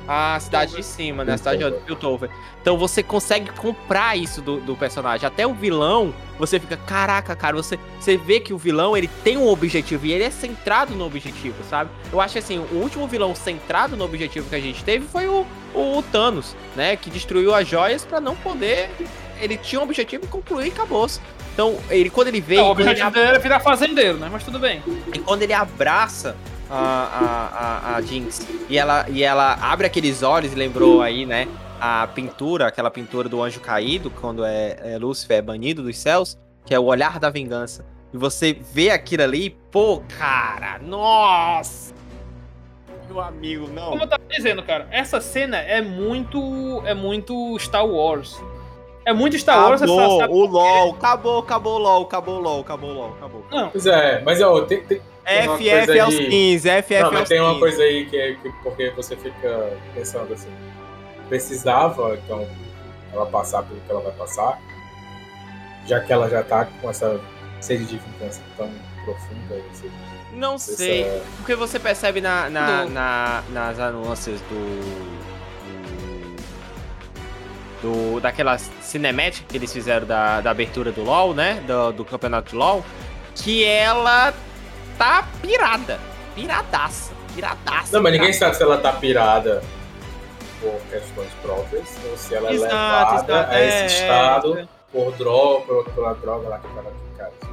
a 0.08 0.40
cidade 0.40 0.76
de 0.76 0.84
cima, 0.84 1.26
né? 1.26 1.34
A 1.34 1.38
cidade 1.38 1.64
de 1.64 1.72
Piltover. 1.82 2.30
Então 2.62 2.78
você 2.78 3.04
consegue 3.04 3.50
comprar 3.52 4.18
isso 4.18 4.42
do, 4.42 4.60
do, 4.60 4.76
personagem. 4.76 5.28
Até 5.28 5.46
o 5.46 5.54
vilão, 5.54 6.14
você 6.40 6.60
fica, 6.60 6.78
caraca, 6.78 7.36
cara, 7.36 7.56
você, 7.56 7.78
você 8.00 8.16
vê 8.16 8.40
que 8.40 8.54
o 8.54 8.58
vilão 8.58 8.96
ele 8.96 9.10
tem 9.24 9.38
um 9.38 9.48
objetivo 9.48 10.06
e 10.06 10.14
ele 10.14 10.24
é 10.24 10.30
centrado 10.30 10.96
no 10.96 11.06
objetivo, 11.06 11.56
sabe? 11.70 11.90
Eu 12.12 12.22
acho 12.22 12.38
assim, 12.38 12.58
o 12.58 12.76
último 12.76 13.08
vilão 13.08 13.36
centrado 13.36 13.98
no 13.98 14.06
objetivo 14.06 14.50
que 14.50 14.56
a 14.56 14.62
gente 14.62 14.84
teve 14.84 15.06
foi 15.06 15.28
o, 15.28 15.46
o, 15.74 16.04
Thanos, 16.12 16.56
né? 16.76 16.96
Que 16.96 17.10
destruiu 17.10 17.54
as 17.54 17.68
joias 17.68 18.06
para 18.06 18.22
não 18.22 18.36
poder. 18.36 18.90
Ele 19.40 19.58
tinha 19.58 19.80
um 19.80 19.84
objetivo 19.84 20.26
e 20.26 20.28
concluir 20.28 20.68
e 20.68 20.70
acabou. 20.70 21.08
Então, 21.54 21.78
ele 21.90 22.10
quando 22.10 22.28
ele. 22.28 22.44
Não, 22.56 22.68
o 22.68 22.72
objetivo 22.72 23.12
dele 23.12 23.28
era 23.28 23.40
virar 23.40 23.60
fazendeiro, 23.60 24.18
né? 24.18 24.30
Mas 24.32 24.44
tudo 24.44 24.60
bem. 24.60 24.82
E 25.14 25.20
quando 25.20 25.42
ele 25.42 25.54
abraça 25.54 26.36
a, 26.70 27.90
a, 27.92 27.96
a, 27.96 28.02
Jinx 28.02 28.48
e 28.70 28.78
ela, 28.78 29.06
e 29.10 29.24
ela 29.24 29.54
abre 29.62 29.88
aqueles 29.88 30.24
olhos, 30.24 30.54
lembrou 30.54 31.02
aí, 31.02 31.26
né? 31.26 31.48
A 31.80 32.08
pintura, 32.08 32.68
aquela 32.68 32.90
pintura 32.90 33.30
do 33.30 33.42
anjo 33.42 33.60
caído, 33.60 34.10
quando 34.10 34.44
é, 34.44 34.78
é 34.84 34.98
Lúcifer 34.98 35.38
é 35.38 35.42
banido 35.42 35.84
dos 35.84 35.98
céus, 35.98 36.38
que 36.66 36.74
é 36.74 36.80
o 36.80 36.86
olhar 36.86 37.20
da 37.20 37.30
vingança. 37.30 37.86
E 38.14 38.18
você 38.18 38.54
vê 38.74 38.90
aquilo 38.90 39.24
ali, 39.24 39.52
pô, 39.72 40.02
cara, 40.18 40.80
nossa! 40.80 41.94
Meu 43.08 43.22
amigo, 43.22 43.68
não. 43.68 43.92
Como 43.92 44.04
eu 44.04 44.08
tava 44.08 44.24
dizendo, 44.30 44.62
cara, 44.64 44.88
essa 44.92 45.22
cena 45.22 45.58
é 45.58 45.82
muito. 45.82 46.82
É 46.86 46.94
muito 46.94 47.58
Star 47.58 47.86
Wars. 47.86 48.38
É 49.08 49.14
muito 49.14 49.40
Star 49.40 49.58
Wars 49.64 49.82
acabou, 49.82 50.02
essa 50.02 50.16
cena. 50.16 50.30
O 50.30 50.46
LOL, 50.46 50.96
acabou, 50.96 51.40
acabou 51.40 51.76
o 51.76 51.78
LOL, 51.78 52.04
acabou 52.04 52.36
o 52.36 52.42
LOL, 52.42 52.60
acabou 52.60 52.90
o 52.90 52.94
LOL, 52.94 53.14
acabou. 53.14 53.46
Não. 53.50 53.70
Pois 53.70 53.86
é, 53.86 54.22
mas 54.22 54.42
ó, 54.42 54.62
tem. 54.64 54.84
tem... 54.84 55.02
FF 55.26 56.00
aos 56.00 56.16
15, 56.16 56.70
FF 56.84 57.04
Não, 57.04 57.12
mas 57.14 57.30
tem 57.30 57.40
uma 57.40 57.58
coisa 57.58 57.84
aí 57.84 58.06
que 58.06 58.18
é 58.18 58.34
que, 58.34 58.50
porque 58.62 58.90
você 58.90 59.16
fica 59.16 59.78
pensando 59.94 60.34
assim, 60.34 60.50
precisava, 61.30 62.20
então, 62.22 62.46
ela 63.14 63.26
passar 63.28 63.64
pelo 63.64 63.80
que 63.80 63.90
ela 63.90 64.02
vai 64.02 64.12
passar, 64.12 64.60
já 65.86 66.02
que 66.02 66.12
ela 66.12 66.30
já 66.30 66.44
tá 66.44 66.68
com 66.82 66.90
essa 66.90 67.18
sede 67.62 67.86
de 67.86 67.98
vingança 67.98 68.42
tão 68.58 68.70
profunda. 69.06 69.56
Assim, 69.72 69.90
não 70.34 70.58
sei, 70.58 71.04
essa... 71.04 71.24
porque 71.38 71.56
você 71.56 71.80
percebe 71.80 72.20
na, 72.20 72.50
na, 72.50 72.86
na, 72.86 73.44
nas 73.52 73.80
anúncios 73.80 74.42
do, 74.42 75.27
do 77.82 78.20
daquela 78.20 78.58
cinemática 78.58 79.46
que 79.48 79.58
eles 79.58 79.72
fizeram 79.72 80.06
da, 80.06 80.42
da 80.42 80.52
abertura 80.52 80.92
do 80.92 81.04
LoL, 81.04 81.34
né, 81.34 81.64
do, 81.68 81.92
do 81.92 82.06
campeonato 82.06 82.52
de 82.52 82.56
LoL, 82.56 82.84
que 83.36 83.64
ela 83.64 84.34
tá 84.98 85.28
pirada, 85.42 86.00
piradaça, 86.36 87.14
piradaça. 87.36 87.96
Não, 87.96 88.02
mas 88.02 88.14
ninguém 88.14 88.34
sabe 88.34 88.56
se 88.56 88.64
ela 88.64 88.78
tá 88.78 88.92
pirada 88.94 89.64
por 90.60 90.80
questões 90.90 91.30
próprias 91.42 91.88
ou 92.10 92.18
se 92.18 92.34
ela 92.34 92.50
é 92.50 92.54
exato, 92.54 92.74
é 92.74 92.78
levada 92.78 93.34
exato. 93.34 93.52
a 93.52 93.62
esse 93.62 93.78
é, 93.78 93.86
estado 93.86 94.60
é. 94.60 94.68
por 94.92 95.12
droga, 95.14 95.66
por, 95.66 95.90
pela 95.92 96.14
droga 96.14 96.50
lá 96.50 96.60
que 96.60 96.68
ela 96.68 96.98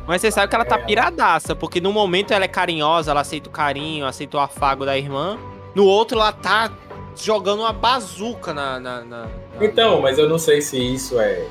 mas 0.06 0.20
você 0.20 0.30
sabe 0.30 0.48
que 0.48 0.54
ela 0.54 0.64
tá 0.64 0.78
piradaça, 0.78 1.56
porque 1.56 1.80
no 1.80 1.92
momento 1.92 2.32
ela 2.32 2.44
é 2.44 2.48
carinhosa, 2.48 3.10
ela 3.10 3.22
aceita 3.22 3.48
o 3.48 3.52
carinho, 3.52 4.06
aceita 4.06 4.36
o 4.36 4.40
afago 4.40 4.84
da 4.84 4.98
irmã. 4.98 5.38
No 5.74 5.86
outro, 5.86 6.18
ela 6.18 6.30
tá 6.30 6.70
jogando 7.16 7.60
uma 7.60 7.72
bazuca 7.72 8.52
na, 8.52 8.78
na, 8.78 9.00
na... 9.02 9.28
Então, 9.60 10.00
mas 10.00 10.18
eu 10.18 10.28
não 10.28 10.38
sei 10.38 10.60
se 10.60 10.76
isso 10.78 11.20
é. 11.20 11.46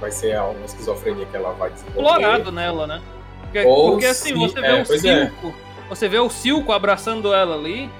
Vai 0.00 0.10
ser 0.10 0.40
uma 0.40 0.64
esquizofrenia 0.64 1.26
que 1.26 1.36
ela 1.36 1.52
vai 1.52 1.70
desenvolver. 1.70 2.00
Explorado 2.00 2.52
nela, 2.52 2.86
né? 2.86 3.02
Porque, 3.42 3.62
porque 3.62 4.06
assim, 4.06 4.28
se... 4.28 4.34
você 4.34 4.60
vê 4.60 4.66
é, 4.66 4.82
o 4.82 4.86
Silco. 4.86 5.48
É. 5.48 5.88
Você 5.88 6.08
vê 6.08 6.18
o 6.18 6.30
Silco 6.30 6.72
abraçando 6.72 7.34
ela 7.34 7.56
ali, 7.56 7.90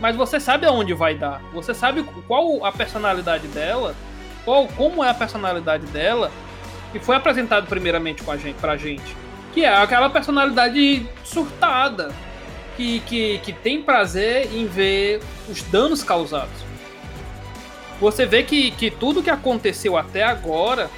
mas 0.00 0.16
você 0.16 0.38
sabe 0.38 0.64
aonde 0.64 0.94
vai 0.94 1.14
dar. 1.14 1.42
Você 1.52 1.74
sabe 1.74 2.04
qual 2.26 2.64
a 2.64 2.72
personalidade 2.72 3.48
dela, 3.48 3.94
qual, 4.44 4.66
como 4.68 5.04
é 5.04 5.10
a 5.10 5.14
personalidade 5.14 5.86
dela, 5.86 6.30
que 6.92 6.98
foi 6.98 7.16
apresentado 7.16 7.66
primeiramente 7.66 8.22
com 8.22 8.30
a 8.30 8.36
gente, 8.36 8.56
pra 8.56 8.76
gente. 8.76 9.16
Que 9.52 9.64
é 9.64 9.74
aquela 9.74 10.08
personalidade 10.08 11.06
surtada. 11.24 12.12
Que, 12.76 13.00
que, 13.00 13.38
que 13.38 13.52
tem 13.52 13.82
prazer 13.82 14.48
em 14.54 14.66
ver 14.66 15.20
os 15.50 15.62
danos 15.64 16.02
causados. 16.02 16.71
Você 18.02 18.26
vê 18.26 18.42
que, 18.42 18.72
que 18.72 18.90
tudo 18.90 19.22
que 19.22 19.30
aconteceu 19.30 19.96
até 19.96 20.24
agora 20.24 20.90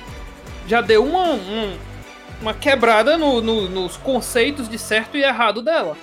já 0.66 0.80
deu 0.80 1.04
uma, 1.04 1.34
uma, 1.34 1.72
uma 2.40 2.54
quebrada 2.54 3.18
no, 3.18 3.42
no, 3.42 3.68
nos 3.68 3.98
conceitos 3.98 4.70
de 4.70 4.78
certo 4.78 5.14
e 5.18 5.22
errado 5.22 5.60
dela. 5.60 5.98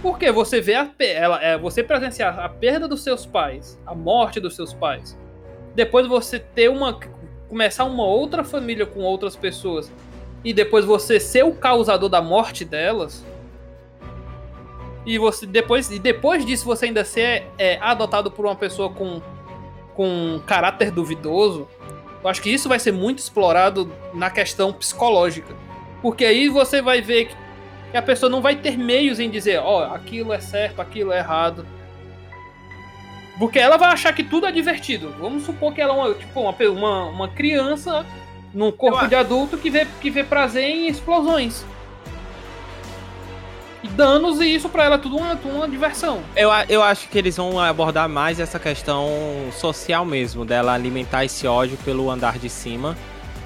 Porque 0.00 0.30
você 0.30 0.60
vê 0.60 0.76
a, 0.76 0.88
ela, 1.00 1.42
é, 1.42 1.58
você 1.58 1.82
presenciar 1.82 2.38
a 2.38 2.48
perda 2.48 2.86
dos 2.86 3.02
seus 3.02 3.26
pais, 3.26 3.76
a 3.84 3.92
morte 3.92 4.38
dos 4.38 4.54
seus 4.54 4.72
pais, 4.72 5.18
depois 5.74 6.06
você 6.06 6.38
ter 6.38 6.70
uma 6.70 6.96
começar 7.48 7.82
uma 7.82 8.06
outra 8.06 8.44
família 8.44 8.86
com 8.86 9.00
outras 9.00 9.34
pessoas 9.34 9.92
e 10.44 10.52
depois 10.52 10.84
você 10.84 11.18
ser 11.18 11.44
o 11.44 11.54
causador 11.54 12.08
da 12.08 12.22
morte 12.22 12.64
delas. 12.64 13.26
E 15.04 15.18
você 15.18 15.44
depois 15.44 15.90
e 15.90 15.98
depois 15.98 16.46
disso 16.46 16.64
você 16.64 16.86
ainda 16.86 17.04
ser 17.04 17.48
é, 17.58 17.78
adotado 17.80 18.30
por 18.30 18.46
uma 18.46 18.54
pessoa 18.54 18.90
com 18.90 19.20
com 19.94 20.40
caráter 20.46 20.90
duvidoso. 20.90 21.68
Eu 22.22 22.28
acho 22.28 22.40
que 22.40 22.50
isso 22.50 22.68
vai 22.68 22.78
ser 22.78 22.92
muito 22.92 23.18
explorado 23.18 23.92
na 24.12 24.30
questão 24.30 24.72
psicológica. 24.72 25.54
Porque 26.00 26.24
aí 26.24 26.48
você 26.48 26.82
vai 26.82 27.00
ver 27.00 27.30
que 27.90 27.96
a 27.96 28.02
pessoa 28.02 28.28
não 28.28 28.40
vai 28.40 28.56
ter 28.56 28.76
meios 28.76 29.20
em 29.20 29.30
dizer, 29.30 29.58
ó, 29.58 29.80
oh, 29.80 29.94
aquilo 29.94 30.32
é 30.32 30.40
certo, 30.40 30.80
aquilo 30.80 31.12
é 31.12 31.18
errado. 31.18 31.66
Porque 33.38 33.58
ela 33.58 33.76
vai 33.76 33.92
achar 33.92 34.12
que 34.12 34.22
tudo 34.22 34.46
é 34.46 34.52
divertido. 34.52 35.14
Vamos 35.18 35.44
supor 35.44 35.74
que 35.74 35.80
ela 35.80 35.94
é 35.94 35.96
uma, 35.96 36.14
tipo, 36.14 36.40
uma, 36.40 36.54
uma, 36.70 37.04
uma 37.06 37.28
criança 37.28 38.06
num 38.52 38.70
corpo 38.70 39.06
de 39.08 39.14
adulto 39.14 39.58
que 39.58 39.68
vê, 39.68 39.86
que 40.00 40.10
vê 40.10 40.22
prazer 40.22 40.64
em 40.64 40.88
explosões. 40.88 41.64
E 43.84 43.88
danos, 43.88 44.40
e 44.40 44.54
isso 44.54 44.66
pra 44.70 44.84
ela 44.84 44.94
é 44.94 44.98
tudo 44.98 45.18
uma, 45.18 45.34
uma 45.44 45.68
diversão. 45.68 46.22
Eu, 46.34 46.48
eu 46.70 46.82
acho 46.82 47.06
que 47.10 47.18
eles 47.18 47.36
vão 47.36 47.60
abordar 47.60 48.08
mais 48.08 48.40
essa 48.40 48.58
questão 48.58 49.06
social 49.52 50.06
mesmo, 50.06 50.42
dela 50.42 50.72
alimentar 50.72 51.26
esse 51.26 51.46
ódio 51.46 51.76
pelo 51.84 52.10
andar 52.10 52.38
de 52.38 52.48
cima. 52.48 52.96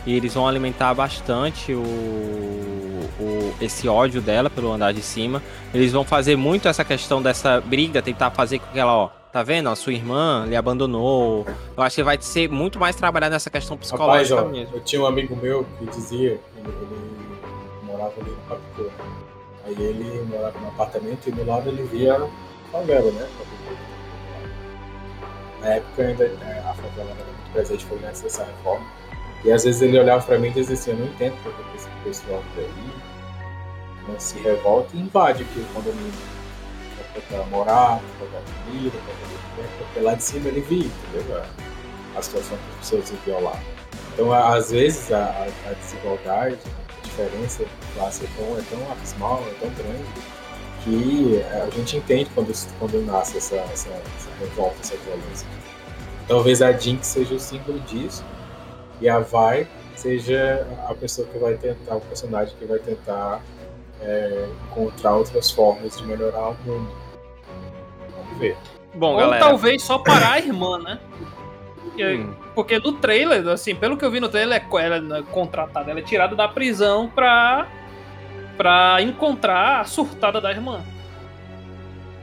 E 0.06 0.15
eles 0.15 0.35
vão 0.35 0.47
alimentar 0.47 0.94
bastante 0.94 1.73
o, 1.73 1.82
o, 1.82 3.55
esse 3.60 3.89
ódio 3.89 4.23
dela 4.23 4.48
pelo 4.48 4.73
andar 4.73 4.93
de 4.93 5.02
cima. 5.02 5.43
Eles 5.74 5.93
vão 5.93 6.05
fazer 6.05 6.36
muito 6.36 6.69
essa 6.69 6.85
questão 6.85 7.20
dessa 7.20 7.60
briga, 7.60 8.01
tentar 8.01 8.31
fazer 8.31 8.60
com 8.60 8.66
que 8.69 8.78
ela, 8.78 8.97
ó, 8.97 9.10
Tá 9.32 9.43
vendo? 9.43 9.69
A 9.69 9.77
sua 9.77 9.93
irmã 9.93 10.47
lhe 10.48 10.56
abandonou. 10.56 11.47
Eu 11.77 11.82
acho 11.82 11.97
que 11.97 12.02
vai 12.02 12.16
ser 12.20 12.48
muito 12.48 12.78
mais 12.78 12.97
trabalhar 12.97 13.28
nessa 13.28 13.51
questão 13.51 13.77
psicológica 13.77 14.36
Rapaz, 14.36 14.55
ó, 14.55 14.56
mesmo. 14.56 14.77
Eu 14.77 14.81
tinha 14.81 15.02
um 15.02 15.06
amigo 15.06 15.36
meu 15.36 15.66
que 15.78 15.85
dizia, 15.86 16.40
ele, 16.56 16.69
ele 16.81 17.28
morava 17.82 18.15
ali 18.19 18.31
no 18.31 18.36
Capitão. 18.48 19.27
Aí 19.68 19.76
ele 19.78 20.24
morava 20.30 20.58
no 20.58 20.68
apartamento 20.68 21.28
e 21.28 21.30
do 21.30 21.44
lado 21.44 21.68
ele 21.68 21.82
via 21.82 22.16
a 22.16 22.28
favela, 22.72 23.10
né? 23.10 23.28
Na 25.60 25.66
época 25.74 26.02
ainda 26.02 26.24
é, 26.24 26.62
a 26.66 26.72
favela 26.72 27.10
era 27.10 27.24
muito 27.24 27.52
presente, 27.52 27.84
foi 27.84 27.98
nessa 27.98 28.44
reforma. 28.44 28.86
E 29.44 29.52
às 29.52 29.64
vezes 29.64 29.82
ele 29.82 29.98
olhava 29.98 30.24
pra 30.24 30.38
mim 30.38 30.48
e 30.48 30.52
dizia 30.52 30.74
assim, 30.74 30.92
eu 30.92 30.96
não 30.96 31.06
entendo 31.06 31.36
porque 31.42 31.62
esse 31.76 31.88
pessoal 32.02 32.42
por 32.54 32.64
aí 32.64 32.92
não 34.06 34.14
né, 34.14 34.18
se 34.18 34.38
revolta 34.38 34.96
e 34.96 35.00
invade 35.00 35.42
aqui 35.42 35.60
o 35.60 35.74
condomínio 35.74 36.12
para 37.28 37.44
morar, 37.44 38.00
para 38.18 38.26
dar 38.28 38.42
comida, 38.64 38.96
para 38.96 39.14
poder 39.14 39.68
porque 39.78 40.00
lá 40.00 40.14
de 40.14 40.22
cima 40.22 40.48
ele 40.48 40.60
via, 40.62 40.86
entendeu? 40.86 41.42
A, 42.16 42.22
situação 42.22 42.56
que 42.56 42.70
as 42.70 42.76
pessoas 42.78 43.10
viviam 43.10 43.42
lá. 43.42 43.60
Então, 44.12 44.32
às 44.32 44.70
vezes, 44.70 45.12
a, 45.12 45.46
a 45.66 45.72
desigualdade, 45.74 46.58
diferença 47.18 47.64
de 47.64 47.92
classe 47.94 48.24
é 48.24 48.28
tão, 48.36 48.58
é 48.58 48.62
tão 48.70 48.92
abismal, 48.92 49.42
é 49.48 49.54
tão 49.60 49.70
grande, 49.70 50.04
que 50.84 51.42
a 51.42 51.70
gente 51.70 51.96
entende 51.96 52.30
quando, 52.34 52.52
quando 52.78 53.04
nasce 53.04 53.38
essa, 53.38 53.56
essa, 53.56 53.90
essa 53.90 54.30
revolta, 54.38 54.76
essa 54.80 54.96
violência. 54.96 55.46
Talvez 56.28 56.62
a 56.62 56.72
Jinx 56.72 57.06
seja 57.06 57.34
o 57.34 57.40
símbolo 57.40 57.80
disso, 57.80 58.24
e 59.00 59.08
a 59.08 59.18
Vai 59.18 59.66
seja 59.96 60.66
a 60.88 60.94
pessoa 60.94 61.26
que 61.26 61.38
vai 61.38 61.54
tentar, 61.54 61.96
o 61.96 62.00
personagem 62.00 62.54
que 62.56 62.64
vai 62.64 62.78
tentar 62.78 63.42
é, 64.00 64.48
encontrar 64.66 65.16
outras 65.16 65.50
formas 65.50 65.96
de 65.96 66.06
melhorar 66.06 66.50
o 66.50 66.56
mundo 66.64 67.08
ver. 68.38 68.56
Bom, 68.94 69.14
Ou 69.14 69.20
galera. 69.20 69.44
talvez 69.44 69.82
só 69.82 69.98
parar 69.98 70.32
a 70.34 70.38
irmã, 70.38 70.78
né? 70.78 71.00
Porque, 71.82 72.04
hum. 72.04 72.34
Porque 72.59 72.76
no 72.80 72.90
trailer, 72.90 73.47
assim, 73.47 73.72
pelo 73.72 73.97
que 73.97 74.05
eu 74.05 74.10
vi 74.10 74.18
no 74.18 74.28
trailer, 74.28 74.60
ela 74.68 75.18
é 75.18 75.22
contratada, 75.22 75.93
ela 75.93 76.01
é 76.01 76.02
tirada 76.02 76.35
da 76.35 76.48
prisão 76.48 77.09
pra, 77.09 77.68
pra 78.56 78.97
encontrar 79.01 79.82
a 79.82 79.85
surtada 79.85 80.40
da 80.40 80.51
irmã. 80.51 80.80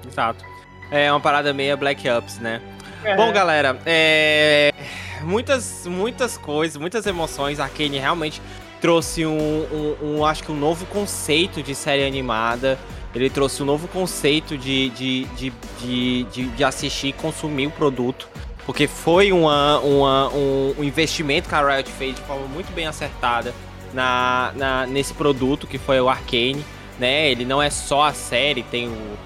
Exato. 0.06 0.44
É 0.92 1.10
uma 1.10 1.22
parada 1.22 1.54
meio 1.54 1.78
Black 1.78 2.04
Ups, 2.10 2.40
né? 2.40 2.62
É. 3.06 3.16
Bom, 3.16 3.32
galera, 3.32 3.80
é... 3.86 4.74
muitas, 5.22 5.88
muitas 5.88 6.38
coisas, 6.38 6.76
muitas 6.76 7.06
emoções. 7.06 7.58
A 7.62 7.70
Kane 7.70 7.98
realmente 7.98 8.42
trouxe 8.82 9.26
um, 9.26 9.32
um, 9.32 10.18
um, 10.18 10.26
acho 10.26 10.44
que 10.44 10.52
um 10.52 10.60
novo 10.60 10.86
conceito 10.88 11.64
de 11.64 11.74
série 11.74 12.06
animada. 12.06 12.78
Ele 13.16 13.30
trouxe 13.30 13.64
um 13.64 13.66
novo 13.66 13.88
conceito 13.88 14.58
de, 14.58 14.90
de, 14.90 15.24
de, 15.24 15.54
de, 15.80 16.24
de, 16.26 16.48
de 16.48 16.64
assistir 16.66 17.08
e 17.08 17.14
consumir 17.14 17.68
o 17.68 17.72
produto. 17.72 18.28
Porque 18.66 18.88
foi 18.88 19.32
uma, 19.32 19.80
uma, 19.80 20.30
um, 20.30 20.76
um 20.80 20.84
investimento 20.84 21.48
que 21.48 21.56
a 21.56 21.76
Riot 21.76 21.92
fez 21.92 22.16
de 22.16 22.22
forma 22.22 22.48
muito 22.48 22.72
bem 22.74 22.88
acertada 22.88 23.54
na, 23.94 24.52
na, 24.56 24.86
nesse 24.88 25.14
produto 25.14 25.68
que 25.68 25.78
foi 25.78 26.00
o 26.02 26.10
Arcane. 26.10 26.66
Né? 27.00 27.30
Ele 27.30 27.46
não 27.46 27.62
é 27.62 27.70
só 27.70 28.04
a 28.04 28.14
série, 28.14 28.64
tem 28.64 28.88
o, 28.88 29.18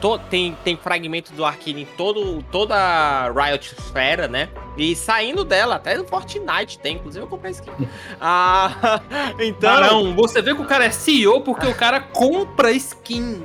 to, 0.00 0.18
tem, 0.30 0.56
tem 0.64 0.76
fragmento 0.76 1.32
do 1.32 1.44
Arkane 1.44 1.82
em 1.82 1.84
todo, 1.84 2.42
toda 2.50 2.74
a 2.74 3.30
Riot 3.30 3.74
Esfera, 3.78 4.26
né? 4.26 4.48
E 4.76 4.96
saindo 4.96 5.44
dela, 5.44 5.76
até 5.76 5.96
no 5.96 6.04
Fortnite 6.04 6.78
tem, 6.78 6.96
inclusive 6.96 7.24
eu 7.24 7.28
comprei 7.28 7.52
skin. 7.52 7.70
ah, 8.20 9.00
então. 9.38 9.80
Não, 9.80 10.16
você 10.16 10.42
vê 10.42 10.54
que 10.54 10.62
o 10.62 10.66
cara 10.66 10.86
é 10.86 10.90
CEO 10.90 11.42
porque 11.42 11.66
o 11.66 11.74
cara 11.74 12.00
compra 12.00 12.72
skin. 12.72 13.42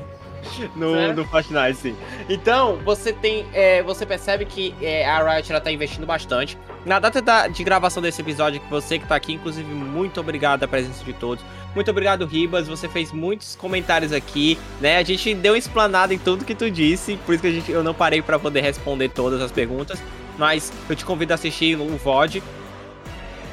No, 0.76 1.14
no 1.14 1.26
Fortnite, 1.26 1.76
sim. 1.76 1.96
Então, 2.28 2.78
você 2.84 3.14
tem. 3.14 3.46
É, 3.54 3.84
você 3.84 4.06
percebe 4.06 4.46
que 4.46 4.74
é, 4.82 5.08
a 5.08 5.36
Riot 5.36 5.52
ela 5.52 5.62
tá 5.62 5.72
investindo 5.72 6.06
bastante. 6.06 6.58
Na 6.86 7.00
data 7.00 7.22
da, 7.22 7.48
de 7.48 7.64
gravação 7.64 8.02
desse 8.02 8.22
episódio, 8.22 8.60
que 8.60 8.70
você 8.70 9.00
que 9.00 9.08
tá 9.08 9.16
aqui, 9.16 9.34
inclusive, 9.34 9.72
muito 9.74 10.20
obrigado 10.20 10.64
a 10.64 10.68
presença 10.68 11.04
de 11.04 11.14
todos. 11.14 11.44
Muito 11.76 11.90
obrigado, 11.90 12.26
Ribas. 12.26 12.68
Você 12.68 12.88
fez 12.88 13.12
muitos 13.12 13.56
comentários 13.56 14.12
aqui, 14.12 14.58
né? 14.80 14.98
A 14.98 15.04
gente 15.04 15.34
deu 15.36 15.54
uma 15.54 15.58
explanada 15.58 16.14
em 16.14 16.20
tudo 16.20 16.46
que 16.46 16.56
tu 16.56 16.70
disse, 16.70 17.18
por 17.26 17.34
isso 17.34 17.42
que 17.42 17.48
a 17.48 17.52
gente, 17.52 17.72
eu 17.72 17.84
não 17.84 17.94
parei 17.94 18.22
para 18.22 18.38
poder 18.38 18.62
responder 18.62 19.10
todas 19.10 19.42
as 19.42 19.52
perguntas. 19.52 20.02
Mas 20.38 20.74
eu 20.90 20.96
te 20.96 21.06
convido 21.06 21.34
a 21.34 21.36
assistir 21.36 21.80
o 21.80 21.98
VOD 21.98 22.42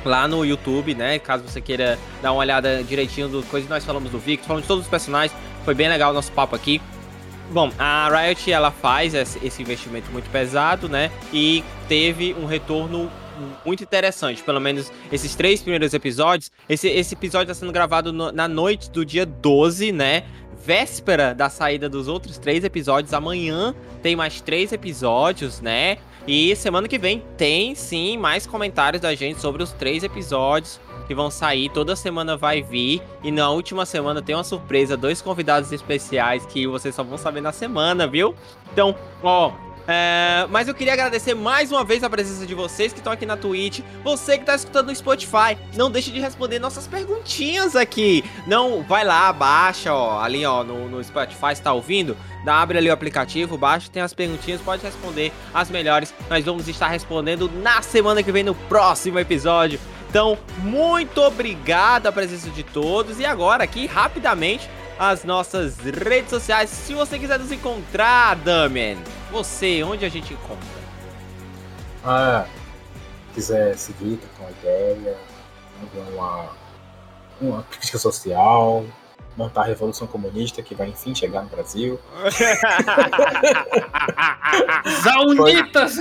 lá 0.05 0.27
no 0.27 0.45
YouTube, 0.45 0.95
né? 0.95 1.19
Caso 1.19 1.45
você 1.45 1.61
queira 1.61 1.99
dar 2.23 2.33
uma 2.33 2.41
olhada 2.41 2.83
direitinho 2.83 3.29
do 3.29 3.43
coisas 3.45 3.67
que 3.67 3.73
nós 3.73 3.85
falamos 3.85 4.11
do 4.11 4.19
Victor, 4.19 4.47
falamos 4.47 4.65
de 4.65 4.69
todos 4.69 4.85
os 4.85 4.91
personagens. 4.91 5.37
Foi 5.65 5.75
bem 5.75 5.89
legal 5.89 6.11
o 6.11 6.15
nosso 6.15 6.33
papo 6.33 6.57
aqui. 6.57 6.81
Bom, 7.51 7.71
a 7.79 8.09
Riot 8.09 8.51
ela 8.51 8.71
faz 8.71 9.13
esse 9.13 9.61
investimento 9.61 10.11
muito 10.13 10.31
pesado, 10.31 10.89
né? 10.89 11.11
E 11.33 11.65
teve 11.89 12.33
um 12.35 12.47
retorno 12.47 13.11
muito 13.65 13.83
interessante. 13.83 14.43
Pelo 14.43 14.61
menos 14.61 14.93
esses 15.11 15.35
três 15.35 15.61
primeiros 15.61 15.93
episódios. 15.93 16.51
Esse, 16.69 16.89
esse 16.89 17.15
episódio 17.15 17.51
está 17.51 17.61
sendo 17.61 17.73
gravado 17.73 18.13
no, 18.13 18.31
na 18.31 18.47
noite 18.47 18.91
do 18.91 19.05
dia 19.05 19.27
12, 19.27 19.91
né? 19.93 20.25
Véspera 20.65 21.35
da 21.35 21.49
saída 21.49 21.89
dos 21.89 22.07
outros 22.07 22.39
três 22.39 22.63
episódios. 22.63 23.13
Amanhã 23.13 23.75
tem 24.03 24.15
mais 24.15 24.41
três 24.41 24.73
episódios, 24.73 25.61
né? 25.61 25.99
E 26.27 26.55
semana 26.55 26.87
que 26.87 26.99
vem 26.99 27.23
tem 27.37 27.75
sim 27.75 28.17
mais 28.17 28.47
comentários 28.47 29.01
da 29.01 29.15
gente 29.15 29.41
sobre 29.41 29.63
os 29.63 29.73
três 29.73 30.03
episódios 30.03 30.81
que 31.07 31.15
vão 31.15 31.31
sair. 31.31 31.69
Toda 31.71 31.97
semana 31.97 32.37
vai 32.37 32.63
vir. 32.63 33.03
E 33.23 33.31
na 33.33 33.51
última 33.51 33.85
semana 33.87 34.23
tem 34.23 34.35
uma 34.35 34.45
surpresa: 34.45 34.97
dois 34.97 35.21
convidados 35.21 35.73
especiais 35.73 36.47
que 36.47 36.67
vocês 36.67 36.95
só 36.95 37.03
vão 37.03 37.19
saber 37.19 37.41
na 37.41 37.53
semana, 37.53 38.07
viu? 38.07 38.35
Então, 38.73 38.95
ó, 39.23 39.53
é, 39.93 40.47
mas 40.49 40.69
eu 40.69 40.75
queria 40.75 40.93
agradecer 40.93 41.35
mais 41.35 41.73
uma 41.73 41.83
vez 41.83 42.05
a 42.05 42.09
presença 42.09 42.47
de 42.47 42.55
vocês 42.55 42.93
que 42.93 43.01
estão 43.01 43.13
aqui 43.13 43.27
na 43.27 43.37
Twitch. 43.37 43.81
Você 44.05 44.37
que 44.37 44.43
está 44.43 44.55
escutando 44.55 44.87
no 44.87 44.95
Spotify, 44.95 45.59
não 45.75 45.91
deixe 45.91 46.13
de 46.13 46.21
responder 46.21 46.61
nossas 46.61 46.87
perguntinhas 46.87 47.75
aqui. 47.75 48.25
Não, 48.47 48.83
vai 48.83 49.05
lá, 49.05 49.33
baixa, 49.33 49.93
ó, 49.93 50.21
ali, 50.23 50.47
ó, 50.47 50.63
no, 50.63 50.89
no 50.89 51.03
Spotify, 51.03 51.53
está 51.53 51.73
ouvindo? 51.73 52.17
Dá, 52.45 52.61
abre 52.61 52.79
ali 52.79 52.89
o 52.89 52.93
aplicativo, 52.93 53.59
baixa, 53.59 53.91
tem 53.93 54.01
as 54.01 54.15
perguntinhas, 54.15 54.61
pode 54.61 54.83
responder 54.83 55.33
as 55.53 55.69
melhores. 55.69 56.15
Nós 56.29 56.45
vamos 56.45 56.69
estar 56.69 56.89
respondendo 56.89 57.51
na 57.61 57.83
semana 57.83 58.23
que 58.23 58.31
vem, 58.31 58.45
no 58.45 58.55
próximo 58.55 59.19
episódio. 59.19 59.81
Então, 60.09 60.39
muito 60.59 61.21
obrigado 61.21 62.07
a 62.07 62.13
presença 62.13 62.49
de 62.51 62.63
todos. 62.63 63.19
E 63.19 63.25
agora, 63.25 63.65
aqui, 63.65 63.87
rapidamente, 63.87 64.71
as 64.99 65.25
nossas 65.25 65.79
redes 65.79 66.31
sociais. 66.31 66.69
Se 66.71 66.95
você 66.95 67.19
quiser 67.19 67.39
nos 67.39 67.51
encontrar, 67.51 68.37
Damian. 68.37 68.99
Você, 69.31 69.83
onde 69.83 70.05
a 70.05 70.09
gente 70.09 70.35
encontra? 70.35 70.81
Ah, 72.05 72.47
quiser 73.35 73.77
seguir, 73.77 74.19
com 74.37 74.43
uma 74.43 74.51
ideia, 74.51 75.17
uma, 76.13 76.49
uma 77.41 77.63
crítica 77.65 77.99
social, 77.99 78.85
montar 79.37 79.63
a 79.63 79.67
Revolução 79.67 80.07
Comunista 80.07 80.63
que 80.63 80.75
vai 80.75 80.89
enfim 80.89 81.15
chegar 81.15 81.43
no 81.43 81.49
Brasil. 81.49 82.01
Zaunitas! 85.03 85.97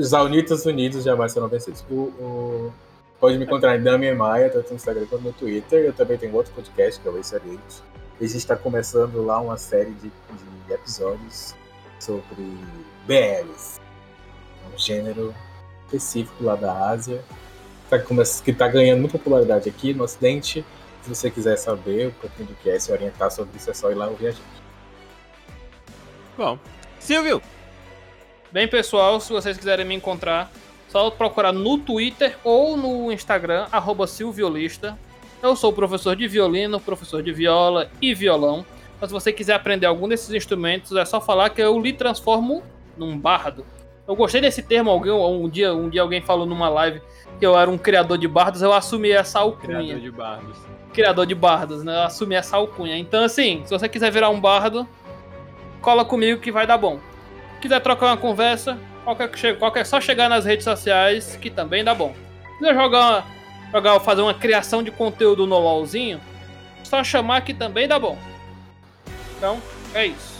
Zaunitas 0.00 0.64
unidos 0.64 1.04
jamais 1.04 1.32
serão 1.32 1.48
vencidos. 1.48 1.84
O, 1.90 1.94
o, 1.94 2.72
pode 3.20 3.36
me 3.36 3.44
encontrar 3.44 3.76
em 3.76 3.82
Damian 3.82 4.14
Maia, 4.14 4.48
tanto 4.48 4.70
no 4.70 4.76
Instagram 4.76 5.06
quanto 5.06 5.22
no 5.22 5.32
Twitter. 5.32 5.84
Eu 5.84 5.92
também 5.92 6.16
tenho 6.16 6.34
outro 6.34 6.52
podcast 6.52 7.00
que 7.00 7.06
é 7.06 7.10
o 7.10 7.18
Excelente. 7.18 7.82
A 8.20 8.24
gente 8.24 8.36
está 8.36 8.56
começando 8.56 9.24
lá 9.24 9.40
uma 9.40 9.56
série 9.56 9.92
de, 9.92 10.10
de 10.66 10.72
episódios 10.72 11.54
sobre 11.98 12.42
BLs, 13.06 13.80
um 14.74 14.78
gênero 14.78 15.34
específico 15.86 16.44
lá 16.44 16.54
da 16.54 16.90
Ásia, 16.90 17.24
tá 17.88 17.98
que 17.98 18.50
está 18.50 18.68
ganhando 18.68 19.00
muita 19.00 19.18
popularidade 19.18 19.68
aqui 19.68 19.94
no 19.94 20.04
Ocidente. 20.04 20.64
Se 21.02 21.08
você 21.08 21.30
quiser 21.30 21.56
saber 21.56 22.08
um 22.08 22.12
pouquinho 22.12 22.48
do 22.48 22.54
que 22.56 22.68
é, 22.68 22.78
se 22.78 22.92
orientar 22.92 23.30
sobre 23.30 23.56
isso, 23.56 23.70
é 23.70 23.74
só 23.74 23.90
ir 23.90 23.94
lá 23.94 24.08
ouvir 24.08 24.28
a 24.28 24.30
gente. 24.30 24.42
Bom, 26.36 26.58
Silvio! 27.00 27.40
Bem, 28.52 28.68
pessoal, 28.68 29.20
se 29.20 29.32
vocês 29.32 29.56
quiserem 29.56 29.84
me 29.84 29.94
encontrar, 29.94 30.50
só 30.88 31.10
procurar 31.10 31.52
no 31.52 31.78
Twitter 31.78 32.36
ou 32.42 32.76
no 32.76 33.12
Instagram, 33.12 33.66
Silviolista. 34.06 34.98
Eu 35.42 35.54
sou 35.54 35.72
professor 35.72 36.16
de 36.16 36.26
violino, 36.26 36.80
professor 36.80 37.22
de 37.22 37.32
viola 37.32 37.90
e 38.00 38.14
violão. 38.14 38.64
Mas 39.00 39.10
se 39.10 39.14
você 39.14 39.32
quiser 39.32 39.54
aprender 39.54 39.86
algum 39.86 40.08
desses 40.08 40.32
instrumentos, 40.32 40.96
é 40.96 41.04
só 41.04 41.20
falar 41.20 41.50
que 41.50 41.60
eu 41.60 41.78
lhe 41.80 41.92
transformo 41.92 42.62
num 42.96 43.18
bardo. 43.18 43.64
Eu 44.06 44.16
gostei 44.16 44.40
desse 44.40 44.62
termo, 44.62 44.90
alguém, 44.90 45.12
um 45.12 45.48
dia, 45.48 45.74
um 45.74 45.88
dia 45.88 46.00
alguém 46.00 46.20
falou 46.20 46.46
numa 46.46 46.68
live 46.68 47.00
que 47.38 47.46
eu 47.46 47.56
era 47.56 47.70
um 47.70 47.78
criador 47.78 48.18
de 48.18 48.26
bardos, 48.26 48.62
eu 48.62 48.72
assumi 48.72 49.10
essa 49.10 49.38
alcunha. 49.38 49.78
Criador 49.78 50.00
de 50.00 50.10
bardos. 50.10 50.58
Criador 50.92 51.26
de 51.26 51.34
bardos, 51.34 51.84
né? 51.84 51.94
Eu 51.94 52.02
assumi 52.02 52.34
essa 52.34 52.56
alcunha. 52.56 52.96
Então, 52.96 53.22
assim, 53.22 53.62
se 53.64 53.70
você 53.70 53.88
quiser 53.88 54.10
virar 54.10 54.30
um 54.30 54.40
bardo, 54.40 54.88
cola 55.80 56.04
comigo 56.04 56.40
que 56.40 56.50
vai 56.50 56.66
dar 56.66 56.78
bom. 56.78 56.98
Quiser 57.60 57.80
trocar 57.80 58.06
uma 58.06 58.16
conversa, 58.16 58.78
qualquer, 59.04 59.58
qualquer 59.58 59.86
só 59.86 60.00
chegar 60.00 60.28
nas 60.28 60.44
redes 60.44 60.64
sociais 60.64 61.36
que 61.36 61.50
também 61.50 61.84
dá 61.84 61.94
bom. 61.94 62.14
Quiser 62.58 62.74
jogar, 62.74 63.26
jogar 63.70 64.00
fazer 64.00 64.22
uma 64.22 64.34
criação 64.34 64.82
de 64.82 64.90
conteúdo 64.90 65.46
no 65.46 65.58
LOLzinho, 65.58 66.20
só 66.82 67.04
chamar 67.04 67.42
que 67.42 67.54
também 67.54 67.86
dá 67.86 67.98
bom. 67.98 68.18
Então, 69.38 69.62
é 69.94 70.06
isso. 70.06 70.38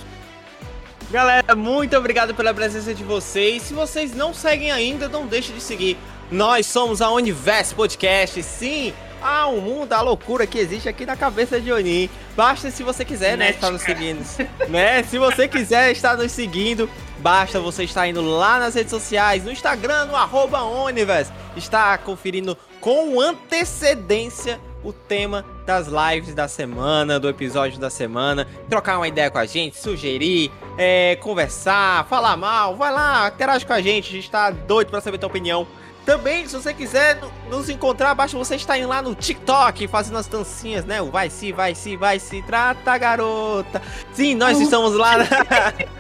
Galera, 1.11 1.55
muito 1.55 1.97
obrigado 1.97 2.35
pela 2.35 2.53
presença 2.53 2.93
de 2.93 3.03
vocês. 3.03 3.63
Se 3.63 3.73
vocês 3.73 4.15
não 4.15 4.35
seguem 4.35 4.71
ainda, 4.71 5.09
não 5.09 5.27
deixe 5.27 5.53
de 5.53 5.61
seguir. 5.61 5.97
Nós 6.31 6.67
somos 6.67 7.01
a 7.01 7.11
Universo 7.11 7.75
Podcast. 7.75 8.43
Sim, 8.43 8.93
há 9.23 9.49
um 9.49 9.61
mundo, 9.61 9.93
a 9.95 10.03
loucura 10.03 10.47
que 10.47 10.59
existe 10.59 10.87
aqui 10.87 11.07
na 11.07 11.17
cabeça 11.17 11.59
de 11.59 11.73
Oni. 11.73 12.11
Basta 12.37 12.71
se 12.71 12.83
você 12.83 13.05
quiser, 13.05 13.39
né, 13.39 13.51
estar 13.51 13.71
nos 13.71 13.83
seguindo. 13.83 14.23
né? 14.69 15.03
Se 15.05 15.17
você 15.17 15.49
quiser 15.49 15.93
estar 15.93 16.17
nos 16.17 16.31
seguindo, 16.33 16.91
basta 17.21 17.59
você 17.59 17.85
estar 17.85 18.07
indo 18.07 18.21
lá 18.21 18.59
nas 18.59 18.75
redes 18.75 18.91
sociais, 18.91 19.45
no 19.45 19.51
Instagram, 19.51 20.07
no 20.07 20.17
arroba 20.17 20.63
Universe. 20.63 21.33
Está 21.57 21.97
conferindo 21.97 22.59
com 22.81 23.19
antecedência 23.21 24.61
o 24.89 24.93
tema 24.93 25.45
das 25.67 25.87
lives 25.87 26.35
da 26.35 26.49
semana, 26.49 27.21
do 27.21 27.29
episódio 27.29 27.79
da 27.79 27.91
semana, 27.91 28.47
trocar 28.69 28.97
uma 28.97 29.09
ideia 29.09 29.31
com 29.31 29.39
a 29.39 29.47
gente, 29.47 29.77
sugerir, 29.77 30.51
é, 30.77 31.17
conversar, 31.17 32.07
falar 32.07 32.37
mal, 32.37 32.75
vai 32.77 32.93
lá, 32.93 33.29
interage 33.29 33.67
com 33.67 33.73
a 33.73 33.81
gente, 33.81 34.09
a 34.09 34.13
gente 34.13 34.31
tá 34.31 34.51
doido 34.51 34.91
pra 34.91 35.01
saber 35.01 35.19
tua 35.19 35.29
opinião. 35.29 35.67
Também, 36.07 36.47
se 36.47 36.55
você 36.55 36.73
quiser 36.73 37.21
nos 37.51 37.69
encontrar, 37.69 38.15
basta 38.15 38.35
você 38.39 38.57
estar 38.57 38.79
indo 38.79 38.89
lá 38.89 39.03
no 39.03 39.15
TikTok 39.15 39.87
fazendo 39.89 40.17
as 40.17 40.27
dancinhas, 40.27 40.87
né? 40.87 41.03
O 41.03 41.11
vai 41.11 41.29
se, 41.29 41.53
vai 41.53 41.75
se, 41.75 41.99
vai 41.99 42.19
se, 42.19 42.41
trata 42.41 42.97
garota. 42.97 43.83
Sim, 44.15 44.35
nós 44.35 44.57
uh. 44.57 44.63
estamos 44.63 44.95
lá. 44.95 45.17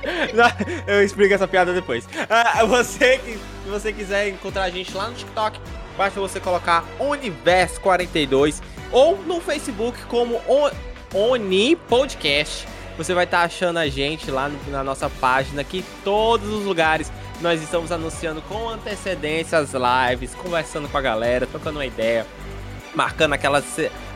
Eu 0.88 1.04
explico 1.04 1.34
essa 1.34 1.46
piada 1.46 1.74
depois. 1.74 2.08
Ah, 2.30 2.64
você 2.64 3.18
que 3.18 3.32
se 3.32 3.68
você 3.70 3.92
quiser 3.92 4.30
encontrar 4.30 4.62
a 4.62 4.70
gente 4.70 4.96
lá 4.96 5.08
no 5.08 5.14
TikTok, 5.14 5.60
basta 5.94 6.18
você 6.18 6.40
colocar 6.40 6.82
Universo42 6.98 8.62
ou 8.92 9.16
no 9.22 9.40
Facebook 9.40 10.00
como 10.06 10.40
Oni 11.14 11.76
Podcast. 11.76 12.66
Você 12.96 13.14
vai 13.14 13.24
estar 13.24 13.38
tá 13.38 13.44
achando 13.44 13.78
a 13.78 13.88
gente 13.88 14.30
lá 14.30 14.48
no, 14.48 14.58
na 14.70 14.82
nossa 14.82 15.08
página, 15.08 15.62
que 15.62 15.84
todos 16.02 16.48
os 16.48 16.64
lugares 16.64 17.12
nós 17.40 17.62
estamos 17.62 17.92
anunciando 17.92 18.42
com 18.42 18.68
antecedência 18.68 19.58
as 19.58 19.72
lives, 19.72 20.34
conversando 20.34 20.88
com 20.88 20.98
a 20.98 21.00
galera, 21.00 21.46
trocando 21.46 21.78
uma 21.78 21.86
ideia 21.86 22.26
marcando 22.98 23.32
aquela, 23.32 23.62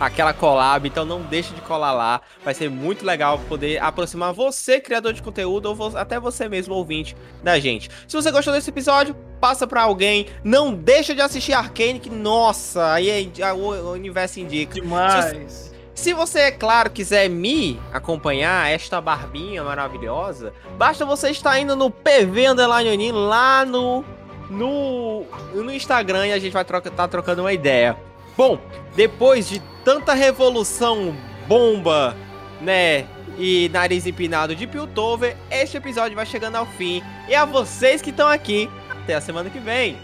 aquela 0.01 0.35
collab, 0.35 0.89
então 0.89 1.05
não 1.05 1.23
deixe 1.23 1.55
de 1.55 1.61
colar 1.61 1.93
lá. 1.93 2.21
Vai 2.45 2.53
ser 2.53 2.69
muito 2.69 3.07
legal 3.07 3.39
poder 3.49 3.81
aproximar 3.81 4.33
você, 4.33 4.81
criador 4.81 5.13
de 5.13 5.23
conteúdo, 5.23 5.67
ou 5.67 5.97
até 5.97 6.19
você 6.19 6.49
mesmo, 6.49 6.75
ouvinte 6.75 7.17
da 7.45 7.61
gente. 7.61 7.89
Se 8.09 8.17
você 8.17 8.33
gostou 8.33 8.53
desse 8.53 8.71
episódio, 8.71 9.15
passa 9.41 9.69
para 9.69 9.83
alguém. 9.83 10.27
Não 10.43 10.75
deixa 10.75 11.15
de 11.15 11.21
assistir 11.21 11.53
Arcane, 11.53 12.01
que 12.01 12.11
nossa, 12.11 12.93
aí 12.93 13.09
é, 13.09 13.53
o 13.53 13.93
universo 13.93 14.41
indica. 14.41 14.75
Demais. 14.75 15.73
Se, 15.95 16.13
você, 16.13 16.41
é 16.41 16.51
claro, 16.51 16.91
quiser 16.91 17.31
me 17.31 17.79
acompanhar, 17.93 18.69
esta 18.69 19.01
barbinha 19.01 19.63
maravilhosa, 19.63 20.53
basta 20.77 21.07
você 21.07 21.31
estar 21.31 21.57
indo 21.61 21.77
no 21.77 21.89
PV 21.89 22.49
Underline 22.49 23.13
lá 23.13 23.65
no, 23.65 24.05
no, 24.51 25.25
no 25.55 25.73
Instagram 25.73 26.27
e 26.27 26.33
a 26.33 26.39
gente 26.41 26.53
vai 26.53 26.65
troca, 26.65 26.91
tá 26.91 27.07
trocando 27.07 27.43
uma 27.43 27.53
ideia. 27.53 27.97
Bom, 28.37 28.59
depois 28.97 29.49
de 29.49 29.61
tanta 29.85 30.15
revolução 30.15 31.15
bomba, 31.47 32.17
né, 32.61 33.07
e 33.39 33.69
nariz 33.73 34.07
empinado 34.07 34.55
de 34.55 34.67
Piltover, 34.67 35.37
este 35.51 35.77
episódio 35.77 36.17
vai 36.17 36.27
chegando 36.27 36.57
ao 36.57 36.67
fim. 36.67 37.03
E 37.29 37.35
a 37.35 37.45
vocês 37.45 38.01
que 38.01 38.11
estão 38.11 38.29
aqui, 38.29 38.69
até 38.89 39.15
a 39.15 39.21
semana 39.21 39.51
que 39.51 39.59
vem. 39.59 39.97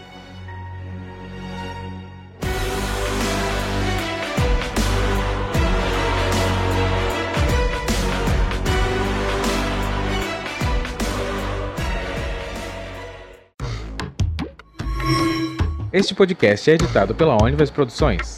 Este 15.91 16.13
podcast 16.13 16.69
é 16.69 16.75
editado 16.75 17.15
pela 17.15 17.35
Onivers 17.41 17.71
Produções. 17.71 18.37